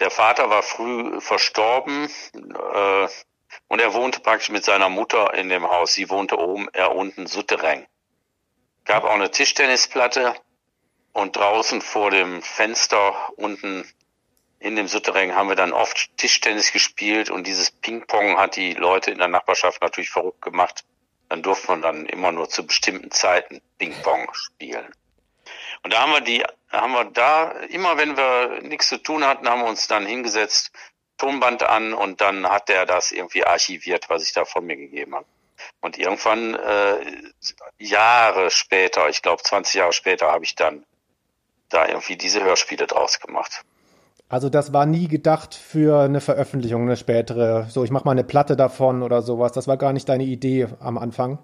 Der 0.00 0.10
Vater 0.10 0.50
war 0.50 0.64
früh 0.64 1.20
verstorben 1.20 2.10
äh, 2.34 3.08
und 3.68 3.80
er 3.80 3.94
wohnte 3.94 4.18
praktisch 4.18 4.50
mit 4.50 4.64
seiner 4.64 4.88
Mutter 4.88 5.32
in 5.34 5.48
dem 5.48 5.70
Haus. 5.70 5.94
Sie 5.94 6.10
wohnte 6.10 6.36
oben, 6.36 6.68
er 6.72 6.96
unten 6.96 7.28
Souterrain. 7.28 7.86
Gab 8.84 9.04
auch 9.04 9.14
eine 9.14 9.30
Tischtennisplatte 9.30 10.34
und 11.12 11.36
draußen 11.36 11.80
vor 11.80 12.10
dem 12.10 12.42
Fenster 12.42 13.14
unten 13.36 13.86
in 14.62 14.76
dem 14.76 14.86
Souterrain 14.86 15.34
haben 15.34 15.48
wir 15.48 15.56
dann 15.56 15.72
oft 15.72 16.16
Tischtennis 16.16 16.72
gespielt 16.72 17.30
und 17.30 17.46
dieses 17.46 17.70
Ping-Pong 17.70 18.38
hat 18.38 18.56
die 18.56 18.74
Leute 18.74 19.10
in 19.10 19.18
der 19.18 19.28
Nachbarschaft 19.28 19.82
natürlich 19.82 20.10
verrückt 20.10 20.40
gemacht. 20.40 20.84
Dann 21.28 21.42
durfte 21.42 21.68
man 21.68 21.82
dann 21.82 22.06
immer 22.06 22.30
nur 22.30 22.48
zu 22.48 22.64
bestimmten 22.64 23.10
Zeiten 23.10 23.60
Ping-Pong 23.78 24.32
spielen. 24.34 24.86
Und 25.82 25.92
da 25.92 26.02
haben 26.02 26.12
wir 26.12 26.20
die, 26.20 26.44
haben 26.70 26.92
wir 26.92 27.04
da, 27.06 27.50
immer 27.70 27.96
wenn 27.96 28.16
wir 28.16 28.60
nichts 28.62 28.88
zu 28.88 28.98
tun 28.98 29.24
hatten, 29.24 29.48
haben 29.48 29.62
wir 29.62 29.68
uns 29.68 29.88
dann 29.88 30.06
hingesetzt, 30.06 30.70
Tonband 31.18 31.64
an 31.64 31.92
und 31.92 32.20
dann 32.20 32.48
hat 32.48 32.68
der 32.68 32.86
das 32.86 33.12
irgendwie 33.12 33.44
archiviert, 33.44 34.08
was 34.10 34.22
ich 34.22 34.32
da 34.32 34.44
von 34.44 34.64
mir 34.64 34.76
gegeben 34.76 35.14
habe. 35.14 35.26
Und 35.80 35.98
irgendwann, 35.98 36.54
äh, 36.54 37.04
Jahre 37.78 38.50
später, 38.50 39.08
ich 39.08 39.22
glaube 39.22 39.42
20 39.42 39.74
Jahre 39.74 39.92
später, 39.92 40.30
habe 40.30 40.44
ich 40.44 40.54
dann 40.54 40.84
da 41.72 41.86
irgendwie 41.86 42.16
diese 42.16 42.42
Hörspiele 42.42 42.86
draus 42.86 43.20
gemacht. 43.20 43.62
Also 44.28 44.48
das 44.48 44.72
war 44.72 44.86
nie 44.86 45.08
gedacht 45.08 45.54
für 45.54 46.00
eine 46.04 46.22
Veröffentlichung, 46.22 46.82
eine 46.82 46.96
spätere. 46.96 47.66
So, 47.68 47.84
ich 47.84 47.90
mache 47.90 48.06
mal 48.06 48.12
eine 48.12 48.24
Platte 48.24 48.56
davon 48.56 49.02
oder 49.02 49.20
sowas. 49.20 49.52
Das 49.52 49.68
war 49.68 49.76
gar 49.76 49.92
nicht 49.92 50.08
deine 50.08 50.24
Idee 50.24 50.68
am 50.80 50.96
Anfang. 50.96 51.38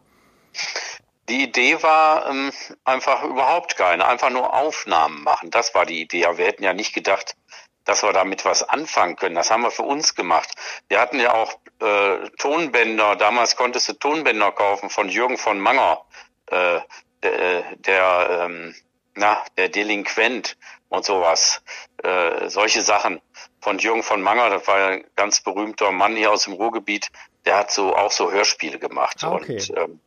Die 1.29 1.43
Idee 1.43 1.83
war 1.83 2.31
ähm, 2.31 2.51
einfach 2.85 3.24
überhaupt 3.24 3.76
keine, 3.76 4.07
einfach 4.07 4.31
nur 4.31 4.55
Aufnahmen 4.55 5.22
machen. 5.22 5.51
Das 5.51 5.74
war 5.74 5.85
die 5.85 6.01
Idee. 6.01 6.24
Aber 6.24 6.39
wir 6.39 6.47
hätten 6.47 6.62
ja 6.62 6.72
nicht 6.72 6.95
gedacht, 6.95 7.37
dass 7.85 8.03
wir 8.03 8.14
damit 8.14 8.47
was 8.47 8.66
anfangen 8.66 9.16
können. 9.16 9.35
Das 9.35 9.51
haben 9.51 9.62
wir 9.62 9.70
für 9.70 9.83
uns 9.83 10.14
gemacht. 10.14 10.51
Wir 10.89 10.99
hatten 10.99 11.20
ja 11.20 11.35
auch 11.35 11.53
äh, 11.81 12.29
Tonbänder. 12.39 13.16
Damals 13.16 13.57
konntest 13.57 13.89
du 13.91 13.93
Tonbänder 13.95 14.53
kaufen 14.53 14.89
von 14.89 15.11
Jürgen 15.11 15.37
von 15.37 15.61
Manger, 15.61 16.03
äh, 16.47 16.81
der, 17.22 17.76
der 17.76 18.47
ähm, 18.47 18.74
na, 19.19 19.43
der 19.57 19.69
Delinquent 19.69 20.57
und 20.89 21.05
sowas, 21.05 21.62
äh, 22.03 22.49
solche 22.49 22.83
Sachen. 22.83 23.21
von 23.61 23.79
Jürgen 23.79 24.05
von 24.05 24.23
Manger, 24.23 24.51
das 24.51 24.66
war 24.69 24.79
ja 24.79 24.87
ein 24.89 25.05
ganz 25.16 25.41
berühmter 25.41 25.91
Mann 25.91 26.16
hier 26.16 26.31
aus 26.31 26.45
dem 26.45 26.55
Ruhrgebiet, 26.55 27.09
der 27.45 27.59
hat 27.59 27.71
so 27.73 27.95
auch 27.95 28.12
so 28.12 28.31
Hörspiele 28.31 28.79
gemacht. 28.79 29.19
Ah, 29.23 29.33
okay. 29.33 29.55
Und, 29.55 29.77
ähm, 29.77 30.01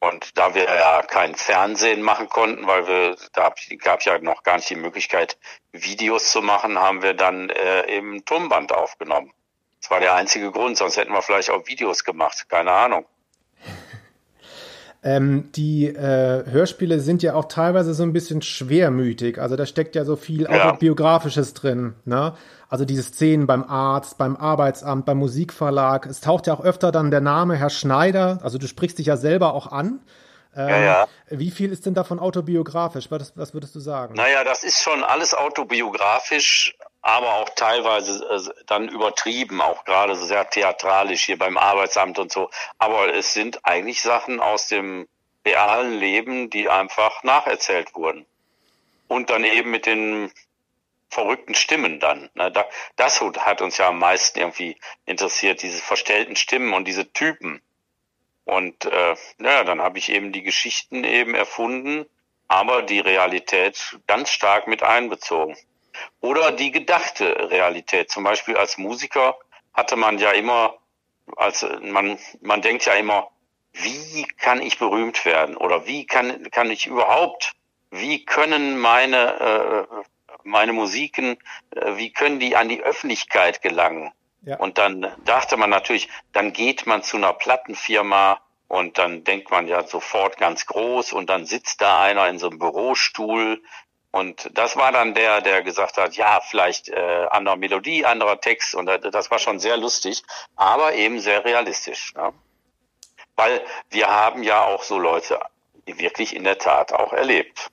und 0.00 0.36
da 0.36 0.54
wir 0.54 0.64
ja 0.64 1.02
kein 1.02 1.34
Fernsehen 1.34 2.02
machen 2.02 2.28
konnten, 2.28 2.66
weil 2.66 2.86
wir, 2.86 3.16
da 3.32 3.54
gab 3.78 4.02
ja 4.02 4.18
noch 4.18 4.42
gar 4.42 4.56
nicht 4.56 4.68
die 4.68 4.76
Möglichkeit, 4.76 5.38
Videos 5.72 6.30
zu 6.30 6.42
machen, 6.42 6.78
haben 6.78 7.02
wir 7.02 7.14
dann 7.14 7.48
äh, 7.48 7.82
im 7.96 8.24
Tonband 8.24 8.72
aufgenommen. 8.72 9.32
Das 9.80 9.90
war 9.90 10.00
der 10.00 10.14
einzige 10.14 10.50
Grund, 10.50 10.76
sonst 10.76 10.96
hätten 10.96 11.12
wir 11.12 11.22
vielleicht 11.22 11.50
auch 11.50 11.66
Videos 11.66 12.04
gemacht, 12.04 12.48
keine 12.48 12.72
Ahnung. 12.72 13.06
Ähm, 15.06 15.50
die 15.54 15.86
äh, 15.86 16.44
Hörspiele 16.50 16.98
sind 16.98 17.22
ja 17.22 17.34
auch 17.34 17.44
teilweise 17.44 17.92
so 17.92 18.02
ein 18.02 18.14
bisschen 18.14 18.40
schwermütig. 18.40 19.38
Also 19.38 19.54
da 19.54 19.66
steckt 19.66 19.94
ja 19.94 20.04
so 20.06 20.16
viel 20.16 20.42
Ja. 20.44 20.70
autobiografisches 20.70 21.52
drin. 21.52 21.92
Ne? 22.06 22.32
Also 22.70 22.86
diese 22.86 23.02
Szenen 23.02 23.46
beim 23.46 23.62
Arzt, 23.64 24.16
beim 24.16 24.34
Arbeitsamt, 24.34 25.04
beim 25.04 25.18
Musikverlag. 25.18 26.06
Es 26.06 26.22
taucht 26.22 26.46
ja 26.46 26.54
auch 26.54 26.64
öfter 26.64 26.90
dann 26.90 27.10
der 27.10 27.20
Name 27.20 27.54
Herr 27.56 27.68
Schneider. 27.70 28.38
Also 28.42 28.56
du 28.56 28.66
sprichst 28.66 28.98
dich 28.98 29.06
ja 29.06 29.18
selber 29.18 29.52
auch 29.52 29.70
an. 29.70 30.00
Ähm, 30.56 30.68
Ja, 30.68 30.80
ja. 30.80 31.08
Wie 31.28 31.50
viel 31.50 31.72
ist 31.72 31.86
denn 31.86 31.94
davon 31.94 32.18
autobiografisch? 32.18 33.10
Was, 33.10 33.36
was 33.36 33.54
würdest 33.54 33.74
du 33.74 33.80
sagen? 33.80 34.14
Naja, 34.14 34.44
das 34.44 34.64
ist 34.64 34.82
schon 34.82 35.02
alles 35.02 35.34
autobiografisch, 35.34 36.76
aber 37.02 37.34
auch 37.34 37.50
teilweise 37.50 38.24
äh, 38.24 38.64
dann 38.66 38.88
übertrieben, 38.88 39.60
auch 39.60 39.84
gerade 39.84 40.16
sehr 40.16 40.48
theatralisch 40.48 41.24
hier 41.24 41.38
beim 41.38 41.56
Arbeitsamt 41.56 42.18
und 42.18 42.32
so. 42.32 42.50
Aber 42.78 43.12
es 43.14 43.32
sind 43.32 43.64
eigentlich 43.64 44.02
Sachen 44.02 44.40
aus 44.40 44.68
dem 44.68 45.06
realen 45.46 45.98
Leben, 45.98 46.50
die 46.50 46.68
einfach 46.68 47.22
nacherzählt 47.22 47.94
wurden. 47.94 48.26
Und 49.08 49.30
dann 49.30 49.44
eben 49.44 49.70
mit 49.70 49.86
den 49.86 50.32
verrückten 51.10 51.54
Stimmen 51.54 52.00
dann. 52.00 52.30
Ne, 52.34 52.50
da, 52.50 52.66
das 52.96 53.20
hat 53.20 53.62
uns 53.62 53.78
ja 53.78 53.88
am 53.88 53.98
meisten 53.98 54.38
irgendwie 54.38 54.76
interessiert, 55.06 55.62
diese 55.62 55.80
verstellten 55.80 56.36
Stimmen 56.36 56.74
und 56.74 56.86
diese 56.86 57.12
Typen. 57.12 57.62
Und 58.44 58.84
äh, 58.84 59.16
naja, 59.38 59.64
dann 59.64 59.80
habe 59.80 59.98
ich 59.98 60.10
eben 60.10 60.32
die 60.32 60.42
Geschichten 60.42 61.04
eben 61.04 61.34
erfunden, 61.34 62.06
aber 62.48 62.82
die 62.82 63.00
Realität 63.00 63.98
ganz 64.06 64.30
stark 64.30 64.66
mit 64.66 64.82
einbezogen. 64.82 65.56
Oder 66.20 66.52
die 66.52 66.70
gedachte 66.70 67.50
Realität. 67.50 68.10
Zum 68.10 68.24
Beispiel 68.24 68.56
als 68.56 68.78
Musiker 68.78 69.36
hatte 69.72 69.96
man 69.96 70.18
ja 70.18 70.32
immer, 70.32 70.76
als 71.36 71.66
man, 71.82 72.18
man 72.40 72.62
denkt 72.62 72.84
ja 72.84 72.94
immer, 72.94 73.30
wie 73.72 74.24
kann 74.38 74.60
ich 74.62 74.78
berühmt 74.78 75.24
werden? 75.24 75.56
Oder 75.56 75.86
wie 75.86 76.06
kann, 76.06 76.50
kann 76.50 76.70
ich 76.70 76.86
überhaupt, 76.86 77.52
wie 77.90 78.24
können 78.24 78.78
meine, 78.78 79.88
äh, 79.90 80.04
meine 80.42 80.72
Musiken, 80.72 81.38
äh, 81.74 81.96
wie 81.96 82.12
können 82.12 82.38
die 82.38 82.56
an 82.56 82.68
die 82.68 82.82
Öffentlichkeit 82.82 83.62
gelangen? 83.62 84.12
Ja. 84.44 84.56
Und 84.58 84.78
dann 84.78 85.10
dachte 85.24 85.56
man 85.56 85.70
natürlich, 85.70 86.08
dann 86.32 86.52
geht 86.52 86.86
man 86.86 87.02
zu 87.02 87.16
einer 87.16 87.32
Plattenfirma 87.32 88.40
und 88.68 88.98
dann 88.98 89.24
denkt 89.24 89.50
man 89.50 89.66
ja 89.66 89.86
sofort 89.86 90.36
ganz 90.36 90.66
groß 90.66 91.12
und 91.12 91.30
dann 91.30 91.46
sitzt 91.46 91.80
da 91.80 92.02
einer 92.02 92.28
in 92.28 92.38
so 92.38 92.48
einem 92.48 92.58
Bürostuhl 92.58 93.62
und 94.14 94.48
das 94.54 94.76
war 94.76 94.92
dann 94.92 95.14
der, 95.14 95.40
der 95.40 95.62
gesagt 95.62 95.96
hat, 95.96 96.14
ja, 96.14 96.40
vielleicht 96.40 96.88
äh, 96.88 97.26
andere 97.30 97.56
Melodie, 97.56 98.06
anderer 98.06 98.40
Text 98.40 98.76
und 98.76 98.86
das, 98.86 99.30
war 99.32 99.40
schon 99.40 99.58
sehr 99.58 99.76
lustig, 99.76 100.22
aber 100.54 100.94
eben 100.94 101.18
sehr 101.18 101.44
realistisch. 101.44 102.14
Ne? 102.14 102.32
Weil 103.34 103.60
wir 103.90 104.06
haben 104.06 104.44
ja 104.44 104.62
auch 104.62 104.84
so 104.84 105.00
Leute 105.00 105.40
wirklich 105.84 106.36
in 106.36 106.44
der 106.44 106.58
Tat 106.58 106.92
auch 106.92 107.12
erlebt. 107.12 107.72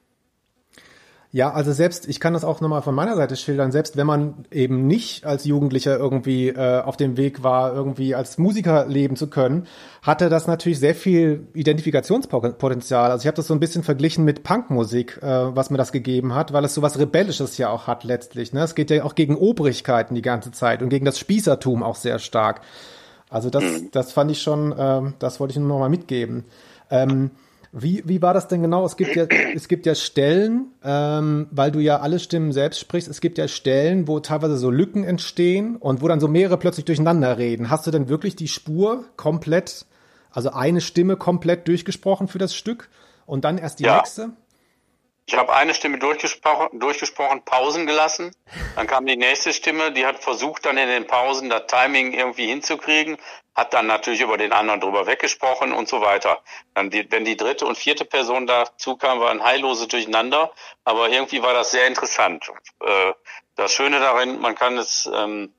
Ja, 1.33 1.53
also 1.53 1.71
selbst, 1.71 2.09
ich 2.09 2.19
kann 2.19 2.33
das 2.33 2.43
auch 2.43 2.59
nochmal 2.59 2.81
von 2.81 2.93
meiner 2.93 3.15
Seite 3.15 3.37
schildern, 3.37 3.71
selbst 3.71 3.95
wenn 3.95 4.05
man 4.05 4.45
eben 4.51 4.85
nicht 4.85 5.25
als 5.25 5.45
Jugendlicher 5.45 5.97
irgendwie 5.97 6.49
äh, 6.49 6.81
auf 6.81 6.97
dem 6.97 7.15
Weg 7.15 7.41
war, 7.41 7.73
irgendwie 7.73 8.15
als 8.15 8.37
Musiker 8.37 8.85
leben 8.85 9.15
zu 9.15 9.27
können, 9.27 9.65
hatte 10.01 10.27
das 10.27 10.47
natürlich 10.47 10.79
sehr 10.79 10.93
viel 10.93 11.47
Identifikationspotenzial. 11.53 13.11
Also 13.11 13.23
ich 13.23 13.27
habe 13.27 13.37
das 13.37 13.47
so 13.47 13.53
ein 13.53 13.61
bisschen 13.61 13.83
verglichen 13.83 14.25
mit 14.25 14.43
Punkmusik, 14.43 15.19
äh, 15.21 15.55
was 15.55 15.69
mir 15.69 15.77
das 15.77 15.93
gegeben 15.93 16.35
hat, 16.35 16.51
weil 16.51 16.65
es 16.65 16.73
so 16.73 16.81
was 16.81 16.99
Rebellisches 16.99 17.57
ja 17.57 17.69
auch 17.69 17.87
hat 17.87 18.03
letztlich. 18.03 18.51
Ne? 18.51 18.63
Es 18.63 18.75
geht 18.75 18.89
ja 18.89 19.05
auch 19.05 19.15
gegen 19.15 19.37
Obrigkeiten 19.37 20.15
die 20.15 20.21
ganze 20.21 20.51
Zeit 20.51 20.81
und 20.81 20.89
gegen 20.89 21.05
das 21.05 21.17
Spießertum 21.17 21.81
auch 21.81 21.95
sehr 21.95 22.19
stark. 22.19 22.59
Also 23.29 23.49
das, 23.49 23.63
das 23.93 24.11
fand 24.11 24.31
ich 24.31 24.41
schon, 24.41 24.75
ähm, 24.77 25.13
das 25.19 25.39
wollte 25.39 25.53
ich 25.53 25.59
nur 25.59 25.69
noch 25.69 25.79
mal 25.79 25.87
mitgeben. 25.87 26.43
Ähm, 26.89 27.31
wie, 27.73 28.03
wie 28.05 28.21
war 28.21 28.33
das 28.33 28.47
denn 28.47 28.61
genau? 28.61 28.85
Es 28.85 28.97
gibt 28.97 29.15
ja, 29.15 29.25
es 29.55 29.67
gibt 29.67 29.85
ja 29.85 29.95
Stellen, 29.95 30.71
ähm, 30.83 31.47
weil 31.51 31.71
du 31.71 31.79
ja 31.79 31.99
alle 31.99 32.19
Stimmen 32.19 32.51
selbst 32.51 32.79
sprichst, 32.79 33.09
es 33.09 33.21
gibt 33.21 33.37
ja 33.37 33.47
Stellen, 33.47 34.07
wo 34.07 34.19
teilweise 34.19 34.57
so 34.57 34.69
Lücken 34.69 35.03
entstehen 35.03 35.75
und 35.77 36.01
wo 36.01 36.07
dann 36.07 36.19
so 36.19 36.27
mehrere 36.27 36.57
plötzlich 36.57 36.85
durcheinander 36.85 37.37
reden. 37.37 37.69
Hast 37.69 37.87
du 37.87 37.91
denn 37.91 38.09
wirklich 38.09 38.35
die 38.35 38.47
Spur 38.47 39.05
komplett, 39.15 39.85
also 40.31 40.51
eine 40.51 40.81
Stimme 40.81 41.15
komplett 41.15 41.67
durchgesprochen 41.67 42.27
für 42.27 42.39
das 42.39 42.55
Stück 42.55 42.89
und 43.25 43.45
dann 43.45 43.57
erst 43.57 43.79
die 43.79 43.83
Ja. 43.85 43.97
nächste? 43.97 44.31
Ich 45.25 45.37
habe 45.37 45.53
eine 45.53 45.73
Stimme 45.73 45.97
durchgesprochen, 45.97 46.79
durchgesprochen, 46.79 47.43
Pausen 47.45 47.85
gelassen. 47.85 48.35
Dann 48.75 48.87
kam 48.87 49.05
die 49.05 49.15
nächste 49.15 49.53
Stimme, 49.53 49.91
die 49.91 50.05
hat 50.05 50.21
versucht, 50.21 50.65
dann 50.65 50.77
in 50.77 50.89
den 50.89 51.07
Pausen 51.07 51.49
das 51.49 51.67
Timing 51.67 52.13
irgendwie 52.13 52.47
hinzukriegen, 52.47 53.17
hat 53.55 53.73
dann 53.73 53.87
natürlich 53.87 54.21
über 54.21 54.37
den 54.37 54.51
anderen 54.51 54.81
drüber 54.81 55.07
weggesprochen 55.07 55.73
und 55.73 55.87
so 55.87 56.01
weiter. 56.01 56.41
Dann 56.73 56.89
die, 56.89 57.09
wenn 57.11 57.25
die 57.25 57.37
dritte 57.37 57.65
und 57.65 57.77
vierte 57.77 58.05
Person 58.05 58.47
dazu 58.47 58.97
kam, 58.97 59.19
war 59.19 59.31
ein 59.31 59.43
heilloses 59.43 59.87
Durcheinander, 59.87 60.51
aber 60.83 61.09
irgendwie 61.09 61.41
war 61.41 61.53
das 61.53 61.71
sehr 61.71 61.87
interessant. 61.87 62.51
Äh, 62.81 63.13
das 63.55 63.71
Schöne 63.71 63.99
darin, 63.99 64.39
man 64.39 64.55
kann 64.55 64.77
es, 64.77 65.09
ähm, 65.13 65.53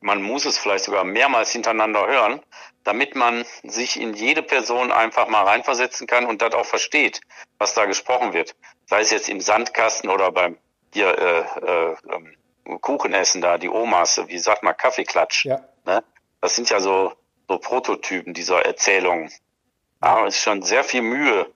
man 0.00 0.22
muss 0.22 0.44
es 0.44 0.58
vielleicht 0.58 0.84
sogar 0.84 1.04
mehrmals 1.04 1.50
hintereinander 1.50 2.06
hören, 2.06 2.40
damit 2.88 3.14
man 3.14 3.44
sich 3.62 4.00
in 4.00 4.14
jede 4.14 4.42
Person 4.42 4.90
einfach 4.90 5.28
mal 5.28 5.44
reinversetzen 5.44 6.06
kann 6.06 6.24
und 6.24 6.40
das 6.40 6.54
auch 6.54 6.64
versteht, 6.64 7.20
was 7.58 7.74
da 7.74 7.84
gesprochen 7.84 8.32
wird. 8.32 8.56
Sei 8.86 9.02
es 9.02 9.10
jetzt 9.10 9.28
im 9.28 9.42
Sandkasten 9.42 10.08
oder 10.08 10.32
beim 10.32 10.56
hier 10.94 11.18
äh, 11.18 11.40
äh, 11.66 11.96
ähm, 12.10 12.80
Kuchenessen 12.80 13.42
da, 13.42 13.58
die 13.58 13.68
Omas, 13.68 14.22
wie 14.26 14.38
sagt 14.38 14.62
man, 14.62 14.74
Kaffeeklatsch. 14.74 15.44
Ja. 15.44 15.60
Ne? 15.84 16.02
Das 16.40 16.56
sind 16.56 16.70
ja 16.70 16.80
so, 16.80 17.12
so 17.46 17.58
Prototypen 17.58 18.32
dieser 18.32 18.64
Erzählungen. 18.64 19.30
Aber 20.00 20.26
es 20.26 20.36
ist 20.36 20.42
schon 20.42 20.62
sehr 20.62 20.82
viel 20.82 21.02
Mühe 21.02 21.46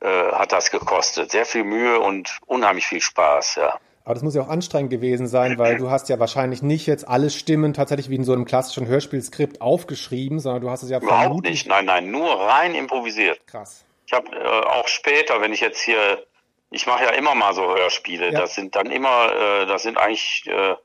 äh, 0.00 0.32
hat 0.32 0.52
das 0.52 0.70
gekostet. 0.70 1.32
Sehr 1.32 1.44
viel 1.44 1.64
Mühe 1.64 2.00
und 2.00 2.38
unheimlich 2.46 2.86
viel 2.86 3.02
Spaß, 3.02 3.56
ja. 3.56 3.78
Aber 4.08 4.14
das 4.14 4.22
muss 4.22 4.34
ja 4.34 4.40
auch 4.40 4.48
anstrengend 4.48 4.88
gewesen 4.90 5.26
sein, 5.26 5.58
weil 5.58 5.76
du 5.76 5.90
hast 5.90 6.08
ja 6.08 6.18
wahrscheinlich 6.18 6.62
nicht 6.62 6.86
jetzt 6.86 7.06
alle 7.06 7.28
Stimmen 7.28 7.74
tatsächlich 7.74 8.08
wie 8.08 8.14
in 8.14 8.24
so 8.24 8.32
einem 8.32 8.46
klassischen 8.46 8.86
Hörspielskript 8.86 9.60
aufgeschrieben, 9.60 10.40
sondern 10.40 10.62
du 10.62 10.70
hast 10.70 10.82
es 10.82 10.88
ja 10.88 10.96
Überhaupt 10.96 11.24
vermutlich 11.24 11.52
nicht. 11.52 11.66
Nein, 11.66 11.84
nein, 11.84 12.10
nur 12.10 12.26
rein 12.40 12.74
improvisiert. 12.74 13.38
krass. 13.46 13.84
Ich 14.06 14.14
habe 14.14 14.34
äh, 14.34 14.42
auch 14.66 14.88
später, 14.88 15.42
wenn 15.42 15.52
ich 15.52 15.60
jetzt 15.60 15.82
hier, 15.82 16.24
ich 16.70 16.86
mache 16.86 17.04
ja 17.04 17.10
immer 17.10 17.34
mal 17.34 17.52
so 17.52 17.60
Hörspiele, 17.76 18.32
Ja. 18.32 18.40
das 18.40 18.54
sind 18.54 18.76
dann 18.76 18.90
immer, 18.90 19.30
äh, 19.30 19.66
das 19.66 19.82
sind 19.82 19.98
eigentlich 19.98 20.44
äh, 20.46 20.76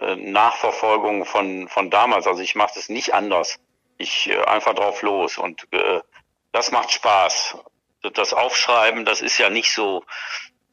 äh, 0.00 0.16
Nachverfolgungen 0.16 1.26
von 1.26 1.68
von 1.68 1.90
damals. 1.90 2.26
Also 2.26 2.40
ich 2.40 2.54
mache 2.54 2.72
das 2.74 2.88
nicht 2.88 3.12
anders. 3.12 3.58
Ich 3.98 4.30
äh, 4.30 4.42
einfach 4.46 4.72
drauf 4.72 5.02
los 5.02 5.36
und 5.36 5.68
äh, 5.72 6.00
das 6.52 6.72
macht 6.72 6.90
Spaß. 6.90 7.58
Das 8.14 8.32
Aufschreiben, 8.32 9.04
das 9.04 9.20
ist 9.20 9.36
ja 9.36 9.50
nicht 9.50 9.74
so, 9.74 10.04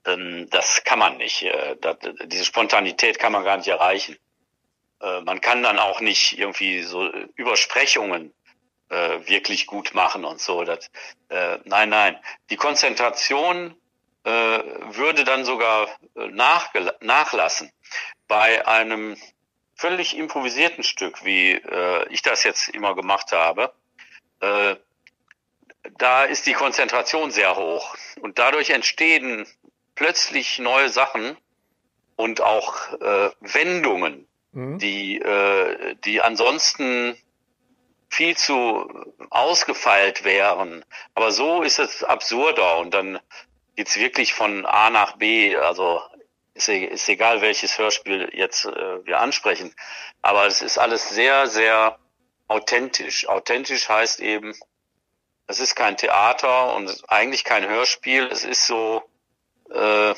das 0.04 0.84
kann 0.84 1.00
man 1.00 1.18
nicht. 1.18 1.43
Äh, 1.43 1.76
diese 2.26 2.45
Spontanität 2.45 3.20
kann 3.20 3.32
man 3.32 3.43
gar 3.43 3.58
nicht 3.58 3.68
erreichen. 3.68 4.18
Äh, 5.02 5.22
man 5.22 5.41
kann 5.41 5.64
dann 5.64 5.80
auch 5.80 6.00
nicht 6.02 6.38
irgendwie 6.38 6.84
so 6.84 7.08
äh, 7.08 7.28
Übersprechungen 7.36 8.34
wirklich 8.91 9.68
gut 9.68 9.93
machen 9.93 10.26
und 10.26 10.41
so. 10.41 10.64
Das, 10.64 10.89
nein, 11.30 11.89
nein. 11.89 12.18
Die 12.50 12.56
Konzentration 12.56 13.76
würde 14.24 15.24
dann 15.26 15.45
sogar 15.45 15.88
nachlassen 17.00 17.72
bei 18.28 18.66
einem 18.66 19.16
völlig 19.76 20.18
improvisierten 20.18 20.84
Stück, 20.84 21.24
wie 21.24 21.62
ich 22.10 22.24
das 22.24 22.43
jetzt 22.43 22.70
immer 22.70 22.95
gemacht 22.95 23.32
habe. 23.32 23.72
Da 26.00 26.24
ist 26.24 26.47
die 26.47 26.54
Konzentration 26.54 27.30
sehr 27.30 27.56
hoch 27.58 27.95
und 28.22 28.39
dadurch 28.39 28.72
entstehen 28.72 29.45
plötzlich 30.00 30.60
neue 30.60 30.88
Sachen 30.88 31.36
und 32.16 32.39
auch 32.39 32.93
äh, 33.02 33.32
Wendungen, 33.41 34.26
die, 34.78 35.20
äh, 35.20 35.95
die 36.06 36.22
ansonsten 36.22 37.18
viel 38.10 38.38
zu 38.38 38.88
ausgefeilt 39.30 40.24
wären. 40.24 40.86
Aber 41.16 41.34
so 41.34 41.64
ist 41.64 41.80
es 41.80 42.06
absurder 42.06 42.78
und 42.78 42.93
dann 42.93 43.20
geht's 43.76 43.97
wirklich 43.97 44.34
von 44.34 44.66
A 44.66 44.89
nach 44.89 45.18
B. 45.18 45.58
Also 45.58 46.02
ist, 46.54 46.70
e- 46.70 46.86
ist 46.86 47.10
egal, 47.10 47.41
welches 47.41 47.78
Hörspiel 47.78 48.30
jetzt 48.32 48.64
äh, 48.64 49.06
wir 49.06 49.20
ansprechen. 49.20 49.76
Aber 50.21 50.47
es 50.47 50.62
ist 50.62 50.78
alles 50.78 51.09
sehr, 51.09 51.47
sehr 51.47 52.00
authentisch. 52.47 53.28
Authentisch 53.28 53.89
heißt 53.89 54.21
eben, 54.21 54.55
es 55.47 55.59
ist 55.59 55.76
kein 55.76 55.97
Theater 55.97 56.74
und 56.76 57.04
eigentlich 57.09 57.43
kein 57.43 57.67
Hörspiel. 57.67 58.28
Es 58.32 58.46
ist 58.46 58.66
so 58.66 59.04
äh, 59.71 60.13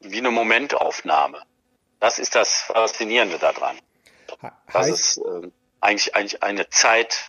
wie 0.00 0.18
eine 0.18 0.30
Momentaufnahme. 0.30 1.42
Das 2.00 2.18
ist 2.18 2.34
das 2.34 2.62
Faszinierende 2.62 3.38
daran. 3.38 3.76
Dass 4.72 4.88
es 4.88 5.18
äh, 5.18 5.48
eigentlich, 5.80 6.14
eigentlich 6.14 6.42
eine 6.42 6.68
Zeit, 6.68 7.28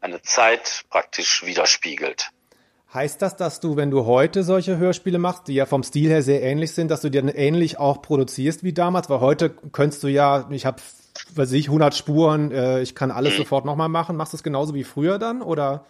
eine 0.00 0.22
Zeit 0.22 0.84
praktisch 0.90 1.44
widerspiegelt. 1.44 2.30
Heißt 2.92 3.22
das, 3.22 3.36
dass 3.36 3.60
du, 3.60 3.76
wenn 3.76 3.90
du 3.90 4.04
heute 4.06 4.42
solche 4.42 4.76
Hörspiele 4.78 5.18
machst, 5.18 5.46
die 5.46 5.54
ja 5.54 5.66
vom 5.66 5.84
Stil 5.84 6.10
her 6.10 6.22
sehr 6.22 6.42
ähnlich 6.42 6.72
sind, 6.72 6.90
dass 6.90 7.02
du 7.02 7.10
dann 7.10 7.28
ähnlich 7.28 7.78
auch 7.78 8.02
produzierst 8.02 8.64
wie 8.64 8.72
damals? 8.72 9.08
Weil 9.08 9.20
heute 9.20 9.50
könntest 9.50 10.02
du 10.02 10.08
ja, 10.08 10.48
ich 10.50 10.66
habe, 10.66 10.82
weiß 11.34 11.52
ich, 11.52 11.66
100 11.66 11.94
Spuren, 11.94 12.50
äh, 12.50 12.80
ich 12.80 12.96
kann 12.96 13.12
alles 13.12 13.34
Mhm. 13.34 13.38
sofort 13.38 13.64
nochmal 13.64 13.88
machen. 13.88 14.16
Machst 14.16 14.32
du 14.32 14.38
es 14.38 14.42
genauso 14.42 14.74
wie 14.74 14.84
früher 14.84 15.18
dann? 15.18 15.40
Oder? 15.42 15.84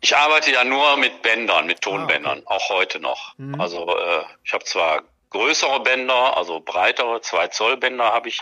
Ich 0.00 0.16
arbeite 0.16 0.52
ja 0.52 0.64
nur 0.64 0.96
mit 0.96 1.22
Bändern, 1.22 1.66
mit 1.66 1.82
Tonbändern, 1.82 2.42
auch 2.46 2.70
heute 2.70 3.00
noch. 3.00 3.36
Mhm. 3.36 3.60
Also 3.60 3.96
äh, 3.96 4.24
ich 4.44 4.52
habe 4.52 4.64
zwar 4.64 5.02
größere 5.30 5.80
Bänder, 5.80 6.36
also 6.36 6.60
breitere, 6.60 7.20
2 7.20 7.48
Zoll 7.48 7.76
Bänder 7.76 8.12
habe 8.12 8.28
ich. 8.28 8.40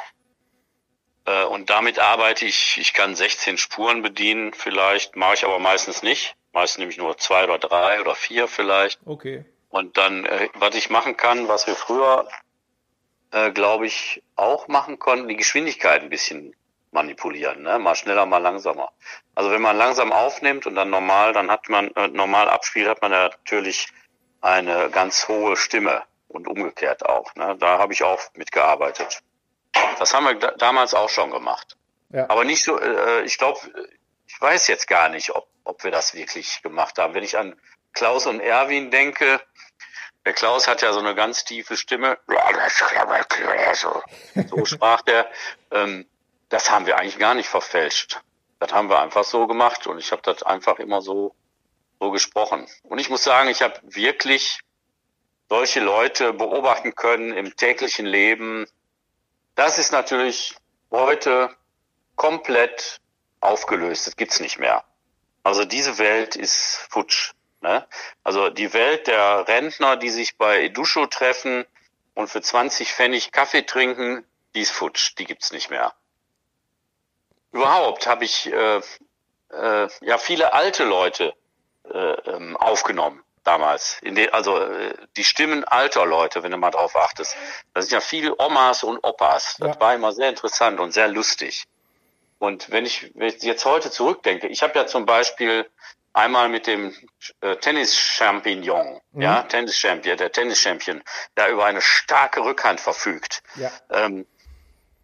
Äh, 1.24 1.44
und 1.44 1.68
damit 1.70 1.98
arbeite 1.98 2.44
ich, 2.44 2.78
ich 2.78 2.92
kann 2.94 3.14
16 3.14 3.58
Spuren 3.58 4.02
bedienen 4.02 4.52
vielleicht, 4.54 5.16
mache 5.16 5.34
ich 5.34 5.44
aber 5.44 5.58
meistens 5.58 6.02
nicht. 6.02 6.36
Meistens 6.52 6.78
nehme 6.78 6.90
ich 6.90 6.98
nur 6.98 7.18
zwei 7.18 7.44
oder 7.44 7.58
drei 7.58 8.00
oder 8.00 8.14
vier 8.14 8.48
vielleicht. 8.48 9.00
Okay. 9.04 9.44
Und 9.68 9.96
dann, 9.98 10.24
äh, 10.24 10.48
was 10.54 10.74
ich 10.74 10.90
machen 10.90 11.16
kann, 11.16 11.48
was 11.48 11.66
wir 11.66 11.74
früher, 11.74 12.26
äh, 13.32 13.50
glaube 13.50 13.86
ich, 13.86 14.22
auch 14.36 14.68
machen 14.68 14.98
konnten, 14.98 15.28
die 15.28 15.36
Geschwindigkeit 15.36 16.02
ein 16.02 16.08
bisschen 16.08 16.54
manipulieren, 16.90 17.62
ne? 17.62 17.78
Mal 17.78 17.94
schneller, 17.94 18.26
mal 18.26 18.38
langsamer. 18.38 18.90
Also 19.34 19.50
wenn 19.50 19.62
man 19.62 19.76
langsam 19.76 20.12
aufnimmt 20.12 20.66
und 20.66 20.74
dann 20.74 20.90
normal, 20.90 21.32
dann 21.32 21.50
hat 21.50 21.68
man 21.68 21.90
äh, 21.94 22.08
normal 22.08 22.48
abspielt, 22.48 22.88
hat 22.88 23.02
man 23.02 23.12
ja 23.12 23.28
natürlich 23.28 23.88
eine 24.40 24.90
ganz 24.90 25.28
hohe 25.28 25.56
Stimme 25.56 26.02
und 26.28 26.46
umgekehrt 26.46 27.04
auch. 27.04 27.34
Ne? 27.34 27.56
Da 27.58 27.78
habe 27.78 27.92
ich 27.92 28.02
auch 28.02 28.20
mitgearbeitet. 28.34 29.22
Das 29.98 30.14
haben 30.14 30.24
wir 30.24 30.34
da, 30.34 30.52
damals 30.52 30.94
auch 30.94 31.08
schon 31.08 31.30
gemacht. 31.30 31.76
Ja. 32.10 32.28
Aber 32.30 32.44
nicht 32.44 32.64
so, 32.64 32.78
äh, 32.80 33.22
ich 33.22 33.38
glaube, 33.38 33.58
ich 34.26 34.40
weiß 34.40 34.68
jetzt 34.68 34.86
gar 34.86 35.08
nicht, 35.08 35.34
ob, 35.34 35.48
ob 35.64 35.84
wir 35.84 35.90
das 35.90 36.14
wirklich 36.14 36.62
gemacht 36.62 36.98
haben. 36.98 37.14
Wenn 37.14 37.24
ich 37.24 37.36
an 37.36 37.58
Klaus 37.92 38.26
und 38.26 38.40
Erwin 38.40 38.90
denke, 38.90 39.40
der 40.24 40.32
Klaus 40.34 40.68
hat 40.68 40.82
ja 40.82 40.92
so 40.92 41.00
eine 41.00 41.14
ganz 41.14 41.44
tiefe 41.44 41.76
Stimme. 41.76 42.18
So 44.48 44.64
sprach 44.64 45.02
der. 45.02 45.26
Ähm, 45.70 46.06
das 46.48 46.70
haben 46.70 46.86
wir 46.86 46.98
eigentlich 46.98 47.18
gar 47.18 47.34
nicht 47.34 47.48
verfälscht. 47.48 48.20
Das 48.58 48.72
haben 48.72 48.88
wir 48.88 49.00
einfach 49.00 49.24
so 49.24 49.46
gemacht 49.46 49.86
und 49.86 49.98
ich 49.98 50.10
habe 50.12 50.22
das 50.22 50.42
einfach 50.42 50.78
immer 50.78 51.00
so, 51.00 51.34
so 52.00 52.10
gesprochen. 52.10 52.66
Und 52.82 52.98
ich 52.98 53.10
muss 53.10 53.22
sagen, 53.22 53.48
ich 53.48 53.62
habe 53.62 53.80
wirklich 53.82 54.60
solche 55.48 55.80
Leute 55.80 56.32
beobachten 56.32 56.94
können 56.94 57.32
im 57.32 57.56
täglichen 57.56 58.06
Leben. 58.06 58.66
Das 59.54 59.78
ist 59.78 59.92
natürlich 59.92 60.54
heute 60.90 61.54
komplett 62.16 63.00
aufgelöst. 63.40 64.06
Das 64.06 64.16
gibt's 64.16 64.40
nicht 64.40 64.58
mehr. 64.58 64.84
Also 65.42 65.64
diese 65.64 65.98
Welt 65.98 66.36
ist 66.36 66.86
futsch. 66.90 67.32
Ne? 67.60 67.86
Also 68.24 68.50
die 68.50 68.72
Welt 68.72 69.06
der 69.06 69.46
Rentner, 69.48 69.96
die 69.96 70.10
sich 70.10 70.36
bei 70.36 70.64
Edusho 70.64 71.06
treffen 71.06 71.64
und 72.14 72.28
für 72.28 72.42
20 72.42 72.92
Pfennig 72.92 73.32
Kaffee 73.32 73.62
trinken, 73.62 74.24
die 74.54 74.60
ist 74.60 74.72
futsch. 74.72 75.14
Die 75.18 75.24
gibt's 75.24 75.52
nicht 75.52 75.70
mehr. 75.70 75.94
Überhaupt 77.52 78.06
habe 78.06 78.24
ich 78.24 78.46
äh, 78.52 78.80
äh, 79.50 79.88
ja 80.00 80.18
viele 80.18 80.52
alte 80.52 80.84
Leute 80.84 81.32
äh, 81.84 81.96
ähm, 81.98 82.56
aufgenommen 82.56 83.22
damals. 83.44 83.98
In 84.02 84.14
de, 84.14 84.28
also 84.30 84.58
äh, 84.58 84.94
die 85.16 85.24
Stimmen 85.24 85.64
alter 85.64 86.04
Leute, 86.04 86.42
wenn 86.42 86.50
du 86.50 86.58
mal 86.58 86.70
drauf 86.70 86.94
achtest. 86.96 87.34
Das 87.72 87.86
sind 87.86 87.92
ja 87.94 88.00
viele 88.00 88.34
Omas 88.38 88.82
und 88.82 88.98
Opas. 89.02 89.56
Das 89.58 89.74
Ja. 89.76 89.80
war 89.80 89.94
immer 89.94 90.12
sehr 90.12 90.28
interessant 90.28 90.78
und 90.80 90.92
sehr 90.92 91.08
lustig. 91.08 91.64
Und 92.38 92.70
wenn 92.70 92.84
ich, 92.86 93.10
wenn 93.14 93.28
ich 93.28 93.42
jetzt 93.42 93.64
heute 93.64 93.90
zurückdenke, 93.90 94.46
ich 94.48 94.62
habe 94.62 94.78
ja 94.78 94.86
zum 94.86 95.06
Beispiel 95.06 95.68
einmal 96.12 96.48
mit 96.48 96.66
dem 96.66 96.94
äh, 97.40 97.56
Tennis-Champignon, 97.56 99.00
Mhm. 99.12 99.22
ja, 99.22 99.42
Tennis-Champion, 99.44 100.16
der 100.18 100.30
Tennis-Champion, 100.30 101.02
der 101.36 101.48
über 101.50 101.64
eine 101.64 101.80
starke 101.80 102.44
Rückhand 102.44 102.80
verfügt. 102.80 103.42
Ja. 103.56 103.70
Ähm, 103.90 104.26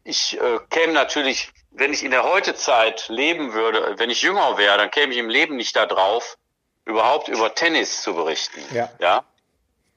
ich 0.05 0.39
äh, 0.41 0.59
käme 0.71 0.93
natürlich, 0.93 1.51
wenn 1.75 1.93
ich 1.93 2.05
in 2.05 2.13
der 2.13 2.25
Heutezeit 2.25 3.09
leben 3.09 3.53
würde, 3.53 3.99
wenn 3.99 4.11
ich 4.11 4.23
jünger 4.23 4.57
wäre, 4.57 4.79
dann 4.79 4.91
käme 4.91 5.13
ich 5.13 5.19
im 5.19 5.29
Leben 5.29 5.57
nicht 5.57 5.75
da 5.77 5.87
drauf, 5.87 6.39
überhaupt 6.85 7.29
über 7.29 7.55
Tennis 7.55 8.03
zu 8.03 8.15
berichten. 8.15 8.63
Ja. 8.73 8.91
Ja. 9.01 9.25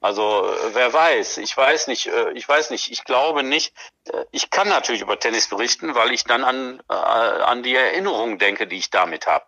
Also 0.00 0.46
äh, 0.48 0.74
wer 0.74 0.92
weiß, 0.92 1.38
ich 1.38 1.56
weiß 1.56 1.88
nicht, 1.88 2.06
äh, 2.06 2.32
ich 2.32 2.48
weiß 2.48 2.70
nicht, 2.70 2.90
ich 2.90 3.04
glaube 3.04 3.42
nicht. 3.42 3.74
Äh, 4.12 4.24
Ich 4.32 4.50
kann 4.50 4.68
natürlich 4.68 5.02
über 5.02 5.18
Tennis 5.18 5.48
berichten, 5.48 5.94
weil 5.94 6.12
ich 6.12 6.24
dann 6.24 6.44
an, 6.44 6.80
an 6.88 7.62
die 7.62 7.74
Erinnerungen 7.74 8.38
denke, 8.38 8.66
die 8.66 8.76
ich 8.76 8.90
damit 8.90 9.26
habe. 9.26 9.44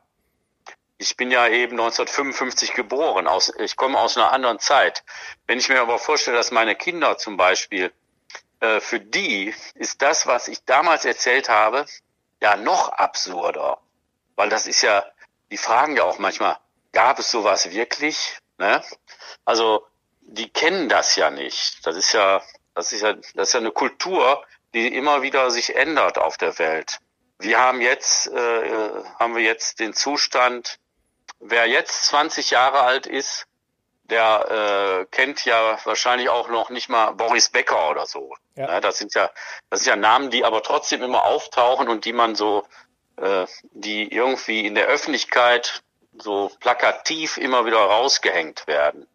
Ich 0.99 1.17
bin 1.17 1.31
ja 1.31 1.49
eben 1.49 1.73
1955 1.73 2.75
geboren, 2.75 3.27
aus, 3.27 3.53
ich 3.59 3.77
komme 3.77 3.99
aus 3.99 4.17
einer 4.17 4.33
anderen 4.33 4.59
Zeit. 4.59 5.03
Wenn 5.47 5.59
ich 5.59 5.69
mir 5.69 5.81
aber 5.81 5.99
vorstelle, 5.99 6.37
dass 6.37 6.51
meine 6.51 6.77
Kinder 6.77 7.17
zum 7.17 7.39
Beispiel, 7.39 7.91
für 8.81 9.01
die 9.01 9.55
ist 9.77 10.03
das, 10.03 10.27
was 10.27 10.47
ich 10.47 10.63
damals 10.67 11.07
erzählt 11.07 11.49
habe, 11.49 11.87
ja 12.41 12.57
noch 12.57 12.89
absurder. 12.91 13.79
Weil 14.37 14.49
das 14.49 14.67
ist 14.67 14.83
ja, 14.83 15.05
die 15.51 15.57
fragen 15.57 15.97
ja 15.97 16.05
auch 16.05 16.19
manchmal, 16.19 16.57
gab 16.93 17.19
es 17.19 17.31
sowas 17.31 17.71
wirklich? 17.71 18.39
Ne? 18.59 18.83
Also 19.45 19.87
die 20.21 20.49
kennen 20.49 20.89
das 20.89 21.17
ja 21.17 21.31
nicht. 21.31 21.87
Das 21.87 21.97
ist 21.97 22.13
ja, 22.13 22.43
das 22.75 22.93
ist 22.93 23.03
ja, 23.03 23.15
das 23.15 23.49
ist 23.49 23.53
ja 23.53 23.61
eine 23.61 23.73
Kultur, 23.73 24.45
die 24.75 24.95
immer 24.95 25.23
wieder 25.23 25.51
sich 25.51 25.75
ändert 25.75 26.19
auf 26.19 26.37
der 26.37 26.59
Welt. 26.59 26.99
Wir 27.39 27.59
haben 27.59 27.81
jetzt, 27.81 28.29
äh, 28.29 29.05
haben 29.19 29.35
wir 29.35 29.43
jetzt 29.43 29.81
den 29.81 29.95
Zustand, 29.95 30.79
wer 31.41 31.67
jetzt 31.67 32.05
20 32.07 32.51
Jahre 32.51 32.81
alt 32.83 33.07
ist, 33.07 33.47
der 34.11 35.01
äh, 35.01 35.07
kennt 35.11 35.45
ja 35.45 35.79
wahrscheinlich 35.85 36.29
auch 36.29 36.49
noch 36.49 36.71
nicht 36.71 36.89
mal 36.89 37.13
Boris 37.13 37.49
Becker 37.49 37.91
oder 37.91 38.07
so. 38.07 38.35
Ja. 38.57 38.69
Ja, 38.69 38.81
das 38.81 38.99
sind 38.99 39.15
ja, 39.15 39.31
das 39.71 39.81
sind 39.81 39.91
ja 39.91 39.97
Namen, 39.97 40.31
die 40.31 40.45
aber 40.45 40.63
trotzdem 40.63 41.03
immer 41.03 41.25
auftauchen 41.25 41.89
und 41.89 42.05
die 42.05 42.13
man 42.13 42.35
so, 42.35 42.65
äh, 43.17 43.47
die 43.73 44.13
irgendwie 44.13 44.67
in 44.67 44.75
der 44.75 44.87
Öffentlichkeit 44.87 45.83
so 46.19 46.51
plakativ 46.61 47.37
immer 47.37 47.65
wieder 47.65 47.79
rausgehängt 47.79 48.67
werden. 48.67 49.07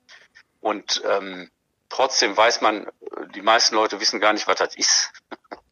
Und 0.61 1.03
ähm, 1.07 1.51
trotzdem 1.89 2.35
weiß 2.35 2.61
man, 2.61 2.87
die 3.35 3.41
meisten 3.41 3.75
Leute 3.75 3.99
wissen 3.99 4.19
gar 4.19 4.33
nicht, 4.33 4.47
was 4.47 4.57
das 4.57 4.75
ist. 4.75 5.11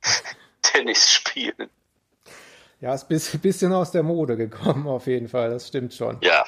Tennis 0.62 1.12
spielen. 1.12 1.70
Ja, 2.80 2.94
ist 2.94 3.10
ein 3.34 3.40
bisschen 3.40 3.72
aus 3.72 3.92
der 3.92 4.04
Mode 4.04 4.36
gekommen, 4.36 4.88
auf 4.88 5.08
jeden 5.08 5.30
Fall. 5.30 5.50
Das 5.50 5.70
stimmt 5.70 5.94
schon. 5.94 6.18
Ja. 6.22 6.44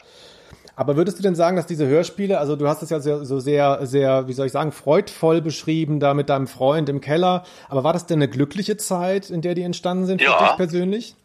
Aber 0.75 0.97
würdest 0.97 1.17
du 1.19 1.23
denn 1.23 1.35
sagen, 1.35 1.55
dass 1.55 1.67
diese 1.67 1.87
Hörspiele, 1.87 2.37
also 2.39 2.55
du 2.55 2.67
hast 2.67 2.81
es 2.81 2.89
ja 2.89 2.99
sehr, 2.99 3.23
so 3.25 3.39
sehr, 3.39 3.85
sehr, 3.85 4.27
wie 4.27 4.33
soll 4.33 4.47
ich 4.47 4.51
sagen, 4.51 4.71
freudvoll 4.71 5.41
beschrieben, 5.41 5.99
da 5.99 6.13
mit 6.13 6.29
deinem 6.29 6.47
Freund 6.47 6.89
im 6.89 7.01
Keller. 7.01 7.45
Aber 7.69 7.83
war 7.83 7.93
das 7.93 8.05
denn 8.05 8.19
eine 8.19 8.29
glückliche 8.29 8.77
Zeit, 8.77 9.29
in 9.29 9.41
der 9.41 9.55
die 9.55 9.63
entstanden 9.63 10.05
sind 10.05 10.21
für 10.21 10.27
Ja. 10.31 10.47
dich 10.47 10.57
persönlich? 10.57 11.15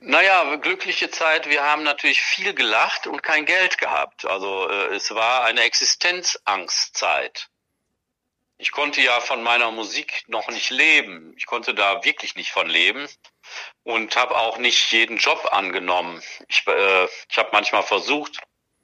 Naja, 0.00 0.56
glückliche 0.56 1.10
Zeit. 1.10 1.48
Wir 1.48 1.62
haben 1.62 1.84
natürlich 1.84 2.20
viel 2.20 2.54
gelacht 2.54 3.06
und 3.06 3.22
kein 3.22 3.46
Geld 3.46 3.78
gehabt. 3.78 4.26
Also 4.26 4.68
äh, 4.68 4.94
es 4.94 5.14
war 5.14 5.44
eine 5.44 5.62
Existenzangstzeit. 5.62 7.48
Ich 8.58 8.72
konnte 8.72 9.00
ja 9.00 9.20
von 9.20 9.42
meiner 9.42 9.70
Musik 9.70 10.24
noch 10.28 10.48
nicht 10.48 10.70
leben. 10.70 11.34
Ich 11.36 11.46
konnte 11.46 11.74
da 11.74 12.04
wirklich 12.04 12.36
nicht 12.36 12.50
von 12.50 12.68
leben 12.68 13.08
und 13.84 14.16
habe 14.16 14.36
auch 14.36 14.58
nicht 14.58 14.92
jeden 14.92 15.16
Job 15.16 15.48
angenommen. 15.50 16.22
Ich, 16.48 16.66
äh, 16.66 17.04
ich 17.28 17.38
habe 17.38 17.50
manchmal 17.52 17.82
versucht, 17.82 18.38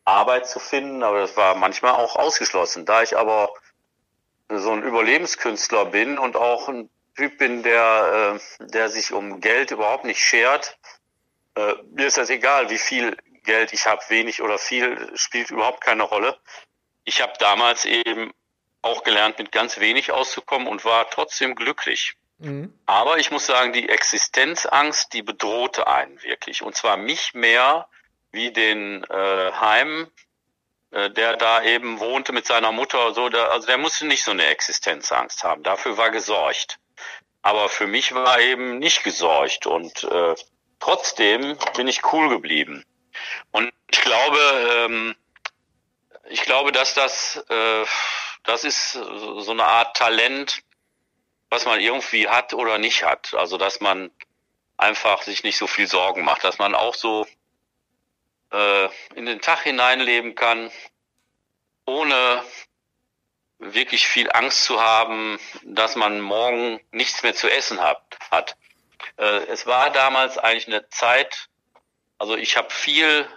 Arbeit 0.04 0.48
zu 0.48 0.58
finden, 0.58 1.02
aber 1.02 1.20
das 1.20 1.36
war 1.36 1.54
manchmal 1.54 1.92
auch 1.92 2.16
ausgeschlossen. 2.16 2.86
Da 2.86 3.02
ich 3.02 3.16
aber 3.16 3.52
so 4.48 4.72
ein 4.72 4.82
Überlebenskünstler 4.82 5.86
bin 5.86 6.18
und 6.18 6.36
auch 6.36 6.68
ein 6.68 6.88
Typ 7.16 7.38
bin, 7.38 7.62
der, 7.62 8.38
äh, 8.60 8.66
der 8.66 8.88
sich 8.88 9.12
um 9.12 9.40
Geld 9.40 9.70
überhaupt 9.70 10.04
nicht 10.04 10.20
schert, 10.20 10.78
äh, 11.56 11.74
mir 11.90 12.06
ist 12.06 12.16
das 12.16 12.30
egal, 12.30 12.70
wie 12.70 12.78
viel 12.78 13.16
Geld 13.42 13.72
ich 13.72 13.86
habe, 13.86 14.02
wenig 14.08 14.42
oder 14.42 14.58
viel, 14.58 15.10
spielt 15.16 15.50
überhaupt 15.50 15.80
keine 15.80 16.04
Rolle. 16.04 16.38
Ich 17.04 17.20
habe 17.20 17.32
damals 17.38 17.84
eben 17.84 18.32
auch 18.82 19.02
gelernt, 19.02 19.38
mit 19.38 19.52
ganz 19.52 19.80
wenig 19.80 20.12
auszukommen 20.12 20.68
und 20.68 20.84
war 20.84 21.10
trotzdem 21.10 21.54
glücklich. 21.54 22.16
Mhm. 22.38 22.72
Aber 22.86 23.18
ich 23.18 23.30
muss 23.30 23.46
sagen, 23.46 23.72
die 23.72 23.88
Existenzangst, 23.88 25.12
die 25.12 25.22
bedrohte 25.22 25.86
einen 25.86 26.22
wirklich. 26.22 26.62
Und 26.62 26.76
zwar 26.76 26.96
mich 26.96 27.34
mehr 27.34 27.88
wie 28.30 28.52
den 28.52 29.04
äh, 29.04 29.52
Heim, 29.52 30.08
äh, 30.90 31.10
der 31.10 31.36
da 31.36 31.62
eben 31.62 32.00
wohnte 32.00 32.32
mit 32.32 32.46
seiner 32.46 32.72
Mutter. 32.72 33.12
So, 33.12 33.28
der, 33.28 33.50
also 33.50 33.66
der 33.66 33.78
musste 33.78 34.06
nicht 34.06 34.22
so 34.22 34.30
eine 34.30 34.46
Existenzangst 34.46 35.42
haben. 35.42 35.62
Dafür 35.62 35.96
war 35.96 36.10
gesorgt. 36.10 36.78
Aber 37.42 37.68
für 37.68 37.86
mich 37.86 38.14
war 38.14 38.40
eben 38.40 38.78
nicht 38.78 39.02
gesorgt. 39.02 39.66
Und 39.66 40.04
äh, 40.04 40.34
trotzdem 40.78 41.56
bin 41.76 41.88
ich 41.88 42.12
cool 42.12 42.28
geblieben. 42.28 42.84
Und 43.50 43.72
ich 43.90 44.00
glaube, 44.00 44.38
ähm, 44.70 45.16
ich 46.28 46.42
glaube, 46.42 46.72
dass 46.72 46.94
das, 46.94 47.44
äh, 47.48 47.84
das 48.44 48.64
ist 48.64 48.92
so 48.92 49.50
eine 49.50 49.64
Art 49.64 49.96
Talent, 49.96 50.62
was 51.50 51.64
man 51.64 51.80
irgendwie 51.80 52.28
hat 52.28 52.54
oder 52.54 52.78
nicht 52.78 53.04
hat. 53.04 53.34
Also 53.34 53.56
dass 53.56 53.80
man 53.80 54.10
einfach 54.76 55.22
sich 55.22 55.42
nicht 55.42 55.58
so 55.58 55.66
viel 55.66 55.86
Sorgen 55.86 56.24
macht, 56.24 56.44
dass 56.44 56.58
man 56.58 56.74
auch 56.74 56.94
so 56.94 57.26
äh, 58.52 58.88
in 59.14 59.26
den 59.26 59.40
Tag 59.40 59.62
hineinleben 59.62 60.34
kann, 60.34 60.70
ohne 61.84 62.42
wirklich 63.58 64.06
viel 64.06 64.30
Angst 64.30 64.64
zu 64.64 64.80
haben, 64.80 65.38
dass 65.62 65.96
man 65.96 66.20
morgen 66.20 66.80
nichts 66.92 67.22
mehr 67.22 67.34
zu 67.34 67.50
essen 67.50 67.80
hat. 67.80 68.02
hat. 68.30 68.56
Äh, 69.16 69.46
es 69.46 69.66
war 69.66 69.90
damals 69.90 70.38
eigentlich 70.38 70.68
eine 70.68 70.88
Zeit, 70.90 71.48
also 72.18 72.36
ich 72.36 72.56
habe 72.56 72.70
viel, 72.70 73.28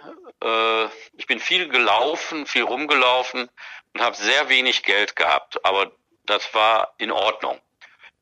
äh, 0.42 0.84
ich 1.16 1.26
bin 1.26 1.40
viel 1.40 1.68
gelaufen, 1.68 2.46
viel 2.46 2.62
rumgelaufen 2.62 3.50
und 3.94 4.00
habe 4.00 4.16
sehr 4.16 4.48
wenig 4.48 4.82
Geld 4.82 5.16
gehabt, 5.16 5.64
aber 5.64 5.92
das 6.24 6.54
war 6.54 6.94
in 6.98 7.10
Ordnung, 7.10 7.60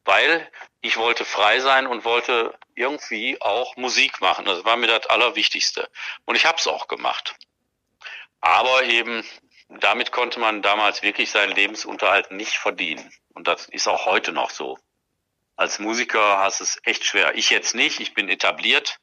weil 0.04 0.50
ich 0.80 0.96
wollte 0.96 1.24
frei 1.24 1.60
sein 1.60 1.86
und 1.86 2.04
wollte 2.04 2.58
irgendwie 2.74 3.40
auch 3.40 3.76
Musik 3.76 4.20
machen. 4.20 4.44
Das 4.44 4.64
war 4.64 4.76
mir 4.76 4.86
das 4.86 5.06
Allerwichtigste. 5.06 5.88
Und 6.24 6.36
ich 6.36 6.46
habe 6.46 6.58
es 6.58 6.66
auch 6.66 6.88
gemacht. 6.88 7.34
Aber 8.40 8.84
eben 8.84 9.24
damit 9.70 10.10
konnte 10.10 10.40
man 10.40 10.62
damals 10.62 11.02
wirklich 11.02 11.30
seinen 11.30 11.54
Lebensunterhalt 11.54 12.32
nicht 12.32 12.54
verdienen. 12.54 13.12
Und 13.34 13.46
das 13.46 13.68
ist 13.68 13.86
auch 13.86 14.04
heute 14.04 14.32
noch 14.32 14.50
so. 14.50 14.78
Als 15.56 15.78
Musiker 15.78 16.38
hast 16.38 16.60
es 16.60 16.80
echt 16.82 17.04
schwer. 17.04 17.34
Ich 17.36 17.50
jetzt 17.50 17.74
nicht, 17.74 18.00
ich 18.00 18.14
bin 18.14 18.28
etabliert. 18.28 18.98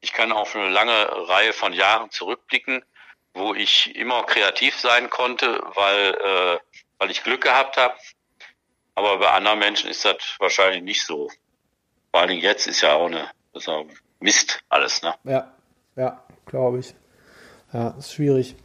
Ich 0.00 0.12
kann 0.12 0.30
auf 0.30 0.54
eine 0.54 0.68
lange 0.68 1.28
Reihe 1.28 1.52
von 1.52 1.72
Jahren 1.72 2.10
zurückblicken, 2.10 2.84
wo 3.34 3.54
ich 3.54 3.96
immer 3.96 4.22
kreativ 4.24 4.78
sein 4.78 5.10
konnte, 5.10 5.60
weil, 5.74 6.14
äh, 6.14 6.58
weil 6.98 7.10
ich 7.10 7.24
Glück 7.24 7.42
gehabt 7.42 7.76
habe. 7.76 7.98
Aber 8.98 9.16
bei 9.18 9.30
anderen 9.30 9.60
Menschen 9.60 9.88
ist 9.88 10.04
das 10.04 10.16
wahrscheinlich 10.40 10.82
nicht 10.82 11.06
so. 11.06 11.30
Vor 12.10 12.26
Dingen 12.26 12.40
jetzt 12.40 12.66
ist 12.66 12.80
ja 12.80 12.94
auch 12.94 13.06
eine, 13.06 13.30
ist 13.54 13.68
auch 13.68 13.86
Mist 14.18 14.60
alles, 14.68 15.02
ne? 15.02 15.14
Ja, 15.22 15.52
ja, 15.94 16.24
glaube 16.46 16.80
ich. 16.80 16.96
Ja, 17.72 17.90
ist 17.96 18.12
schwierig. 18.12 18.56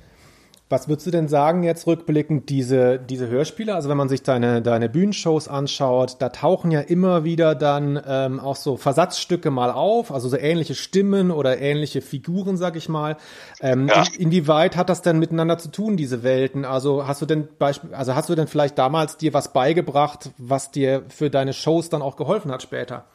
Was 0.74 0.88
würdest 0.88 1.06
du 1.06 1.12
denn 1.12 1.28
sagen 1.28 1.62
jetzt 1.62 1.86
rückblickend, 1.86 2.50
diese, 2.50 2.98
diese 2.98 3.28
Hörspiele? 3.28 3.76
Also 3.76 3.90
wenn 3.90 3.98
man 3.98 4.10
sich 4.10 4.24
deine, 4.24 4.64
deine 4.64 4.90
Bühnenshows 4.90 5.48
anschaut, 5.48 6.16
da 6.18 6.30
tauchen 6.30 6.72
ja 6.72 6.80
immer 6.80 7.24
wieder 7.24 7.54
dann 7.54 8.02
ähm, 8.08 8.40
auch 8.40 8.56
so 8.56 8.76
Versatzstücke 8.76 9.52
mal 9.52 9.70
auf, 9.70 10.12
also 10.12 10.30
so 10.30 10.36
ähnliche 10.36 10.74
Stimmen 10.74 11.30
oder 11.30 11.60
ähnliche 11.60 12.02
Figuren, 12.02 12.58
sag 12.58 12.76
ich 12.76 12.90
mal. 12.90 13.18
Ähm, 13.62 13.88
ja. 13.88 14.04
in, 14.18 14.32
inwieweit 14.32 14.76
hat 14.76 14.90
das 14.90 15.04
denn 15.04 15.20
miteinander 15.20 15.60
zu 15.60 15.70
tun, 15.70 15.95
diese 15.95 16.24
Welten? 16.24 16.66
Also 16.66 17.06
hast 17.06 17.22
du 17.22 17.28
denn 17.28 17.48
Beispiel, 17.60 17.94
also 17.94 18.16
hast 18.16 18.30
du 18.30 18.34
denn 18.34 18.48
vielleicht 18.48 18.80
damals 18.80 19.18
dir 19.18 19.32
was 19.32 19.54
beigebracht, 19.54 20.32
was 20.40 20.72
dir 20.72 21.04
für 21.08 21.30
deine 21.30 21.54
Shows 21.54 21.91
dann 21.91 22.02
auch 22.02 22.16
geholfen 22.16 22.52
hat 22.52 22.64
später? 22.64 23.06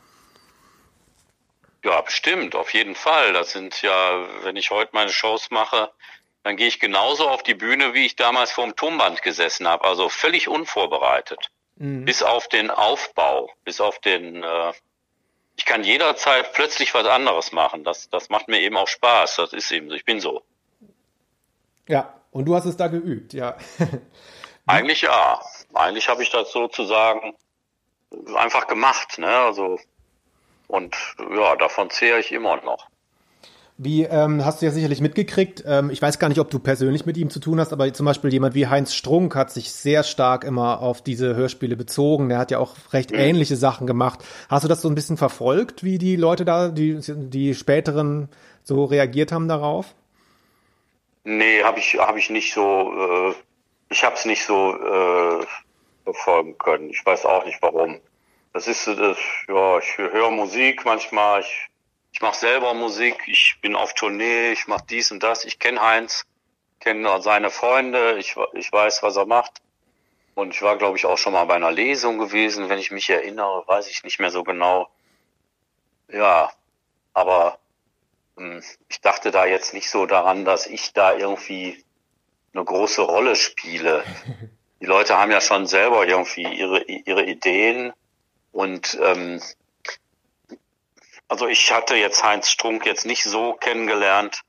Ja, 1.84 2.00
bestimmt, 2.02 2.54
auf 2.54 2.72
jeden 2.72 2.94
Fall. 2.94 3.32
Das 3.32 3.50
sind 3.50 3.82
ja, 3.82 4.26
wenn 4.44 4.54
ich 4.54 4.70
heute 4.70 4.90
meine 4.92 5.10
Shows 5.10 5.50
mache, 5.50 5.90
dann 6.48 6.56
gehe 6.56 6.66
ich 6.66 6.80
genauso 6.80 7.28
auf 7.28 7.42
die 7.42 7.54
Bühne, 7.54 7.92
wie 7.92 8.06
ich 8.06 8.16
damals 8.16 8.52
vor 8.52 8.64
dem 8.64 8.74
Turmband 8.74 9.20
gesessen 9.20 9.68
habe, 9.68 9.84
also 9.84 10.08
völlig 10.08 10.48
unvorbereitet. 10.48 11.50
Mhm. 11.76 12.06
Bis 12.06 12.22
auf 12.22 12.48
den 12.48 12.70
Aufbau, 12.70 13.50
bis 13.64 13.82
auf 13.82 13.98
den, 13.98 14.42
äh, 14.42 14.72
ich 15.56 15.66
kann 15.66 15.84
jederzeit 15.84 16.54
plötzlich 16.54 16.94
was 16.94 17.06
anderes 17.06 17.52
machen. 17.52 17.84
Das, 17.84 18.08
das 18.08 18.30
macht 18.30 18.48
mir 18.48 18.62
eben 18.62 18.78
auch 18.78 18.88
Spaß. 18.88 19.36
Das 19.36 19.52
ist 19.52 19.70
eben 19.70 19.90
so. 19.90 19.94
Ich 19.94 20.06
bin 20.06 20.20
so. 20.20 20.42
Ja, 21.86 22.14
und 22.30 22.46
du 22.46 22.54
hast 22.54 22.64
es 22.64 22.78
da 22.78 22.86
geübt, 22.86 23.34
ja. 23.34 23.58
Eigentlich 24.66 25.02
ja. 25.02 25.42
Eigentlich 25.74 26.08
habe 26.08 26.22
ich 26.22 26.30
das 26.30 26.50
sozusagen 26.50 27.36
einfach 28.34 28.68
gemacht, 28.68 29.18
ne? 29.18 29.36
Also 29.36 29.78
und 30.66 30.96
ja, 31.18 31.56
davon 31.56 31.90
zehre 31.90 32.20
ich 32.20 32.32
immer 32.32 32.56
noch. 32.62 32.88
Wie 33.80 34.02
ähm, 34.02 34.44
hast 34.44 34.60
du 34.60 34.66
ja 34.66 34.72
sicherlich 34.72 35.00
mitgekriegt, 35.00 35.62
ähm, 35.64 35.90
ich 35.90 36.02
weiß 36.02 36.18
gar 36.18 36.28
nicht, 36.28 36.40
ob 36.40 36.50
du 36.50 36.58
persönlich 36.58 37.06
mit 37.06 37.16
ihm 37.16 37.30
zu 37.30 37.38
tun 37.38 37.60
hast, 37.60 37.72
aber 37.72 37.92
zum 37.92 38.06
Beispiel 38.06 38.32
jemand 38.32 38.56
wie 38.56 38.66
Heinz 38.66 38.92
Strunk 38.92 39.36
hat 39.36 39.52
sich 39.52 39.70
sehr 39.70 40.02
stark 40.02 40.42
immer 40.42 40.80
auf 40.82 41.00
diese 41.00 41.36
Hörspiele 41.36 41.76
bezogen. 41.76 42.28
Der 42.28 42.38
hat 42.38 42.50
ja 42.50 42.58
auch 42.58 42.74
recht 42.92 43.12
mhm. 43.12 43.20
ähnliche 43.20 43.54
Sachen 43.54 43.86
gemacht. 43.86 44.24
Hast 44.48 44.64
du 44.64 44.68
das 44.68 44.82
so 44.82 44.88
ein 44.88 44.96
bisschen 44.96 45.16
verfolgt, 45.16 45.84
wie 45.84 45.98
die 45.98 46.16
Leute 46.16 46.44
da, 46.44 46.70
die, 46.70 46.98
die 47.00 47.54
späteren 47.54 48.28
so 48.64 48.84
reagiert 48.84 49.30
haben 49.30 49.46
darauf? 49.46 49.94
Nee, 51.22 51.62
habe 51.62 51.78
ich, 51.78 51.96
hab 51.98 52.16
ich 52.16 52.30
nicht 52.30 52.52
so, 52.52 53.30
äh, 53.30 53.34
ich 53.90 54.02
habe 54.02 54.16
es 54.16 54.24
nicht 54.24 54.44
so 54.44 54.74
äh, 54.74 55.46
verfolgen 56.02 56.58
können. 56.58 56.90
Ich 56.90 57.06
weiß 57.06 57.24
auch 57.26 57.44
nicht 57.44 57.62
warum. 57.62 58.00
Das 58.52 58.66
ist, 58.66 58.88
das, 58.88 59.18
ja, 59.46 59.78
ich 59.78 59.98
höre 59.98 60.32
Musik 60.32 60.84
manchmal, 60.84 61.42
ich 61.42 61.68
ich 62.18 62.22
mache 62.22 62.36
selber 62.36 62.74
Musik, 62.74 63.14
ich 63.28 63.58
bin 63.62 63.76
auf 63.76 63.94
Tournee, 63.94 64.50
ich 64.50 64.66
mache 64.66 64.82
dies 64.90 65.12
und 65.12 65.22
das. 65.22 65.44
Ich 65.44 65.60
kenne 65.60 65.80
Heinz, 65.80 66.24
kenne 66.80 67.22
seine 67.22 67.48
Freunde, 67.48 68.18
ich, 68.18 68.34
ich 68.54 68.72
weiß, 68.72 69.04
was 69.04 69.14
er 69.14 69.24
macht. 69.24 69.62
Und 70.34 70.52
ich 70.52 70.60
war, 70.60 70.76
glaube 70.78 70.98
ich, 70.98 71.06
auch 71.06 71.16
schon 71.16 71.34
mal 71.34 71.44
bei 71.44 71.54
einer 71.54 71.70
Lesung 71.70 72.18
gewesen, 72.18 72.68
wenn 72.68 72.80
ich 72.80 72.90
mich 72.90 73.08
erinnere, 73.08 73.62
weiß 73.68 73.88
ich 73.88 74.02
nicht 74.02 74.18
mehr 74.18 74.30
so 74.30 74.42
genau. 74.42 74.88
Ja, 76.08 76.50
aber 77.14 77.60
hm, 78.36 78.64
ich 78.88 79.00
dachte 79.00 79.30
da 79.30 79.46
jetzt 79.46 79.72
nicht 79.72 79.88
so 79.88 80.04
daran, 80.04 80.44
dass 80.44 80.66
ich 80.66 80.92
da 80.92 81.14
irgendwie 81.14 81.84
eine 82.52 82.64
große 82.64 83.02
Rolle 83.02 83.36
spiele. 83.36 84.02
Die 84.80 84.86
Leute 84.86 85.16
haben 85.16 85.30
ja 85.30 85.40
schon 85.40 85.68
selber 85.68 86.04
irgendwie 86.04 86.52
ihre, 86.52 86.82
ihre 86.82 87.22
Ideen 87.26 87.92
und 88.50 88.98
ähm, 89.00 89.40
also 91.28 91.46
ich 91.46 91.72
hatte 91.72 91.94
jetzt 91.94 92.24
Heinz 92.24 92.48
Strunk 92.48 92.86
jetzt 92.86 93.06
nicht 93.06 93.24
so 93.24 93.52
kennengelernt, 93.52 94.42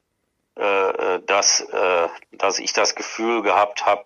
äh, 0.58 0.64
äh, 0.64 1.22
dass, 1.26 1.62
äh, 1.62 2.08
dass 2.32 2.60
ich 2.60 2.74
das 2.74 2.96
Gefühl 2.96 3.44
gehabt 3.44 3.86
habe, 3.86 4.04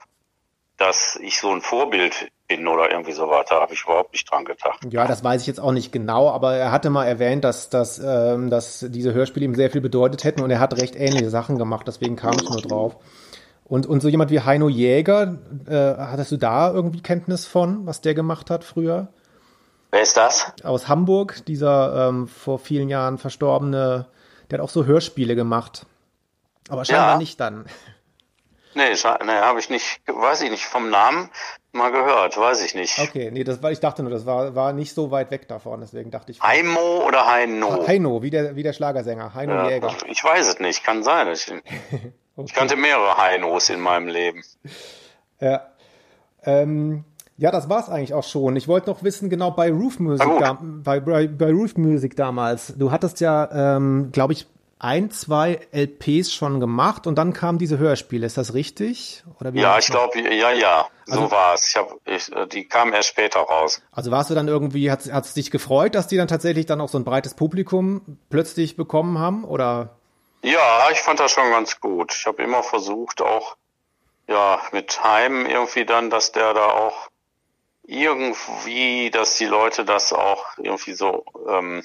dass 0.78 1.16
ich 1.22 1.40
so 1.40 1.52
ein 1.52 1.62
Vorbild 1.62 2.30
bin 2.48 2.68
oder 2.68 2.92
irgendwie 2.92 3.14
so 3.14 3.30
weiter, 3.30 3.62
habe 3.62 3.74
ich 3.74 3.84
überhaupt 3.84 4.12
nicht 4.12 4.30
dran 4.30 4.44
gedacht. 4.44 4.80
Ja, 4.90 5.08
das 5.08 5.24
weiß 5.24 5.42
ich 5.42 5.48
jetzt 5.48 5.60
auch 5.60 5.72
nicht 5.72 5.92
genau, 5.92 6.30
aber 6.30 6.56
er 6.56 6.72
hatte 6.72 6.90
mal 6.90 7.06
erwähnt, 7.06 7.44
dass, 7.44 7.70
dass, 7.70 8.00
ähm, 8.00 8.50
dass 8.50 8.86
diese 8.90 9.14
Hörspiele 9.14 9.46
ihm 9.46 9.56
sehr 9.56 9.72
viel 9.72 9.82
bedeutet 9.82 10.24
hätten 10.24 10.42
und 10.42 10.52
er 10.52 10.60
hat 10.60 10.78
recht 10.78 10.96
ähnliche 10.96 11.30
Sachen 11.30 11.58
gemacht, 11.58 11.88
deswegen 11.88 12.16
kam 12.16 12.36
ich 12.36 12.50
nur 12.50 12.62
drauf. 12.62 12.98
Und, 13.66 13.86
und 13.86 14.02
so 14.02 14.10
jemand 14.10 14.30
wie 14.30 14.42
Heino 14.42 14.68
Jäger, 14.68 15.40
äh, 15.68 15.96
hattest 15.98 16.32
du 16.32 16.38
da 16.38 16.72
irgendwie 16.72 17.02
Kenntnis 17.02 17.46
von, 17.46 17.86
was 17.86 18.02
der 18.02 18.14
gemacht 18.14 18.50
hat 18.50 18.64
früher? 18.64 19.08
Wer 19.94 20.02
ist 20.02 20.18
das? 20.18 20.52
Aus 20.64 20.88
Hamburg, 20.88 21.46
dieser 21.46 22.10
ähm, 22.10 22.28
vor 22.28 22.58
vielen 22.58 22.90
Jahren 22.90 23.20
verstorbene, 23.20 24.08
der 24.50 24.58
hat 24.58 24.66
auch 24.66 24.70
so 24.72 24.86
Hörspiele 24.86 25.36
gemacht. 25.36 25.86
Aber 26.68 26.84
scheinbar 26.84 27.12
ja. 27.12 27.18
nicht 27.20 27.40
dann. 27.40 27.68
Nee, 28.74 28.90
nee 28.90 29.32
habe 29.34 29.60
ich 29.60 29.70
nicht, 29.70 30.02
weiß 30.08 30.42
ich 30.42 30.50
nicht, 30.50 30.66
vom 30.66 30.90
Namen 30.90 31.30
mal 31.74 31.92
gehört, 31.92 32.36
weiß 32.36 32.64
ich 32.66 32.74
nicht. 32.74 32.98
Okay, 32.98 33.30
nee, 33.30 33.44
das 33.44 33.62
war, 33.62 33.72
ich 33.72 33.82
dachte 33.82 34.02
nur, 34.02 34.12
das 34.12 34.26
war, 34.26 34.56
war 34.56 34.74
nicht 34.74 34.96
so 34.96 35.12
weit 35.12 35.30
weg 35.30 35.48
davon, 35.48 35.82
deswegen 35.82 36.10
dachte 36.10 36.32
ich. 36.32 36.42
Heimo 36.42 37.06
oder 37.06 37.28
Heino? 37.28 37.86
Heino, 37.86 38.24
wie 38.24 38.32
der, 38.32 38.56
wie 38.56 38.64
der 38.64 38.74
Schlagersänger, 38.74 39.36
Heino 39.36 39.54
ja, 39.54 39.70
Jäger. 39.70 39.96
Ich 40.08 40.24
weiß 40.24 40.48
es 40.48 40.60
nicht, 40.60 40.84
kann 40.84 41.04
sein. 41.04 41.28
Ich, 41.32 41.52
okay. 41.52 42.14
ich 42.44 42.54
kannte 42.56 42.78
mehrere 42.78 43.16
Heinos 43.18 43.70
in 43.70 43.80
meinem 43.80 44.08
Leben. 44.08 44.44
Ja. 45.40 45.68
Ähm, 46.46 47.06
ja, 47.38 47.52
das 47.52 47.70
war's 47.70 47.90
eigentlich 47.90 48.14
auch 48.14 48.24
schon. 48.24 48.56
Ich 48.56 48.68
wollte 48.68 48.90
noch 48.90 49.04
wissen, 49.04 49.30
genau 49.30 49.52
bei 49.52 49.72
Roof 49.72 50.00
Music, 50.00 50.28
da, 50.40 50.58
bei, 50.62 51.00
bei, 51.00 51.28
bei 51.28 51.52
Roof 51.52 51.78
Music 51.78 52.16
damals. 52.16 52.74
Du 52.78 52.92
hattest 52.92 53.20
ja, 53.22 53.76
ähm, 53.76 54.12
glaube 54.12 54.34
ich, 54.34 54.48
ein, 54.84 55.12
zwei 55.12 55.62
LPs 55.72 56.34
schon 56.34 56.60
gemacht 56.60 57.08
und 57.08 57.16
dann 57.16 57.32
kamen 57.32 57.58
diese 57.58 57.78
Hörspiele. 57.78 58.26
Ist 58.26 58.38
das 58.38 58.54
richtig? 58.54 59.24
Oder 59.40 59.54
wie 59.54 59.62
ja, 59.62 59.80
ich 59.80 59.88
glaube, 59.88 60.20
ja, 60.20 60.52
ja, 60.52 60.88
so 61.06 61.14
also, 61.14 61.32
war's. 61.32 61.70
Ich 61.70 61.78
hab, 61.78 61.96
ich, 62.06 62.30
die 62.52 62.68
kamen 62.68 62.92
erst 62.92 63.08
später 63.08 63.40
raus. 63.40 63.82
Also 63.94 64.12
warst 64.12 64.30
du 64.30 64.36
dann 64.36 64.50
irgendwie, 64.50 64.92
hat 64.92 65.06
es 65.06 65.34
dich 65.34 65.52
gefreut, 65.52 65.96
dass 65.96 66.08
die 66.08 66.18
dann 66.18 66.28
tatsächlich 66.28 66.66
dann 66.66 66.82
auch 66.82 66.90
so 66.90 66.98
ein 66.98 67.06
breites 67.06 67.34
Publikum 67.34 68.18
plötzlich 68.30 68.76
bekommen 68.76 69.20
haben? 69.20 69.46
Oder? 69.46 69.96
Ja, 70.44 70.90
ich 70.92 71.00
fand 71.00 71.22
das 71.22 71.32
schon 71.32 71.50
ganz 71.50 71.80
gut. 71.80 72.14
Ich 72.14 72.26
habe 72.26 72.44
immer 72.44 72.62
versucht, 72.62 73.22
auch 73.22 73.56
ja 74.28 74.60
mit 74.74 75.02
Heim 75.02 75.46
irgendwie 75.46 75.86
dann, 75.86 76.10
dass 76.10 76.34
der 76.34 76.54
da 76.54 76.66
auch 76.66 77.08
irgendwie, 77.84 79.12
dass 79.12 79.36
die 79.36 79.46
Leute 79.46 79.86
das 79.86 80.14
auch 80.14 80.46
irgendwie 80.58 80.94
so 80.94 81.26
ähm, 81.48 81.84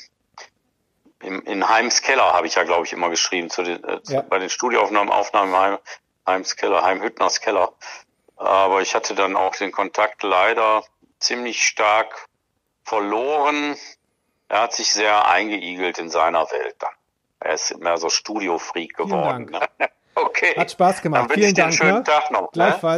in, 1.21 1.41
in 1.43 1.69
Heims 1.69 2.03
Keller 2.03 2.33
habe 2.33 2.47
ich 2.47 2.55
ja, 2.55 2.65
glaube 2.65 2.87
ich, 2.87 2.93
immer 2.93 3.11
geschrieben, 3.11 3.51
zu 3.51 3.63
den, 3.63 3.83
äh, 3.85 4.01
ja. 4.07 4.23
bei 4.23 4.39
den 4.39 4.51
Studioaufnahmen, 4.51 5.13
Aufnahmen 5.13 5.55
Heim, 5.57 5.79
Heims 6.27 6.57
Keller, 6.57 6.83
Heim 6.83 7.03
Hüttners 7.03 7.41
Keller. 7.41 7.73
Aber 8.37 8.83
ich 8.83 8.95
hatte 8.95 9.15
dann 9.15 9.37
auch 9.37 9.57
den 9.57 9.73
Kontakt 9.73 10.23
leider 10.23 10.85
ziemlich 11.19 11.65
stark 11.65 12.29
verloren. 12.85 13.77
Er 14.49 14.63
hat 14.63 14.73
sich 14.73 14.93
sehr 14.93 15.29
eingeigelt 15.29 15.99
in 15.99 16.09
seiner 16.09 16.51
Welt 16.53 16.77
dann. 16.79 16.91
Er 17.41 17.55
ist 17.55 17.77
mehr 17.79 17.99
so 17.99 18.09
Studio-Freak 18.09 18.97
geworden. 18.97 19.57
okay. 20.15 20.55
Hat 20.57 20.71
Spaß 20.71 21.03
gemacht. 21.03 21.31
Vielen 21.33 21.55
Dank. 21.55 21.75
Schönen 21.75 21.99
ne? 21.99 22.05
Tag 22.05 22.31
noch. 22.31 22.53
Gleichfalls. 22.53 22.97